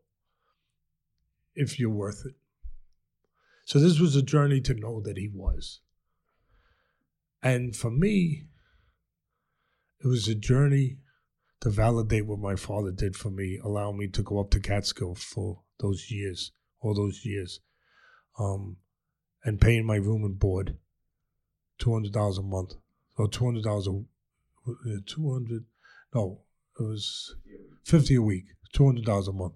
if 1.55 1.79
you're 1.79 1.89
worth 1.89 2.23
it. 2.25 2.35
So 3.65 3.79
this 3.79 3.99
was 3.99 4.15
a 4.15 4.21
journey 4.21 4.61
to 4.61 4.73
know 4.75 5.01
that 5.01 5.17
he 5.17 5.29
was. 5.33 5.81
And 7.41 7.75
for 7.75 7.89
me, 7.89 8.47
it 10.03 10.07
was 10.07 10.27
a 10.27 10.35
journey 10.35 10.97
to 11.61 11.69
validate 11.69 12.27
what 12.27 12.39
my 12.39 12.55
father 12.55 12.91
did 12.91 13.15
for 13.15 13.31
me, 13.31 13.59
allow 13.63 13.91
me 13.91 14.07
to 14.09 14.21
go 14.21 14.39
up 14.39 14.51
to 14.51 14.59
Catskill 14.59 15.15
for 15.15 15.61
those 15.79 16.11
years, 16.11 16.51
all 16.79 16.93
those 16.93 17.25
years, 17.25 17.59
um, 18.37 18.77
and 19.43 19.59
paying 19.59 19.85
my 19.85 19.95
room 19.95 20.23
and 20.23 20.37
board, 20.37 20.77
two 21.77 21.93
hundred 21.93 22.13
dollars 22.13 22.37
a 22.37 22.43
month, 22.43 22.73
or 23.17 23.27
two 23.27 23.45
hundred 23.45 23.63
dollars 23.63 23.87
a, 23.87 23.91
two 25.05 25.31
hundred, 25.31 25.65
no, 26.13 26.41
it 26.79 26.83
was 26.83 27.35
fifty 27.83 28.15
a 28.15 28.21
week, 28.21 28.45
two 28.73 28.85
hundred 28.85 29.05
dollars 29.05 29.27
a 29.27 29.33
month, 29.33 29.55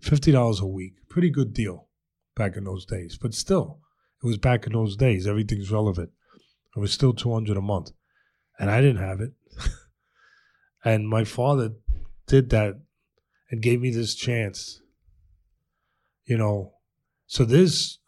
fifty 0.00 0.32
dollars 0.32 0.60
a 0.60 0.66
week, 0.66 0.94
pretty 1.08 1.30
good 1.30 1.52
deal 1.52 1.88
back 2.36 2.56
in 2.56 2.64
those 2.64 2.84
days, 2.84 3.18
but 3.20 3.34
still, 3.34 3.80
it 4.22 4.26
was 4.26 4.38
back 4.38 4.66
in 4.66 4.72
those 4.72 4.96
days. 4.96 5.26
Everything's 5.26 5.70
relevant. 5.70 6.10
It 6.76 6.80
was 6.80 6.92
still 6.92 7.12
two 7.12 7.32
hundred 7.32 7.56
a 7.56 7.62
month, 7.62 7.90
and 8.58 8.70
I 8.70 8.80
didn't 8.80 9.02
have 9.02 9.20
it. 9.20 9.32
And 10.84 11.08
my 11.08 11.24
father 11.24 11.72
did 12.26 12.50
that 12.50 12.80
and 13.50 13.62
gave 13.62 13.80
me 13.80 13.90
this 13.90 14.14
chance. 14.14 14.80
You 16.24 16.38
know, 16.38 16.74
so 17.26 17.44
this 17.44 17.98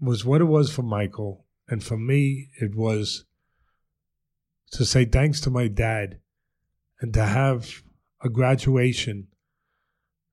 was 0.00 0.24
what 0.24 0.40
it 0.40 0.44
was 0.44 0.72
for 0.72 0.82
Michael. 0.82 1.44
And 1.70 1.82
for 1.82 1.96
me, 1.96 2.50
it 2.60 2.74
was 2.74 3.24
to 4.72 4.84
say 4.84 5.04
thanks 5.04 5.40
to 5.42 5.50
my 5.50 5.68
dad 5.68 6.18
and 7.00 7.14
to 7.14 7.24
have 7.24 7.82
a 8.22 8.28
graduation 8.28 9.28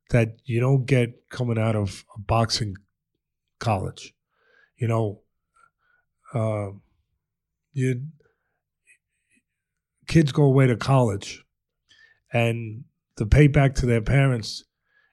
that 0.10 0.38
you 0.46 0.60
don't 0.60 0.86
get 0.86 1.30
coming 1.30 1.60
out 1.60 1.76
of 1.76 2.04
a 2.16 2.20
boxing 2.20 2.76
college. 3.60 4.14
You 4.78 4.88
know, 4.88 5.22
uh, 6.34 6.72
you 7.74 8.08
kids 10.08 10.32
go 10.32 10.44
away 10.44 10.68
to 10.68 10.76
college 10.76 11.44
and 12.34 12.84
the 13.18 13.26
payback 13.26 13.76
to 13.76 13.86
their 13.86 14.02
parents 14.02 14.64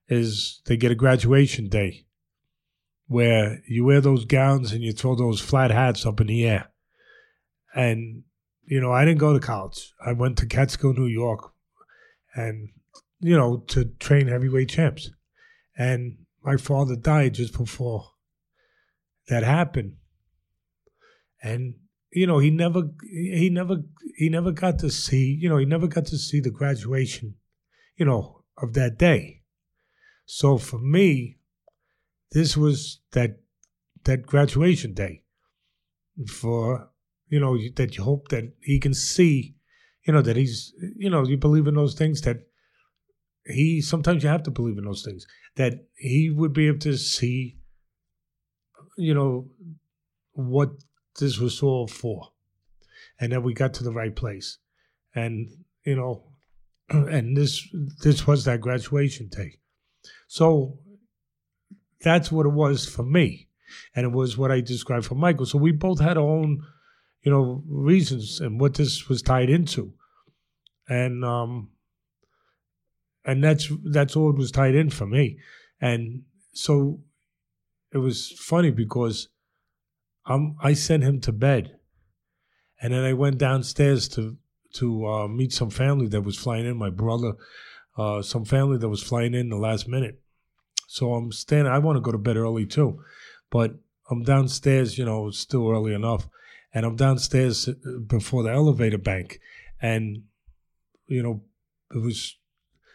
is 0.08 0.62
they 0.66 0.76
get 0.76 0.92
a 0.92 0.94
graduation 0.94 1.68
day 1.68 2.04
where 3.06 3.60
you 3.68 3.84
wear 3.84 4.00
those 4.00 4.24
gowns 4.24 4.72
and 4.72 4.82
you 4.82 4.92
throw 4.92 5.14
those 5.14 5.40
flat 5.40 5.70
hats 5.70 6.06
up 6.06 6.20
in 6.20 6.26
the 6.26 6.46
air. 6.46 6.70
And, 7.74 8.22
you 8.64 8.80
know, 8.80 8.92
I 8.92 9.04
didn't 9.04 9.20
go 9.20 9.32
to 9.32 9.40
college. 9.40 9.92
I 10.04 10.12
went 10.12 10.38
to 10.38 10.46
Catskill, 10.46 10.94
New 10.94 11.06
York, 11.06 11.52
and, 12.34 12.70
you 13.20 13.36
know, 13.36 13.58
to 13.68 13.84
train 13.84 14.28
heavyweight 14.28 14.68
champs. 14.68 15.10
And 15.76 16.18
my 16.42 16.56
father 16.56 16.96
died 16.96 17.34
just 17.34 17.56
before 17.56 18.10
that 19.28 19.42
happened. 19.42 19.96
And 21.42 21.74
you 22.14 22.28
know, 22.28 22.38
he 22.38 22.50
never, 22.50 22.84
he 23.02 23.50
never, 23.50 23.82
he 24.16 24.28
never 24.28 24.52
got 24.52 24.78
to 24.78 24.90
see, 24.90 25.36
you 25.38 25.48
know, 25.48 25.56
he 25.56 25.66
never 25.66 25.88
got 25.88 26.06
to 26.06 26.16
see 26.16 26.40
the 26.40 26.50
graduation, 26.50 27.34
you 27.96 28.06
know, 28.06 28.44
of 28.56 28.72
that 28.74 28.96
day. 28.96 29.42
So 30.24 30.56
for 30.56 30.78
me, 30.78 31.38
this 32.32 32.56
was 32.56 33.00
that 33.12 33.38
that 34.04 34.26
graduation 34.26 34.94
day 34.94 35.22
for 36.28 36.90
you 37.28 37.40
know 37.40 37.56
that 37.76 37.96
you 37.96 38.04
hope 38.04 38.28
that 38.28 38.52
he 38.60 38.78
can 38.78 38.94
see, 38.94 39.56
you 40.04 40.12
know, 40.12 40.22
that 40.22 40.36
he's, 40.36 40.72
you 40.96 41.10
know, 41.10 41.26
you 41.26 41.36
believe 41.36 41.66
in 41.66 41.74
those 41.74 41.94
things 41.94 42.20
that 42.22 42.46
he 43.46 43.80
sometimes 43.80 44.22
you 44.22 44.28
have 44.28 44.42
to 44.44 44.50
believe 44.50 44.78
in 44.78 44.84
those 44.84 45.04
things 45.04 45.26
that 45.56 45.86
he 45.96 46.30
would 46.30 46.52
be 46.52 46.66
able 46.66 46.78
to 46.78 46.96
see, 46.96 47.56
you 48.96 49.14
know, 49.14 49.48
what 50.32 50.70
this 51.18 51.38
was 51.38 51.62
all 51.62 51.86
for, 51.86 52.32
and 53.20 53.32
that 53.32 53.42
we 53.42 53.54
got 53.54 53.74
to 53.74 53.84
the 53.84 53.92
right 53.92 54.14
place, 54.14 54.58
and 55.14 55.48
you 55.84 55.96
know, 55.96 56.24
and 56.88 57.36
this 57.36 57.68
this 58.02 58.26
was 58.26 58.44
that 58.44 58.60
graduation 58.60 59.28
day, 59.28 59.58
so 60.26 60.78
that's 62.04 62.30
what 62.30 62.46
it 62.46 62.52
was 62.52 62.86
for 62.86 63.02
me, 63.02 63.48
and 63.94 64.04
it 64.04 64.12
was 64.12 64.38
what 64.38 64.52
I 64.52 64.60
described 64.60 65.06
for 65.06 65.16
Michael. 65.16 65.46
So 65.46 65.58
we 65.58 65.72
both 65.72 66.00
had 66.00 66.16
our 66.16 66.28
own, 66.28 66.62
you 67.22 67.32
know, 67.32 67.64
reasons 67.66 68.40
and 68.40 68.60
what 68.60 68.74
this 68.74 69.08
was 69.08 69.22
tied 69.22 69.50
into, 69.50 69.92
and 70.88 71.24
um, 71.24 71.70
and 73.24 73.42
that's 73.42 73.72
that's 73.84 74.14
all 74.14 74.30
it 74.30 74.36
was 74.36 74.52
tied 74.52 74.74
in 74.74 74.90
for 74.90 75.06
me, 75.06 75.38
and 75.80 76.22
so 76.52 77.00
it 77.92 77.98
was 77.98 78.32
funny 78.38 78.70
because 78.70 79.28
I'm, 80.26 80.56
I 80.60 80.74
sent 80.74 81.04
him 81.04 81.20
to 81.22 81.32
bed, 81.32 81.76
and 82.80 82.92
then 82.92 83.04
I 83.04 83.12
went 83.12 83.38
downstairs 83.38 84.08
to 84.10 84.36
to 84.74 85.06
uh, 85.06 85.28
meet 85.28 85.52
some 85.52 85.70
family 85.70 86.08
that 86.08 86.22
was 86.22 86.36
flying 86.36 86.66
in. 86.66 86.76
My 86.76 86.90
brother, 86.90 87.34
uh, 87.96 88.22
some 88.22 88.44
family 88.44 88.78
that 88.78 88.88
was 88.88 89.02
flying 89.02 89.34
in 89.34 89.48
the 89.48 89.56
last 89.56 89.86
minute. 89.86 90.20
So 90.86 91.14
I'm 91.14 91.32
standing. 91.32 91.72
I 91.72 91.78
want 91.78 91.96
to 91.96 92.00
go 92.00 92.12
to 92.12 92.18
bed 92.18 92.36
early 92.36 92.66
too, 92.66 93.02
but 93.50 93.74
I'm 94.10 94.22
downstairs. 94.22 94.98
You 94.98 95.04
know, 95.04 95.28
it's 95.28 95.38
still 95.38 95.70
early 95.70 95.94
enough, 95.94 96.28
and 96.72 96.84
I'm 96.84 96.96
downstairs 96.96 97.68
uh, 97.68 97.72
before 98.06 98.42
the 98.42 98.52
elevator 98.52 98.98
bank, 98.98 99.40
and 99.80 100.24
you 101.06 101.22
know, 101.22 101.42
it 101.94 101.98
was 101.98 102.36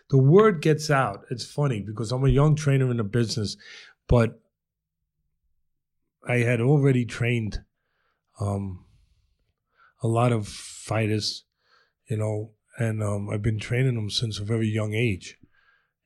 the 0.10 0.18
word 0.18 0.62
gets 0.62 0.90
out. 0.90 1.26
It's 1.30 1.46
funny 1.46 1.82
because 1.82 2.12
I'm 2.12 2.26
a 2.26 2.30
young 2.30 2.56
trainer 2.56 2.90
in 2.90 2.98
the 2.98 3.04
business, 3.04 3.58
but 4.08 4.40
I 6.28 6.38
had 6.38 6.62
already 6.62 7.06
trained 7.06 7.64
um, 8.40 8.86
a 10.02 10.08
lot 10.08 10.32
of 10.32 10.48
fighters, 10.48 11.44
you 12.08 12.18
know, 12.18 12.52
and 12.78 13.04
um, 13.04 13.30
I've 13.30 13.42
been 13.42 13.60
training 13.60 13.96
them 13.96 14.10
since 14.10 14.40
a 14.40 14.44
very 14.44 14.68
young 14.68 14.94
age. 14.94 15.39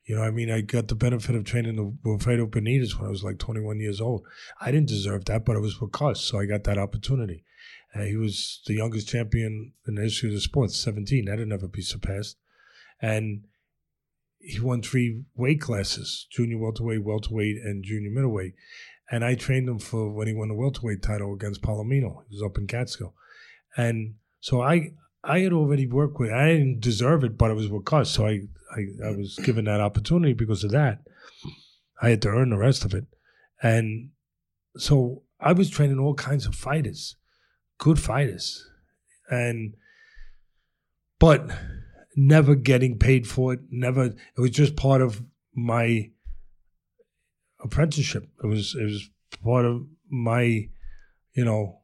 You 0.04 0.16
know, 0.16 0.22
I 0.22 0.30
mean, 0.30 0.50
I 0.50 0.60
got 0.60 0.88
the 0.88 0.94
benefit 0.94 1.34
of 1.34 1.44
training 1.44 1.76
the 1.76 2.08
Wilfredo 2.08 2.46
Benitez 2.46 2.98
when 2.98 3.06
I 3.06 3.10
was 3.10 3.24
like 3.24 3.38
21 3.38 3.80
years 3.80 4.00
old. 4.00 4.26
I 4.60 4.70
didn't 4.70 4.88
deserve 4.88 5.24
that, 5.26 5.44
but 5.44 5.56
it 5.56 5.60
was 5.60 5.78
because, 5.78 6.20
so 6.20 6.38
I 6.38 6.44
got 6.44 6.64
that 6.64 6.78
opportunity. 6.78 7.44
Uh, 7.94 8.02
he 8.02 8.16
was 8.16 8.60
the 8.66 8.74
youngest 8.74 9.08
champion 9.08 9.72
in 9.86 9.94
the 9.94 10.02
history 10.02 10.28
of 10.28 10.34
the 10.34 10.40
sport, 10.40 10.72
17. 10.72 11.24
That'd 11.24 11.48
never 11.48 11.68
be 11.68 11.80
surpassed. 11.80 12.36
And 13.00 13.44
he 14.38 14.60
won 14.60 14.82
three 14.82 15.22
weight 15.36 15.60
classes 15.60 16.26
junior 16.30 16.58
welterweight, 16.58 17.02
welterweight, 17.02 17.56
and 17.62 17.82
junior 17.82 18.10
middleweight. 18.10 18.54
And 19.10 19.24
I 19.24 19.34
trained 19.34 19.68
him 19.68 19.78
for 19.78 20.10
when 20.10 20.26
he 20.26 20.34
won 20.34 20.48
the 20.48 20.54
welterweight 20.54 21.02
title 21.02 21.32
against 21.32 21.62
Palomino. 21.62 22.24
He 22.28 22.36
was 22.36 22.42
up 22.44 22.58
in 22.58 22.66
Catskill. 22.66 23.14
And 23.76 24.14
so 24.40 24.60
I 24.60 24.92
I 25.26 25.40
had 25.40 25.52
already 25.52 25.86
worked 25.86 26.18
with. 26.18 26.30
I 26.30 26.52
didn't 26.52 26.80
deserve 26.80 27.24
it, 27.24 27.38
but 27.38 27.50
it 27.50 27.54
was 27.54 27.68
with 27.68 27.84
Cus, 27.84 28.10
so 28.10 28.26
I, 28.26 28.40
I 28.76 29.08
I 29.08 29.10
was 29.10 29.36
given 29.36 29.64
that 29.64 29.80
opportunity 29.80 30.34
because 30.34 30.64
of 30.64 30.70
that. 30.72 31.00
I 32.02 32.10
had 32.10 32.22
to 32.22 32.28
earn 32.28 32.50
the 32.50 32.58
rest 32.58 32.84
of 32.84 32.94
it, 32.94 33.06
and 33.62 34.10
so 34.76 35.22
I 35.40 35.52
was 35.52 35.70
training 35.70 35.98
all 35.98 36.14
kinds 36.14 36.46
of 36.46 36.54
fighters, 36.54 37.16
good 37.78 37.98
fighters, 37.98 38.68
and 39.30 39.74
but 41.18 41.50
never 42.16 42.54
getting 42.54 42.98
paid 42.98 43.26
for 43.26 43.54
it. 43.54 43.60
Never. 43.70 44.04
It 44.06 44.40
was 44.40 44.50
just 44.50 44.76
part 44.76 45.00
of 45.00 45.22
my 45.54 46.10
apprenticeship. 47.62 48.28
It 48.42 48.46
was 48.46 48.76
it 48.78 48.84
was 48.84 49.08
part 49.42 49.64
of 49.64 49.86
my, 50.10 50.68
you 51.32 51.44
know, 51.44 51.80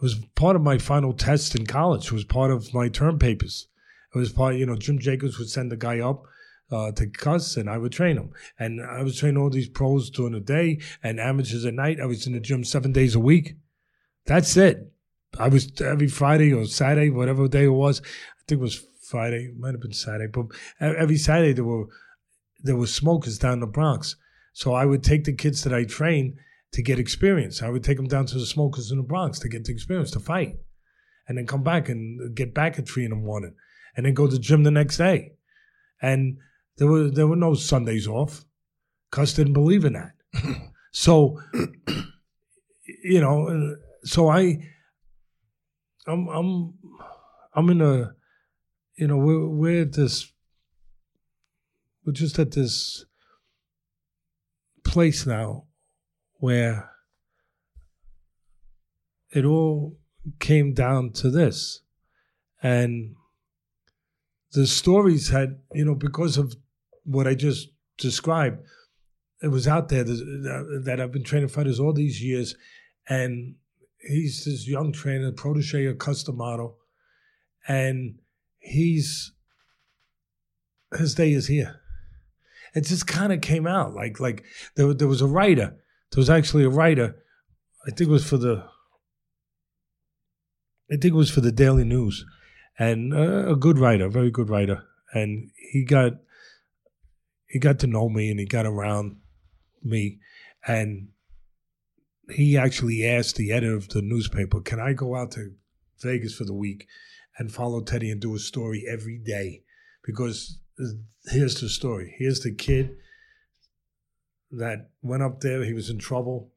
it 0.00 0.02
was 0.02 0.14
part 0.34 0.56
of 0.56 0.62
my 0.62 0.78
final 0.78 1.12
test 1.12 1.54
in 1.54 1.66
college. 1.66 2.06
It 2.06 2.12
was 2.12 2.24
part 2.24 2.50
of 2.50 2.72
my 2.72 2.88
term 2.88 3.18
papers. 3.18 3.68
It 4.14 4.18
was 4.18 4.32
part, 4.32 4.56
you 4.56 4.64
know, 4.64 4.74
Jim 4.74 4.98
Jacobs 4.98 5.38
would 5.38 5.50
send 5.50 5.70
the 5.70 5.76
guy 5.76 6.00
up 6.00 6.24
uh, 6.72 6.90
to 6.92 7.06
Cus 7.06 7.58
and 7.58 7.68
I 7.68 7.76
would 7.76 7.92
train 7.92 8.16
him. 8.16 8.30
And 8.58 8.80
I 8.80 9.02
was 9.02 9.18
training 9.18 9.36
all 9.36 9.50
these 9.50 9.68
pros 9.68 10.08
during 10.08 10.32
the 10.32 10.40
day 10.40 10.80
and 11.02 11.20
amateurs 11.20 11.66
at 11.66 11.74
night. 11.74 12.00
I 12.00 12.06
was 12.06 12.26
in 12.26 12.32
the 12.32 12.40
gym 12.40 12.64
seven 12.64 12.92
days 12.92 13.14
a 13.14 13.20
week. 13.20 13.56
That's 14.24 14.56
it. 14.56 14.90
I 15.38 15.48
was 15.48 15.70
every 15.82 16.08
Friday 16.08 16.50
or 16.50 16.64
Saturday, 16.64 17.10
whatever 17.10 17.46
day 17.46 17.64
it 17.64 17.68
was. 17.68 18.00
I 18.00 18.42
think 18.48 18.60
it 18.60 18.62
was 18.62 18.82
Friday, 19.02 19.50
it 19.50 19.58
might 19.58 19.72
have 19.72 19.82
been 19.82 19.92
Saturday, 19.92 20.28
but 20.32 20.46
every 20.80 21.18
Saturday 21.18 21.52
there 21.52 21.64
were 21.64 21.88
there 22.62 22.76
were 22.76 22.86
smokers 22.86 23.38
down 23.38 23.54
in 23.54 23.60
the 23.60 23.66
Bronx. 23.66 24.16
So 24.54 24.72
I 24.72 24.86
would 24.86 25.02
take 25.02 25.24
the 25.24 25.32
kids 25.32 25.62
that 25.64 25.74
I 25.74 25.84
trained 25.84 26.38
to 26.72 26.82
get 26.82 26.98
experience. 26.98 27.62
I 27.62 27.68
would 27.68 27.84
take 27.84 27.96
them 27.96 28.08
down 28.08 28.26
to 28.26 28.38
the 28.38 28.46
smokers 28.46 28.90
in 28.90 28.98
the 28.98 29.02
Bronx 29.02 29.38
to 29.40 29.48
get 29.48 29.64
the 29.64 29.72
experience 29.72 30.10
to 30.12 30.20
fight, 30.20 30.56
and 31.28 31.36
then 31.36 31.46
come 31.46 31.62
back 31.62 31.88
and 31.88 32.34
get 32.34 32.54
back 32.54 32.78
at 32.78 32.88
three 32.88 33.04
in 33.04 33.10
the 33.10 33.16
morning, 33.16 33.54
and 33.96 34.06
then 34.06 34.14
go 34.14 34.26
to 34.26 34.32
the 34.32 34.38
gym 34.38 34.62
the 34.62 34.70
next 34.70 34.96
day. 34.96 35.32
And 36.00 36.38
there 36.76 36.88
were 36.88 37.10
there 37.10 37.26
were 37.26 37.36
no 37.36 37.54
Sundays 37.54 38.06
off. 38.06 38.44
Cus 39.10 39.34
didn't 39.34 39.54
believe 39.54 39.84
in 39.84 39.94
that. 39.94 40.12
so 40.92 41.40
you 43.04 43.20
know, 43.20 43.76
so 44.04 44.28
I 44.28 44.58
I'm 46.06 46.28
I'm 46.28 46.74
I'm 47.54 47.70
in 47.70 47.80
a 47.80 48.12
you 48.96 49.06
know 49.06 49.16
we're 49.16 49.48
we're 49.48 49.82
at 49.82 49.92
this 49.92 50.32
we're 52.04 52.12
just 52.12 52.38
at 52.38 52.52
this 52.52 53.04
place 54.84 55.26
now 55.26 55.64
where 56.40 56.90
it 59.30 59.44
all 59.44 59.96
came 60.38 60.74
down 60.74 61.12
to 61.12 61.30
this. 61.30 61.82
And 62.62 63.14
the 64.52 64.66
stories 64.66 65.28
had, 65.28 65.60
you 65.72 65.84
know, 65.84 65.94
because 65.94 66.36
of 66.36 66.54
what 67.04 67.26
I 67.26 67.34
just 67.34 67.68
described, 67.96 68.66
it 69.42 69.48
was 69.48 69.68
out 69.68 69.88
there 69.88 70.04
that, 70.04 70.98
I've 71.00 71.12
been 71.12 71.24
training 71.24 71.48
fighters 71.48 71.78
all 71.78 71.92
these 71.92 72.22
years. 72.22 72.54
And 73.08 73.54
he's 73.98 74.44
this 74.44 74.66
young 74.66 74.92
trainer, 74.92 75.32
protege 75.32 75.86
of 75.86 75.98
Cus 75.98 76.24
D'Amato. 76.24 76.76
And 77.68 78.18
he's, 78.58 79.32
his 80.98 81.14
day 81.14 81.32
is 81.32 81.46
here. 81.46 81.80
It 82.74 82.82
just 82.82 83.06
kind 83.06 83.32
of 83.32 83.40
came 83.40 83.66
out 83.66 83.94
like, 83.94 84.20
like 84.20 84.44
there, 84.76 84.92
there 84.92 85.08
was 85.08 85.22
a 85.22 85.26
writer 85.26 85.76
there 86.10 86.20
was 86.20 86.30
actually 86.30 86.64
a 86.64 86.70
writer, 86.70 87.16
I 87.86 87.90
think 87.90 88.08
it 88.08 88.12
was 88.12 88.28
for 88.28 88.36
the, 88.36 88.64
I 90.90 90.96
think 90.96 91.12
it 91.12 91.14
was 91.14 91.30
for 91.30 91.40
the 91.40 91.52
Daily 91.52 91.84
News, 91.84 92.24
and 92.78 93.14
uh, 93.14 93.52
a 93.52 93.56
good 93.56 93.78
writer, 93.78 94.08
very 94.08 94.30
good 94.30 94.50
writer, 94.50 94.82
and 95.12 95.50
he 95.72 95.84
got, 95.84 96.14
he 97.46 97.58
got 97.58 97.78
to 97.80 97.86
know 97.86 98.08
me 98.08 98.30
and 98.30 98.40
he 98.40 98.46
got 98.46 98.66
around 98.66 99.16
me, 99.82 100.18
and 100.66 101.08
he 102.30 102.56
actually 102.56 103.06
asked 103.06 103.36
the 103.36 103.52
editor 103.52 103.74
of 103.74 103.88
the 103.88 104.02
newspaper, 104.02 104.60
"Can 104.60 104.80
I 104.80 104.92
go 104.92 105.16
out 105.16 105.32
to 105.32 105.52
Vegas 106.00 106.34
for 106.34 106.44
the 106.44 106.54
week 106.54 106.86
and 107.38 107.52
follow 107.52 107.80
Teddy 107.80 108.10
and 108.10 108.20
do 108.20 108.34
a 108.34 108.38
story 108.38 108.84
every 108.88 109.18
day?" 109.18 109.62
Because 110.04 110.58
uh, 110.80 110.84
here's 111.26 111.60
the 111.60 111.68
story. 111.68 112.14
Here's 112.18 112.40
the 112.40 112.54
kid 112.54 112.96
that 114.50 114.90
went 115.02 115.22
up 115.22 115.40
there. 115.40 115.64
He 115.64 115.72
was 115.72 115.90
in 115.90 115.98
trouble. 115.98 116.50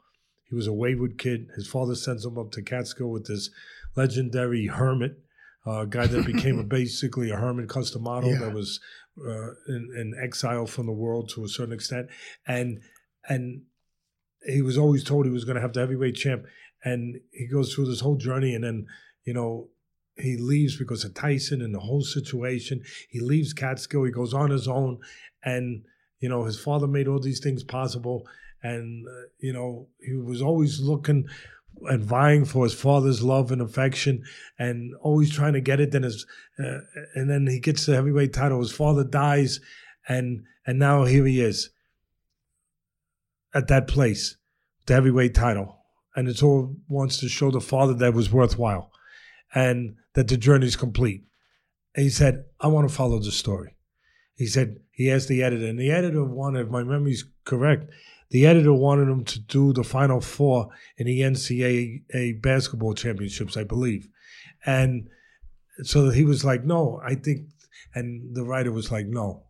He 0.49 0.55
was 0.55 0.67
a 0.67 0.73
wayward 0.73 1.17
kid. 1.17 1.47
His 1.55 1.67
father 1.67 1.95
sends 1.95 2.25
him 2.25 2.37
up 2.37 2.51
to 2.51 2.61
Catskill 2.61 3.09
with 3.09 3.27
this 3.27 3.49
legendary 3.95 4.67
hermit, 4.67 5.19
a 5.65 5.69
uh, 5.69 5.85
guy 5.85 6.07
that 6.07 6.25
became 6.25 6.59
a, 6.59 6.63
basically 6.79 7.29
a 7.29 7.35
hermit 7.35 7.69
Cus 7.69 7.91
D'Amato 7.91 8.27
yeah. 8.27 8.39
that 8.39 8.53
was 8.53 8.79
uh, 9.19 9.49
in, 9.67 9.89
in, 9.95 10.13
exile 10.21 10.65
from 10.65 10.85
the 10.85 10.91
world 10.91 11.29
to 11.29 11.43
a 11.43 11.47
certain 11.47 11.73
extent, 11.73 12.07
and 12.47 12.81
and 13.29 13.61
he 14.45 14.61
was 14.61 14.77
always 14.77 15.03
told 15.03 15.25
he 15.25 15.31
was 15.31 15.45
going 15.45 15.55
to 15.55 15.61
have 15.61 15.73
the 15.73 15.79
heavyweight 15.79 16.15
champ, 16.15 16.45
and 16.83 17.19
he 17.31 17.47
goes 17.47 17.73
through 17.73 17.85
this 17.85 18.01
whole 18.01 18.17
journey, 18.17 18.55
and 18.55 18.63
then 18.63 18.87
you 19.23 19.33
know 19.33 19.69
he 20.15 20.37
leaves 20.37 20.77
because 20.77 21.03
of 21.03 21.13
Tyson 21.13 21.61
and 21.61 21.73
the 21.73 21.79
whole 21.79 22.01
situation. 22.01 22.83
He 23.09 23.19
leaves 23.19 23.53
Catskill. 23.53 24.03
He 24.03 24.11
goes 24.11 24.33
on 24.33 24.49
his 24.49 24.67
own, 24.67 24.99
and 25.43 25.83
you 26.23 26.29
know, 26.29 26.45
his 26.45 26.57
father 26.57 26.87
made 26.87 27.09
all 27.09 27.19
these 27.19 27.41
things 27.41 27.65
possible, 27.65 28.25
and 28.63 29.05
uh, 29.05 29.27
you 29.39 29.51
know, 29.51 29.89
he 29.99 30.13
was 30.13 30.41
always 30.41 30.79
looking 30.79 31.27
and 31.81 32.01
vying 32.01 32.45
for 32.45 32.63
his 32.63 32.73
father's 32.73 33.21
love 33.21 33.51
and 33.51 33.61
affection, 33.61 34.23
and 34.57 34.93
always 35.01 35.29
trying 35.29 35.51
to 35.51 35.59
get 35.59 35.81
it. 35.81 35.91
Then 35.91 36.03
his, 36.03 36.25
uh, 36.57 36.79
and 37.13 37.29
then 37.29 37.47
he 37.47 37.59
gets 37.59 37.85
the 37.85 37.95
heavyweight 37.95 38.31
title. 38.31 38.61
His 38.61 38.71
father 38.71 39.03
dies, 39.03 39.59
and 40.07 40.45
and 40.65 40.79
now 40.79 41.03
here 41.03 41.25
he 41.25 41.41
is 41.41 41.71
at 43.53 43.67
that 43.67 43.89
place, 43.89 44.37
the 44.85 44.93
heavyweight 44.93 45.35
title, 45.35 45.79
and 46.15 46.29
it's 46.29 46.41
all 46.41 46.73
wants 46.87 47.17
to 47.17 47.27
show 47.27 47.51
the 47.51 47.59
father 47.59 47.95
that 47.95 48.13
was 48.13 48.31
worthwhile, 48.31 48.93
and 49.53 49.97
that 50.13 50.29
the 50.29 50.37
journey's 50.37 50.77
complete. 50.77 51.25
And 51.95 52.03
he 52.03 52.09
said, 52.09 52.45
"I 52.61 52.67
want 52.67 52.87
to 52.87 52.95
follow 52.95 53.19
the 53.19 53.29
story." 53.29 53.75
He 54.35 54.47
said, 54.47 54.77
he 54.93 55.11
asked 55.11 55.27
the 55.27 55.41
editor, 55.41 55.65
and 55.65 55.79
the 55.79 55.91
editor 55.91 56.23
wanted, 56.23 56.67
if 56.67 56.69
my 56.69 56.83
memory's 56.83 57.25
correct, 57.45 57.91
the 58.29 58.45
editor 58.45 58.73
wanted 58.73 59.09
him 59.09 59.23
to 59.25 59.39
do 59.39 59.73
the 59.73 59.83
final 59.83 60.21
four 60.21 60.69
in 60.97 61.07
the 61.07 61.21
NCAA 61.21 62.41
basketball 62.41 62.93
championships, 62.93 63.57
I 63.57 63.63
believe. 63.63 64.07
And 64.65 65.09
so 65.81 66.09
he 66.09 66.23
was 66.23 66.45
like, 66.45 66.63
no, 66.63 67.01
I 67.03 67.15
think, 67.15 67.47
and 67.95 68.35
the 68.35 68.43
writer 68.43 68.71
was 68.71 68.91
like, 68.91 69.07
no. 69.07 69.43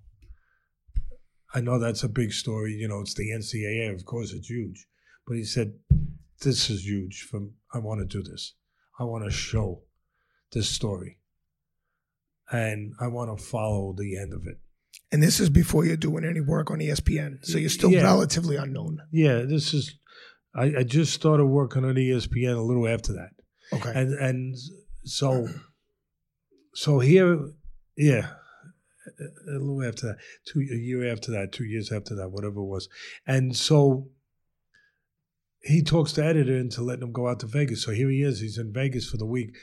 I 1.54 1.62
know 1.62 1.78
that's 1.78 2.04
a 2.04 2.10
big 2.10 2.32
story. 2.32 2.74
You 2.74 2.88
know, 2.88 3.02
it's 3.02 3.14
the 3.14 3.30
NCAA. 3.30 3.94
Of 3.94 4.06
course, 4.06 4.34
it's 4.34 4.50
huge. 4.50 4.88
But 5.28 5.38
he 5.38 5.44
said, 5.44 5.74
this 6.42 6.70
is 6.70 6.86
huge. 6.86 7.28
From 7.30 7.54
I 7.74 7.78
want 7.78 8.00
to 8.00 8.06
do 8.06 8.24
this. 8.24 8.54
I 9.00 9.04
want 9.04 9.24
to 9.26 9.32
show 9.32 9.82
this 10.52 10.70
story. 10.70 11.20
And 12.52 12.94
I 13.00 13.08
want 13.08 13.38
to 13.38 13.44
follow 13.44 13.94
the 13.94 14.18
end 14.18 14.34
of 14.34 14.48
it. 14.48 14.60
And 15.14 15.22
this 15.22 15.40
is 15.40 15.52
before 15.52 15.86
you're 15.86 15.96
doing 15.96 16.26
any 16.26 16.42
work 16.42 16.72
on 16.72 16.80
ESPN, 16.80 17.46
so 17.46 17.60
you're 17.60 17.70
still 17.70 17.92
yeah. 17.92 18.02
relatively 18.02 18.56
unknown. 18.56 18.98
Yeah, 19.12 19.44
this 19.44 19.72
is. 19.72 19.94
I, 20.56 20.80
I, 20.80 20.84
just 20.84 21.14
started 21.14 21.46
working 21.46 21.86
on 21.86 21.94
ESPN 21.94 22.58
a 22.58 22.62
little 22.62 22.88
after 22.88 23.14
that. 23.14 23.30
Okay, 23.72 23.92
and 23.94 24.14
and 24.16 24.56
so, 25.04 25.48
so 26.74 26.98
here, 26.98 27.40
yeah, 27.96 28.32
a 29.48 29.60
little 29.60 29.84
after 29.84 30.08
that, 30.08 30.18
two 30.48 30.62
a 30.62 30.76
year 30.76 31.12
after 31.12 31.32
that, 31.32 31.52
two 31.52 31.66
years 31.66 31.92
after 31.92 32.16
that, 32.16 32.32
whatever 32.32 32.62
it 32.62 32.66
was, 32.66 32.90
and 33.28 33.56
so 33.56 34.08
he 35.62 35.84
talks 35.84 36.14
the 36.14 36.26
editor 36.26 36.58
into 36.58 36.82
letting 36.82 37.04
him 37.04 37.14
go 37.14 37.28
out 37.28 37.40
to 37.42 37.46
Vegas. 37.46 37.84
So 37.84 37.92
here 37.92 38.10
he 38.10 38.24
is. 38.24 38.40
He's 38.40 38.58
in 38.58 38.74
Vegas 38.74 39.08
for 39.08 39.18
the 39.18 39.28
week, 39.28 39.56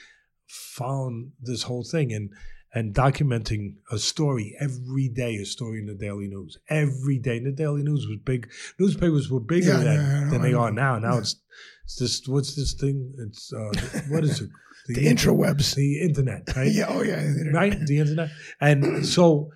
found 0.46 1.32
this 1.40 1.64
whole 1.64 1.82
thing, 1.82 2.12
and 2.12 2.30
and 2.72 2.94
documenting 2.94 3.74
a 3.90 3.98
story 3.98 4.56
every 4.60 5.08
day, 5.08 5.36
a 5.36 5.44
story 5.44 5.80
in 5.80 5.86
the 5.86 5.94
Daily 5.94 6.28
News. 6.28 6.56
Every 6.68 7.18
day. 7.18 7.38
And 7.38 7.46
the 7.46 7.52
Daily 7.52 7.82
News 7.82 8.06
was 8.06 8.18
big. 8.24 8.48
Newspapers 8.78 9.30
were 9.30 9.40
bigger 9.40 9.72
yeah, 9.72 9.82
than, 9.82 10.30
than 10.30 10.42
they 10.42 10.54
are 10.54 10.70
now. 10.70 10.98
Now 10.98 11.18
it's, 11.18 11.36
it's 11.84 11.96
this, 11.96 12.28
what's 12.28 12.54
this 12.54 12.74
thing? 12.74 13.12
It's, 13.18 13.52
uh, 13.52 13.72
what 14.08 14.24
is 14.24 14.40
it? 14.40 14.50
The, 14.86 14.94
the 14.94 15.06
intrawebs. 15.08 15.74
The 15.74 16.00
internet, 16.00 16.42
right? 16.56 16.72
yeah, 16.72 16.86
oh 16.88 17.02
yeah. 17.02 17.20
The 17.20 17.50
right? 17.52 17.78
The 17.86 17.98
internet. 17.98 18.30
And 18.62 19.06
so 19.06 19.50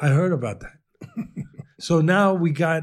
I 0.00 0.08
heard 0.08 0.32
about 0.32 0.60
that. 0.60 1.06
so 1.78 2.00
now 2.00 2.34
we 2.34 2.50
got 2.50 2.82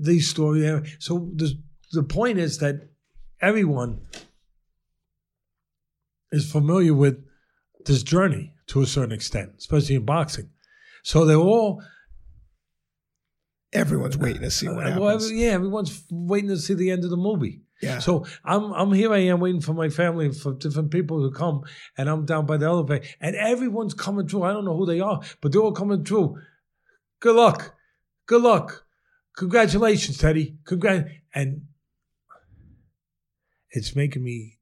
the 0.00 0.18
story. 0.20 0.62
So 0.98 1.30
the, 1.34 1.52
the 1.92 2.02
point 2.02 2.38
is 2.38 2.56
that 2.58 2.88
everyone 3.42 4.00
is 6.32 6.50
familiar 6.50 6.94
with 6.94 7.22
this 7.88 8.04
journey 8.04 8.52
to 8.68 8.82
a 8.82 8.86
certain 8.86 9.12
extent, 9.12 9.52
especially 9.58 9.96
in 9.96 10.04
boxing. 10.04 10.50
So 11.02 11.24
they're 11.24 11.36
all. 11.36 11.82
Everyone's 13.72 14.16
waiting 14.16 14.42
to 14.42 14.50
see 14.50 14.68
what 14.68 14.86
uh, 14.86 14.90
happens. 14.90 15.00
Well, 15.00 15.32
yeah, 15.32 15.50
everyone's 15.50 16.04
waiting 16.10 16.48
to 16.50 16.56
see 16.56 16.74
the 16.74 16.90
end 16.90 17.04
of 17.04 17.10
the 17.10 17.16
movie. 17.16 17.62
Yeah. 17.82 17.98
So 17.98 18.26
I'm 18.44 18.72
I'm 18.72 18.92
here. 18.92 19.12
I 19.12 19.18
am 19.18 19.40
waiting 19.40 19.60
for 19.60 19.72
my 19.72 19.88
family 19.88 20.26
and 20.26 20.36
for 20.36 20.54
different 20.54 20.90
people 20.90 21.28
to 21.28 21.36
come, 21.36 21.62
and 21.96 22.08
I'm 22.08 22.24
down 22.24 22.46
by 22.46 22.56
the 22.56 22.66
elevator, 22.66 23.06
and 23.20 23.36
everyone's 23.36 23.94
coming 23.94 24.26
through. 24.26 24.44
I 24.44 24.52
don't 24.52 24.64
know 24.64 24.76
who 24.76 24.86
they 24.86 25.00
are, 25.00 25.20
but 25.40 25.52
they're 25.52 25.60
all 25.60 25.72
coming 25.72 26.04
through. 26.04 26.40
Good 27.20 27.36
luck, 27.36 27.74
good 28.26 28.42
luck, 28.42 28.84
congratulations, 29.36 30.18
Teddy. 30.18 30.56
Congrat 30.64 31.08
and 31.34 31.62
it's 33.70 33.94
making 33.94 34.24
me 34.24 34.57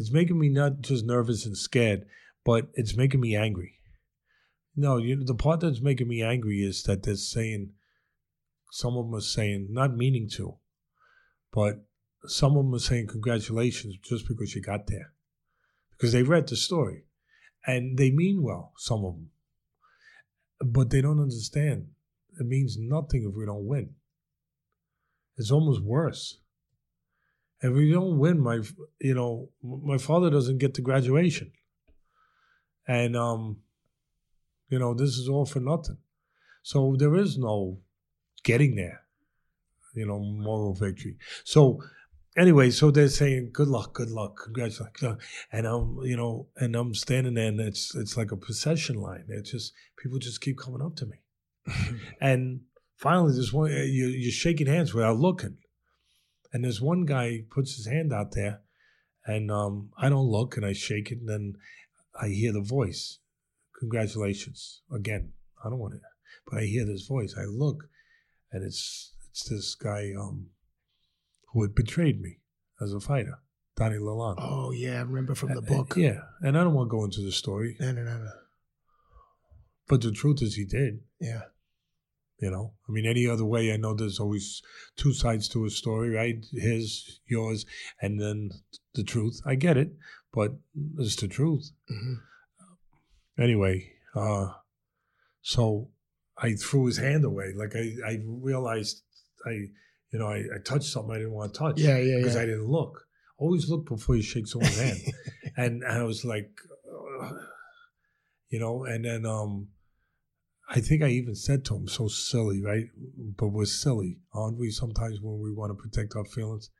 it's 0.00 0.10
making 0.10 0.38
me 0.38 0.48
not 0.48 0.80
just 0.80 1.04
nervous 1.04 1.44
and 1.44 1.54
scared, 1.54 2.06
but 2.42 2.68
it's 2.72 2.96
making 2.96 3.20
me 3.20 3.36
angry. 3.36 3.80
No, 4.74 4.96
you, 4.96 5.22
the 5.22 5.34
part 5.34 5.60
that's 5.60 5.82
making 5.82 6.08
me 6.08 6.22
angry 6.22 6.62
is 6.62 6.82
that 6.84 7.02
they're 7.02 7.16
saying, 7.16 7.72
some 8.72 8.96
of 8.96 9.04
them 9.04 9.14
are 9.14 9.20
saying, 9.20 9.66
not 9.68 9.94
meaning 9.94 10.26
to, 10.36 10.56
but 11.52 11.84
some 12.24 12.56
of 12.56 12.64
them 12.64 12.74
are 12.74 12.78
saying 12.78 13.08
congratulations 13.08 13.98
just 14.02 14.26
because 14.26 14.54
you 14.54 14.62
got 14.62 14.86
there. 14.86 15.12
Because 15.90 16.12
they 16.12 16.22
read 16.22 16.48
the 16.48 16.56
story. 16.56 17.04
And 17.66 17.98
they 17.98 18.10
mean 18.10 18.42
well, 18.42 18.72
some 18.78 19.04
of 19.04 19.16
them. 19.16 19.30
But 20.64 20.88
they 20.88 21.02
don't 21.02 21.20
understand. 21.20 21.88
It 22.40 22.46
means 22.46 22.78
nothing 22.78 23.28
if 23.28 23.36
we 23.36 23.44
don't 23.44 23.66
win. 23.66 23.96
It's 25.36 25.50
almost 25.50 25.82
worse. 25.82 26.39
If 27.62 27.72
we 27.72 27.92
don't 27.92 28.18
win, 28.18 28.40
my 28.40 28.60
you 29.00 29.14
know, 29.14 29.50
my 29.62 29.98
father 29.98 30.30
doesn't 30.30 30.58
get 30.58 30.74
the 30.74 30.82
graduation. 30.82 31.52
And 32.88 33.16
um, 33.16 33.58
you 34.68 34.78
know, 34.78 34.94
this 34.94 35.10
is 35.10 35.28
all 35.28 35.46
for 35.46 35.60
nothing. 35.60 35.98
So 36.62 36.96
there 36.98 37.16
is 37.16 37.38
no 37.38 37.78
getting 38.42 38.76
there, 38.76 39.02
you 39.94 40.06
know, 40.06 40.18
moral 40.18 40.74
victory. 40.74 41.16
So 41.44 41.80
anyway, 42.36 42.70
so 42.70 42.90
they're 42.90 43.08
saying 43.08 43.50
good 43.52 43.68
luck, 43.68 43.94
good 43.94 44.10
luck, 44.10 44.38
congratulations, 44.44 45.22
and 45.52 45.66
I'm, 45.66 45.98
you 46.02 46.16
know, 46.16 46.48
and 46.56 46.76
I'm 46.76 46.94
standing 46.94 47.34
there, 47.34 47.48
and 47.48 47.60
it's 47.60 47.94
it's 47.94 48.16
like 48.16 48.32
a 48.32 48.36
procession 48.36 48.96
line. 48.96 49.24
It's 49.28 49.50
just 49.50 49.72
people 49.96 50.18
just 50.18 50.40
keep 50.40 50.58
coming 50.58 50.82
up 50.82 50.96
to 50.96 51.06
me, 51.06 51.18
and 52.20 52.60
finally, 52.96 53.32
there's 53.32 53.52
one 53.52 53.70
you 53.70 54.06
you're 54.06 54.32
shaking 54.32 54.66
hands 54.66 54.94
without 54.94 55.18
looking, 55.18 55.58
and 56.52 56.64
there's 56.64 56.80
one 56.80 57.04
guy 57.04 57.40
puts 57.50 57.76
his 57.76 57.86
hand 57.86 58.12
out 58.12 58.32
there, 58.32 58.60
and 59.26 59.50
um, 59.50 59.90
I 59.98 60.08
don't 60.08 60.26
look, 60.30 60.56
and 60.56 60.64
I 60.66 60.72
shake 60.72 61.10
it, 61.10 61.18
and 61.18 61.28
then 61.28 61.54
I 62.20 62.28
hear 62.28 62.52
the 62.52 62.60
voice, 62.60 63.18
congratulations 63.78 64.82
again. 64.92 65.32
I 65.64 65.68
don't 65.68 65.78
want 65.78 65.94
it, 65.94 66.00
but 66.50 66.58
I 66.60 66.64
hear 66.64 66.84
this 66.86 67.06
voice. 67.06 67.34
I 67.38 67.44
look, 67.44 67.84
and 68.52 68.64
it's 68.64 69.12
it's 69.30 69.48
this 69.48 69.74
guy 69.74 70.12
um, 70.18 70.46
who 71.52 71.62
had 71.62 71.74
betrayed 71.74 72.20
me 72.20 72.38
as 72.80 72.92
a 72.94 73.00
fighter, 73.00 73.38
Donnie 73.76 73.96
Lalonde. 73.98 74.36
Oh 74.38 74.72
yeah, 74.72 74.98
I 74.98 75.02
remember 75.02 75.34
from 75.34 75.54
the 75.54 75.62
book. 75.62 75.94
yeah, 75.96 76.20
and 76.40 76.56
I 76.58 76.64
don't 76.64 76.74
want 76.74 76.88
to 76.88 76.96
go 76.96 77.04
into 77.04 77.20
the 77.22 77.32
story, 77.32 77.76
No, 77.80 77.92
no, 77.92 78.02
no, 78.02 78.18
no. 78.18 78.30
but 79.88 80.00
the 80.02 80.12
truth 80.12 80.42
is 80.42 80.54
he 80.54 80.64
did. 80.64 81.00
Yeah. 81.20 81.42
You 82.40 82.50
know, 82.50 82.72
I 82.88 82.92
mean, 82.92 83.04
any 83.06 83.28
other 83.28 83.44
way, 83.44 83.70
I 83.70 83.76
know 83.76 83.94
there's 83.94 84.18
always 84.18 84.62
two 84.96 85.12
sides 85.12 85.46
to 85.50 85.66
a 85.66 85.70
story, 85.70 86.08
right? 86.08 86.42
His, 86.52 87.20
yours, 87.26 87.66
and 88.00 88.18
then 88.18 88.50
the 88.94 89.04
truth. 89.04 89.40
I 89.44 89.56
get 89.56 89.76
it, 89.76 89.92
but 90.32 90.52
it's 90.98 91.16
the 91.16 91.28
truth. 91.28 91.70
hmm 91.88 92.14
Anyway, 93.38 93.92
uh, 94.14 94.48
so 95.42 95.88
I 96.36 96.54
threw 96.54 96.86
his 96.86 96.98
hand 96.98 97.24
away. 97.24 97.52
Like 97.54 97.74
I, 97.74 97.92
I 98.06 98.18
realized 98.24 99.02
I, 99.46 99.50
you 100.12 100.18
know, 100.18 100.26
I, 100.26 100.38
I 100.38 100.58
touched 100.64 100.84
something 100.84 101.12
I 101.14 101.18
didn't 101.18 101.32
want 101.32 101.54
to 101.54 101.58
touch. 101.58 101.80
Yeah, 101.80 101.98
yeah, 101.98 102.18
because 102.18 102.34
yeah. 102.34 102.42
I 102.42 102.46
didn't 102.46 102.68
look. 102.68 103.06
Always 103.38 103.68
look 103.70 103.86
before 103.86 104.16
you 104.16 104.22
shake 104.22 104.46
someone's 104.46 104.78
hand. 104.78 105.00
and 105.56 105.84
I 105.84 106.02
was 106.02 106.24
like, 106.24 106.50
"Ugh," 107.22 107.34
you 108.50 108.60
know, 108.60 108.84
and 108.84 109.04
then 109.04 109.24
um, 109.24 109.68
I 110.72 110.80
think 110.80 111.02
I 111.02 111.08
even 111.08 111.34
said 111.34 111.64
to 111.64 111.76
him, 111.76 111.88
so 111.88 112.06
silly, 112.06 112.62
right? 112.62 112.86
But 113.36 113.48
we're 113.48 113.64
silly, 113.64 114.18
aren't 114.32 114.58
we? 114.58 114.70
Sometimes 114.70 115.20
when 115.20 115.40
we 115.40 115.52
want 115.52 115.70
to 115.70 115.82
protect 115.82 116.14
our 116.14 116.24
feelings. 116.24 116.70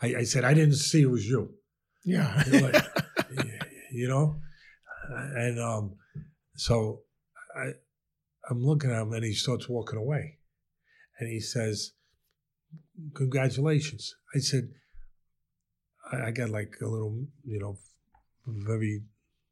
I, 0.00 0.14
I 0.18 0.24
said, 0.24 0.44
I 0.44 0.54
didn't 0.54 0.76
see 0.76 1.02
it 1.02 1.10
was 1.10 1.26
you, 1.26 1.54
yeah. 2.04 2.42
Like, 2.46 2.84
you 3.92 4.08
know? 4.08 4.40
And 5.36 5.58
um, 5.58 5.96
so 6.54 7.00
I, 7.56 7.72
I'm 8.48 8.64
looking 8.64 8.90
at 8.90 9.02
him 9.02 9.12
and 9.12 9.24
he 9.24 9.32
starts 9.32 9.68
walking 9.68 9.98
away. 9.98 10.38
And 11.18 11.28
he 11.28 11.40
says, 11.40 11.92
Congratulations. 13.14 14.14
I 14.34 14.38
said, 14.38 14.70
I, 16.12 16.28
I 16.28 16.30
got 16.30 16.50
like 16.50 16.74
a 16.82 16.86
little, 16.86 17.26
you 17.44 17.58
know, 17.58 17.78
very 18.46 19.02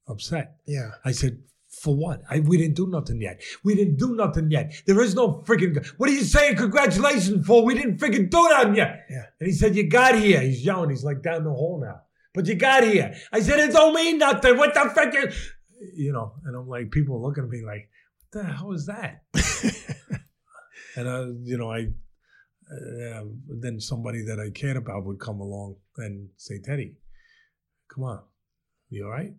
upset. 0.09 0.57
yeah. 0.67 0.91
I 1.05 1.13
said, 1.13 1.39
for 1.69 1.95
what? 1.95 2.23
I, 2.31 2.41
we 2.41 2.57
didn't 2.57 2.77
do 2.77 2.87
nothing 2.87 3.21
yet. 3.21 3.41
We 3.63 3.75
didn't 3.75 3.97
do 3.97 4.15
nothing 4.15 4.51
yet. 4.51 4.73
There 4.87 5.01
is 5.01 5.15
no 5.15 5.43
freaking. 5.47 5.87
What 5.99 6.09
are 6.09 6.13
you 6.13 6.25
saying 6.25 6.57
congratulations 6.57 7.47
for? 7.47 7.65
We 7.65 7.75
didn't 7.75 7.99
freaking 7.99 8.31
do 8.31 8.49
nothing 8.49 8.77
yet. 8.77 9.07
Yeah. 9.11 9.25
And 9.39 9.47
he 9.47 9.53
said, 9.53 9.77
You 9.77 9.89
got 9.89 10.17
here. 10.19 10.41
He's 10.41 10.65
yelling. 10.65 10.91
He's 10.91 11.05
like 11.05 11.23
down 11.23 11.45
the 11.45 11.51
hall 11.51 11.81
now. 11.83 12.01
But 12.35 12.47
you 12.47 12.55
got 12.55 12.85
here. 12.85 13.15
I 13.33 13.41
said, 13.41 13.61
It 13.61 13.73
don't 13.73 13.95
mean 13.95 14.19
nothing. 14.19 14.57
What 14.57 14.75
the 14.75 14.91
frick? 14.93 15.15
is-" 15.15 15.53
You 15.95 16.13
know, 16.13 16.35
and 16.45 16.57
I'm 16.57 16.69
like, 16.69 16.91
people 16.91 17.23
looking 17.23 17.45
at 17.45 17.51
me 17.51 17.65
like, 17.65 17.89
What 18.31 18.43
the 18.43 18.53
hell 18.53 18.73
is 18.73 18.87
that? 18.87 19.23
and 20.97 21.09
I, 21.09 21.27
you 21.43 21.59
know, 21.59 21.71
I, 21.71 21.89
uh, 22.71 23.25
then 23.49 23.81
somebody 23.81 24.23
that 24.25 24.41
I 24.41 24.51
cared 24.51 24.77
about 24.77 25.05
would 25.05 25.21
come 25.21 25.41
along 25.41 25.77
and 25.97 26.29
say, 26.37 26.61
Teddy, 26.61 26.97
come 27.93 28.05
on. 28.05 28.23
You 28.91 29.05
all 29.05 29.11
right? 29.11 29.33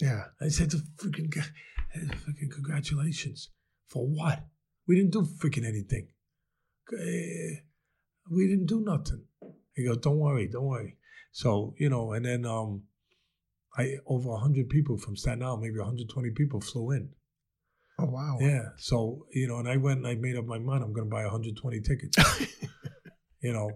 Yeah. 0.00 0.24
I 0.40 0.48
said, 0.48 0.70
the 0.70 0.82
freaking, 0.96 1.30
guy, 1.30 1.42
freaking 1.96 2.50
congratulations. 2.50 3.50
For 3.88 4.06
what? 4.06 4.44
We 4.86 4.96
didn't 4.96 5.12
do 5.12 5.22
freaking 5.22 5.66
anything. 5.66 6.08
We 8.30 8.48
didn't 8.48 8.66
do 8.66 8.80
nothing. 8.80 9.24
He 9.74 9.84
goes, 9.84 9.98
don't 9.98 10.18
worry, 10.18 10.48
don't 10.48 10.66
worry. 10.66 10.96
So, 11.32 11.74
you 11.78 11.88
know, 11.88 12.12
and 12.12 12.24
then 12.24 12.44
um, 12.44 12.82
I 13.76 13.96
over 14.06 14.30
100 14.30 14.68
people 14.68 14.96
from 14.98 15.16
Staten 15.16 15.42
Island, 15.42 15.62
maybe 15.62 15.78
120 15.78 16.30
people 16.30 16.60
flew 16.60 16.90
in. 16.90 17.10
Oh 17.98 18.06
wow. 18.06 18.38
Yeah. 18.40 18.70
So, 18.78 19.26
you 19.32 19.46
know, 19.46 19.58
and 19.58 19.68
I 19.68 19.76
went 19.76 19.98
and 19.98 20.08
I 20.08 20.14
made 20.14 20.36
up 20.36 20.46
my 20.46 20.58
mind 20.58 20.82
I'm 20.82 20.92
going 20.92 21.08
to 21.08 21.14
buy 21.14 21.22
120 21.22 21.80
tickets. 21.80 22.16
you 23.42 23.52
know, 23.52 23.70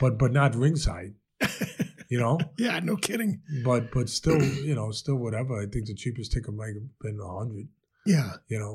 but 0.00 0.18
but 0.18 0.32
not 0.32 0.54
ringside, 0.54 1.14
you 2.08 2.18
know? 2.18 2.38
Yeah. 2.58 2.80
No 2.80 2.96
kidding. 2.96 3.40
But 3.64 3.90
but 3.92 4.08
still, 4.08 4.42
you 4.42 4.74
know, 4.74 4.90
still 4.92 5.16
whatever. 5.16 5.60
I 5.60 5.66
think 5.66 5.86
the 5.86 5.94
cheapest 5.94 6.32
ticket 6.32 6.54
might 6.54 6.74
have 6.74 6.88
been 7.00 7.18
a 7.20 7.38
hundred. 7.38 7.68
Yeah. 8.04 8.32
You 8.48 8.58
know, 8.60 8.74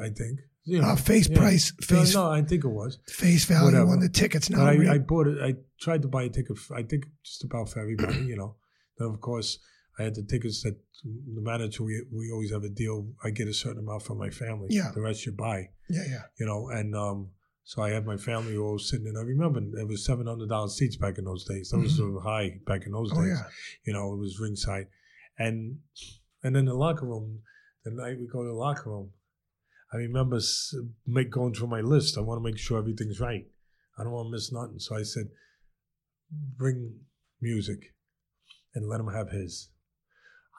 uh, 0.00 0.04
I 0.04 0.10
think. 0.10 0.40
You 0.64 0.80
know, 0.82 0.88
Uh, 0.88 0.96
face 0.96 1.28
yeah. 1.28 1.38
price, 1.38 1.72
No, 1.80 1.86
face 1.96 2.14
No, 2.14 2.30
I 2.30 2.42
think 2.42 2.64
it 2.64 2.68
was. 2.68 2.98
face 3.08 3.44
value 3.46 3.64
Whatever. 3.66 3.90
on 3.92 4.00
the 4.00 4.08
tickets 4.10 4.50
now. 4.50 4.64
I, 4.66 4.94
I 4.94 4.98
bought 4.98 5.26
it. 5.26 5.38
I 5.42 5.54
tried 5.80 6.02
to 6.02 6.08
buy 6.08 6.24
a 6.24 6.28
ticket. 6.28 6.58
I 6.74 6.82
think 6.82 7.06
just 7.24 7.44
about 7.44 7.68
for 7.70 7.80
everybody. 7.80 8.18
You 8.32 8.36
know. 8.36 8.56
Then 8.98 9.08
of 9.08 9.20
course 9.20 9.58
I 9.98 10.02
had 10.04 10.14
the 10.14 10.22
tickets 10.22 10.62
that 10.64 10.76
the 11.04 11.40
manager. 11.40 11.82
We 11.84 12.02
we 12.12 12.30
always 12.30 12.50
have 12.52 12.64
a 12.64 12.68
deal. 12.68 13.08
I 13.24 13.30
get 13.30 13.48
a 13.48 13.54
certain 13.54 13.78
amount 13.78 14.02
from 14.02 14.18
my 14.18 14.30
family. 14.30 14.68
Yeah. 14.70 14.90
The 14.94 15.00
rest 15.00 15.24
you 15.26 15.32
buy. 15.32 15.70
yeah, 15.88 16.04
yeah. 16.14 16.22
You 16.38 16.46
know, 16.46 16.68
and 16.68 16.94
um, 16.94 17.30
so 17.70 17.82
I 17.82 17.90
had 17.90 18.04
my 18.04 18.16
family 18.16 18.56
all 18.56 18.78
sitting 18.80 19.06
in. 19.06 19.16
I 19.16 19.20
remember 19.22 19.60
it 19.80 19.86
was 19.86 20.04
seven 20.04 20.26
hundred 20.26 20.48
dollars 20.48 20.76
seats 20.76 20.96
back 20.96 21.18
in 21.18 21.24
those 21.24 21.44
days. 21.44 21.70
That 21.70 21.78
was 21.78 21.96
so 21.96 22.18
high 22.18 22.58
back 22.66 22.84
in 22.86 22.92
those 22.92 23.10
Mm-hmm. 23.12 23.20
Oh 23.20 23.24
days. 23.24 23.38
yeah. 23.38 23.48
you 23.86 23.92
know, 23.92 24.12
it 24.12 24.18
was 24.18 24.40
ringside. 24.40 24.86
And 25.38 25.78
and 26.42 26.56
then 26.56 26.64
the 26.64 26.74
locker 26.74 27.06
room, 27.06 27.42
the 27.84 27.92
night 27.92 28.18
we 28.18 28.26
go 28.26 28.42
to 28.42 28.48
the 28.48 28.54
locker 28.66 28.90
room, 28.90 29.10
I 29.92 29.98
remember 29.98 30.40
make, 31.06 31.30
going 31.30 31.54
through 31.54 31.68
my 31.68 31.80
list. 31.80 32.18
I 32.18 32.22
want 32.22 32.38
to 32.42 32.44
make 32.50 32.58
sure 32.58 32.78
everything's 32.78 33.20
right. 33.20 33.46
I 33.98 34.02
don't 34.02 34.12
want 34.12 34.26
to 34.26 34.32
miss 34.32 34.50
nothing. 34.52 34.78
So 34.80 34.96
I 34.96 35.02
said, 35.04 35.26
bring 36.56 36.94
music 37.40 37.94
and 38.74 38.88
let 38.88 38.98
him 39.00 39.12
have 39.12 39.30
his. 39.30 39.70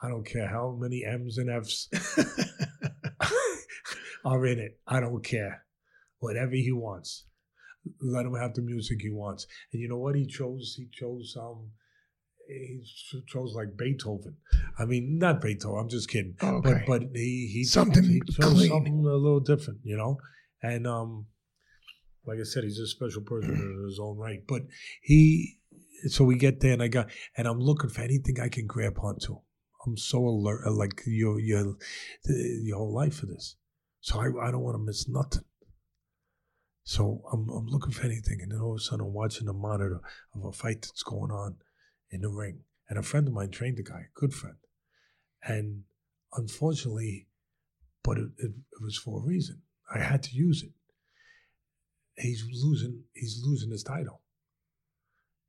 I 0.02 0.08
don't 0.08 0.26
care 0.26 0.48
how 0.48 0.76
many 0.80 1.04
M's 1.04 1.36
and 1.38 1.50
F's 1.50 1.88
are 4.24 4.46
in 4.46 4.58
it. 4.58 4.78
I 4.86 5.00
don't 5.00 5.22
care. 5.24 5.64
Whatever 6.22 6.52
he 6.54 6.70
wants. 6.72 7.26
Let 8.00 8.26
him 8.26 8.34
have 8.34 8.54
the 8.54 8.62
music 8.62 8.98
he 9.02 9.10
wants. 9.10 9.46
And 9.72 9.82
you 9.82 9.88
know 9.88 9.98
what 9.98 10.14
he 10.14 10.24
chose? 10.26 10.74
He 10.78 10.86
chose 10.92 11.36
um 11.38 11.70
he 12.48 12.80
chose 13.26 13.54
like 13.54 13.76
Beethoven. 13.76 14.36
I 14.78 14.84
mean, 14.84 15.18
not 15.18 15.40
Beethoven. 15.40 15.78
I'm 15.80 15.88
just 15.88 16.08
kidding. 16.08 16.36
Okay. 16.42 16.60
But 16.68 16.86
but 16.86 17.02
he 17.14 17.50
he 17.52 17.64
Something 17.64 18.04
he 18.04 18.20
chose 18.20 18.52
clean. 18.54 18.68
something 18.70 18.98
a 19.00 19.14
little 19.26 19.40
different, 19.40 19.80
you 19.82 19.96
know. 19.96 20.18
And 20.62 20.86
um, 20.86 21.26
like 22.24 22.38
I 22.40 22.44
said, 22.44 22.62
he's 22.64 22.78
a 22.78 22.86
special 22.86 23.22
person 23.22 23.50
in 23.54 23.84
his 23.88 23.98
own 24.00 24.16
right. 24.16 24.40
But 24.46 24.62
he, 25.02 25.56
so 26.06 26.24
we 26.24 26.36
get 26.36 26.60
there, 26.60 26.72
and 26.72 26.82
I 26.82 26.88
got, 26.88 27.08
and 27.36 27.48
I'm 27.48 27.58
looking 27.58 27.90
for 27.90 28.02
anything 28.02 28.38
I 28.40 28.48
can 28.48 28.66
grab 28.66 28.98
onto. 29.00 29.38
I'm 29.84 29.96
so 29.96 30.18
alert, 30.24 30.70
like 30.72 31.02
your 31.06 31.40
your 31.40 31.74
your 32.18 32.76
whole 32.78 32.94
life 32.94 33.16
for 33.16 33.26
this. 33.26 33.56
So 34.00 34.20
I 34.20 34.26
I 34.46 34.50
don't 34.52 34.62
want 34.62 34.76
to 34.76 34.84
miss 34.84 35.08
nothing. 35.08 35.42
So 36.84 37.22
I'm, 37.32 37.48
I'm 37.48 37.66
looking 37.66 37.92
for 37.92 38.04
anything, 38.04 38.40
and 38.42 38.50
then 38.50 38.60
all 38.60 38.72
of 38.72 38.78
a 38.78 38.80
sudden 38.80 39.06
I'm 39.06 39.12
watching 39.12 39.46
the 39.46 39.52
monitor 39.52 40.00
of 40.34 40.44
a 40.44 40.52
fight 40.52 40.82
that's 40.82 41.02
going 41.02 41.30
on 41.30 41.56
in 42.10 42.22
the 42.22 42.28
ring. 42.28 42.60
And 42.88 42.98
a 42.98 43.02
friend 43.02 43.26
of 43.28 43.34
mine 43.34 43.50
trained 43.50 43.78
the 43.78 43.82
guy, 43.82 44.00
a 44.00 44.20
good 44.20 44.34
friend. 44.34 44.56
And 45.42 45.84
unfortunately, 46.34 47.28
but 48.02 48.18
it, 48.18 48.30
it, 48.38 48.50
it 48.50 48.82
was 48.82 48.98
for 48.98 49.20
a 49.20 49.26
reason. 49.26 49.62
I 49.94 49.98
had 49.98 50.22
to 50.24 50.36
use 50.36 50.62
it. 50.62 50.72
He's 52.16 52.44
losing. 52.52 53.04
He's 53.14 53.40
losing 53.44 53.70
his 53.70 53.82
title. 53.82 54.20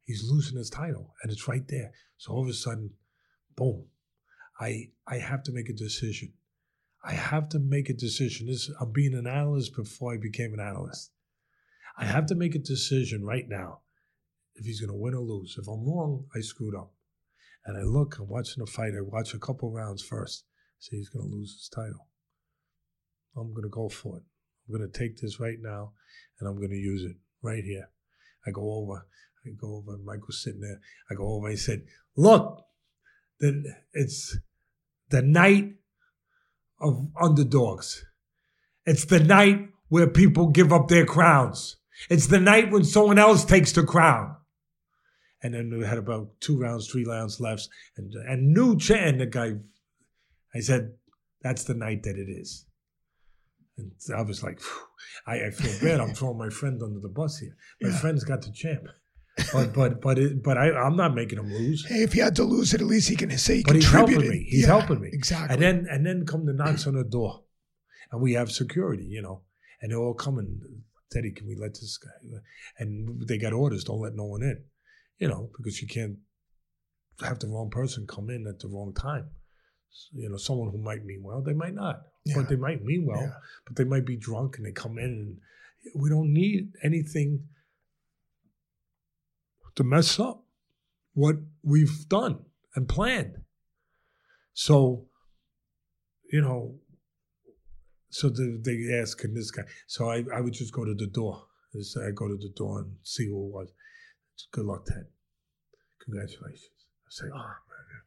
He's 0.05 0.30
losing 0.30 0.57
his 0.57 0.69
title, 0.69 1.14
and 1.22 1.31
it's 1.31 1.47
right 1.47 1.68
there. 1.68 1.91
So 2.18 2.31
all 2.31 2.43
of 2.43 2.49
a 2.49 2.53
sudden, 2.53 2.91
boom! 3.55 3.85
I 4.60 4.89
I 5.07 5.18
have 5.18 5.43
to 5.43 5.51
make 5.51 5.69
a 5.69 5.73
decision. 5.73 6.34
I 7.03 7.14
have 7.14 7.49
to 7.49 7.60
make 7.60 7.89
a 7.89 7.93
decision. 7.93 8.47
This 8.47 8.69
I'm 8.80 8.91
being 8.91 9.14
an 9.14 9.27
analyst 9.27 9.76
before 9.76 10.14
I 10.14 10.18
became 10.18 10.53
an 10.53 10.60
analyst. 10.60 11.11
I 11.98 12.06
have 12.06 12.26
to 12.28 12.36
make 12.36 12.56
a 12.56 12.60
decision 12.60 13.24
right 13.24 13.48
now 13.48 13.80
if 14.56 14.65
he's 14.65 14.80
going 14.80 14.90
to 14.90 15.02
win 15.02 15.14
or 15.14 15.22
lose. 15.22 15.56
If 15.60 15.68
I'm 15.68 15.86
wrong, 15.86 16.26
I 16.36 16.41
screwed 16.41 16.76
up. 16.76 16.91
And 17.65 17.78
I 17.78 17.82
look, 17.82 18.18
I'm 18.20 18.28
watching 18.28 18.64
the 18.64 18.70
fight. 18.70 18.94
I 18.98 19.02
watch 19.02 19.34
a 19.34 19.40
couple 19.40 19.72
rounds 19.72 20.03
first. 20.03 20.44
See, 20.80 20.98
he's 20.98 21.10
going 21.10 21.30
to 21.30 21.36
lose 21.36 21.53
his 21.53 21.70
title. 21.70 22.07
I'm 23.38 23.52
going 23.52 23.64
to 23.64 23.70
go 23.70 23.90
for 23.90 24.18
it. 24.18 24.24
I'm 24.68 24.78
going 24.78 24.90
to 24.90 24.99
take 24.99 25.18
this 25.18 25.40
right 25.40 25.57
now 25.61 25.94
and 26.40 26.48
I'm 26.48 26.57
going 26.57 26.70
to 26.70 26.76
use 26.76 27.03
it 27.03 27.15
right 27.41 27.64
here. 27.64 27.90
I 28.45 28.52
go 28.52 28.74
over. 28.74 29.06
I 29.45 29.49
go 29.60 29.76
over. 29.76 29.98
Michael's 29.98 30.44
sitting 30.44 30.61
there. 30.61 30.80
I 31.10 31.15
go 31.15 31.34
over. 31.34 31.49
I 31.49 31.56
said, 31.56 31.84
"Look, 32.15 32.65
then 33.40 33.65
it's 33.94 34.38
the 35.10 35.22
night 35.22 35.76
of 36.80 37.07
underdogs. 37.22 38.06
It's 38.86 39.06
the 39.06 39.20
night 39.20 39.70
where 39.90 40.07
people 40.07 40.48
give 40.48 40.72
up 40.74 40.88
their 40.88 41.06
crowns. 41.06 41.78
It's 42.10 42.28
the 42.28 42.40
night 42.40 42.72
when 42.72 42.84
someone 42.84 43.20
else 43.20 43.45
takes 43.45 43.72
the 43.72 43.84
crown." 43.84 44.36
And 45.41 45.53
then 45.53 45.78
we 45.78 45.86
had 45.86 45.98
about 45.98 46.40
two 46.40 46.60
rounds, 46.60 46.88
three 46.88 47.06
rounds 47.06 47.40
left, 47.40 47.68
and 47.98 48.14
and 48.14 48.53
new 48.53 48.78
cha- 48.78 48.95
and 48.95 49.20
the 49.20 49.26
guy. 49.26 49.53
I 50.56 50.60
said, 50.60 50.94
"That's 51.41 51.64
the 51.64 51.74
night 51.74 52.03
that 52.03 52.18
it 52.18 52.30
is." 52.30 52.65
And 53.78 53.91
I 54.15 54.22
was 54.22 54.44
like, 54.44 54.60
I, 55.26 55.48
I, 55.48 55.49
feel 55.49 55.74
bad. 55.82 55.99
I'm 55.99 56.14
throwing 56.14 56.38
my 56.38 56.49
friend 56.49 56.82
under 56.84 56.99
the 56.99 57.10
bus 57.10 57.40
here. 57.40 57.56
My 57.82 57.90
yeah. 57.90 57.98
friend's 57.98 58.24
got 58.24 58.41
the 58.41 58.52
champ. 58.52 58.84
But 59.52 59.74
but 59.74 59.99
but 59.99 60.20
it, 60.20 60.44
but 60.44 60.60
I, 60.60 60.72
I'm 60.72 60.95
not 60.95 61.15
making 61.15 61.40
him 61.40 61.52
lose. 61.52 61.84
Hey, 61.88 62.03
if 62.03 62.14
he 62.14 62.20
had 62.20 62.36
to 62.36 62.44
lose 62.44 62.74
it, 62.76 62.82
at 62.82 62.88
least 62.88 63.10
he 63.10 63.15
can 63.15 63.36
say 63.38 63.57
he 63.57 63.64
But 63.64 63.76
he's 63.76 63.91
helping 63.91 64.20
me. 64.20 64.45
He's 64.48 64.61
yeah, 64.61 64.68
helping 64.68 65.02
me. 65.02 65.10
Exactly. 65.11 65.53
And 65.53 65.61
then 65.61 65.88
and 65.90 66.06
then 66.06 66.26
come 66.28 66.45
the 66.45 66.53
knocks 66.53 66.86
on 66.86 66.94
the 66.94 67.03
door, 67.03 67.44
and 68.11 68.22
we 68.22 68.34
have 68.34 68.52
security, 68.52 69.06
you 69.06 69.24
know, 69.24 69.41
and 69.82 69.91
they're 69.91 69.98
all 69.98 70.14
coming. 70.14 70.61
Teddy, 71.14 71.31
can 71.31 71.48
we 71.48 71.56
let 71.56 71.73
this 71.73 71.98
guy? 71.98 72.40
And 72.80 73.27
they 73.27 73.38
got 73.38 73.53
orders: 73.53 73.84
don't 73.84 74.02
let 74.02 74.15
no 74.15 74.26
one 74.26 74.41
in, 74.41 74.64
you 75.19 75.27
know, 75.27 75.49
because 75.57 75.81
you 75.81 75.88
can't 75.88 76.18
have 77.22 77.40
the 77.40 77.48
wrong 77.48 77.69
person 77.69 78.07
come 78.07 78.30
in 78.30 78.48
at 78.48 78.60
the 78.60 78.68
wrong 78.68 78.94
time. 78.94 79.30
You 80.11 80.30
know, 80.30 80.38
someone 80.38 80.72
who 80.72 80.81
might 80.81 81.06
mean 81.06 81.22
well, 81.23 81.44
they 81.44 81.53
might 81.53 81.76
not 81.76 82.02
yeah. 82.26 82.35
but 82.38 82.49
they 82.49 82.56
might 82.56 82.84
mean 82.84 83.06
well, 83.06 83.22
yeah. 83.22 83.34
but 83.65 83.76
they 83.76 83.84
might 83.84 84.06
be 84.06 84.18
drunk 84.18 84.57
and 84.57 84.65
they 84.65 84.72
come 84.72 84.98
in 84.98 85.06
and 85.06 86.02
we 86.02 86.10
don't 86.10 86.31
need 86.31 86.72
anything 86.84 87.44
to 89.76 89.84
mess 89.84 90.19
up 90.19 90.44
what 91.14 91.35
we've 91.64 92.07
done 92.07 92.40
and 92.76 92.88
planned. 92.88 93.38
So, 94.53 95.07
you 96.31 96.41
know, 96.41 96.76
so 98.14 98.30
the, 98.30 98.61
they 98.64 98.94
ask, 98.95 99.18
can 99.18 99.34
this 99.34 99.49
guy? 99.49 99.64
So 99.88 100.07
I, 100.07 100.23
I 100.31 100.40
would 100.40 100.53
just 100.53 100.72
go 100.72 100.85
to 100.85 100.94
the 100.94 101.07
door. 101.07 101.48
I 101.73 102.11
go 102.11 102.27
to 102.27 102.38
the 102.38 102.53
door 102.56 102.81
and 102.81 102.91
see 103.02 103.26
who 103.26 103.48
it 103.48 103.52
was. 103.52 103.73
Good 104.52 104.65
luck, 104.65 104.85
Ted. 104.85 105.06
Congratulations. 106.06 106.85
I 107.07 107.10
say, 107.10 107.26
oh, 107.34 107.38
man, 107.38 108.03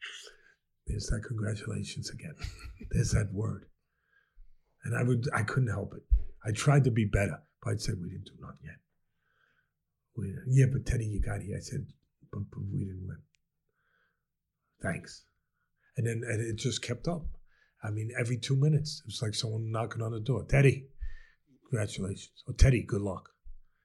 there's 0.87 1.07
that 1.09 1.25
congratulations 1.27 2.11
again. 2.11 2.37
There's 2.93 3.11
that 3.11 3.33
word. 3.33 3.67
And 4.85 4.97
I 4.97 5.03
would 5.03 5.29
I 5.35 5.43
couldn't 5.43 5.71
help 5.71 5.95
it. 5.97 6.05
I 6.47 6.53
tried 6.53 6.85
to 6.85 6.93
be 6.93 7.05
better, 7.05 7.41
but 7.61 7.71
I'd 7.73 7.81
say 7.81 7.93
we 8.01 8.11
didn't 8.11 8.27
do 8.27 8.41
nothing 8.41 8.59
yet. 8.63 8.79
We, 10.17 10.33
yeah, 10.47 10.67
but 10.73 10.87
Teddy, 10.87 11.07
you 11.07 11.21
got 11.21 11.43
here. 11.43 11.57
I 11.57 11.61
said, 11.61 11.85
but, 12.33 12.43
but 12.53 12.61
we 12.73 12.85
didn't 12.85 13.09
win. 13.09 13.19
Thanks. 14.81 15.25
And 15.97 16.07
then 16.07 16.23
and 16.31 16.41
it 16.41 16.57
just 16.59 16.81
kept 16.83 17.09
up. 17.09 17.27
I 17.83 17.91
mean, 17.91 18.11
every 18.19 18.39
two 18.39 18.57
minutes, 18.57 19.03
it 19.05 19.09
was 19.09 19.23
like 19.23 19.35
someone 19.35 19.71
knocking 19.71 20.03
on 20.03 20.13
the 20.13 20.21
door. 20.21 20.45
Teddy, 20.49 20.87
congratulations. 21.69 22.43
Or 22.47 22.55
Teddy, 22.55 22.83
good 22.83 23.03
luck. 23.03 23.29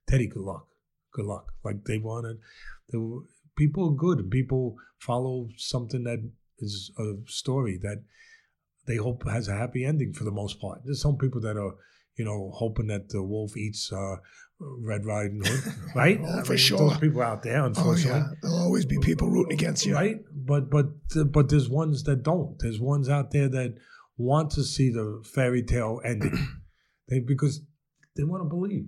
Teddy, 0.08 0.28
good 0.28 0.44
luck. 0.44 0.68
Good 1.14 1.26
luck. 1.26 1.52
Like 1.64 1.84
they 1.86 1.98
wanted, 1.98 2.38
they 2.92 2.98
were, 2.98 3.22
people 3.58 3.90
are 3.90 3.96
good 3.96 4.32
people 4.32 4.76
follow 5.00 5.50
something 5.58 6.04
that 6.04 6.20
is 6.60 6.92
a 6.98 7.14
story 7.28 7.78
that 7.82 8.04
they 8.88 8.96
hope 8.96 9.28
has 9.28 9.48
a 9.48 9.56
happy 9.56 9.86
ending 9.86 10.14
for 10.14 10.24
the 10.24 10.32
most 10.32 10.60
part. 10.60 10.82
There's 10.84 11.02
some 11.02 11.18
people 11.18 11.42
that 11.42 11.58
are, 11.58 11.76
you 12.18 12.26
know, 12.26 12.52
hoping 12.54 12.88
that 12.88 13.10
the 13.10 13.24
wolf 13.24 13.56
eats 13.58 13.92
uh, 13.92 14.16
Red 14.62 15.06
Riding 15.06 15.42
Hood, 15.44 15.74
right? 15.96 16.20
oh, 16.24 16.44
for 16.44 16.52
mean, 16.52 16.58
sure. 16.58 16.78
Those 16.78 16.98
people 16.98 17.22
out 17.22 17.44
there, 17.44 17.66
unfortunately. 17.66 18.12
Oh, 18.12 18.30
yeah. 18.30 18.36
There'll 18.42 18.58
always 18.60 18.86
be 18.86 19.00
people 19.00 19.30
rooting 19.30 19.54
against 19.54 19.86
you, 19.86 19.96
right? 19.96 20.18
But 20.34 20.70
but 20.70 20.88
but 21.32 21.50
there's 21.50 21.70
ones 21.70 22.04
that 22.04 22.24
don't. 22.24 22.58
There's 22.60 22.80
ones 22.80 23.10
out 23.10 23.32
there 23.32 23.50
that 23.50 23.76
want 24.18 24.52
to 24.52 24.64
see 24.64 24.92
the 24.92 25.24
fairy 25.34 25.64
tale 25.64 26.00
ending, 26.06 26.38
they 27.10 27.20
because 27.20 27.62
they 28.16 28.24
want 28.24 28.44
to 28.44 28.50
believe. 28.50 28.86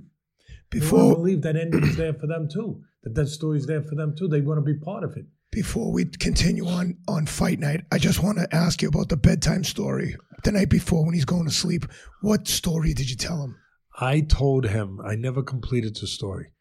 Before 0.69 0.97
they 0.97 1.05
want 1.05 1.11
to 1.11 1.19
believe 1.19 1.41
that 1.43 1.55
ending 1.55 1.83
is 1.83 1.97
there 1.97 2.13
for 2.13 2.27
them 2.27 2.47
too. 2.51 2.81
That 3.03 3.15
that 3.15 3.27
story's 3.27 3.65
there 3.65 3.81
for 3.81 3.95
them 3.95 4.15
too. 4.17 4.27
They 4.27 4.41
want 4.41 4.57
to 4.57 4.73
be 4.73 4.79
part 4.79 5.03
of 5.03 5.17
it 5.17 5.25
before 5.53 5.91
we 5.91 6.05
continue 6.05 6.65
on 6.65 6.97
on 7.07 7.27
fight 7.27 7.59
night, 7.59 7.85
I 7.91 7.99
just 7.99 8.23
want 8.23 8.39
to 8.39 8.53
ask 8.53 8.81
you 8.81 8.87
about 8.87 9.09
the 9.09 9.17
bedtime 9.17 9.63
story 9.63 10.15
the 10.43 10.51
night 10.51 10.69
before 10.69 11.05
when 11.05 11.13
he's 11.13 11.25
going 11.25 11.45
to 11.45 11.53
sleep. 11.53 11.85
What 12.21 12.47
story 12.47 12.93
did 12.93 13.09
you 13.09 13.15
tell 13.15 13.41
him? 13.41 13.55
I 13.99 14.21
told 14.21 14.65
him 14.65 14.99
I 15.01 15.15
never 15.15 15.43
completed 15.43 15.95
the 15.95 16.07
story. 16.07 16.53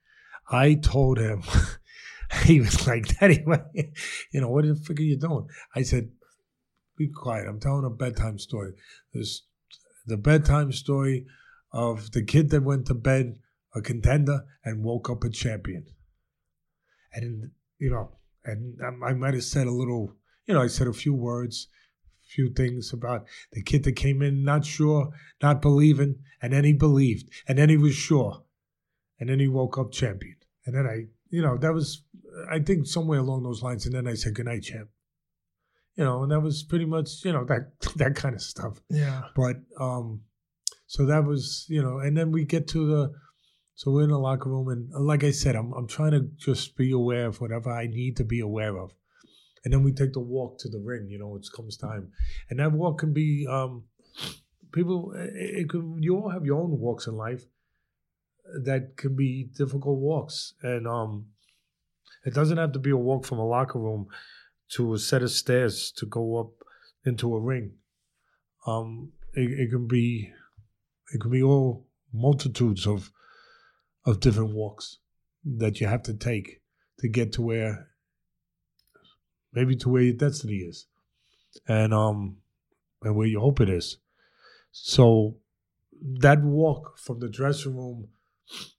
I 0.51 0.75
told 0.75 1.19
him 1.19 1.43
he 2.45 2.61
was 2.61 2.87
like, 2.87 3.19
"Daddy, 3.19 3.45
you 4.33 4.41
know 4.41 4.49
what 4.49 4.65
the 4.65 4.75
fuck 4.75 4.99
are 4.99 5.03
you 5.03 5.17
doing?" 5.17 5.49
I 5.75 5.83
said, 5.83 6.11
"Be 6.97 7.09
quiet. 7.09 7.49
I'm 7.49 7.61
telling 7.61 7.85
a 7.85 7.91
bedtime 7.91 8.39
story. 8.39 8.73
There's 9.13 9.45
the 10.07 10.17
bedtime 10.17 10.73
story 10.73 11.27
of 11.73 12.13
the 12.13 12.23
kid 12.23 12.51
that 12.51 12.63
went 12.63 12.87
to 12.87 12.95
bed 12.95 13.39
a 13.75 13.81
contender 13.81 14.45
and 14.65 14.85
woke 14.85 15.09
up 15.09 15.25
a 15.25 15.31
champion." 15.31 15.87
And 17.13 17.51
you 17.79 17.91
know, 17.91 18.17
and 18.45 18.79
I 19.05 19.13
might 19.15 19.35
have 19.35 19.45
said 19.45 19.67
a 19.67 19.73
little, 19.73 20.17
you 20.47 20.55
know, 20.55 20.63
I 20.63 20.67
said 20.67 20.87
a 20.87 20.93
few 20.93 21.15
words, 21.15 21.69
few 22.35 22.51
things 22.53 22.93
about 22.93 23.27
the 23.53 23.63
kid 23.63 23.85
that 23.85 23.97
came 23.97 24.23
in 24.23 24.45
not 24.45 24.65
sure, 24.65 25.11
not 25.43 25.63
believing, 25.63 26.17
and 26.41 26.53
then 26.53 26.65
he 26.65 26.73
believed, 26.73 27.31
and 27.47 27.59
then 27.59 27.69
he 27.69 27.77
was 27.77 27.95
sure, 27.95 28.43
and 29.19 29.29
then 29.29 29.39
he 29.41 29.49
woke 29.49 29.79
up 29.79 29.93
champion, 29.93 30.37
and 30.67 30.75
then 30.75 30.87
I, 30.87 31.07
you 31.31 31.43
know, 31.43 31.57
that 31.59 31.73
was, 31.73 32.03
I 32.51 32.59
think 32.59 32.87
somewhere 32.87 33.21
along 33.21 33.43
those 33.43 33.63
lines, 33.63 33.87
and 33.87 33.95
then 33.95 34.07
I 34.07 34.15
said 34.15 34.35
good 34.35 34.47
night, 34.47 34.63
champ. 34.63 34.89
You 35.97 36.05
know, 36.05 36.23
and 36.23 36.33
that 36.33 36.41
was 36.41 36.63
pretty 36.63 36.87
much, 36.87 37.23
you 37.23 37.33
know, 37.33 37.45
that 37.45 37.73
that 37.97 38.17
kind 38.17 38.35
of 38.35 38.41
stuff. 38.41 38.81
Yeah. 38.89 39.25
But 39.37 39.57
um, 39.79 40.23
so 40.87 41.05
that 41.07 41.25
was, 41.25 41.67
you 41.69 41.83
know, 41.83 41.99
and 41.99 42.17
then 42.17 42.33
we 42.33 42.45
get 42.45 42.67
to 42.69 42.87
the 42.87 43.13
so 43.75 43.91
we're 43.91 44.05
in 44.05 44.11
the 44.11 44.19
locker 44.19 44.49
room, 44.49 44.69
and 44.69 44.91
like 44.93 45.25
I 45.25 45.31
said, 45.31 45.57
I'm 45.57 45.73
I'm 45.73 45.89
trying 45.89 46.13
to 46.13 46.29
just 46.37 46.77
be 46.77 46.93
aware 46.93 47.27
of 47.27 47.41
whatever 47.41 47.71
I 47.71 47.87
need 47.87 48.17
to 48.19 48.25
be 48.25 48.41
aware 48.41 48.77
of, 48.77 48.93
and 49.65 49.73
then 49.73 49.83
we 49.83 49.93
take 49.93 50.13
the 50.13 50.21
walk 50.21 50.59
to 50.59 50.69
the 50.69 50.79
ring. 50.79 51.09
You 51.09 51.19
know, 51.19 51.37
it 51.37 51.47
comes 51.55 51.77
time, 51.77 52.13
and 52.51 52.59
that 52.59 52.73
walk 52.73 52.99
can 52.99 53.13
be 53.13 53.47
um, 53.49 53.85
people. 54.73 55.13
It, 55.17 55.61
it 55.61 55.69
can 55.71 56.03
you 56.03 56.17
all 56.17 56.31
have 56.31 56.45
your 56.45 56.61
own 56.61 56.79
walks 56.79 57.07
in 57.07 57.15
life 57.15 57.45
that 58.65 58.97
can 58.97 59.15
be 59.15 59.49
difficult 59.57 59.99
walks, 59.99 60.55
and 60.63 60.87
um, 60.87 61.27
it 62.25 62.35
doesn't 62.35 62.59
have 62.59 62.73
to 62.73 62.79
be 62.79 62.91
a 62.91 62.97
walk 62.97 63.25
from 63.25 63.39
a 63.39 63.47
locker 63.47 63.79
room 63.79 64.07
to 64.71 64.95
a 64.95 64.99
set 64.99 65.23
of 65.23 65.31
stairs 65.31 65.93
to 65.97 66.07
go 66.07 66.39
up 66.39 66.53
into 67.05 67.35
a 67.35 67.41
ring. 67.41 67.73
Um, 68.67 69.13
it, 69.35 69.51
it 69.51 69.71
can 69.71 69.87
be 69.87 70.33
it 71.13 71.21
can 71.21 71.31
be 71.31 71.43
all 71.43 71.87
multitudes 72.13 72.87
of 72.87 73.11
of 74.05 74.21
different 74.21 74.55
walks 74.55 74.99
that 75.45 75.81
you 75.81 75.87
have 75.87 76.03
to 76.03 76.15
take 76.15 76.63
to 76.99 77.09
get 77.09 77.33
to 77.33 77.43
where 77.43 77.89
maybe 79.53 79.77
to 79.77 79.89
where 79.89 80.03
your 80.03 80.15
destiny 80.15 80.57
is 80.57 80.87
and 81.69 81.93
um 81.93 82.37
and 83.03 83.15
where 83.17 83.27
you 83.27 83.41
hope 83.41 83.61
it 83.61 83.69
is 83.69 83.99
so 84.71 85.37
that 86.01 86.43
walk 86.43 86.99
from 86.99 87.21
the 87.21 87.29
dressing 87.29 87.77
room 87.77 88.09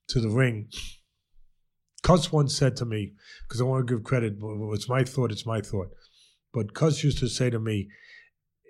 to 0.07 0.19
the 0.19 0.29
ring 0.29 0.69
Cus 2.01 2.33
once 2.33 2.53
said 2.53 2.75
to 2.75 2.85
me, 2.85 3.13
because 3.47 3.61
I 3.61 3.63
want 3.63 3.87
to 3.87 3.95
give 3.95 4.03
credit, 4.03 4.33
it's 4.41 4.89
my 4.89 5.05
thought, 5.05 5.31
it's 5.31 5.45
my 5.45 5.61
thought. 5.61 5.87
But 6.53 6.73
Cus 6.73 7.01
used 7.01 7.19
to 7.19 7.29
say 7.29 7.49
to 7.49 7.61
me, 7.61 7.87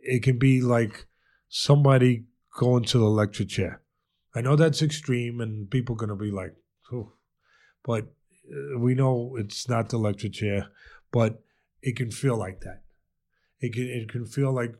it 0.04 0.22
can 0.22 0.38
be 0.38 0.62
like 0.62 1.08
somebody 1.50 2.26
going 2.56 2.84
to 2.84 3.00
the 3.00 3.06
electric 3.06 3.50
chair 3.50 3.82
I 4.36 4.42
know 4.42 4.56
that's 4.56 4.82
extreme, 4.82 5.42
and 5.42 5.70
people 5.70 5.96
are 5.96 5.98
going 5.98 6.10
to 6.10 6.16
be 6.16 6.32
like, 6.32 6.56
"Ooh," 6.92 7.14
but 7.84 8.06
uh, 8.06 8.80
we 8.80 8.96
know 8.96 9.36
it's 9.38 9.70
not 9.70 9.90
the 9.90 9.98
electric 9.98 10.34
chair, 10.34 10.70
but 11.12 11.44
it 11.84 11.96
can 11.96 12.10
feel 12.12 12.38
like 12.38 12.62
that. 12.62 12.80
It 13.60 13.74
can 13.74 13.88
it 13.88 14.10
can 14.10 14.26
feel 14.26 14.52
like 14.54 14.74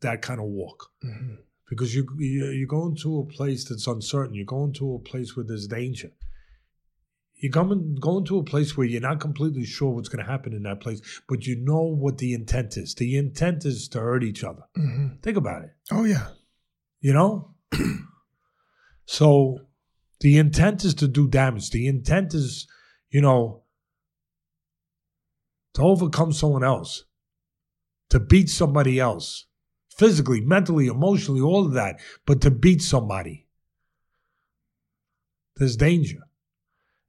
that 0.00 0.20
kind 0.22 0.40
of 0.40 0.46
walk 0.46 0.90
Mhm. 1.04 1.36
because 1.68 1.94
you 1.94 2.06
you 2.18 2.46
you 2.60 2.66
go 2.66 2.86
into 2.86 3.18
a 3.20 3.24
place 3.36 3.68
that's 3.68 3.86
uncertain. 3.86 4.34
You're 4.34 4.44
going 4.58 4.72
to 4.74 4.94
a 4.94 4.98
place 5.10 5.36
where 5.36 5.46
there's 5.46 5.66
danger. 5.68 6.12
You're 7.42 7.58
and 7.72 7.98
go 8.00 8.18
into 8.18 8.38
a 8.38 8.44
place 8.44 8.76
where 8.76 8.86
you're 8.86 9.00
not 9.10 9.18
completely 9.20 9.64
sure 9.64 9.90
what's 9.94 10.10
going 10.10 10.22
to 10.24 10.30
happen 10.30 10.52
in 10.52 10.62
that 10.64 10.80
place, 10.80 11.00
but 11.26 11.46
you 11.46 11.56
know 11.56 11.82
what 12.02 12.18
the 12.18 12.34
intent 12.34 12.76
is. 12.76 12.94
The 12.94 13.16
intent 13.16 13.64
is 13.64 13.88
to 13.88 14.00
hurt 14.00 14.22
each 14.22 14.44
other. 14.44 14.64
Mhm. 14.76 15.22
Think 15.22 15.36
about 15.38 15.64
it. 15.64 15.70
Oh 15.90 16.04
yeah. 16.04 16.28
You 17.00 17.14
know? 17.14 17.54
so 19.06 19.58
the 20.20 20.36
intent 20.36 20.84
is 20.84 20.94
to 20.94 21.08
do 21.08 21.28
damage. 21.28 21.70
The 21.70 21.86
intent 21.86 22.34
is, 22.34 22.66
you 23.10 23.22
know, 23.22 23.62
to 25.74 25.82
overcome 25.82 26.32
someone 26.32 26.64
else, 26.64 27.04
to 28.10 28.20
beat 28.20 28.48
somebody 28.48 28.98
else, 28.98 29.46
physically, 29.96 30.40
mentally, 30.40 30.86
emotionally, 30.86 31.40
all 31.40 31.66
of 31.66 31.72
that, 31.74 32.00
but 32.26 32.40
to 32.40 32.50
beat 32.50 32.82
somebody. 32.82 33.46
There's 35.56 35.76
danger. 35.76 36.20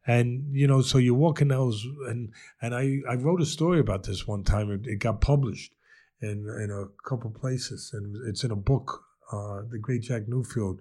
And 0.06 0.56
you 0.56 0.68
know, 0.68 0.82
so 0.82 0.98
you're 0.98 1.14
walking 1.14 1.50
those, 1.50 1.86
and 2.08 2.34
and 2.62 2.74
I 2.74 3.00
I 3.10 3.16
wrote 3.16 3.42
a 3.42 3.46
story 3.46 3.80
about 3.80 4.04
this 4.04 4.28
one 4.28 4.44
time. 4.44 4.72
It, 4.72 4.88
it 4.88 4.96
got 4.98 5.22
published 5.22 5.74
in 6.22 6.48
in 6.62 6.72
a 6.72 7.08
couple 7.08 7.30
places, 7.30 7.92
and 7.94 8.16
it's 8.28 8.44
in 8.44 8.52
a 8.52 8.56
book. 8.56 9.04
Uh, 9.32 9.62
the 9.70 9.78
great 9.80 10.02
Jack 10.02 10.24
Newfield 10.24 10.80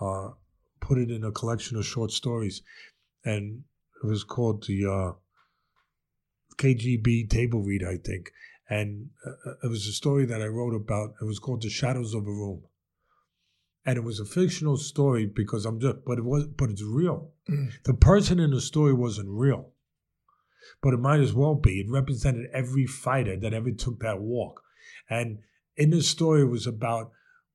uh, 0.00 0.30
put 0.80 0.98
it 0.98 1.10
in 1.10 1.24
a 1.24 1.30
collection 1.30 1.76
of 1.76 1.84
short 1.84 2.10
stories, 2.10 2.62
and 3.24 3.64
it 4.02 4.06
was 4.06 4.24
called 4.24 4.64
the 4.66 4.86
uh, 4.86 5.12
KGB 6.56 7.28
Table 7.28 7.62
Read, 7.62 7.84
I 7.84 7.96
think. 7.96 8.32
And 8.68 9.10
uh, 9.26 9.52
it 9.62 9.68
was 9.68 9.86
a 9.86 9.92
story 9.92 10.24
that 10.26 10.40
I 10.40 10.46
wrote 10.46 10.74
about. 10.74 11.14
It 11.20 11.24
was 11.24 11.38
called 11.38 11.62
The 11.62 11.70
Shadows 11.70 12.14
of 12.14 12.26
a 12.26 12.30
Room, 12.30 12.62
and 13.84 13.98
it 13.98 14.04
was 14.04 14.18
a 14.18 14.24
fictional 14.24 14.78
story 14.78 15.26
because 15.26 15.66
I'm 15.66 15.80
just, 15.80 16.04
but 16.06 16.18
it 16.18 16.24
was, 16.24 16.46
but 16.46 16.70
it's 16.70 16.82
real. 16.82 17.32
Mm. 17.48 17.72
The 17.84 17.94
person 17.94 18.40
in 18.40 18.52
the 18.52 18.62
story 18.62 18.94
wasn't 18.94 19.28
real, 19.28 19.70
but 20.82 20.94
it 20.94 21.00
might 21.00 21.20
as 21.20 21.34
well 21.34 21.54
be. 21.54 21.80
It 21.80 21.90
represented 21.90 22.46
every 22.54 22.86
fighter 22.86 23.36
that 23.36 23.52
ever 23.52 23.70
took 23.70 24.00
that 24.00 24.20
walk, 24.20 24.62
and 25.10 25.40
in 25.76 25.90
the 25.90 26.02
story 26.02 26.42
it 26.42 26.50
was 26.50 26.66
about 26.66 27.10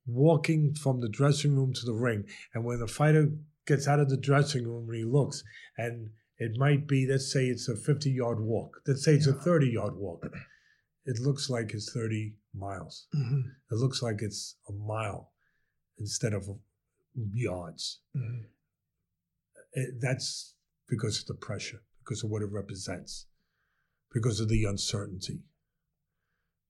walking 0.06 0.76
from 0.76 1.02
the 1.02 1.10
dressing 1.10 1.56
room 1.56 1.74
to 1.74 1.86
the 1.86 1.94
ring, 1.94 2.26
and 2.54 2.64
when 2.64 2.80
the 2.80 2.88
fighter 2.88 3.32
gets 3.66 3.88
out 3.88 4.00
of 4.00 4.10
the 4.10 4.18
dressing 4.18 4.68
room 4.68 4.90
and 4.90 4.98
he 4.98 5.04
looks, 5.04 5.44
and 5.76 6.12
it 6.40 6.58
might 6.58 6.88
be, 6.88 7.06
let's 7.06 7.32
say 7.32 7.48
it's 7.48 7.68
a 7.68 7.76
50 7.76 8.10
yard 8.10 8.40
walk, 8.40 8.82
let's 8.88 9.04
say 9.04 9.14
it's 9.14 9.28
a 9.28 9.34
30 9.34 9.68
yard 9.68 9.96
walk. 9.96 10.26
It 11.06 11.20
looks 11.20 11.50
like 11.50 11.74
it's 11.74 11.92
30 11.92 12.36
miles. 12.54 13.08
Mhm. 13.14 13.44
It 13.72 13.76
looks 13.76 14.02
like 14.02 14.22
it's 14.22 14.56
a 14.68 14.72
mile 14.72 15.34
instead 15.98 16.34
of 16.34 16.48
yards. 17.16 18.02
Mhm. 18.16 18.46
It, 19.74 20.00
that's 20.00 20.56
because 20.88 21.20
of 21.20 21.26
the 21.28 21.34
pressure, 21.36 21.84
because 22.00 22.24
of 22.24 22.30
what 22.30 22.42
it 22.42 22.52
represents, 22.52 23.28
because 24.12 24.40
of 24.40 24.50
the 24.50 24.66
uncertainty, 24.66 25.44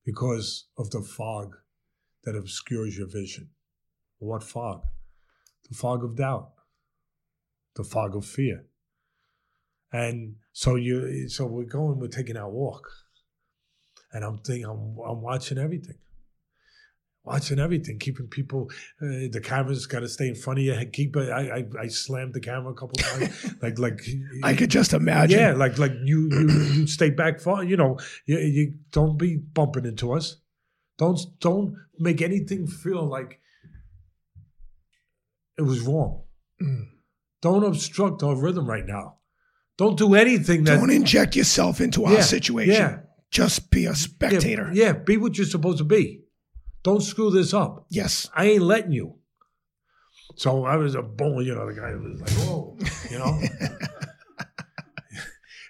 because 0.04 0.68
of 0.76 0.90
the 0.90 1.02
fog 1.02 1.56
that 2.24 2.36
obscures 2.36 2.96
your 2.98 3.08
vision. 3.08 3.50
What 4.18 4.42
fog? 4.42 4.86
The 5.68 5.74
fog 5.74 6.04
of 6.04 6.16
doubt, 6.16 6.54
the 7.74 7.84
fog 7.84 8.16
of 8.16 8.26
fear. 8.26 8.66
And 9.92 10.36
so 10.52 10.76
you, 10.76 11.28
so 11.28 11.46
we're 11.46 11.64
going, 11.64 11.98
we're 11.98 12.08
taking 12.08 12.36
our 12.36 12.48
walk, 12.50 12.88
and 14.12 14.24
I'm 14.24 14.38
thinking, 14.38 14.64
I'm, 14.66 14.96
I'm 15.04 15.20
watching 15.22 15.58
everything 15.58 15.96
watching 17.22 17.58
everything, 17.58 17.98
keeping 17.98 18.26
people. 18.26 18.66
Uh, 19.00 19.28
the 19.30 19.40
camera's 19.44 19.84
got 19.86 20.00
to 20.00 20.08
stay 20.08 20.26
in 20.26 20.34
front 20.34 20.58
of 20.58 20.64
you. 20.64 20.74
Keep. 20.90 21.16
it- 21.16 21.30
I, 21.30 21.58
I 21.58 21.64
I 21.82 21.86
slammed 21.88 22.32
the 22.32 22.40
camera 22.40 22.72
a 22.72 22.74
couple 22.74 22.94
times. 22.98 23.54
like 23.62 23.78
like. 23.78 24.00
I 24.42 24.54
could 24.54 24.70
just 24.70 24.94
imagine. 24.94 25.38
Yeah, 25.38 25.52
like 25.52 25.78
like 25.78 25.92
you 26.02 26.28
you 26.30 26.48
you 26.72 26.86
stay 26.86 27.10
back 27.10 27.38
far. 27.38 27.62
You 27.62 27.76
know, 27.76 27.98
you, 28.24 28.38
you 28.38 28.74
don't 28.90 29.18
be 29.18 29.36
bumping 29.36 29.84
into 29.84 30.12
us. 30.12 30.36
Don't 30.96 31.20
don't 31.40 31.74
make 31.98 32.22
anything 32.22 32.66
feel 32.66 33.04
like 33.06 33.38
it 35.58 35.62
was 35.62 35.80
wrong. 35.82 36.22
Mm. 36.60 36.88
Don't 37.42 37.64
obstruct 37.64 38.22
our 38.22 38.34
rhythm 38.34 38.66
right 38.66 38.86
now. 38.86 39.16
Don't 39.80 39.96
do 39.96 40.14
anything 40.14 40.64
that. 40.64 40.76
Don't 40.76 40.90
inject 40.90 41.34
yourself 41.34 41.80
into 41.80 42.04
our 42.04 42.12
Yeah, 42.12 42.20
situation. 42.20 42.74
Yeah, 42.74 42.98
Just 43.30 43.70
be 43.70 43.86
a 43.86 43.94
spectator. 43.94 44.70
Yeah, 44.74 44.92
be 44.92 45.16
what 45.16 45.38
you're 45.38 45.46
supposed 45.46 45.78
to 45.78 45.84
be. 45.84 46.20
Don't 46.82 47.00
screw 47.02 47.30
this 47.30 47.54
up. 47.54 47.86
Yes. 47.88 48.28
I 48.34 48.44
ain't 48.44 48.62
letting 48.62 48.92
you. 48.92 49.14
So 50.36 50.66
I 50.66 50.76
was 50.76 50.94
a 50.94 51.00
bull, 51.00 51.42
you 51.42 51.54
know, 51.54 51.66
the 51.66 51.80
guy 51.80 51.94
was 51.94 52.20
like, 52.20 52.30
whoa, 52.46 52.76
you 53.10 53.18
know. 53.18 53.40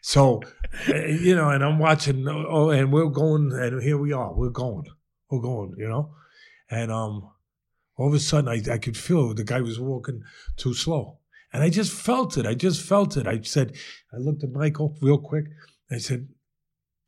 so, 0.03 0.43
uh, 0.89 0.95
you 1.07 1.37
know, 1.37 1.51
and 1.51 1.63
I'm 1.63 1.79
watching, 1.79 2.27
oh, 2.27 2.71
and 2.71 2.93
we're 2.93 3.11
going, 3.11 3.53
and 3.53 3.81
here 3.81 3.97
we 3.97 4.13
are, 4.13 4.35
we're 4.35 4.51
going, 4.51 4.87
we're 5.31 5.41
going, 5.41 5.77
you 5.79 5.89
know. 5.89 6.17
And 6.69 6.91
um, 6.91 7.31
all 7.97 8.09
of 8.09 8.15
a 8.15 8.19
sudden, 8.19 8.49
I, 8.49 8.61
I 8.73 8.79
could 8.79 8.97
feel 8.97 9.35
the 9.35 9.45
guy 9.45 9.61
was 9.61 9.79
walking 9.79 10.25
too 10.57 10.75
slow. 10.75 11.20
And 11.53 11.63
I 11.63 11.69
just 11.71 11.93
felt 11.93 12.37
it. 12.39 12.47
I 12.47 12.55
just 12.55 12.81
felt 12.83 13.17
it. 13.17 13.27
I 13.27 13.41
said, 13.43 13.75
I 14.13 14.19
looked 14.19 14.45
at 14.45 14.51
Michael 14.53 14.97
real 15.03 15.19
quick. 15.19 15.45
I 15.91 15.99
said, 15.99 16.29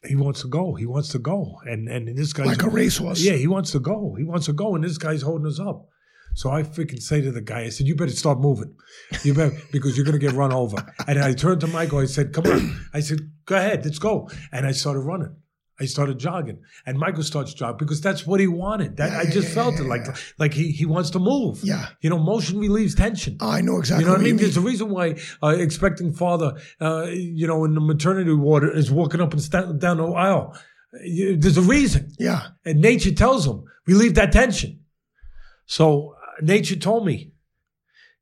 he 0.05 0.16
wants 0.16 0.40
to 0.43 0.48
go. 0.48 0.74
He 0.74 0.85
wants 0.86 1.10
to 1.10 1.19
go. 1.20 1.60
And 1.64 1.89
and 1.89 2.16
this 2.19 2.32
guy's 2.32 2.47
Like 2.48 2.62
a 2.64 2.69
racehorse. 2.70 3.20
yeah, 3.23 3.35
he 3.35 3.47
wants 3.47 3.70
to 3.73 3.78
go. 3.78 4.14
He 4.19 4.24
wants 4.24 4.47
to 4.47 4.52
go, 4.52 4.74
and 4.74 4.82
this 4.82 4.98
guy's 4.98 5.23
holding 5.23 5.47
us 5.47 5.60
up. 5.60 5.86
So 6.35 6.51
I 6.51 6.62
freaking 6.64 7.01
say 7.01 7.20
to 7.20 7.31
the 7.31 7.40
guy, 7.43 7.60
I 7.60 7.69
said, 7.69 7.86
"You 7.86 7.94
better 7.94 8.10
start 8.10 8.40
moving, 8.40 8.74
you 9.23 9.32
better 9.35 9.56
because 9.73 9.97
you're 9.97 10.05
gonna 10.06 10.19
get 10.19 10.32
run 10.32 10.52
over." 10.52 10.77
And 11.06 11.20
I 11.20 11.35
turned 11.35 11.60
to 11.60 11.69
Michael. 11.69 11.98
I 12.01 12.06
said, 12.06 12.32
"Come 12.32 12.47
on." 12.47 12.81
I 12.93 12.98
said, 13.01 13.19
"Go 13.44 13.55
ahead, 13.56 13.85
let's 13.85 14.01
go." 14.01 14.28
And 14.51 14.66
I 14.66 14.73
started 14.73 15.01
running. 15.01 15.36
I 15.82 15.86
started 15.86 16.16
jogging, 16.26 16.59
and 16.86 16.94
Michael 17.04 17.22
starts 17.32 17.52
jogging 17.60 17.78
because 17.84 18.00
that's 18.00 18.22
what 18.28 18.38
he 18.40 18.46
wanted. 18.64 18.90
That 18.98 19.10
I 19.22 19.24
just 19.38 19.48
Yeah, 19.48 19.54
felt 19.59 19.74
yeah, 19.74 19.82
it 19.82 19.88
like 19.94 20.04
yeah. 20.06 20.14
like 20.42 20.54
he 20.54 20.66
he 20.80 20.86
wants 20.86 21.10
to 21.10 21.18
move. 21.18 21.54
Yeah. 21.62 21.86
you 22.02 22.10
know, 22.10 22.18
motion 22.32 22.59
relieves 22.66 22.94
tension. 22.94 23.36
I 23.40 23.60
know 23.66 23.78
exactly 23.78 24.02
You 24.02 24.06
know 24.06 24.12
what 24.12 24.20
I 24.20 24.22
what 24.22 24.28
you 24.28 24.34
mean? 24.34 24.36
mean. 24.36 24.42
There's 24.44 24.56
a 24.64 24.68
reason 24.72 24.88
why 24.96 25.06
uh, 25.42 25.48
expecting 25.68 26.12
father, 26.12 26.50
uh, 26.80 27.06
you 27.38 27.46
know, 27.46 27.64
in 27.66 27.74
the 27.74 27.80
maternity 27.92 28.32
ward 28.44 28.62
is 28.82 28.90
walking 28.90 29.20
up 29.20 29.32
and 29.32 29.42
sta- 29.42 29.72
down 29.84 29.96
the 29.98 30.06
aisle. 30.28 30.56
You- 31.04 31.36
There's 31.36 31.56
a 31.59 31.62
reason, 31.76 32.12
yeah. 32.18 32.42
and 32.64 32.80
nature 32.80 33.12
tells 33.12 33.46
him 33.46 33.64
relieve 33.86 34.14
that 34.14 34.30
tension. 34.32 34.80
So 35.66 36.14
uh, 36.16 36.44
nature 36.44 36.76
told 36.76 37.06
me, 37.06 37.31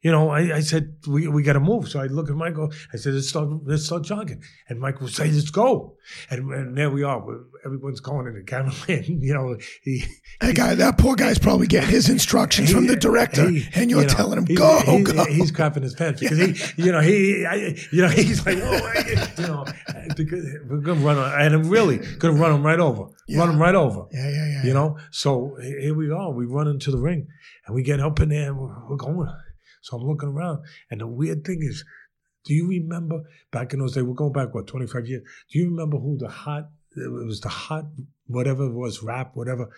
you 0.03 0.11
know, 0.11 0.31
I, 0.31 0.57
I 0.57 0.61
said 0.61 0.95
we, 1.07 1.29
we 1.29 1.43
got 1.43 1.53
to 1.55 1.61
move. 1.61 1.89
So 1.89 2.01
I 2.01 2.07
look 2.07 2.31
at 2.31 2.37
Michael. 2.37 2.73
I 2.93 2.97
said 2.97 3.15
let's 3.15 3.29
start 3.29 3.49
let's 3.65 3.85
start 3.85 4.03
jogging, 4.03 4.43
and 4.69 4.81
Michael 4.81 5.03
would 5.05 5.15
say 5.15 5.31
let's 5.31 5.51
go, 5.51 5.97
and, 6.31 6.51
and 6.53 6.77
there 6.79 6.91
we 6.91 7.03
are. 7.03 7.23
Everyone's 7.65 8.01
going, 8.01 8.27
and 8.27 8.37
the 8.37 8.43
cameraman, 8.43 9.21
you 9.23 9.35
know, 9.35 9.57
he 9.83 10.05
That 10.41 10.55
guy, 10.57 10.75
that 10.75 10.97
poor 10.97 11.15
guy's 11.17 11.39
probably 11.39 11.67
getting 11.67 11.91
his 11.91 12.09
instructions 12.17 12.73
from 12.73 12.87
the 12.87 12.97
director, 12.97 13.51
he- 13.51 13.67
and 13.75 13.91
you're 13.91 14.01
you 14.01 14.07
know, 14.07 14.13
telling 14.15 14.39
him, 14.39 14.45
go, 14.47 14.81
he's, 14.87 15.13
go. 15.13 15.25
He's 15.27 15.53
crapping 15.53 15.83
his 15.83 15.95
pants 15.95 16.21
because 16.21 16.39
he, 16.39 16.83
you 16.83 16.93
know, 16.93 17.01
he, 17.01 17.45
I, 17.45 17.77
you 17.93 18.01
know, 18.03 18.09
he's 18.09 18.45
like, 18.47 18.59
oh, 18.63 18.93
I, 18.95 19.27
you 19.39 19.47
know, 19.47 19.65
we're 20.69 20.79
gonna 20.79 21.01
run, 21.01 21.19
and 21.19 21.55
I'm 21.55 21.69
really 21.69 21.99
gonna 22.19 22.41
run 22.41 22.53
him 22.55 22.65
right 22.65 22.81
over, 22.81 23.05
Yeah. 23.29 23.41
run 23.41 23.51
him 23.51 23.59
right 23.61 23.75
over, 23.75 24.07
yeah, 24.13 24.29
yeah, 24.31 24.47
yeah. 24.49 24.63
you 24.65 24.73
know. 24.75 24.97
So 25.11 25.57
here 25.61 25.95
we 25.95 26.11
are. 26.11 26.33
We 26.33 26.47
run 26.47 26.69
into 26.69 26.91
the 26.91 26.99
ring, 26.99 27.27
and 27.67 27.75
we 27.75 27.83
get 27.83 28.01
up 28.01 28.21
in 28.21 28.31
there, 28.31 28.49
and 28.49 28.59
we're, 28.59 28.89
we're 28.89 28.97
going. 28.97 29.29
So 29.81 29.97
I'm 29.97 30.07
looking 30.07 30.29
around, 30.29 30.65
and 30.91 31.01
the 31.01 31.07
weird 31.07 31.45
thing 31.45 31.61
is, 31.63 31.85
do 32.45 32.55
you 32.55 32.69
remember 32.69 33.21
back 33.51 33.73
in 33.73 33.81
those 33.81 33.95
days? 33.95 34.05
We're 34.05 34.15
going 34.15 34.33
back 34.33 34.55
what 34.55 34.67
25 34.67 35.07
years. 35.07 35.23
Do 35.51 35.59
you 35.59 35.67
remember 35.71 35.99
who 35.99 36.17
the 36.19 36.29
hot? 36.29 36.71
It 36.97 37.11
was 37.27 37.41
the 37.41 37.49
hot, 37.49 37.85
whatever 38.27 38.65
it 38.67 38.73
was, 38.75 39.03
rap, 39.03 39.33
whatever, 39.35 39.71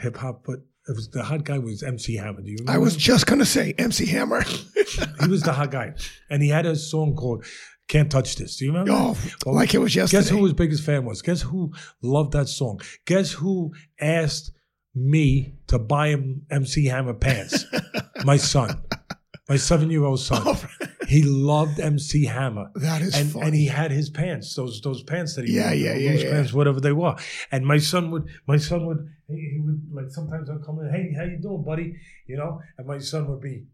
hip 0.00 0.16
hop, 0.16 0.44
but. 0.46 0.60
It 0.88 0.96
was 0.96 1.08
the 1.10 1.22
hot 1.22 1.44
guy 1.44 1.58
was 1.60 1.84
MC 1.84 2.16
Hammer. 2.16 2.42
Do 2.42 2.50
you 2.50 2.56
remember? 2.58 2.72
I 2.72 2.78
was 2.78 2.94
him? 2.94 2.98
just 2.98 3.26
gonna 3.28 3.44
say 3.46 3.72
MC 3.78 4.04
Hammer. 4.06 4.42
he 4.42 5.28
was 5.28 5.42
the 5.44 5.52
hot 5.52 5.70
guy, 5.70 5.94
and 6.28 6.42
he 6.42 6.48
had 6.48 6.66
a 6.66 6.74
song 6.74 7.14
called 7.14 7.44
"Can't 7.86 8.10
Touch 8.10 8.34
This." 8.34 8.56
Do 8.56 8.64
you 8.64 8.72
remember? 8.72 8.90
oh, 8.92 9.16
Well, 9.46 9.54
like 9.54 9.74
it 9.74 9.78
was 9.78 9.94
yesterday. 9.94 10.22
Guess 10.22 10.30
who 10.30 10.42
his 10.42 10.54
biggest 10.54 10.82
fan 10.82 11.04
was? 11.04 11.22
Guess 11.22 11.42
who 11.42 11.72
loved 12.02 12.32
that 12.32 12.48
song? 12.48 12.80
Guess 13.06 13.30
who 13.30 13.72
asked 14.00 14.50
me 14.94 15.54
to 15.68 15.78
buy 15.78 16.08
him 16.08 16.42
MC 16.50 16.86
Hammer 16.86 17.14
pants? 17.14 17.64
my 18.24 18.36
son, 18.36 18.82
my 19.48 19.56
seven-year-old 19.56 20.20
son. 20.20 20.42
Oh, 20.44 20.62
He 21.08 21.22
loved 21.22 21.78
MC 21.80 22.24
Hammer. 22.24 22.70
That 22.76 23.02
is 23.02 23.14
and, 23.14 23.30
funny. 23.30 23.46
and 23.46 23.54
he 23.54 23.66
had 23.66 23.90
his 23.90 24.08
pants, 24.08 24.54
those 24.54 24.80
those 24.80 25.02
pants 25.02 25.36
that 25.36 25.46
he 25.46 25.54
Yeah, 25.54 25.66
wore, 25.66 25.74
yeah, 25.74 25.94
yeah, 25.94 26.10
yeah. 26.12 26.30
pants, 26.30 26.52
whatever 26.54 26.80
they 26.80 26.92
were. 26.92 27.16
And 27.50 27.66
my 27.66 27.78
son 27.78 28.10
would, 28.12 28.24
my 28.46 28.56
son 28.56 28.86
would, 28.86 29.10
he, 29.28 29.34
he 29.54 29.60
would 29.60 29.82
like 29.92 30.10
sometimes 30.10 30.48
I'd 30.48 30.64
come 30.64 30.78
in, 30.80 30.90
hey, 30.90 31.12
how 31.16 31.24
you 31.24 31.36
doing, 31.38 31.64
buddy? 31.64 31.96
You 32.26 32.36
know, 32.38 32.60
and 32.78 32.86
my 32.86 32.98
son 32.98 33.28
would 33.28 33.40
be, 33.40 33.64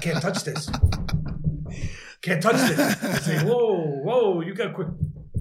can't 0.00 0.22
touch 0.22 0.44
this, 0.44 0.70
can't 2.22 2.42
touch 2.42 2.56
this. 2.68 2.78
I 3.02 3.18
say, 3.18 3.38
whoa, 3.44 3.82
whoa, 4.02 4.40
you 4.42 4.54
got 4.54 4.74
quick. 4.74 4.88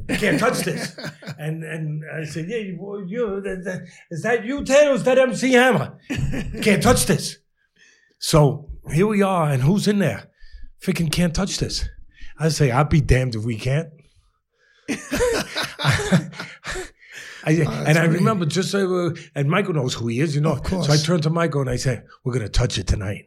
You 0.10 0.18
can't 0.18 0.40
touch 0.40 0.60
this, 0.60 0.96
and 1.38 1.64
and 1.64 2.04
I 2.14 2.24
said, 2.24 2.48
yeah, 2.48 2.58
you, 2.58 3.06
you 3.08 3.42
that, 3.42 3.64
that, 3.66 3.82
is 4.10 4.22
that 4.24 4.46
you, 4.46 4.64
Ted, 4.64 4.88
or 4.88 4.94
is 4.94 5.04
that 5.04 5.18
MC 5.18 5.52
Hammer? 5.54 5.98
Can't 6.62 6.82
touch 6.82 7.06
this. 7.06 7.38
So 8.20 8.70
here 8.94 9.06
we 9.08 9.22
are, 9.22 9.50
and 9.50 9.62
who's 9.64 9.88
in 9.88 10.00
there? 10.00 10.30
Freaking 10.82 11.12
can't 11.12 11.34
touch 11.36 11.58
this. 11.58 11.88
I 12.40 12.50
say, 12.50 12.72
I'd 12.72 12.90
be 12.90 13.02
damned 13.02 13.36
if 13.36 13.44
we 13.44 13.58
can't. 13.58 13.90
I, 17.44 17.52
and 17.52 17.68
Oh, 17.68 17.72
that's 17.84 17.98
I 17.98 18.08
great. 18.08 18.18
remember 18.20 18.46
just 18.46 18.76
uh, 18.76 19.10
and 19.36 19.50
Michael 19.50 19.74
knows 19.74 19.94
who 19.94 20.08
he 20.08 20.20
is, 20.20 20.36
you 20.36 20.42
know. 20.42 20.52
Of 20.54 20.64
course. 20.64 20.88
So 20.88 20.94
I 20.94 20.98
turned 20.98 21.24
to 21.24 21.30
Michael 21.30 21.62
and 21.62 21.70
I 21.70 21.78
said, 21.78 22.04
"We're 22.24 22.34
gonna 22.34 22.50
touch 22.50 22.78
it 22.78 22.88
tonight." 22.88 23.26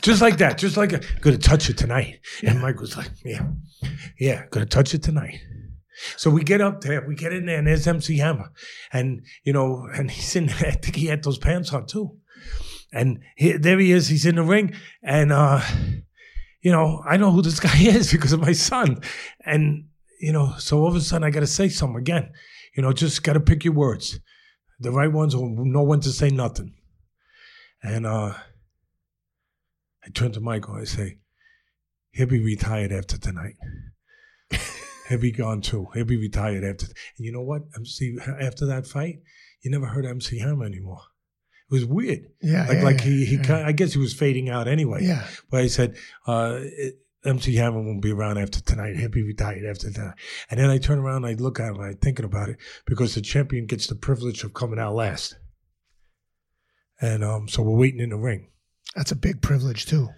Just 0.00 0.22
like 0.22 0.38
that, 0.38 0.58
just 0.58 0.76
like 0.76 0.90
gonna 1.20 1.38
touch 1.38 1.70
it 1.70 1.78
tonight. 1.78 2.20
And 2.42 2.60
Mike 2.60 2.80
was 2.80 2.96
like, 2.96 3.10
"Yeah, 3.24 3.46
yeah, 4.18 4.46
gonna 4.50 4.66
touch 4.66 4.94
it 4.94 5.02
tonight." 5.02 5.40
So 6.16 6.30
we 6.30 6.44
get 6.44 6.60
up 6.60 6.80
there, 6.80 7.04
we 7.06 7.14
get 7.16 7.32
in 7.32 7.46
there, 7.46 7.58
and 7.58 7.66
there's 7.66 7.86
MC 7.86 8.18
Hammer, 8.18 8.52
and 8.92 9.22
you 9.44 9.52
know, 9.52 9.88
and 9.92 10.10
he's 10.10 10.36
in. 10.36 10.46
there. 10.46 10.56
I 10.68 10.70
think 10.72 10.96
he 10.96 11.06
had 11.06 11.24
those 11.24 11.38
pants 11.38 11.72
on 11.72 11.86
too, 11.86 12.16
and 12.92 13.20
he, 13.36 13.52
there 13.52 13.78
he 13.78 13.92
is. 13.92 14.08
He's 14.08 14.26
in 14.26 14.36
the 14.36 14.42
ring, 14.42 14.74
and 15.02 15.32
uh, 15.32 15.60
you 16.62 16.70
know, 16.70 17.02
I 17.06 17.16
know 17.16 17.30
who 17.32 17.42
this 17.42 17.60
guy 17.68 17.78
is 17.78 18.12
because 18.12 18.32
of 18.32 18.40
my 18.40 18.52
son, 18.52 19.00
and 19.44 19.86
you 20.20 20.32
know, 20.32 20.54
so 20.58 20.78
all 20.78 20.88
of 20.88 20.96
a 20.96 21.00
sudden 21.00 21.26
I 21.26 21.30
got 21.30 21.40
to 21.40 21.46
say 21.46 21.68
something 21.68 21.98
again. 21.98 22.30
You 22.76 22.82
know, 22.82 22.92
just 22.92 23.22
got 23.22 23.32
to 23.32 23.40
pick 23.40 23.64
your 23.64 23.74
words, 23.74 24.20
the 24.78 24.92
right 24.92 25.10
ones, 25.10 25.34
or 25.34 25.48
know 25.48 25.82
when 25.82 26.00
to 26.00 26.10
say 26.10 26.28
nothing. 26.28 26.74
And 27.82 28.06
uh, 28.06 28.34
I 30.08 30.10
turn 30.14 30.32
to 30.32 30.40
Michael. 30.40 30.76
I 30.76 30.84
say, 30.84 31.18
"He'll 32.12 32.26
be 32.26 32.42
retired 32.42 32.92
after 32.92 33.18
tonight." 33.18 33.56
He'll 35.08 35.18
be 35.18 35.32
gone 35.32 35.62
too. 35.62 35.86
He'll 35.94 36.04
be 36.04 36.18
retired 36.18 36.64
after. 36.64 36.86
And 36.86 37.24
you 37.26 37.32
know 37.32 37.40
what? 37.42 37.62
MC 37.76 38.18
after 38.40 38.66
that 38.66 38.86
fight, 38.86 39.20
you 39.62 39.70
never 39.70 39.86
heard 39.86 40.04
MC 40.04 40.38
Hammer 40.38 40.66
anymore. 40.66 41.00
It 41.70 41.74
was 41.74 41.84
weird. 41.86 42.26
yeah, 42.42 42.66
Like 42.66 42.78
yeah, 42.78 42.82
like 42.84 42.98
yeah, 42.98 43.04
he 43.04 43.24
he 43.24 43.36
yeah. 43.36 43.42
kind 43.42 43.66
I 43.66 43.72
guess 43.72 43.92
he 43.92 43.98
was 43.98 44.12
fading 44.14 44.48
out 44.50 44.68
anyway. 44.68 45.04
yeah. 45.04 45.26
But 45.50 45.60
I 45.62 45.66
said, 45.68 45.96
uh, 46.26 46.58
it, 46.62 46.98
MC 47.24 47.54
Hammer 47.56 47.82
won't 47.82 48.02
be 48.02 48.12
around 48.12 48.38
after 48.38 48.60
tonight. 48.60 48.96
He'll 48.96 49.08
be 49.08 49.22
retired 49.22 49.64
after 49.64 49.90
that. 49.90 50.14
And 50.50 50.60
then 50.60 50.70
I 50.70 50.78
turn 50.78 50.98
around, 50.98 51.24
and 51.24 51.38
I 51.38 51.42
look 51.42 51.58
at 51.58 51.70
him, 51.70 51.80
I'm 51.80 51.96
thinking 51.96 52.24
about 52.24 52.48
it 52.50 52.58
because 52.86 53.14
the 53.14 53.20
champion 53.22 53.66
gets 53.66 53.86
the 53.86 53.94
privilege 53.96 54.44
of 54.44 54.54
coming 54.54 54.78
out 54.78 54.94
last. 54.94 55.36
And 57.00 57.24
um, 57.24 57.48
so 57.48 57.62
we're 57.62 57.76
waiting 57.78 58.00
in 58.00 58.10
the 58.10 58.16
ring. 58.18 58.50
That's 58.98 59.12
a 59.12 59.16
big 59.16 59.40
privilege 59.40 59.86
too. 59.86 60.08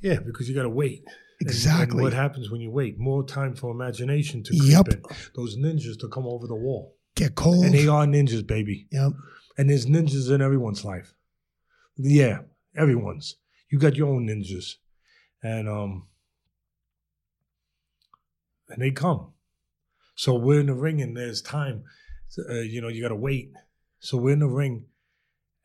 Yeah, 0.00 0.18
because 0.24 0.48
you 0.48 0.54
got 0.54 0.62
to 0.62 0.68
wait. 0.70 1.04
And- 1.06 1.16
Exactly. 1.48 1.96
And 1.98 2.02
what 2.04 2.12
happens 2.12 2.50
when 2.50 2.60
you 2.60 2.70
wait? 2.70 2.98
More 2.98 3.24
time 3.26 3.54
for 3.56 3.70
imagination 3.72 4.42
to 4.44 4.50
creep 4.58 4.70
Yep. 4.72 4.88
in. 4.88 5.02
Those 5.34 5.56
ninjas 5.58 5.98
to 6.00 6.08
come 6.08 6.24
over 6.26 6.46
the 6.46 6.54
wall. 6.54 6.96
Get 7.16 7.34
cold. 7.34 7.64
And 7.64 7.74
they 7.74 7.88
are 7.88 8.06
ninjas, 8.06 8.46
baby. 8.46 8.86
Yep. 8.92 9.12
And 9.58 9.68
there's 9.68 9.86
ninjas 9.86 10.30
in 10.34 10.40
everyone's 10.40 10.84
life. 10.84 11.14
Yeah, 11.96 12.42
everyone's. 12.76 13.36
You 13.70 13.78
got 13.78 13.96
your 13.96 14.08
own 14.08 14.26
ninjas. 14.28 14.76
And 15.42 15.68
um 15.68 16.06
and 18.68 18.80
they 18.80 18.90
come. 18.92 19.32
So 20.14 20.34
we're 20.34 20.60
in 20.60 20.66
the 20.66 20.74
ring 20.74 21.02
and 21.02 21.16
there's 21.16 21.42
time. 21.42 21.84
Uh, 22.48 22.60
you 22.60 22.80
know, 22.80 22.88
you 22.88 23.02
got 23.02 23.08
to 23.08 23.16
wait. 23.16 23.52
So 23.98 24.16
we're 24.16 24.32
in 24.32 24.38
the 24.38 24.48
ring 24.48 24.86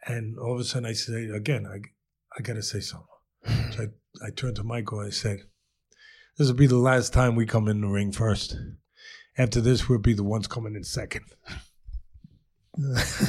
and 0.05 0.37
all 0.37 0.53
of 0.55 0.59
a 0.59 0.63
sudden 0.63 0.85
I 0.89 0.93
say 0.93 1.25
again, 1.25 1.65
I 1.65 1.79
I 2.37 2.41
got 2.41 2.53
to 2.53 2.63
say 2.63 2.79
something. 2.79 3.07
So 3.75 3.83
I, 3.83 4.27
I 4.27 4.29
turned 4.35 4.55
to 4.57 4.63
Michael 4.63 4.99
and 4.99 5.07
I 5.07 5.11
said, 5.11 5.39
This 6.37 6.47
will 6.47 6.55
be 6.55 6.67
the 6.67 6.77
last 6.77 7.13
time 7.13 7.35
we 7.35 7.45
come 7.45 7.67
in 7.67 7.81
the 7.81 7.87
ring 7.87 8.11
first. 8.11 8.55
After 9.37 9.61
this, 9.61 9.87
we'll 9.87 9.99
be 9.99 10.13
the 10.13 10.23
ones 10.23 10.47
coming 10.47 10.75
in 10.75 10.83
second. 10.83 11.25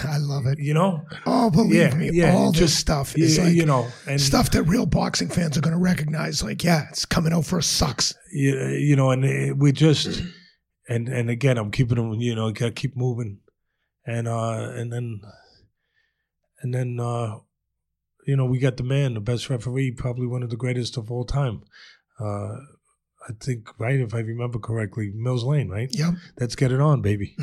I 0.06 0.18
love 0.18 0.46
it. 0.46 0.58
You 0.58 0.74
know? 0.74 1.02
Oh, 1.26 1.50
believe 1.50 1.74
Yeah, 1.74 1.94
me, 1.94 2.10
yeah, 2.12 2.34
all 2.34 2.52
this 2.52 2.60
just- 2.60 2.78
stuff 2.80 3.16
is 3.16 3.38
Yeah, 3.38 3.44
like 3.44 3.54
you 3.54 3.64
know, 3.66 3.86
and 4.06 4.20
stuff 4.20 4.50
that 4.50 4.64
real 4.64 4.86
boxing 4.86 5.28
fans 5.28 5.56
are 5.56 5.60
going 5.62 5.74
to 5.74 5.80
recognize. 5.80 6.42
Like, 6.42 6.62
yeah, 6.64 6.86
it's 6.90 7.04
coming 7.06 7.32
out 7.32 7.46
for 7.46 7.58
us 7.58 7.66
sucks. 7.66 8.14
you, 8.32 8.58
you 8.72 8.96
know, 8.96 9.10
and 9.10 9.24
uh, 9.24 9.54
we 9.54 9.72
just, 9.72 10.22
and 10.88 11.08
and 11.08 11.30
again, 11.30 11.56
I'm 11.58 11.70
keeping 11.70 11.96
them, 11.96 12.12
you 12.14 12.34
know, 12.34 12.50
got 12.52 12.66
to 12.66 12.72
keep 12.72 12.96
moving, 12.96 13.38
and 14.06 14.28
uh, 14.28 14.70
and 14.74 14.92
then, 14.92 15.20
and 16.62 16.74
then, 16.74 16.98
uh, 17.00 17.36
you 18.28 18.36
know, 18.36 18.44
we 18.44 18.58
got 18.58 18.76
the 18.76 18.82
man, 18.82 19.14
the 19.14 19.20
best 19.20 19.48
referee, 19.48 19.90
probably 19.92 20.26
one 20.26 20.42
of 20.42 20.50
the 20.50 20.56
greatest 20.56 20.98
of 20.98 21.10
all 21.10 21.24
time. 21.24 21.62
Uh, 22.20 22.56
I 23.26 23.32
think, 23.40 23.70
right, 23.78 23.98
if 23.98 24.14
I 24.14 24.18
remember 24.18 24.58
correctly, 24.58 25.12
Mills 25.14 25.44
Lane, 25.44 25.70
right? 25.70 25.88
Yep. 25.90 26.12
Let's 26.38 26.54
get 26.54 26.70
it 26.70 26.78
on, 26.78 27.00
baby. 27.00 27.34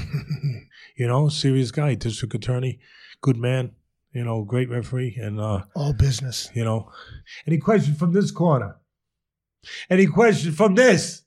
you 0.96 1.08
know, 1.08 1.28
serious 1.28 1.72
guy, 1.72 1.96
district 1.96 2.36
attorney, 2.36 2.80
good 3.22 3.36
man, 3.36 3.72
you 4.14 4.24
know, 4.24 4.44
great 4.44 4.70
referee, 4.70 5.18
and 5.20 5.42
uh, 5.42 5.64
all 5.76 5.94
business. 5.94 6.52
you 6.54 6.64
know. 6.64 6.92
Any 7.48 7.58
questions 7.58 7.98
from 7.98 8.14
this 8.14 8.30
corner? 8.30 8.76
Any 9.90 10.06
questions 10.06 10.56
from 10.56 10.76
this? 10.76 11.24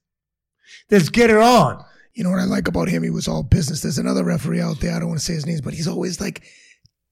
Let's 0.88 1.08
get 1.08 1.30
it 1.30 1.36
on. 1.36 1.84
You 2.14 2.22
know 2.22 2.30
what 2.30 2.40
I 2.40 2.44
like 2.44 2.68
about 2.68 2.88
him? 2.88 3.02
He 3.02 3.10
was 3.10 3.26
all 3.26 3.42
business. 3.42 3.82
There's 3.82 3.98
another 3.98 4.22
referee 4.22 4.60
out 4.60 4.78
there. 4.78 4.94
I 4.94 5.00
don't 5.00 5.08
want 5.08 5.18
to 5.18 5.24
say 5.24 5.34
his 5.34 5.46
name, 5.46 5.58
but 5.64 5.74
he's 5.74 5.88
always 5.88 6.20
like 6.20 6.44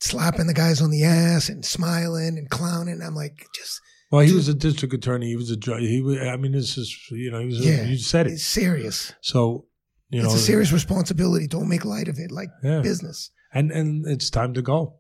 slapping 0.01 0.47
the 0.47 0.55
guys 0.55 0.81
on 0.83 0.91
the 0.91 1.05
ass 1.05 1.49
and 1.49 1.65
smiling 1.65 2.37
and 2.39 2.49
clowning. 2.51 3.01
I'm 3.03 3.15
like, 3.15 3.47
just 3.55 3.81
Well, 4.11 4.23
he 4.23 4.33
was 4.35 4.49
a 4.49 4.55
district 4.55 4.95
attorney. 4.95 5.27
He 5.29 5.37
was 5.37 5.51
a 5.51 5.57
judge. 5.57 5.83
He 5.83 6.01
was, 6.03 6.19
I 6.19 6.37
mean, 6.37 6.53
this 6.53 6.77
is, 6.77 6.95
you 7.11 7.31
know, 7.31 7.41
he 7.41 7.47
was, 7.47 7.61
Yeah. 7.61 7.85
you 7.85 7.99
said 7.99 8.27
it. 8.27 8.35
it's 8.35 8.45
serious. 8.45 9.13
So, 9.21 9.67
you 10.11 10.23
know, 10.23 10.27
it's 10.27 10.37
a 10.37 10.39
serious 10.39 10.73
responsibility. 10.73 11.47
Don't 11.47 11.69
make 11.69 11.85
light 11.85 12.09
of 12.09 12.19
it. 12.19 12.31
Like 12.31 12.49
yeah. 12.63 12.81
business. 12.81 13.31
And, 13.53 13.73
and 13.73 14.07
it's 14.07 14.31
time 14.31 14.55
to 14.55 14.63
go. 14.63 14.99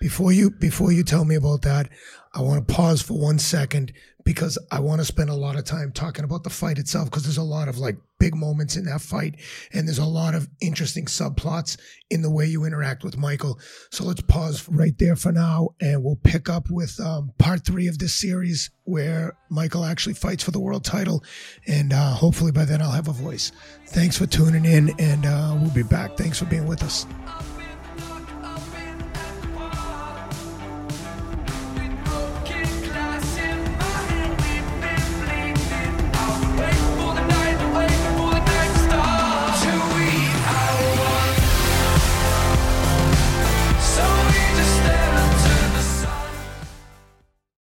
Before 0.00 0.32
you 0.32 0.50
before 0.50 0.90
you 0.90 1.04
tell 1.04 1.24
me 1.24 1.36
about 1.36 1.62
that, 1.62 1.88
I 2.34 2.40
want 2.42 2.66
to 2.66 2.74
pause 2.74 3.00
for 3.00 3.14
one 3.14 3.38
second 3.38 3.92
because 4.24 4.58
I 4.72 4.80
want 4.80 5.00
to 5.00 5.04
spend 5.04 5.30
a 5.30 5.34
lot 5.34 5.54
of 5.56 5.64
time 5.64 5.92
talking 5.92 6.24
about 6.24 6.42
the 6.42 6.50
fight 6.50 6.78
itself 6.78 7.08
because 7.08 7.22
there's 7.22 7.36
a 7.36 7.42
lot 7.44 7.68
of 7.68 7.78
like 7.78 7.96
big 8.22 8.36
moments 8.36 8.76
in 8.76 8.84
that 8.84 9.00
fight 9.00 9.34
and 9.72 9.88
there's 9.88 9.98
a 9.98 10.04
lot 10.04 10.32
of 10.32 10.48
interesting 10.60 11.06
subplots 11.06 11.76
in 12.08 12.22
the 12.22 12.30
way 12.30 12.46
you 12.46 12.64
interact 12.64 13.02
with 13.02 13.18
Michael. 13.18 13.58
So 13.90 14.04
let's 14.04 14.20
pause 14.20 14.68
right 14.68 14.96
there 14.96 15.16
for 15.16 15.32
now 15.32 15.70
and 15.80 16.04
we'll 16.04 16.20
pick 16.22 16.48
up 16.48 16.70
with 16.70 17.00
um, 17.00 17.32
part 17.38 17.64
three 17.64 17.88
of 17.88 17.98
this 17.98 18.14
series 18.14 18.70
where 18.84 19.36
Michael 19.50 19.84
actually 19.84 20.14
fights 20.14 20.44
for 20.44 20.52
the 20.52 20.60
world 20.60 20.84
title 20.84 21.24
and 21.66 21.92
uh, 21.92 22.12
hopefully 22.12 22.52
by 22.52 22.64
then 22.64 22.80
I'll 22.80 22.92
have 22.92 23.08
a 23.08 23.12
voice. 23.12 23.50
Thanks 23.88 24.16
for 24.16 24.26
tuning 24.26 24.66
in 24.66 24.94
and 25.00 25.26
uh, 25.26 25.58
we'll 25.60 25.74
be 25.74 25.82
back. 25.82 26.16
Thanks 26.16 26.38
for 26.38 26.44
being 26.44 26.68
with 26.68 26.84
us. 26.84 27.06